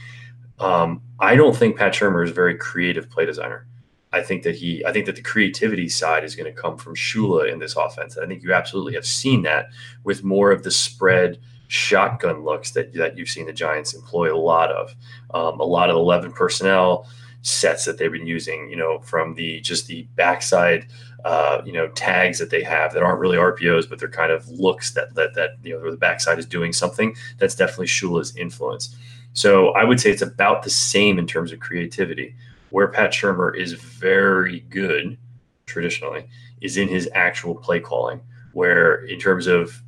Um, 0.59 1.03
I 1.21 1.37
don't 1.37 1.57
think 1.57 1.77
Pat 1.77 1.93
Shurmur 1.93 2.25
is 2.25 2.31
a 2.31 2.35
very 2.35 2.57
creative 2.57 3.09
play 3.09 3.25
designer. 3.27 3.67
I 4.15 4.23
think 4.23 4.45
that 4.45 4.55
he, 4.55 4.85
I 4.87 4.93
think 4.93 5.07
that 5.07 5.17
the 5.17 5.23
creativity 5.23 5.89
side 5.89 6.23
is 6.23 6.37
going 6.37 6.53
to 6.53 6.61
come 6.61 6.77
from 6.77 6.95
Shula 6.95 7.53
in 7.53 7.59
this 7.59 7.75
offense. 7.75 8.17
I 8.17 8.27
think 8.27 8.43
you 8.43 8.55
absolutely 8.55 8.95
have 8.95 9.05
seen 9.05 9.43
that 9.43 9.71
with 10.05 10.23
more 10.23 10.53
of 10.53 10.63
the 10.63 10.71
spread 10.71 11.39
shotgun 11.67 12.45
looks 12.45 12.71
that 12.73 12.93
that 12.95 13.19
you've 13.19 13.29
seen 13.29 13.47
the 13.47 13.53
Giants 13.53 13.93
employ 13.95 14.33
a 14.33 14.39
lot 14.39 14.71
of, 14.71 14.95
um, 15.33 15.59
a 15.59 15.65
lot 15.65 15.91
of 15.91 15.97
eleven 15.97 16.33
personnel 16.33 17.09
sets 17.43 17.85
that 17.85 17.99
they've 17.99 18.13
been 18.13 18.27
using. 18.27 18.71
You 18.71 18.77
know, 18.77 19.01
from 19.01 19.35
the 19.35 19.61
just 19.61 19.89
the 19.89 20.07
backside, 20.15 20.87
uh, 21.25 21.63
you 21.65 21.73
know, 21.73 21.89
tags 21.89 22.39
that 22.39 22.51
they 22.51 22.63
have 22.63 22.93
that 22.95 23.03
aren't 23.03 23.19
really 23.19 23.37
RPOs, 23.37 23.89
but 23.89 23.99
they're 23.99 24.09
kind 24.09 24.31
of 24.31 24.49
looks 24.49 24.93
that 24.93 25.15
that 25.17 25.35
that 25.35 25.57
you 25.65 25.75
know 25.75 25.91
the 25.91 25.97
backside 25.97 26.39
is 26.39 26.47
doing 26.47 26.73
something. 26.73 27.17
That's 27.39 27.57
definitely 27.57 27.87
Shula's 27.87 28.37
influence. 28.37 28.97
So 29.33 29.71
I 29.71 29.83
would 29.83 29.99
say 29.99 30.13
it's 30.13 30.23
about 30.23 30.63
the 30.63 30.71
same 30.71 31.19
in 31.19 31.27
terms 31.27 31.51
of 31.51 31.59
creativity 31.59 32.37
where 32.75 32.89
Pat 32.89 33.13
Shurmur 33.13 33.57
is 33.57 33.73
very 33.75 34.59
good 34.69 35.17
traditionally 35.65 36.27
is 36.61 36.77
in 36.77 36.89
his 36.89 37.09
actual 37.15 37.55
play 37.55 37.79
calling, 37.79 38.21
where 38.53 39.05
in 39.05 39.21
terms 39.21 39.47
of 39.47 39.81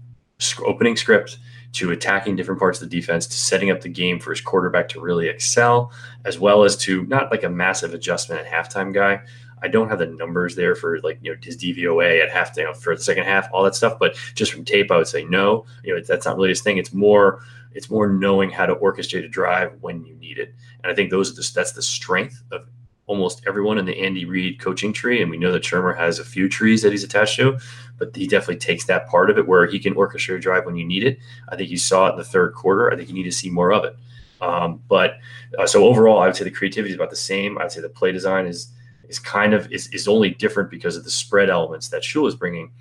opening 0.65 0.95
script 0.95 1.39
to 1.73 1.91
attacking 1.91 2.37
different 2.37 2.61
parts 2.61 2.81
of 2.81 2.89
the 2.89 2.97
defense 2.97 3.27
to 3.27 3.37
setting 3.37 3.73
up 3.73 3.81
the 3.81 3.89
game 3.89 4.21
for 4.21 4.31
his 4.31 4.41
quarterback 4.41 4.89
to 4.89 5.01
really 5.01 5.27
excel, 5.27 5.91
as 6.25 6.39
well 6.39 6.63
as 6.63 6.77
to 6.77 7.05
not 7.07 7.29
like 7.33 7.43
a 7.43 7.49
massive 7.49 7.93
adjustment 7.93 8.47
at 8.47 8.53
halftime 8.53 8.95
guy. 8.95 9.21
I 9.61 9.67
don't 9.67 9.89
have 9.89 9.99
the 9.99 10.07
numbers 10.07 10.55
there 10.55 10.77
for 10.77 11.01
like 11.01 11.19
you 11.23 11.33
know 11.33 11.39
his 11.43 11.57
DVOA 11.57 12.23
at 12.23 12.31
half, 12.31 12.57
you 12.57 12.63
know, 12.63 12.73
for 12.73 12.95
the 12.95 13.03
second 13.03 13.25
half, 13.25 13.49
all 13.53 13.65
that 13.65 13.75
stuff. 13.75 13.99
But 13.99 14.15
just 14.37 14.53
from 14.53 14.65
tape, 14.65 14.93
I 14.93 14.97
would 14.97 15.09
say 15.09 15.25
no. 15.25 15.67
You 15.83 15.97
know 15.97 16.03
that's 16.07 16.25
not 16.25 16.37
really 16.37 16.51
his 16.51 16.63
thing. 16.63 16.79
It's 16.79 16.93
more 16.93 17.41
it's 17.73 17.91
more 17.91 18.09
knowing 18.09 18.51
how 18.51 18.67
to 18.67 18.77
orchestrate 18.77 19.25
a 19.25 19.29
drive 19.29 19.77
when 19.81 20.05
you 20.05 20.15
need 20.15 20.39
it. 20.39 20.55
And 20.83 20.91
I 20.91 20.95
think 20.95 21.11
those 21.11 21.33
are 21.33 21.35
the, 21.35 21.51
that's 21.55 21.73
the 21.73 21.83
strength 21.83 22.43
of 22.53 22.67
almost 23.07 23.43
everyone 23.47 23.79
in 23.79 23.85
the 23.85 23.99
Andy 23.99 24.25
Reid 24.25 24.61
coaching 24.61 24.93
tree. 24.93 25.23
And 25.23 25.31
we 25.31 25.37
know 25.37 25.53
that 25.53 25.63
Shurmur 25.63 25.97
has 25.97 26.19
a 26.19 26.25
few 26.25 26.49
trees 26.49 26.83
that 26.83 26.93
he's 26.93 27.05
attached 27.05 27.37
to, 27.37 27.59
but 27.99 28.15
he 28.15 28.27
definitely 28.27 28.57
takes 28.57 28.85
that 28.87 29.09
part 29.09 29.31
of 29.31 29.39
it 29.39 29.47
where 29.47 29.67
he 29.67 29.79
can 29.79 29.95
orchestrate 29.95 30.37
a 30.37 30.41
drive 30.41 30.67
when 30.67 30.77
you 30.77 30.85
need 30.85 31.05
it. 31.05 31.19
I 31.49 31.57
think 31.57 31.71
you 31.71 31.79
saw 31.79 32.09
it 32.09 32.13
in 32.13 32.19
the 32.19 32.25
third 32.25 32.55
quarter. 32.55 32.93
I 32.93 32.97
think 32.97 33.09
you 33.09 33.15
need 33.15 33.23
to 33.25 33.33
see 33.33 33.51
more 33.51 33.73
of 33.73 33.85
it. 33.85 33.97
Um, 34.41 34.83
but 34.89 35.19
uh, 35.59 35.67
so 35.67 35.85
overall, 35.85 36.21
I 36.21 36.27
would 36.27 36.37
say 36.37 36.45
the 36.45 36.51
creativity 36.51 36.91
is 36.91 36.97
about 36.97 37.11
the 37.11 37.17
same. 37.17 37.59
I'd 37.59 37.73
say 37.73 37.81
the 37.81 37.89
play 37.89 38.13
design 38.13 38.47
is 38.47 38.73
is 39.09 39.19
kind 39.21 39.55
of 39.55 39.71
is, 39.71 39.87
is 39.89 40.09
only 40.09 40.31
different 40.31 40.69
because 40.69 40.97
of 40.97 41.05
the 41.05 41.11
spread 41.11 41.49
elements 41.49 41.89
that 41.89 42.03
Shula 42.03 42.29
is 42.29 42.35
bringing. 42.35 42.73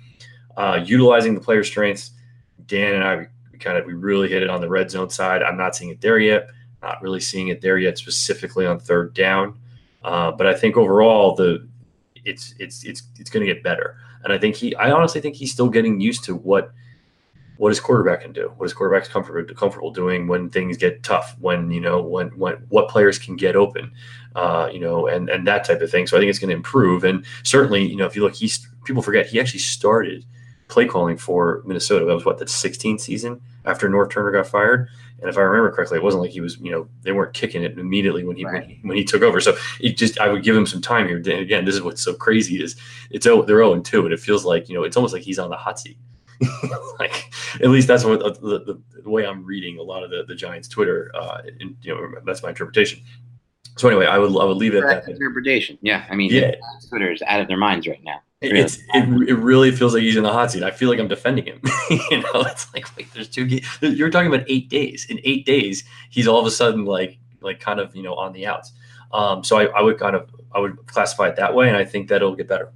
Uh, 0.56 0.82
utilizing 0.84 1.34
the 1.34 1.40
player 1.40 1.62
strengths, 1.62 2.10
Dan 2.66 2.94
and 2.94 3.04
I 3.04 3.28
we 3.52 3.58
kind 3.58 3.78
of 3.78 3.86
we 3.86 3.94
really 3.94 4.28
hit 4.28 4.42
it 4.42 4.50
on 4.50 4.60
the 4.60 4.68
red 4.68 4.90
zone 4.90 5.08
side. 5.08 5.42
I'm 5.42 5.56
not 5.56 5.76
seeing 5.76 5.90
it 5.90 6.00
there 6.00 6.18
yet. 6.18 6.48
Not 6.82 7.00
really 7.00 7.20
seeing 7.20 7.48
it 7.48 7.60
there 7.60 7.78
yet, 7.78 7.96
specifically 7.96 8.66
on 8.66 8.78
third 8.78 9.14
down. 9.14 9.58
Uh, 10.06 10.30
but 10.30 10.46
I 10.46 10.54
think 10.54 10.76
overall 10.76 11.34
the 11.34 11.68
it's 12.24 12.54
it's 12.60 12.84
it's 12.84 13.02
it's 13.18 13.28
going 13.28 13.44
to 13.44 13.52
get 13.52 13.64
better. 13.64 13.98
And 14.22 14.32
I 14.32 14.38
think 14.38 14.54
he, 14.54 14.74
I 14.76 14.92
honestly 14.92 15.20
think 15.20 15.34
he's 15.34 15.52
still 15.52 15.68
getting 15.68 16.00
used 16.00 16.22
to 16.24 16.36
what 16.36 16.72
what 17.56 17.70
his 17.70 17.80
quarterback 17.80 18.20
can 18.20 18.32
do, 18.32 18.52
what 18.56 18.66
his 18.66 18.72
quarterback's 18.72 19.08
comfortable 19.08 19.52
comfortable 19.54 19.90
doing 19.90 20.28
when 20.28 20.48
things 20.48 20.76
get 20.76 21.02
tough, 21.02 21.36
when 21.40 21.72
you 21.72 21.80
know 21.80 22.00
when 22.02 22.28
when 22.38 22.54
what 22.68 22.88
players 22.88 23.18
can 23.18 23.34
get 23.34 23.56
open, 23.56 23.90
uh, 24.36 24.70
you 24.72 24.78
know, 24.78 25.08
and 25.08 25.28
and 25.28 25.44
that 25.48 25.64
type 25.64 25.80
of 25.80 25.90
thing. 25.90 26.06
So 26.06 26.16
I 26.16 26.20
think 26.20 26.30
it's 26.30 26.38
going 26.38 26.50
to 26.50 26.56
improve. 26.56 27.02
And 27.02 27.24
certainly, 27.42 27.84
you 27.84 27.96
know, 27.96 28.06
if 28.06 28.14
you 28.14 28.22
look, 28.22 28.34
he's 28.36 28.64
people 28.84 29.02
forget 29.02 29.26
he 29.26 29.40
actually 29.40 29.58
started 29.58 30.24
play 30.68 30.86
calling 30.86 31.16
for 31.16 31.62
Minnesota. 31.66 32.04
That 32.04 32.14
was 32.14 32.24
what 32.24 32.38
the 32.38 32.44
16th 32.44 33.00
season 33.00 33.40
after 33.64 33.88
Norv 33.88 34.10
Turner 34.10 34.30
got 34.30 34.46
fired. 34.46 34.88
And 35.20 35.30
if 35.30 35.38
I 35.38 35.40
remember 35.40 35.74
correctly, 35.74 35.96
it 35.96 36.02
wasn't 36.02 36.22
like 36.22 36.30
he 36.30 36.40
was, 36.40 36.58
you 36.58 36.70
know, 36.70 36.88
they 37.02 37.12
weren't 37.12 37.32
kicking 37.32 37.62
it 37.62 37.78
immediately 37.78 38.24
when 38.24 38.36
he 38.36 38.44
right. 38.44 38.60
when, 38.60 38.68
he, 38.68 38.80
when 38.82 38.96
he 38.96 39.04
took 39.04 39.22
over. 39.22 39.40
So 39.40 39.56
it 39.80 39.96
just 39.96 40.18
I 40.18 40.28
would 40.28 40.42
give 40.42 40.56
him 40.56 40.66
some 40.66 40.82
time 40.82 41.08
here. 41.08 41.16
And 41.16 41.26
again, 41.26 41.64
this 41.64 41.74
is 41.74 41.82
what's 41.82 42.02
so 42.02 42.14
crazy 42.14 42.62
is 42.62 42.76
it's 43.10 43.26
oh 43.26 43.42
they're 43.42 43.58
0 43.58 43.80
2, 43.80 44.04
and 44.04 44.12
it 44.12 44.20
feels 44.20 44.44
like 44.44 44.68
you 44.68 44.74
know 44.74 44.84
it's 44.84 44.96
almost 44.96 45.14
like 45.14 45.22
he's 45.22 45.38
on 45.38 45.50
the 45.50 45.56
hot 45.56 45.80
seat. 45.80 45.96
like 46.98 47.30
at 47.62 47.70
least 47.70 47.88
that's 47.88 48.04
what 48.04 48.20
the, 48.20 48.58
the, 48.60 48.82
the, 49.02 49.08
way 49.08 49.26
I'm 49.26 49.42
reading 49.42 49.78
a 49.78 49.82
lot 49.82 50.02
of 50.02 50.10
the, 50.10 50.24
the 50.28 50.34
Giants 50.34 50.68
Twitter. 50.68 51.10
Uh, 51.14 51.40
and, 51.60 51.76
you 51.80 51.94
know, 51.94 52.20
that's 52.26 52.42
my 52.42 52.50
interpretation. 52.50 53.00
So 53.76 53.88
anyway, 53.88 54.06
I 54.06 54.18
would 54.18 54.30
I 54.38 54.44
would 54.44 54.58
leave 54.58 54.74
it 54.74 54.84
at 54.84 55.06
that. 55.06 55.10
Interpretation. 55.10 55.78
Yeah, 55.80 56.04
I 56.10 56.14
mean, 56.14 56.30
yeah. 56.32 56.56
Twitter 56.88 57.10
is 57.10 57.22
out 57.22 57.40
of 57.40 57.48
their 57.48 57.56
minds 57.56 57.86
right 57.86 58.02
now. 58.02 58.20
It's 58.42 58.78
it, 58.92 59.30
it 59.30 59.34
really 59.34 59.70
feels 59.70 59.94
like 59.94 60.02
he's 60.02 60.16
in 60.16 60.22
the 60.22 60.32
hot 60.32 60.52
seat. 60.52 60.62
I 60.62 60.70
feel 60.70 60.90
like 60.90 60.98
I'm 60.98 61.08
defending 61.08 61.46
him. 61.46 61.60
you 61.90 62.20
know, 62.20 62.42
it's 62.42 62.72
like 62.74 62.86
wait, 62.96 63.12
there's 63.14 63.28
two. 63.28 63.46
Games. 63.46 63.66
You're 63.80 64.10
talking 64.10 64.32
about 64.32 64.44
eight 64.48 64.68
days. 64.68 65.06
In 65.08 65.18
eight 65.24 65.46
days, 65.46 65.84
he's 66.10 66.28
all 66.28 66.38
of 66.38 66.46
a 66.46 66.50
sudden 66.50 66.84
like 66.84 67.18
like 67.40 67.60
kind 67.60 67.80
of 67.80 67.96
you 67.96 68.02
know 68.02 68.14
on 68.14 68.32
the 68.32 68.46
outs. 68.46 68.72
Um, 69.12 69.42
so 69.42 69.58
I, 69.58 69.64
I 69.66 69.80
would 69.80 69.98
kind 69.98 70.14
of 70.14 70.28
I 70.54 70.58
would 70.58 70.86
classify 70.86 71.28
it 71.28 71.36
that 71.36 71.54
way, 71.54 71.68
and 71.68 71.76
I 71.76 71.84
think 71.84 72.08
that 72.08 72.16
it'll 72.16 72.36
get 72.36 72.48
better. 72.48 72.72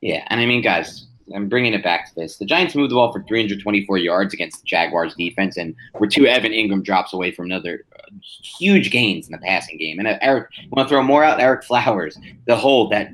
Yeah, 0.00 0.24
and 0.28 0.40
I 0.40 0.46
mean, 0.46 0.62
guys, 0.62 1.08
I'm 1.34 1.48
bringing 1.48 1.74
it 1.74 1.82
back 1.82 2.08
to 2.08 2.14
this. 2.14 2.36
The 2.36 2.46
Giants 2.46 2.76
moved 2.76 2.92
the 2.92 2.94
ball 2.94 3.12
for 3.12 3.22
324 3.24 3.98
yards 3.98 4.32
against 4.32 4.60
the 4.60 4.66
Jaguars 4.66 5.14
defense, 5.14 5.56
and 5.56 5.74
we're 5.98 6.06
two 6.06 6.26
Evan 6.26 6.52
Engram 6.52 6.84
drops 6.84 7.12
away 7.12 7.32
from 7.32 7.46
another 7.46 7.84
uh, 7.98 8.10
huge 8.58 8.90
gains 8.90 9.26
in 9.26 9.32
the 9.32 9.38
passing 9.38 9.76
game. 9.76 9.98
And 9.98 10.06
uh, 10.06 10.18
Ereck, 10.20 10.46
want 10.70 10.88
to 10.88 10.94
throw 10.94 11.02
more 11.02 11.24
out? 11.24 11.40
Ereck 11.40 11.64
Flowers, 11.64 12.16
the 12.46 12.56
hold 12.56 12.92
that 12.92 13.10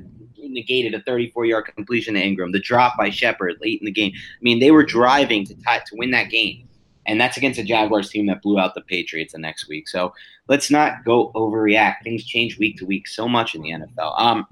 negated 0.51 0.93
a 0.93 1.01
34 1.01 1.45
yard 1.45 1.65
completion 1.75 2.15
to 2.15 2.21
Engram, 2.21 2.51
the 2.51 2.59
drop 2.59 2.97
by 2.97 3.09
Shepard 3.09 3.57
late 3.61 3.79
in 3.79 3.85
the 3.85 3.91
game. 3.91 4.11
I 4.15 4.41
mean, 4.41 4.59
they 4.59 4.71
were 4.71 4.83
driving 4.83 5.45
to 5.45 5.55
tie, 5.55 5.79
to 5.79 5.95
win 5.95 6.11
that 6.11 6.29
game. 6.29 6.67
And 7.05 7.21
that's 7.21 7.37
against 7.37 7.59
a 7.59 7.63
Jaguars 7.63 8.09
team 8.09 8.25
that 8.27 8.41
blew 8.41 8.59
out 8.59 8.75
the 8.75 8.81
Patriots 8.81 9.33
the 9.33 9.39
next 9.39 9.69
week. 9.69 9.87
So 9.87 10.13
let's 10.49 10.69
not 10.69 11.05
go 11.05 11.31
overreact. 11.33 12.03
Things 12.03 12.25
change 12.25 12.59
week 12.59 12.77
to 12.77 12.85
week 12.85 13.07
so 13.07 13.29
much 13.29 13.55
in 13.55 13.61
the 13.61 13.69
NFL. 13.69 14.19
Um, 14.19 14.45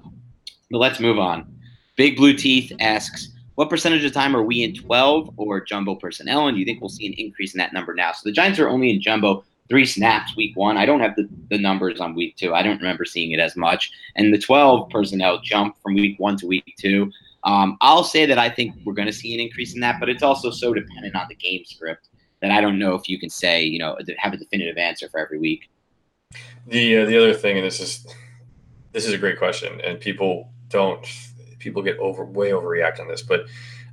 but 0.70 0.78
let's 0.78 0.98
move 0.98 1.18
on. 1.18 1.52
Big 1.96 2.16
Blue 2.16 2.34
Teeth 2.34 2.72
asks, 2.80 3.30
what 3.56 3.70
percentage 3.70 4.04
of 4.04 4.12
time 4.12 4.36
are 4.36 4.42
we 4.42 4.62
in 4.62 4.74
12 4.74 5.34
or 5.36 5.60
jumbo 5.62 5.94
personnel? 5.94 6.46
And 6.46 6.54
do 6.54 6.60
you 6.60 6.66
think 6.66 6.80
we'll 6.80 6.90
see 6.90 7.06
an 7.06 7.14
increase 7.14 7.54
in 7.54 7.58
that 7.58 7.72
number 7.72 7.94
now? 7.94 8.12
So 8.12 8.20
the 8.24 8.32
Giants 8.32 8.58
are 8.58 8.68
only 8.68 8.90
in 8.90 9.00
jumbo 9.00 9.44
three 9.68 9.86
snaps 9.86 10.36
week 10.36 10.56
one. 10.56 10.76
I 10.76 10.86
don't 10.86 11.00
have 11.00 11.16
the, 11.16 11.28
the 11.50 11.58
numbers 11.58 12.00
on 12.00 12.14
week 12.14 12.36
two. 12.36 12.54
I 12.54 12.62
don't 12.62 12.78
remember 12.78 13.04
seeing 13.04 13.32
it 13.32 13.40
as 13.40 13.56
much. 13.56 13.90
And 14.14 14.32
the 14.32 14.38
12 14.38 14.90
personnel 14.90 15.40
jump 15.40 15.76
from 15.82 15.94
week 15.94 16.18
one 16.18 16.36
to 16.38 16.46
week 16.46 16.74
two. 16.78 17.10
Um, 17.44 17.76
I'll 17.80 18.04
say 18.04 18.26
that 18.26 18.38
I 18.38 18.48
think 18.48 18.74
we're 18.84 18.94
going 18.94 19.06
to 19.06 19.12
see 19.12 19.34
an 19.34 19.40
increase 19.40 19.74
in 19.74 19.80
that, 19.80 20.00
but 20.00 20.08
it's 20.08 20.22
also 20.22 20.50
so 20.50 20.74
dependent 20.74 21.14
on 21.14 21.26
the 21.28 21.34
game 21.34 21.64
script 21.64 22.08
that 22.40 22.50
I 22.50 22.60
don't 22.60 22.78
know 22.78 22.94
if 22.94 23.08
you 23.08 23.18
can 23.18 23.30
say, 23.30 23.62
you 23.62 23.78
know, 23.78 23.96
have 24.18 24.32
a 24.32 24.36
definitive 24.36 24.76
answer 24.76 25.08
for 25.08 25.20
every 25.20 25.38
week. 25.38 25.70
The 26.66 26.98
uh, 26.98 27.06
the 27.06 27.16
other 27.16 27.34
thing, 27.34 27.56
and 27.56 27.64
this 27.64 27.78
is 27.80 28.06
this 28.92 29.06
is 29.06 29.12
a 29.12 29.18
great 29.18 29.38
question, 29.38 29.80
and 29.82 30.00
people 30.00 30.50
don't 30.68 31.06
people 31.58 31.82
get 31.82 31.98
over 31.98 32.24
way 32.24 32.50
overreact 32.50 32.98
on 32.98 33.06
this, 33.06 33.22
but 33.22 33.46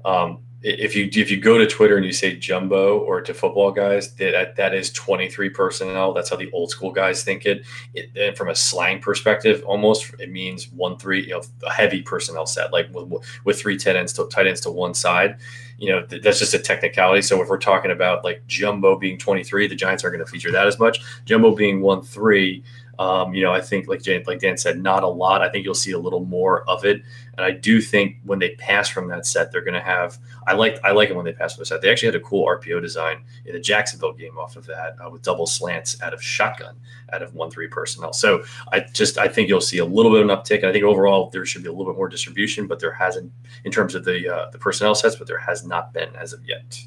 um, 0.03 0.39
if 0.64 0.95
you 0.95 1.09
if 1.11 1.30
you 1.30 1.38
go 1.38 1.57
to 1.57 1.68
Twitter 1.68 1.97
and 1.97 2.05
you 2.05 2.14
say 2.14 2.38
jumbo 2.38 2.97
or 2.99 3.22
to 3.22 3.34
football 3.34 3.70
guys, 3.72 4.14
that 4.16 4.55
that 4.55 4.74
is 4.74 4.91
23 4.91 5.49
personnel. 5.49 6.14
That's 6.14 6.30
how 6.30 6.38
the 6.38 6.49
old 6.51 6.70
school 6.70 6.91
guys 6.91 7.24
think 7.24 7.45
it. 7.45 7.66
it 7.93 8.09
and 8.16 8.38
from 8.38 8.49
a 8.49 8.55
slang 8.55 9.01
perspective, 9.01 9.61
almost 9.66 10.14
it 10.20 10.32
means 10.32 10.72
one 10.72 10.97
three, 10.97 11.24
you 11.26 11.32
know, 11.32 11.41
a 11.66 11.72
heavy 11.72 12.01
personnel 12.01 12.45
set, 12.45 12.72
like 12.72 12.88
with 12.93 13.11
with 13.43 13.59
three 13.59 13.78
tight 13.78 13.97
ends 13.97 14.14
to 14.14 14.28
tight 14.30 14.47
ends 14.47 14.61
to 14.61 14.72
one 14.72 14.93
side. 14.93 15.38
You 15.78 15.89
know, 15.89 16.05
that's 16.05 16.39
just 16.39 16.53
a 16.53 16.59
technicality. 16.59 17.22
So 17.24 17.41
if 17.41 17.49
we're 17.49 17.57
talking 17.57 17.91
about 17.91 18.24
like 18.24 18.47
jumbo 18.47 18.97
being 18.97 19.18
23, 19.18 19.68
the 19.68 19.76
Giants 19.76 20.03
aren't 20.03 20.16
going 20.16 20.26
to 20.26 20.32
feature 20.32 20.51
that 20.51 20.66
as 20.66 20.80
much. 20.80 21.01
Jumbo 21.26 21.53
being 21.53 21.82
one 21.82 22.01
three 22.01 22.64
um, 22.99 23.33
you 23.33 23.41
know, 23.41 23.51
I 23.51 23.61
think 23.61 23.87
like 23.87 24.05
like 24.27 24.39
Dan 24.39 24.57
said, 24.57 24.81
not 24.81 25.03
a 25.03 25.07
lot. 25.07 25.41
I 25.41 25.49
think 25.49 25.65
you'll 25.65 25.73
see 25.73 25.91
a 25.91 25.99
little 25.99 26.23
more 26.23 26.67
of 26.69 26.85
it, 26.85 27.01
and 27.35 27.45
I 27.45 27.51
do 27.51 27.81
think 27.81 28.17
when 28.23 28.37
they 28.37 28.51
pass 28.55 28.87
from 28.87 29.07
that 29.07 29.25
set, 29.25 29.51
they're 29.51 29.63
going 29.63 29.73
to 29.73 29.81
have. 29.81 30.19
I 30.45 30.53
like 30.53 30.79
I 30.83 30.91
like 30.91 31.09
it 31.09 31.15
when 31.15 31.25
they 31.25 31.33
pass 31.33 31.55
from 31.55 31.61
the 31.61 31.65
set. 31.65 31.81
They 31.81 31.91
actually 31.91 32.09
had 32.09 32.15
a 32.15 32.19
cool 32.19 32.45
RPO 32.45 32.81
design 32.81 33.23
in 33.45 33.53
the 33.53 33.59
Jacksonville 33.59 34.13
game 34.13 34.37
off 34.37 34.55
of 34.55 34.67
that 34.67 34.95
uh, 35.03 35.09
with 35.09 35.23
double 35.23 35.47
slants 35.47 35.99
out 36.03 36.13
of 36.13 36.21
shotgun, 36.21 36.75
out 37.11 37.23
of 37.23 37.33
one 37.33 37.49
three 37.49 37.67
personnel. 37.67 38.13
So 38.13 38.43
I 38.71 38.81
just 38.81 39.17
I 39.17 39.27
think 39.27 39.49
you'll 39.49 39.61
see 39.61 39.79
a 39.79 39.85
little 39.85 40.11
bit 40.11 40.21
of 40.21 40.29
an 40.29 40.35
uptick. 40.35 40.63
I 40.63 40.71
think 40.71 40.83
overall 40.83 41.31
there 41.31 41.45
should 41.45 41.63
be 41.63 41.69
a 41.69 41.73
little 41.73 41.91
bit 41.91 41.97
more 41.97 42.09
distribution, 42.09 42.67
but 42.67 42.79
there 42.79 42.93
hasn't 42.93 43.31
in 43.63 43.71
terms 43.71 43.95
of 43.95 44.05
the 44.05 44.31
uh, 44.31 44.49
the 44.51 44.59
personnel 44.59 44.93
sets, 44.93 45.15
but 45.15 45.27
there 45.27 45.39
has 45.39 45.65
not 45.65 45.93
been 45.93 46.15
as 46.15 46.31
of 46.31 46.45
yet. 46.45 46.79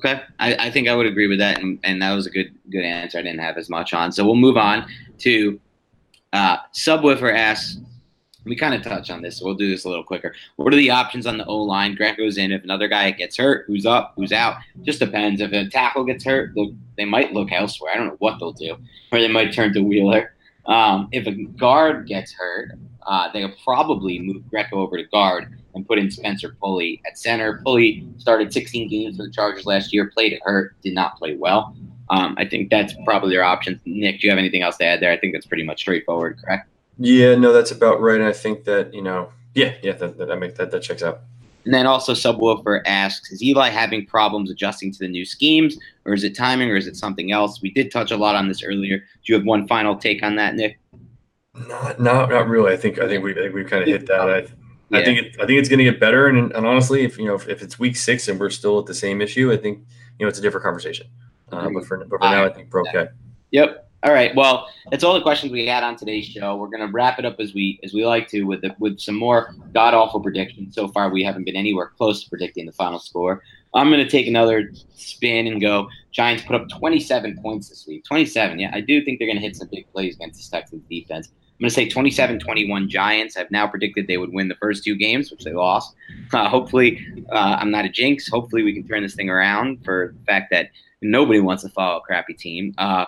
Okay, 0.00 0.22
I, 0.38 0.54
I, 0.54 0.70
think 0.70 0.88
I 0.88 0.96
would 0.96 1.04
agree 1.04 1.26
with 1.26 1.40
that, 1.40 1.60
and, 1.60 1.78
and 1.84 2.00
that 2.00 2.14
was 2.14 2.26
a 2.26 2.30
good 2.30 2.54
good 2.70 2.84
answer. 2.84 3.18
I 3.18 3.22
didn't 3.22 3.40
have 3.40 3.58
as 3.58 3.68
much 3.68 3.92
on, 3.92 4.12
so 4.12 4.24
we'll 4.24 4.34
move 4.34 4.56
on 4.56 4.86
to 5.18 5.60
uh, 6.32 6.56
Subwoofer 6.72 7.34
asks. 7.36 7.76
We 8.46 8.56
kind 8.56 8.72
of 8.72 8.80
touched 8.80 9.10
on 9.10 9.20
this, 9.20 9.38
so 9.38 9.44
we'll 9.44 9.56
do 9.56 9.68
this 9.68 9.84
a 9.84 9.90
little 9.90 10.02
quicker. 10.02 10.34
What 10.56 10.72
are 10.72 10.76
the 10.78 10.90
options 10.90 11.26
on 11.26 11.36
the 11.36 11.44
O 11.44 11.58
line? 11.58 11.94
Grant 11.96 12.16
goes 12.16 12.38
in. 12.38 12.50
If 12.50 12.64
another 12.64 12.88
guy 12.88 13.10
gets 13.10 13.36
hurt, 13.36 13.66
who's 13.66 13.84
up, 13.84 14.14
who's 14.16 14.32
out? 14.32 14.56
Just 14.80 15.00
depends. 15.00 15.42
If 15.42 15.52
a 15.52 15.68
tackle 15.68 16.04
gets 16.04 16.24
hurt, 16.24 16.56
they 16.96 17.04
might 17.04 17.34
look 17.34 17.52
elsewhere. 17.52 17.92
I 17.92 17.98
don't 17.98 18.06
know 18.06 18.16
what 18.20 18.38
they'll 18.38 18.52
do, 18.52 18.78
or 19.12 19.20
they 19.20 19.28
might 19.28 19.52
turn 19.52 19.74
to 19.74 19.82
Wheeler. 19.82 20.32
Um, 20.64 21.10
if 21.12 21.26
a 21.26 21.32
guard 21.32 22.06
gets 22.06 22.32
hurt, 22.32 22.78
uh, 23.06 23.30
they'll 23.34 23.52
probably 23.62 24.18
move 24.18 24.48
Greco 24.48 24.80
over 24.80 24.96
to 24.96 25.04
guard 25.04 25.59
and 25.74 25.86
put 25.86 25.98
in 25.98 26.10
Spencer 26.10 26.56
Pulley 26.60 27.00
at 27.06 27.18
center. 27.18 27.60
Pulley 27.64 28.06
started 28.18 28.52
16 28.52 28.88
games 28.88 29.16
for 29.16 29.24
the 29.24 29.30
Chargers 29.30 29.66
last 29.66 29.92
year, 29.92 30.10
played 30.12 30.32
it 30.32 30.40
hurt, 30.44 30.80
did 30.82 30.94
not 30.94 31.16
play 31.16 31.36
well. 31.36 31.74
Um, 32.10 32.34
I 32.38 32.44
think 32.44 32.70
that's 32.70 32.94
probably 33.04 33.30
their 33.30 33.44
options. 33.44 33.80
Nick, 33.84 34.20
do 34.20 34.26
you 34.26 34.30
have 34.30 34.38
anything 34.38 34.62
else 34.62 34.76
to 34.78 34.84
add 34.84 35.00
there? 35.00 35.12
I 35.12 35.18
think 35.18 35.32
that's 35.32 35.46
pretty 35.46 35.62
much 35.62 35.80
straightforward, 35.80 36.40
correct? 36.42 36.68
Yeah, 36.98 37.36
no, 37.36 37.52
that's 37.52 37.70
about 37.70 38.00
right. 38.00 38.20
And 38.20 38.28
I 38.28 38.32
think 38.32 38.64
that, 38.64 38.92
you 38.92 39.00
know, 39.00 39.32
yeah, 39.54 39.74
yeah, 39.82 39.92
that, 39.92 40.18
that, 40.18 40.28
that, 40.28 40.56
that, 40.56 40.70
that 40.70 40.82
checks 40.82 41.02
out. 41.02 41.20
And 41.64 41.74
then 41.74 41.86
also 41.86 42.14
Subwoofer 42.14 42.82
asks, 42.86 43.30
is 43.30 43.42
Eli 43.42 43.68
having 43.68 44.06
problems 44.06 44.50
adjusting 44.50 44.92
to 44.92 44.98
the 44.98 45.08
new 45.08 45.24
schemes, 45.24 45.76
or 46.04 46.14
is 46.14 46.24
it 46.24 46.34
timing, 46.34 46.70
or 46.70 46.76
is 46.76 46.86
it 46.86 46.96
something 46.96 47.32
else? 47.32 47.60
We 47.60 47.70
did 47.70 47.90
touch 47.90 48.10
a 48.10 48.16
lot 48.16 48.34
on 48.34 48.48
this 48.48 48.62
earlier. 48.62 48.98
Do 48.98 49.04
you 49.24 49.34
have 49.34 49.44
one 49.44 49.68
final 49.68 49.96
take 49.96 50.22
on 50.22 50.36
that, 50.36 50.54
Nick? 50.54 50.78
Not, 51.54 52.00
not, 52.00 52.30
not 52.30 52.48
really. 52.48 52.72
I 52.72 52.76
think, 52.76 52.98
I 52.98 53.06
think 53.06 53.22
we, 53.22 53.32
I 53.32 53.34
think 53.34 53.54
we 53.54 53.64
kind 53.64 53.82
of 53.82 53.88
hit 53.88 54.06
that. 54.06 54.30
I, 54.30 54.46
yeah. 54.90 54.98
I 54.98 55.04
think 55.04 55.18
it, 55.18 55.36
I 55.40 55.46
think 55.46 55.58
it's 55.58 55.68
going 55.68 55.78
to 55.78 55.84
get 55.84 56.00
better. 56.00 56.26
And, 56.26 56.52
and 56.52 56.66
honestly, 56.66 57.04
if 57.04 57.18
you 57.18 57.26
know 57.26 57.34
if, 57.34 57.48
if, 57.48 57.62
it's 57.62 57.78
week 57.78 57.96
six 57.96 58.28
and 58.28 58.38
we're 58.38 58.50
still 58.50 58.78
at 58.78 58.86
the 58.86 58.94
same 58.94 59.20
issue, 59.20 59.52
I 59.52 59.56
think 59.56 59.78
you 60.18 60.26
know 60.26 60.28
it's 60.28 60.38
a 60.38 60.42
different 60.42 60.64
conversation. 60.64 61.06
Uh, 61.52 61.68
but 61.70 61.84
for, 61.84 61.98
but 61.98 62.18
for 62.18 62.18
now, 62.18 62.44
I 62.44 62.48
think 62.48 62.72
we're 62.72 62.82
okay. 62.88 63.08
Yep. 63.50 63.88
All 64.02 64.14
right. 64.14 64.34
Well, 64.34 64.66
that's 64.90 65.04
all 65.04 65.12
the 65.12 65.20
questions 65.20 65.52
we 65.52 65.66
had 65.66 65.82
on 65.82 65.94
today's 65.94 66.24
show. 66.24 66.56
We're 66.56 66.68
going 66.68 66.86
to 66.86 66.92
wrap 66.92 67.18
it 67.18 67.26
up 67.26 67.38
as 67.38 67.52
we 67.52 67.78
as 67.82 67.92
we 67.92 68.06
like 68.06 68.28
to 68.28 68.44
with 68.44 68.62
the, 68.62 68.74
with 68.78 68.98
some 68.98 69.14
more 69.14 69.54
god 69.74 69.92
awful 69.92 70.20
predictions. 70.20 70.74
So 70.74 70.88
far, 70.88 71.10
we 71.10 71.22
haven't 71.22 71.44
been 71.44 71.56
anywhere 71.56 71.92
close 71.98 72.24
to 72.24 72.30
predicting 72.30 72.64
the 72.64 72.72
final 72.72 72.98
score. 72.98 73.42
I'm 73.74 73.90
going 73.90 74.02
to 74.02 74.10
take 74.10 74.26
another 74.26 74.72
spin 74.94 75.46
and 75.46 75.60
go. 75.60 75.88
Giants 76.12 76.42
put 76.44 76.56
up 76.56 76.68
27 76.70 77.38
points 77.42 77.68
this 77.68 77.86
week. 77.86 78.04
27. 78.04 78.58
Yeah, 78.58 78.70
I 78.72 78.80
do 78.80 79.04
think 79.04 79.18
they're 79.18 79.28
going 79.28 79.38
to 79.38 79.42
hit 79.42 79.54
some 79.54 79.68
big 79.70 79.90
plays 79.92 80.16
against 80.16 80.50
the 80.50 80.56
Texans 80.56 80.82
defense. 80.90 81.28
I'm 81.60 81.64
going 81.64 81.68
to 81.68 81.74
say 81.74 81.88
27 81.90 82.38
21 82.38 82.88
Giants. 82.88 83.36
I've 83.36 83.50
now 83.50 83.66
predicted 83.66 84.06
they 84.06 84.16
would 84.16 84.32
win 84.32 84.48
the 84.48 84.54
first 84.54 84.82
two 84.82 84.96
games, 84.96 85.30
which 85.30 85.44
they 85.44 85.52
lost. 85.52 85.94
Uh, 86.32 86.48
hopefully, 86.48 87.04
uh, 87.32 87.56
I'm 87.58 87.72
not 87.72 87.84
a 87.84 87.88
jinx. 87.88 88.28
Hopefully, 88.28 88.62
we 88.62 88.72
can 88.72 88.86
turn 88.86 89.02
this 89.02 89.16
thing 89.16 89.28
around 89.28 89.84
for 89.84 90.14
the 90.16 90.24
fact 90.26 90.48
that 90.52 90.70
nobody 91.02 91.40
wants 91.40 91.64
to 91.64 91.68
follow 91.70 91.98
a 91.98 92.00
crappy 92.02 92.34
team. 92.34 92.72
Uh, 92.78 93.04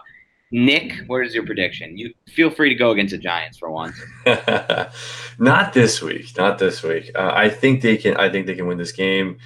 Nick, 0.50 0.92
what 1.06 1.24
is 1.24 1.32
your 1.32 1.46
prediction? 1.46 1.96
You 1.96 2.12
feel 2.26 2.50
free 2.50 2.68
to 2.68 2.74
go 2.74 2.90
against 2.90 3.12
the 3.12 3.18
Giants 3.18 3.58
for 3.58 3.70
once. 3.70 3.96
not 5.38 5.72
this 5.72 6.02
week. 6.02 6.36
Not 6.36 6.58
this 6.58 6.82
week. 6.82 7.12
Uh, 7.14 7.30
I 7.32 7.48
think 7.48 7.80
they 7.80 7.96
can. 7.96 8.16
I 8.16 8.28
think 8.28 8.46
they 8.46 8.56
can 8.56 8.66
win 8.66 8.78
this 8.78 8.90
game. 8.90 9.38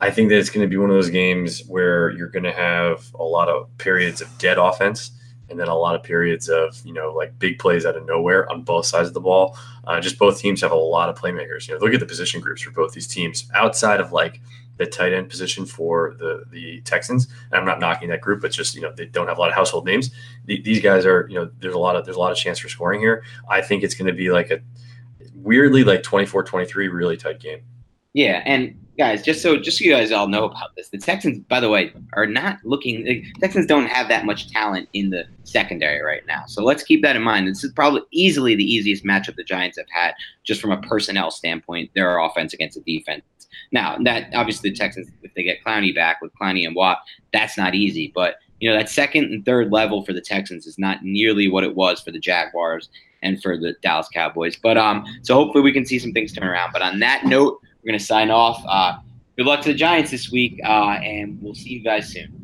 I 0.00 0.10
think 0.10 0.28
that 0.30 0.38
it's 0.38 0.50
going 0.50 0.66
to 0.66 0.68
be 0.68 0.76
one 0.76 0.90
of 0.90 0.96
those 0.96 1.10
games 1.10 1.64
where 1.68 2.10
you're 2.10 2.30
going 2.30 2.42
to 2.42 2.52
have 2.52 3.14
a 3.14 3.22
lot 3.22 3.48
of 3.48 3.68
periods 3.78 4.20
of 4.20 4.28
dead 4.38 4.58
offense 4.58 5.12
and 5.50 5.58
then 5.60 5.68
a 5.68 5.74
lot 5.74 5.94
of 5.94 6.02
periods 6.02 6.48
of 6.48 6.80
you 6.84 6.92
know 6.92 7.12
like 7.12 7.38
big 7.38 7.58
plays 7.58 7.84
out 7.86 7.96
of 7.96 8.06
nowhere 8.06 8.50
on 8.50 8.62
both 8.62 8.86
sides 8.86 9.08
of 9.08 9.14
the 9.14 9.20
ball. 9.20 9.56
Uh, 9.86 10.00
just 10.00 10.18
both 10.18 10.38
teams 10.38 10.60
have 10.60 10.72
a 10.72 10.76
lot 10.76 11.08
of 11.08 11.18
playmakers. 11.18 11.68
You 11.68 11.74
know, 11.74 11.80
look 11.80 11.94
at 11.94 12.00
the 12.00 12.06
position 12.06 12.40
groups 12.40 12.62
for 12.62 12.70
both 12.70 12.92
these 12.92 13.06
teams 13.06 13.48
outside 13.54 14.00
of 14.00 14.12
like 14.12 14.40
the 14.76 14.86
tight 14.86 15.12
end 15.12 15.28
position 15.28 15.66
for 15.66 16.14
the 16.18 16.44
the 16.50 16.80
Texans. 16.82 17.28
And 17.50 17.60
I'm 17.60 17.66
not 17.66 17.80
knocking 17.80 18.08
that 18.08 18.20
group, 18.20 18.40
but 18.40 18.52
just 18.52 18.74
you 18.74 18.80
know 18.80 18.92
they 18.92 19.06
don't 19.06 19.28
have 19.28 19.38
a 19.38 19.40
lot 19.40 19.50
of 19.50 19.54
household 19.54 19.84
names. 19.84 20.10
The, 20.46 20.60
these 20.62 20.80
guys 20.80 21.06
are 21.06 21.26
you 21.28 21.36
know 21.36 21.50
there's 21.60 21.74
a 21.74 21.78
lot 21.78 21.96
of 21.96 22.04
there's 22.04 22.16
a 22.16 22.20
lot 22.20 22.32
of 22.32 22.38
chance 22.38 22.58
for 22.58 22.68
scoring 22.68 23.00
here. 23.00 23.24
I 23.48 23.60
think 23.60 23.82
it's 23.82 23.94
going 23.94 24.08
to 24.08 24.12
be 24.12 24.30
like 24.30 24.50
a 24.50 24.60
weirdly 25.34 25.84
like 25.84 26.02
24-23 26.02 26.90
really 26.90 27.16
tight 27.16 27.38
game. 27.38 27.60
Yeah, 28.14 28.42
and 28.46 28.76
guys, 28.96 29.22
just 29.22 29.42
so 29.42 29.56
just 29.56 29.78
so 29.78 29.84
you 29.84 29.90
guys 29.90 30.12
all 30.12 30.28
know 30.28 30.44
about 30.44 30.76
this, 30.76 30.88
the 30.88 30.98
Texans, 30.98 31.40
by 31.40 31.58
the 31.58 31.68
way, 31.68 31.92
are 32.12 32.26
not 32.26 32.58
looking. 32.62 33.04
The 33.04 33.24
Texans 33.40 33.66
don't 33.66 33.86
have 33.86 34.08
that 34.08 34.24
much 34.24 34.50
talent 34.50 34.88
in 34.92 35.10
the 35.10 35.24
secondary 35.42 36.00
right 36.00 36.24
now, 36.26 36.44
so 36.46 36.62
let's 36.62 36.84
keep 36.84 37.02
that 37.02 37.16
in 37.16 37.22
mind. 37.22 37.48
This 37.48 37.64
is 37.64 37.72
probably 37.72 38.02
easily 38.12 38.54
the 38.54 38.64
easiest 38.64 39.04
matchup 39.04 39.34
the 39.34 39.42
Giants 39.42 39.78
have 39.78 39.88
had, 39.92 40.14
just 40.44 40.60
from 40.60 40.70
a 40.70 40.80
personnel 40.80 41.32
standpoint. 41.32 41.90
Their 41.96 42.18
offense 42.18 42.54
against 42.54 42.82
the 42.82 42.98
defense. 42.98 43.24
Now, 43.72 43.98
that 44.04 44.32
obviously 44.32 44.70
the 44.70 44.76
Texans, 44.76 45.08
if 45.22 45.34
they 45.34 45.42
get 45.42 45.64
Clowney 45.64 45.92
back 45.92 46.22
with 46.22 46.32
Clowney 46.40 46.64
and 46.64 46.76
Watt, 46.76 46.98
that's 47.32 47.58
not 47.58 47.74
easy. 47.74 48.12
But 48.14 48.36
you 48.60 48.70
know 48.70 48.76
that 48.76 48.88
second 48.88 49.24
and 49.24 49.44
third 49.44 49.72
level 49.72 50.04
for 50.04 50.12
the 50.12 50.20
Texans 50.20 50.68
is 50.68 50.78
not 50.78 51.02
nearly 51.02 51.48
what 51.48 51.64
it 51.64 51.74
was 51.74 52.00
for 52.00 52.12
the 52.12 52.20
Jaguars 52.20 52.90
and 53.24 53.42
for 53.42 53.58
the 53.58 53.74
Dallas 53.82 54.08
Cowboys. 54.14 54.54
But 54.54 54.78
um, 54.78 55.04
so 55.22 55.34
hopefully 55.34 55.64
we 55.64 55.72
can 55.72 55.84
see 55.84 55.98
some 55.98 56.12
things 56.12 56.32
turn 56.32 56.46
around. 56.46 56.70
But 56.72 56.82
on 56.82 57.00
that 57.00 57.24
note. 57.24 57.60
We're 57.84 57.90
going 57.90 57.98
to 57.98 58.04
sign 58.04 58.30
off. 58.30 58.64
Uh, 58.66 58.98
good 59.36 59.44
luck 59.44 59.60
to 59.62 59.68
the 59.68 59.74
Giants 59.74 60.10
this 60.10 60.30
week, 60.32 60.58
uh, 60.64 60.98
and 61.02 61.38
we'll 61.42 61.54
see 61.54 61.68
you 61.68 61.84
guys 61.84 62.08
soon. 62.08 62.43